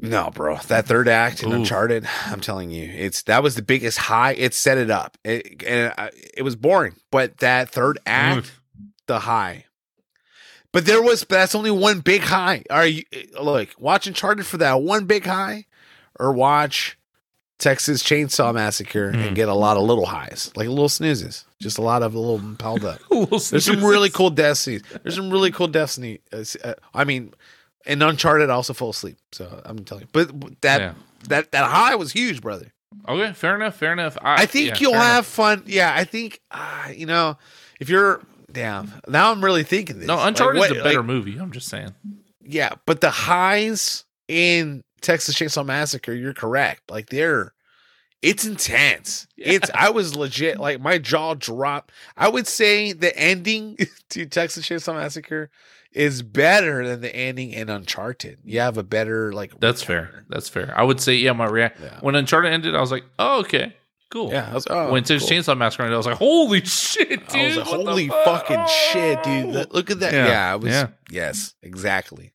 No, 0.05 0.31
bro, 0.31 0.57
that 0.67 0.85
third 0.85 1.07
act 1.07 1.43
in 1.43 1.49
Oof. 1.49 1.55
Uncharted, 1.59 2.05
I'm 2.25 2.41
telling 2.41 2.69
you, 2.71 2.83
it's 2.93 3.21
that 3.23 3.41
was 3.41 3.55
the 3.55 3.61
biggest 3.61 3.97
high. 3.97 4.33
It 4.33 4.53
set 4.53 4.77
it 4.77 4.91
up, 4.91 5.17
it, 5.23 5.63
and 5.65 5.93
I, 5.97 6.09
it 6.35 6.41
was 6.43 6.57
boring. 6.57 6.95
But 7.09 7.37
that 7.37 7.69
third 7.69 7.99
act, 8.05 8.51
the 9.07 9.19
high. 9.19 9.63
But 10.73 10.85
there 10.85 11.01
was, 11.01 11.23
but 11.23 11.35
that's 11.35 11.55
only 11.55 11.71
one 11.71 12.01
big 12.01 12.21
high. 12.21 12.63
Are 12.69 12.85
you 12.85 13.03
look 13.41 13.69
watch 13.79 14.05
Uncharted 14.05 14.45
for 14.45 14.57
that 14.57 14.81
one 14.81 15.05
big 15.05 15.23
high, 15.25 15.67
or 16.19 16.33
watch 16.33 16.97
Texas 17.57 18.03
Chainsaw 18.03 18.53
Massacre 18.53 19.13
Hmm. 19.13 19.19
and 19.19 19.35
get 19.37 19.47
a 19.47 19.53
lot 19.53 19.77
of 19.77 19.83
little 19.83 20.07
highs, 20.07 20.51
like 20.57 20.67
little 20.67 20.89
snoozes, 20.89 21.45
just 21.61 21.77
a 21.77 21.81
lot 21.81 22.03
of 22.03 22.13
little 22.13 22.41
piled 22.57 22.83
up. 22.83 22.99
There's 23.29 23.63
some 23.65 23.81
really 23.81 24.09
cool 24.09 24.31
destinies. 24.31 24.81
There's 25.01 25.15
some 25.15 25.29
really 25.29 25.51
cool 25.51 25.67
destiny. 25.69 26.19
Uh, 26.33 26.43
uh, 26.61 26.73
I 26.93 27.05
mean, 27.05 27.33
in 27.85 28.01
Uncharted, 28.01 28.49
I 28.49 28.53
also 28.53 28.73
fell 28.73 28.89
asleep. 28.89 29.17
So 29.31 29.61
I'm 29.65 29.83
telling 29.85 30.03
you, 30.03 30.09
but 30.11 30.61
that 30.61 30.81
Yeah. 30.81 30.93
that 31.29 31.51
that 31.51 31.65
high 31.69 31.95
was 31.95 32.11
huge, 32.11 32.41
brother. 32.41 32.73
Okay, 33.07 33.33
fair 33.33 33.55
enough. 33.55 33.75
Fair 33.75 33.91
enough. 33.93 34.17
I 34.21 34.45
think 34.45 34.69
yeah, 34.69 34.77
you'll 34.79 34.91
fair 34.91 35.01
enough. 35.01 35.13
have 35.15 35.25
fun. 35.25 35.63
Yeah, 35.65 35.93
I 35.95 36.03
think 36.03 36.39
uh, 36.51 36.89
you 36.95 37.05
know 37.05 37.37
if 37.79 37.89
you're 37.89 38.21
damn. 38.51 38.91
Now 39.07 39.31
I'm 39.31 39.43
really 39.43 39.63
thinking 39.63 39.99
this. 39.99 40.07
No, 40.07 40.15
Like, 40.17 40.27
Uncharted's 40.27 40.59
what- 40.59 40.71
a 40.71 40.83
better 40.83 40.97
like, 40.99 41.05
movie. 41.07 41.37
I'm 41.37 41.51
just 41.51 41.67
saying. 41.69 41.93
yeah, 42.43 42.73
but 42.85 43.01
the 43.01 43.09
highs 43.09 44.05
in 44.27 44.83
Texas 45.01 45.35
Chainsaw 45.35 45.65
Massacre, 45.65 46.13
you're 46.13 46.33
correct. 46.33 46.89
Like 46.89 47.09
they're 47.09 47.53
it's 48.21 48.45
intense. 48.45 49.27
It's 49.37 49.69
I 49.73 49.89
was 49.89 50.15
legit 50.15 50.57
like 50.59 50.79
my 50.79 50.97
jaw 50.97 51.33
dropped. 51.33 51.91
I 52.15 52.29
would 52.29 52.47
say 52.47 52.93
the 52.93 53.15
ending 53.17 53.77
to 54.11 54.25
Texas 54.25 54.65
Chainsaw 54.67 54.95
Massacre 54.95 55.49
is 55.93 56.21
better 56.23 56.87
than 56.87 57.01
the 57.01 57.15
ending 57.15 57.51
in 57.51 57.69
Uncharted. 57.69 58.39
You 58.43 58.59
have 58.61 58.77
a 58.77 58.83
better 58.83 59.31
like 59.33 59.59
That's 59.59 59.83
fair. 59.83 60.25
That's 60.29 60.49
fair. 60.49 60.73
I 60.77 60.83
would 60.83 60.99
say, 60.99 61.15
yeah, 61.15 61.33
my 61.33 61.45
react 61.45 61.79
Yeah. 61.79 61.99
when 62.01 62.15
Uncharted 62.15 62.51
ended, 62.51 62.75
I 62.75 62.81
was 62.81 62.91
like, 62.91 63.03
oh, 63.19 63.39
okay, 63.41 63.75
cool. 64.11 64.31
Yeah, 64.31 64.49
I 64.49 64.53
was, 64.55 64.67
oh, 64.69 64.91
when 64.91 65.03
Texas 65.03 65.29
cool. 65.29 65.37
Chainsaw 65.37 65.57
Massacre 65.57 65.83
ended, 65.83 65.93
I 65.93 65.97
was 65.97 66.05
like, 66.07 66.17
holy 66.17 66.65
shit, 66.65 67.27
dude! 67.29 67.35
I 67.41 67.47
was 67.47 67.57
like, 67.57 67.65
holy 67.67 68.07
fuck? 68.09 68.47
fucking 68.47 68.65
shit, 68.91 69.23
dude! 69.23 69.45
Oh. 69.45 69.51
That- 69.53 69.73
Look 69.73 69.91
at 69.91 69.99
that. 69.99 70.13
Yeah, 70.13 70.27
Yeah, 70.27 70.53
I 70.53 70.55
was. 70.55 70.71
yeah. 70.71 70.87
Yes, 71.11 71.53
exactly. 71.61 72.33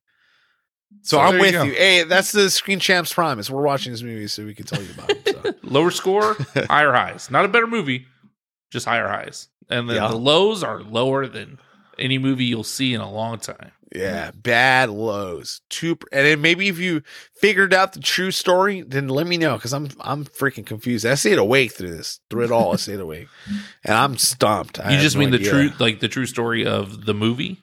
So, 1.02 1.16
So 1.16 1.20
I'm 1.20 1.34
you 1.34 1.40
with 1.40 1.52
go. 1.52 1.62
you. 1.64 1.72
Hey, 1.72 2.02
that's 2.04 2.32
the 2.32 2.50
Screen 2.50 2.78
Champs 2.80 3.12
promise. 3.12 3.50
We're 3.50 3.62
watching 3.62 3.92
this 3.92 4.02
movie 4.02 4.26
so 4.28 4.44
we 4.44 4.54
can 4.54 4.66
tell 4.66 4.82
you 4.82 4.90
about 4.92 5.10
it. 5.10 5.28
So. 5.42 5.54
Lower 5.62 5.90
score, 5.90 6.34
higher 6.68 6.92
highs. 6.92 7.30
Not 7.30 7.44
a 7.44 7.48
better 7.48 7.66
movie, 7.66 8.06
just 8.70 8.86
higher 8.86 9.08
highs. 9.08 9.48
And 9.70 9.88
then 9.88 9.96
Yeah. 9.96 10.08
the 10.08 10.16
lows 10.16 10.62
are 10.62 10.80
lower 10.80 11.26
than 11.26 11.58
any 11.98 12.18
movie 12.18 12.44
you'll 12.44 12.64
see 12.64 12.94
in 12.94 13.00
a 13.00 13.10
long 13.10 13.38
time. 13.38 13.72
Yeah, 13.94 14.32
bad 14.34 14.90
lows. 14.90 15.62
Two, 15.70 15.96
and 16.12 16.26
then 16.26 16.42
maybe 16.42 16.68
if 16.68 16.78
you 16.78 17.02
figured 17.34 17.72
out 17.72 17.94
the 17.94 18.00
true 18.00 18.30
story, 18.30 18.82
then 18.82 19.08
let 19.08 19.26
me 19.26 19.38
know 19.38 19.54
because 19.56 19.72
I'm 19.72 19.88
I'm 20.00 20.26
freaking 20.26 20.66
confused. 20.66 21.06
I 21.06 21.14
stayed 21.14 21.38
awake 21.38 21.72
through 21.72 21.96
this, 21.96 22.20
through 22.28 22.44
it 22.44 22.50
all. 22.52 22.74
I 22.74 22.76
stayed 22.76 23.00
awake, 23.00 23.28
and 23.84 23.94
I'm 23.94 24.18
stumped. 24.18 24.78
I 24.78 24.92
You 24.92 25.00
just 25.00 25.16
no 25.16 25.20
mean 25.20 25.30
the 25.30 25.38
idea. 25.38 25.50
true, 25.50 25.70
like 25.78 26.00
the 26.00 26.08
true 26.08 26.26
story 26.26 26.66
of 26.66 27.06
the 27.06 27.14
movie, 27.14 27.62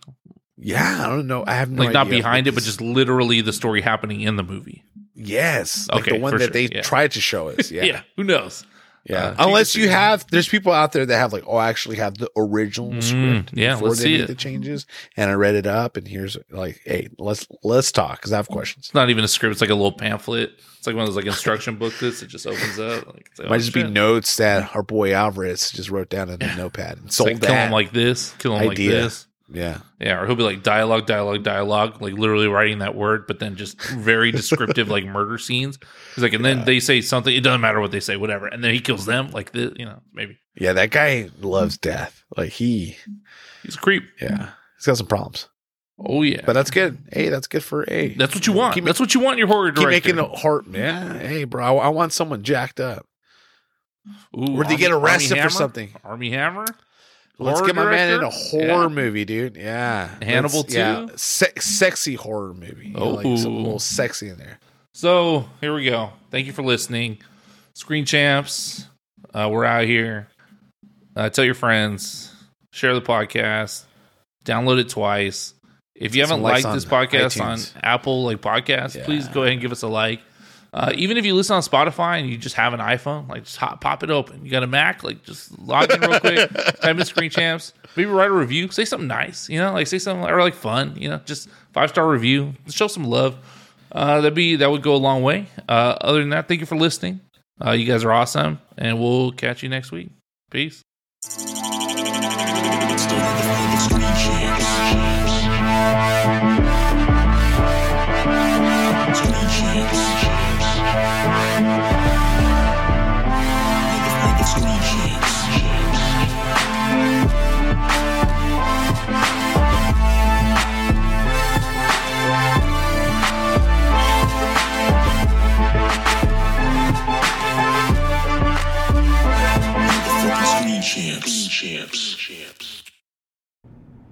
Yeah, 0.58 1.06
I 1.06 1.10
don't 1.10 1.28
know. 1.28 1.44
I 1.46 1.54
have 1.54 1.70
no 1.70 1.84
like 1.84 1.94
not 1.94 2.10
behind 2.10 2.48
it, 2.48 2.56
but 2.56 2.64
just 2.64 2.82
literally 2.82 3.42
the 3.42 3.54
story 3.54 3.82
happening 3.82 4.22
in 4.22 4.36
the 4.36 4.44
movie. 4.44 4.84
yes, 5.14 5.88
like 5.92 6.02
Okay, 6.02 6.18
the 6.18 6.20
one 6.24 6.34
that 6.38 6.46
sure, 6.46 6.48
they 6.50 6.70
yeah. 6.72 6.82
tried 6.82 7.12
to 7.12 7.22
show 7.22 7.50
us. 7.50 7.70
Yeah, 7.76 7.84
Yeah, 7.84 8.02
who 8.16 8.24
knows? 8.24 8.66
Yeah. 9.06 9.28
Uh, 9.28 9.36
Unless 9.48 9.76
you 9.76 9.84
you 9.84 9.88
can 9.88 9.94
see- 9.94 10.00
have, 10.00 10.28
there's 10.32 10.48
people 10.50 10.72
out 10.72 10.92
there 10.92 11.06
that 11.06 11.18
have 11.18 11.32
like, 11.34 11.44
oh, 11.48 11.58
I 11.58 11.70
actually 11.70 11.98
have 11.98 12.18
the 12.18 12.30
original 12.36 12.92
Mm, 12.92 13.04
script. 13.04 13.52
yeah, 13.58 13.74
before 13.74 13.90
let's 13.90 14.00
they 14.00 14.06
see 14.06 14.12
made 14.14 14.22
it. 14.22 14.28
the 14.28 14.36
changes, 14.36 14.86
and 15.16 15.30
I 15.30 15.34
read 15.36 15.56
it 15.56 15.68
up, 15.68 15.96
and 15.98 16.08
here's 16.08 16.38
like, 16.52 16.82
hey, 16.86 17.10
let's 17.20 17.48
let's 17.64 17.92
talk 17.92 18.18
because 18.18 18.34
I 18.34 18.38
have 18.38 18.48
questions. 18.48 18.86
It's 18.88 18.94
not 18.94 19.10
even 19.10 19.24
a 19.24 19.28
script; 19.28 19.52
it's 19.54 19.62
like 19.62 19.70
a 19.70 19.76
little 19.76 19.92
pamphlet. 19.92 20.52
It's 20.78 20.88
like 20.88 20.96
one 20.96 21.04
of 21.04 21.08
those 21.10 21.16
like 21.16 21.26
instruction 21.26 21.78
booklets. 21.78 22.22
It 22.22 22.28
just 22.28 22.46
opens 22.46 22.78
up. 22.80 23.08
Like, 23.08 23.28
it's 23.32 23.40
like, 23.40 23.50
Might 23.50 23.56
oh, 23.56 23.60
just 23.60 23.74
be 23.74 23.84
notes 23.84 24.36
that 24.38 24.76
our 24.76 24.84
boy 24.84 25.14
Alvarez 25.14 25.72
just 25.72 25.90
wrote 25.90 26.10
down 26.10 26.30
in 26.30 26.42
a 26.42 26.56
notepad 26.56 26.98
and 26.98 27.08
It's 27.08 27.16
sold 27.16 27.30
like, 27.32 27.42
kill 27.42 27.50
that. 27.50 27.66
him 27.68 27.72
like 27.72 27.92
this, 27.92 28.34
kill 28.40 28.56
him 28.56 28.70
idea. 28.70 28.92
like 28.94 29.04
this. 29.04 29.28
Yeah, 29.48 29.82
Yeah, 30.00 30.20
or 30.22 30.26
he'll 30.26 30.36
be 30.36 30.44
like 30.44 30.64
dialogue, 30.64 31.06
dialogue, 31.06 31.44
dialogue, 31.44 32.02
like 32.02 32.14
literally 32.14 32.48
writing 32.48 32.80
that 32.80 32.96
word, 32.96 33.28
but 33.28 33.38
then 33.40 33.56
just 33.56 33.80
very 33.82 34.32
descriptive, 34.32 34.90
like 34.90 35.06
murder 35.06 35.38
scenes. 35.38 35.78
He's 36.16 36.24
like, 36.24 36.34
and 36.34 36.44
then 36.44 36.66
they 36.66 36.80
say 36.80 37.00
something. 37.02 37.34
It 37.36 37.42
doesn't 37.42 37.62
matter 37.62 37.80
what 37.80 37.92
they 37.92 38.00
say, 38.00 38.18
whatever. 38.18 38.48
And 38.48 38.64
then 38.64 38.74
he 38.74 38.80
kills 38.80 39.06
them, 39.06 39.30
like 39.32 39.52
this, 39.52 39.72
you 39.76 39.86
know, 39.86 40.02
maybe 40.14 40.40
yeah. 40.56 40.74
That 40.74 40.90
guy 40.90 41.30
loves 41.42 41.78
death. 41.78 42.24
Like 42.36 42.54
he, 42.54 42.98
he's 43.62 43.76
a 43.76 43.80
creep. 43.80 44.04
yeah, 44.20 44.50
he's 44.78 44.86
got 44.88 44.98
some 44.98 45.06
problems, 45.06 45.48
Oh 46.00 46.24
yeah, 46.24 46.42
but 46.44 46.54
that's 46.54 46.72
good. 46.72 46.98
Hey, 47.12 47.30
that's 47.30 47.48
good 47.48 47.64
for 47.64 47.86
A. 47.88 48.16
that's 48.16 48.34
what 48.34 48.48
you 48.48 48.54
want. 48.54 48.74
Keep, 48.74 48.86
that's 48.86 49.00
what 49.00 49.14
you 49.14 49.20
want 49.20 49.36
in 49.36 49.40
your 49.40 49.48
horror 49.48 49.72
keep 49.72 49.88
making 49.88 50.18
a 50.18 50.28
heart. 50.28 50.66
Yeah, 50.72 51.20
hey, 51.20 51.44
bro, 51.44 51.78
I, 51.78 51.86
I 51.86 51.90
want 51.90 52.14
someone 52.14 52.42
jacked 52.42 52.80
up. 52.80 53.06
Ooh, 54.36 54.58
Or 54.58 54.64
they 54.64 54.76
get 54.76 54.92
arrested 54.92 55.38
Army 55.38 55.50
for 55.50 55.50
something. 55.50 55.94
Armie 56.04 56.32
Hammer. 56.32 56.66
Let's 57.38 57.62
get 57.62 57.76
my 57.76 57.90
man 57.90 58.14
in 58.14 58.24
a 58.24 58.30
horror 58.30 58.84
Yeah. 58.84 58.88
movie, 58.88 59.26
dude. 59.26 59.58
Yeah, 59.58 60.10
Hannibal 60.22 60.60
Let's- 60.62 60.74
yeah, 60.74 61.06
too? 61.08 61.14
se- 61.18 61.54
sexy 61.60 62.16
horror 62.16 62.54
movie. 62.54 62.88
You 62.88 62.94
know, 62.94 63.10
like 63.10 63.24
something 63.26 63.46
a 63.46 63.56
Oh. 63.56 63.62
little 63.62 63.80
sexy 63.80 64.30
in 64.30 64.38
there. 64.38 64.60
So 64.94 65.50
here 65.62 65.74
we 65.76 65.86
go. 65.86 66.12
Thank 66.32 66.48
you 66.48 66.54
for 66.54 66.64
listening, 66.64 67.18
Screen 67.74 68.06
Champs. 68.06 68.88
Uh, 69.34 69.50
we're 69.52 69.66
out 69.66 69.84
here. 69.86 70.28
Uh, 71.16 71.30
tell 71.30 71.44
your 71.44 71.54
friends, 71.56 72.32
share 72.72 72.94
the 72.94 73.02
podcast, 73.02 73.84
download 74.46 74.80
it 74.80 74.88
twice. 74.90 75.54
If 75.96 76.16
you 76.16 76.24
Some 76.26 76.42
haven't 76.42 76.44
liked 76.44 76.74
this 76.74 76.86
podcast 76.86 77.38
iTunes. 77.42 77.76
on 77.76 77.82
Apple 77.84 78.24
like 78.26 78.42
podcasts, 78.42 78.96
Yeah. 78.96 79.06
please 79.06 79.28
go 79.30 79.42
ahead 79.44 79.54
and 79.54 79.62
give 79.62 79.72
us 79.74 79.82
a 79.82 79.88
like. 79.88 80.22
Uh, 80.76 80.92
even 80.96 81.16
if 81.16 81.26
you 81.26 81.34
listen 81.34 81.56
on 81.56 81.62
Spotify 81.62 82.20
and 82.20 82.30
you 82.30 82.38
just 82.38 82.56
have 82.56 82.74
an 82.74 82.82
iPhone, 82.82 83.30
like 83.30 83.46
just 83.46 83.56
hop, 83.56 83.80
pop 83.80 84.04
it 84.04 84.10
open. 84.10 84.44
You 84.44 84.52
got 84.52 84.62
a 84.62 84.68
Mac, 84.68 85.06
like 85.06 85.24
just 85.24 85.58
log 85.58 85.90
in 85.90 86.02
real 86.02 86.20
quick, 86.20 86.52
type 86.82 86.98
in 86.98 87.06
Screen 87.06 87.30
Champs. 87.30 87.72
Maybe 87.96 88.10
write 88.10 88.28
a 88.28 88.34
review, 88.34 88.70
say 88.70 88.84
something 88.84 89.08
nice, 89.08 89.48
you 89.48 89.58
know, 89.58 89.72
like 89.72 89.88
say 89.88 90.00
something 90.00 90.30
or 90.30 90.42
like 90.42 90.54
fun, 90.54 90.94
you 90.98 91.08
know, 91.08 91.22
just 91.24 91.48
five 91.72 91.92
star 91.92 92.06
review, 92.10 92.56
show 92.68 92.88
some 92.88 93.06
love. 93.06 93.38
Uh, 93.90 94.20
that'd 94.20 94.36
be 94.36 94.58
that 94.58 94.70
would 94.70 94.82
go 94.82 94.94
a 94.94 94.98
long 94.98 95.24
way. 95.24 95.48
Uh, 95.70 95.96
other 96.02 96.20
than 96.20 96.32
that, 96.32 96.50
thank 96.50 96.60
you 96.60 96.66
for 96.66 96.76
listening. 96.76 97.22
Uh, 97.66 97.72
you 97.72 97.86
guys 97.86 98.04
are 98.04 98.12
awesome, 98.12 98.60
and 98.78 99.00
we'll 99.00 99.32
catch 99.32 99.64
you 99.64 99.70
next 99.70 99.94
week. 99.94 100.10
Peace. 100.52 100.84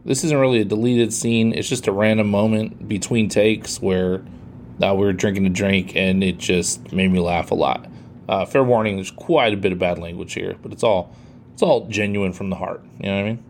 This 0.05 0.23
isn't 0.23 0.37
really 0.37 0.59
a 0.61 0.65
deleted 0.65 1.13
scene. 1.13 1.53
It's 1.53 1.69
just 1.69 1.87
a 1.87 1.91
random 1.91 2.29
moment 2.29 2.87
between 2.87 3.29
takes 3.29 3.81
where 3.81 4.23
uh, 4.81 4.93
we 4.93 5.05
were 5.05 5.13
drinking 5.13 5.45
a 5.45 5.49
drink 5.49 5.95
and 5.95 6.23
it 6.23 6.37
just 6.37 6.91
made 6.91 7.11
me 7.11 7.19
laugh 7.19 7.51
a 7.51 7.55
lot. 7.55 7.87
Uh, 8.27 8.45
fair 8.45 8.63
warning: 8.63 8.95
there's 8.95 9.11
quite 9.11 9.53
a 9.53 9.57
bit 9.57 9.71
of 9.71 9.79
bad 9.79 9.99
language 9.99 10.33
here, 10.33 10.55
but 10.61 10.71
it's 10.71 10.83
all 10.83 11.15
it's 11.53 11.61
all 11.61 11.87
genuine 11.87 12.33
from 12.33 12.49
the 12.49 12.55
heart. 12.55 12.83
You 12.99 13.07
know 13.07 13.15
what 13.15 13.21
I 13.21 13.23
mean? 13.23 13.43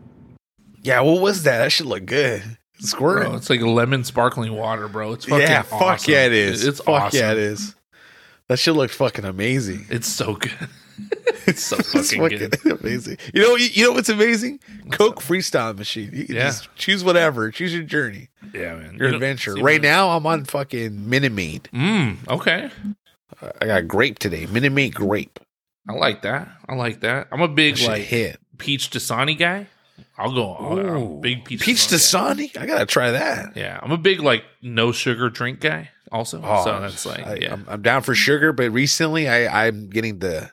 Yeah, 0.82 1.00
what 1.00 1.20
was 1.20 1.44
that? 1.44 1.58
That 1.58 1.72
should 1.72 1.86
look 1.86 2.04
good. 2.04 2.42
Squirt. 2.80 3.22
Bro, 3.22 3.36
it's 3.36 3.48
like 3.48 3.60
lemon 3.60 4.04
sparkling 4.04 4.52
water, 4.52 4.88
bro. 4.88 5.12
It's 5.12 5.24
fucking 5.24 5.46
yeah, 5.46 5.62
fuck 5.62 5.80
awesome. 5.80 6.12
yeah, 6.12 6.26
it 6.26 6.32
is. 6.32 6.64
It's 6.66 6.80
fuck 6.80 7.04
awesome. 7.04 7.20
yeah, 7.20 7.32
it 7.32 7.38
is. 7.38 7.74
That 8.48 8.58
shit 8.58 8.74
looked 8.74 8.94
fucking 8.94 9.24
amazing. 9.24 9.86
It's 9.88 10.08
so 10.08 10.34
good. 10.34 10.52
it's 11.46 11.62
so 11.62 11.76
fucking 11.78 12.20
fucking 12.20 12.50
good. 12.62 12.80
amazing. 12.84 13.18
You 13.32 13.42
know, 13.42 13.56
you, 13.56 13.66
you 13.72 13.84
know 13.84 13.92
what's 13.92 14.08
amazing? 14.08 14.60
Coke 14.90 15.20
freestyle 15.20 15.76
machine. 15.76 16.10
You 16.12 16.24
can 16.24 16.36
Yeah. 16.36 16.42
just 16.44 16.74
choose 16.76 17.02
whatever. 17.04 17.50
Choose 17.50 17.74
your 17.74 17.82
journey, 17.84 18.28
Yeah, 18.52 18.74
man. 18.76 18.96
your 18.98 19.08
You 19.10 19.14
adventure. 19.14 19.54
Right 19.54 19.80
now, 19.82 20.10
I'm 20.10 20.26
on 20.26 20.44
fucking 20.44 21.08
Minute 21.08 21.32
Maid. 21.32 21.68
Mm, 21.72 22.28
okay. 22.28 22.70
I 23.60 23.66
got 23.66 23.88
grape 23.88 24.18
today. 24.18 24.46
Minute 24.46 24.72
Maid 24.72 24.94
grape. 24.94 25.38
I 25.88 25.92
like 25.92 26.22
that. 26.22 26.48
I 26.68 26.74
like 26.74 27.00
that. 27.00 27.28
I'm 27.30 27.42
a 27.42 27.48
big 27.48 27.78
like 27.80 28.02
hit. 28.04 28.38
peach 28.58 28.90
Dasani 28.90 29.36
guy. 29.38 29.66
I'll 30.16 30.32
go. 30.32 30.54
I'll, 30.54 31.20
big 31.20 31.44
peach. 31.44 31.60
Peach 31.60 31.88
Dasani 31.88 32.52
guy. 32.54 32.60
Dasani. 32.60 32.62
I 32.62 32.66
gotta 32.66 32.86
try 32.86 33.10
that. 33.10 33.56
Yeah, 33.56 33.78
I'm 33.82 33.90
a 33.92 33.98
big 33.98 34.20
like 34.20 34.44
no 34.62 34.92
sugar 34.92 35.28
drink 35.28 35.60
guy. 35.60 35.90
Also, 36.12 36.40
Oh, 36.44 36.64
so 36.64 36.80
that's 36.80 37.04
like 37.04 37.26
I, 37.26 37.34
yeah. 37.40 37.52
I'm, 37.52 37.64
I'm 37.68 37.82
down 37.82 38.02
for 38.02 38.14
sugar, 38.14 38.52
but 38.52 38.70
recently 38.70 39.28
I 39.28 39.66
I'm 39.66 39.90
getting 39.90 40.20
the 40.20 40.50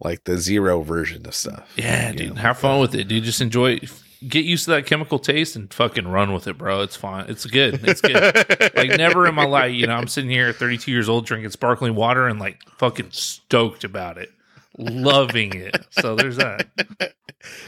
like 0.00 0.24
the 0.24 0.38
zero 0.38 0.82
version 0.82 1.26
of 1.26 1.34
stuff. 1.34 1.72
yeah, 1.76 2.12
dude. 2.12 2.34
know? 2.34 2.40
Have 2.40 2.58
fun 2.58 2.80
with 2.80 2.94
it, 2.94 3.08
dude. 3.08 3.24
Just 3.24 3.40
enjoy. 3.40 3.72
it. 3.72 3.90
Get 4.26 4.44
used 4.44 4.64
to 4.64 4.72
that 4.72 4.86
chemical 4.86 5.20
taste 5.20 5.54
and 5.54 5.72
fucking 5.72 6.08
run 6.08 6.32
with 6.32 6.48
it, 6.48 6.58
bro. 6.58 6.82
It's 6.82 6.96
fine. 6.96 7.26
It's 7.28 7.46
good. 7.46 7.80
It's 7.84 8.00
good. 8.00 8.14
like 8.74 8.98
never 8.98 9.28
in 9.28 9.34
my 9.34 9.44
life, 9.44 9.72
you 9.72 9.86
know. 9.86 9.94
I'm 9.94 10.08
sitting 10.08 10.30
here, 10.30 10.48
at 10.48 10.56
32 10.56 10.90
years 10.90 11.08
old, 11.08 11.24
drinking 11.24 11.50
sparkling 11.50 11.94
water 11.94 12.26
and 12.26 12.40
like 12.40 12.58
fucking 12.78 13.10
stoked 13.12 13.84
about 13.84 14.18
it, 14.18 14.32
loving 14.78 15.54
it. 15.54 15.76
So 15.90 16.14
there's 16.14 16.36
that. 16.36 16.66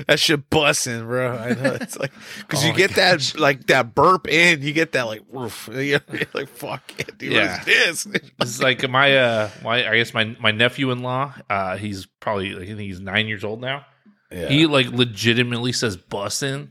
that 0.06 0.18
shit 0.18 0.48
busting, 0.50 1.04
bro. 1.04 1.36
I 1.36 1.50
know 1.54 1.74
it's 1.74 1.98
like 1.98 2.12
because 2.38 2.64
Oh 2.64 2.68
you 2.68 2.74
get 2.74 2.94
that 2.94 3.38
like 3.38 3.66
that 3.66 3.94
burp 3.94 4.28
in, 4.28 4.62
you 4.62 4.72
get 4.72 4.92
that 4.92 5.06
like 5.06 5.22
roof. 5.30 5.68
You're 5.72 6.00
like 6.32 6.48
fuck 6.48 6.98
it, 6.98 7.18
dude. 7.18 7.32
Yeah. 7.32 7.62
This? 7.64 8.06
Is 8.40 8.62
like 8.62 8.88
my 8.88 9.16
uh 9.16 9.50
my 9.62 9.88
I 9.88 9.96
guess 9.96 10.14
my 10.14 10.36
my 10.40 10.50
nephew 10.50 10.90
in 10.90 11.02
law. 11.02 11.34
Uh, 11.48 11.76
he's 11.76 12.06
probably 12.06 12.50
like, 12.50 12.64
I 12.64 12.66
think 12.66 12.80
he's 12.80 13.00
nine 13.00 13.26
years 13.26 13.44
old 13.44 13.60
now. 13.60 13.84
Yeah. 14.30 14.48
He 14.48 14.66
like 14.66 14.86
legitimately 14.86 15.72
says 15.72 15.96
bussin' 15.96 16.70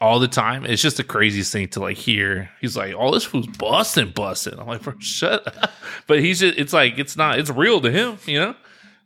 all 0.00 0.18
the 0.18 0.28
time. 0.28 0.64
It's 0.64 0.82
just 0.82 0.96
the 0.96 1.04
craziest 1.04 1.52
thing 1.52 1.68
to 1.68 1.80
like 1.80 1.96
hear. 1.96 2.50
He's 2.60 2.76
like, 2.76 2.94
"All 2.94 3.10
this 3.12 3.24
food's 3.24 3.48
bussin', 3.48 4.12
bussin'." 4.12 4.58
I'm 4.60 4.66
like, 4.66 4.82
"Bro, 4.82 4.94
shut." 4.98 5.46
up. 5.46 5.70
But 6.06 6.20
he's 6.20 6.40
just 6.40 6.58
it's 6.58 6.72
like 6.72 6.98
it's 6.98 7.16
not 7.16 7.38
it's 7.38 7.50
real 7.50 7.80
to 7.80 7.90
him, 7.90 8.18
you 8.26 8.38
know. 8.38 8.54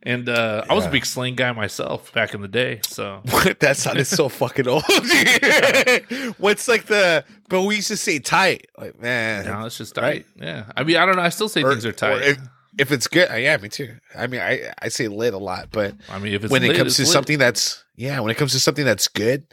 And 0.03 0.29
uh, 0.29 0.63
I 0.69 0.73
was 0.73 0.85
a 0.85 0.89
big 0.89 1.05
slang 1.05 1.35
guy 1.35 1.51
myself 1.51 2.13
back 2.13 2.33
in 2.33 2.41
the 2.41 2.47
day, 2.47 2.79
so 2.87 3.21
that 3.59 3.75
sounded 3.77 4.05
so 4.05 4.29
fucking 4.29 4.67
old. 4.67 4.83
What's 6.37 6.67
like 6.67 6.85
the? 6.85 7.25
But 7.49 7.63
we 7.63 7.77
used 7.77 7.87
to 7.89 7.97
say 7.97 8.19
tight. 8.19 8.67
Like 8.77 8.99
man, 9.01 9.45
now 9.45 9.65
it's 9.65 9.77
just 9.77 9.95
tight. 9.95 10.03
Right. 10.03 10.25
Yeah, 10.37 10.71
I 10.77 10.83
mean, 10.83 10.97
I 10.97 11.05
don't 11.05 11.15
know. 11.15 11.21
I 11.23 11.29
still 11.29 11.49
say 11.49 11.63
Or- 11.63 11.71
things 11.71 11.85
are 11.85 11.91
tight. 11.91 12.21
if, 12.21 12.37
if 12.77 12.91
it's 12.91 13.07
good, 13.07 13.27
yeah, 13.41 13.57
me 13.57 13.69
too. 13.69 13.97
I 14.15 14.27
mean, 14.27 14.39
I 14.39 14.71
I 14.81 14.87
say 14.89 15.07
lit 15.07 15.33
a 15.33 15.37
lot, 15.39 15.69
but 15.71 15.95
I 16.09 16.19
mean, 16.19 16.33
if 16.33 16.43
it's 16.43 16.51
when 16.51 16.63
it 16.63 16.75
comes 16.77 16.95
to 16.97 17.01
lit. 17.01 17.11
something 17.11 17.37
that's 17.39 17.83
yeah, 17.95 18.19
when 18.19 18.29
it 18.31 18.37
comes 18.37 18.51
to 18.53 18.59
something 18.59 18.85
that's 18.85 19.07
good, 19.07 19.47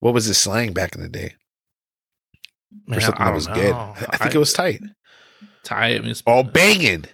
what 0.00 0.14
was 0.14 0.26
the 0.26 0.34
slang 0.34 0.72
back 0.72 0.94
in 0.96 1.02
the 1.02 1.08
day 1.10 1.34
Man, 2.86 2.98
for 2.98 3.04
something 3.04 3.22
I 3.22 3.26
that 3.26 3.34
was 3.34 3.46
good? 3.46 3.72
I 3.74 4.16
think 4.16 4.34
it 4.34 4.38
was 4.38 4.52
tight. 4.54 4.80
tight. 5.62 5.96
I 5.96 5.98
mean, 6.00 6.14
All 6.26 6.42
banging. 6.42 7.04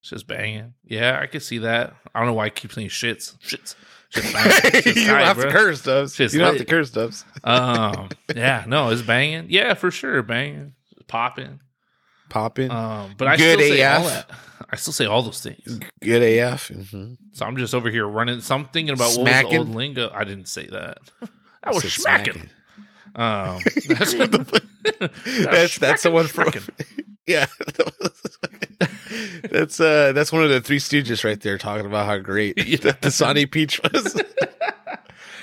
It's 0.00 0.10
just 0.10 0.26
banging. 0.26 0.74
Yeah, 0.84 1.18
I 1.20 1.26
could 1.26 1.42
see 1.42 1.58
that. 1.58 1.94
I 2.14 2.18
don't 2.20 2.26
know 2.28 2.34
why 2.34 2.46
I 2.46 2.50
keep 2.50 2.72
saying 2.72 2.88
shits. 2.88 3.36
Shits. 3.38 3.74
You 4.12 4.22
don't 4.22 4.32
tight, 4.32 5.24
have 5.24 5.36
bro. 5.36 5.44
to 5.46 5.52
curse, 5.52 5.82
Dubs. 5.84 6.16
Shit's 6.16 6.34
You 6.34 6.40
don't 6.40 6.48
have 6.56 6.58
to 6.58 6.64
curse, 6.64 6.90
Dubs. 6.90 7.24
Um, 7.44 8.08
yeah, 8.34 8.64
no, 8.66 8.88
it's 8.90 9.02
banging. 9.02 9.46
Yeah, 9.50 9.74
for 9.74 9.92
sure, 9.92 10.20
banging, 10.24 10.72
popping. 11.06 11.60
Popping. 12.28 12.72
Um, 12.72 13.14
but 13.16 13.28
I 13.28 13.36
Good 13.36 13.60
still 13.60 13.68
say 13.76 13.84
all 13.84 14.06
AF. 14.06 14.12
that. 14.28 14.30
I 14.70 14.76
still 14.76 14.92
say 14.92 15.06
all 15.06 15.22
those 15.22 15.40
things. 15.40 15.80
Good 16.02 16.22
AF. 16.22 16.68
hmm 16.68 17.14
So 17.32 17.46
I'm 17.46 17.56
just 17.56 17.72
over 17.74 17.88
here 17.88 18.04
running. 18.06 18.40
So 18.40 18.54
I'm 18.56 18.64
thinking 18.66 18.94
about 18.94 19.10
what 19.10 19.18
was 19.20 19.28
Smacking? 19.28 19.50
the 19.50 19.58
old 19.58 19.68
lingo. 19.76 20.10
I 20.12 20.24
didn't 20.24 20.48
say 20.48 20.66
that. 20.66 20.98
I 21.62 21.70
was 21.70 21.82
smacking. 21.92 22.32
smacking. 22.34 22.50
Um, 23.16 23.60
that's, 23.88 24.14
the, 24.14 24.62
that's 25.50 25.78
that's 25.78 26.02
the 26.04 26.10
one 26.10 26.26
from 26.26 26.52
yeah. 27.26 27.46
that's 29.50 29.80
uh 29.80 30.12
that's 30.12 30.32
one 30.32 30.42
of 30.44 30.50
the 30.50 30.60
three 30.60 30.78
stooges 30.78 31.24
right 31.24 31.40
there 31.40 31.58
talking 31.58 31.86
about 31.86 32.06
how 32.06 32.18
great 32.18 32.56
the 32.56 32.96
Dasani 33.00 33.50
peach 33.50 33.80
was. 33.82 34.14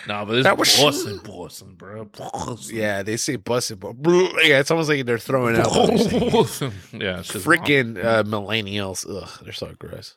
no, 0.07 0.25
but 0.25 0.33
this 0.33 0.43
That 0.43 0.57
was- 0.57 0.77
Boston, 0.79 1.19
Boston, 1.23 1.75
bro. 1.75 2.05
Boston. 2.05 2.75
yeah, 2.75 3.03
they 3.03 3.17
say 3.17 3.35
busted, 3.35 3.79
but 3.79 3.95
yeah, 4.43 4.59
it's 4.59 4.71
almost 4.71 4.89
like 4.89 5.05
they're 5.05 5.17
throwing 5.17 5.57
out 5.57 5.65
yeah, 5.73 7.19
freaking 7.21 8.03
uh, 8.03 8.23
millennials. 8.23 9.05
Ugh, 9.09 9.29
they're 9.43 9.53
so 9.53 9.73
gross. 9.77 10.15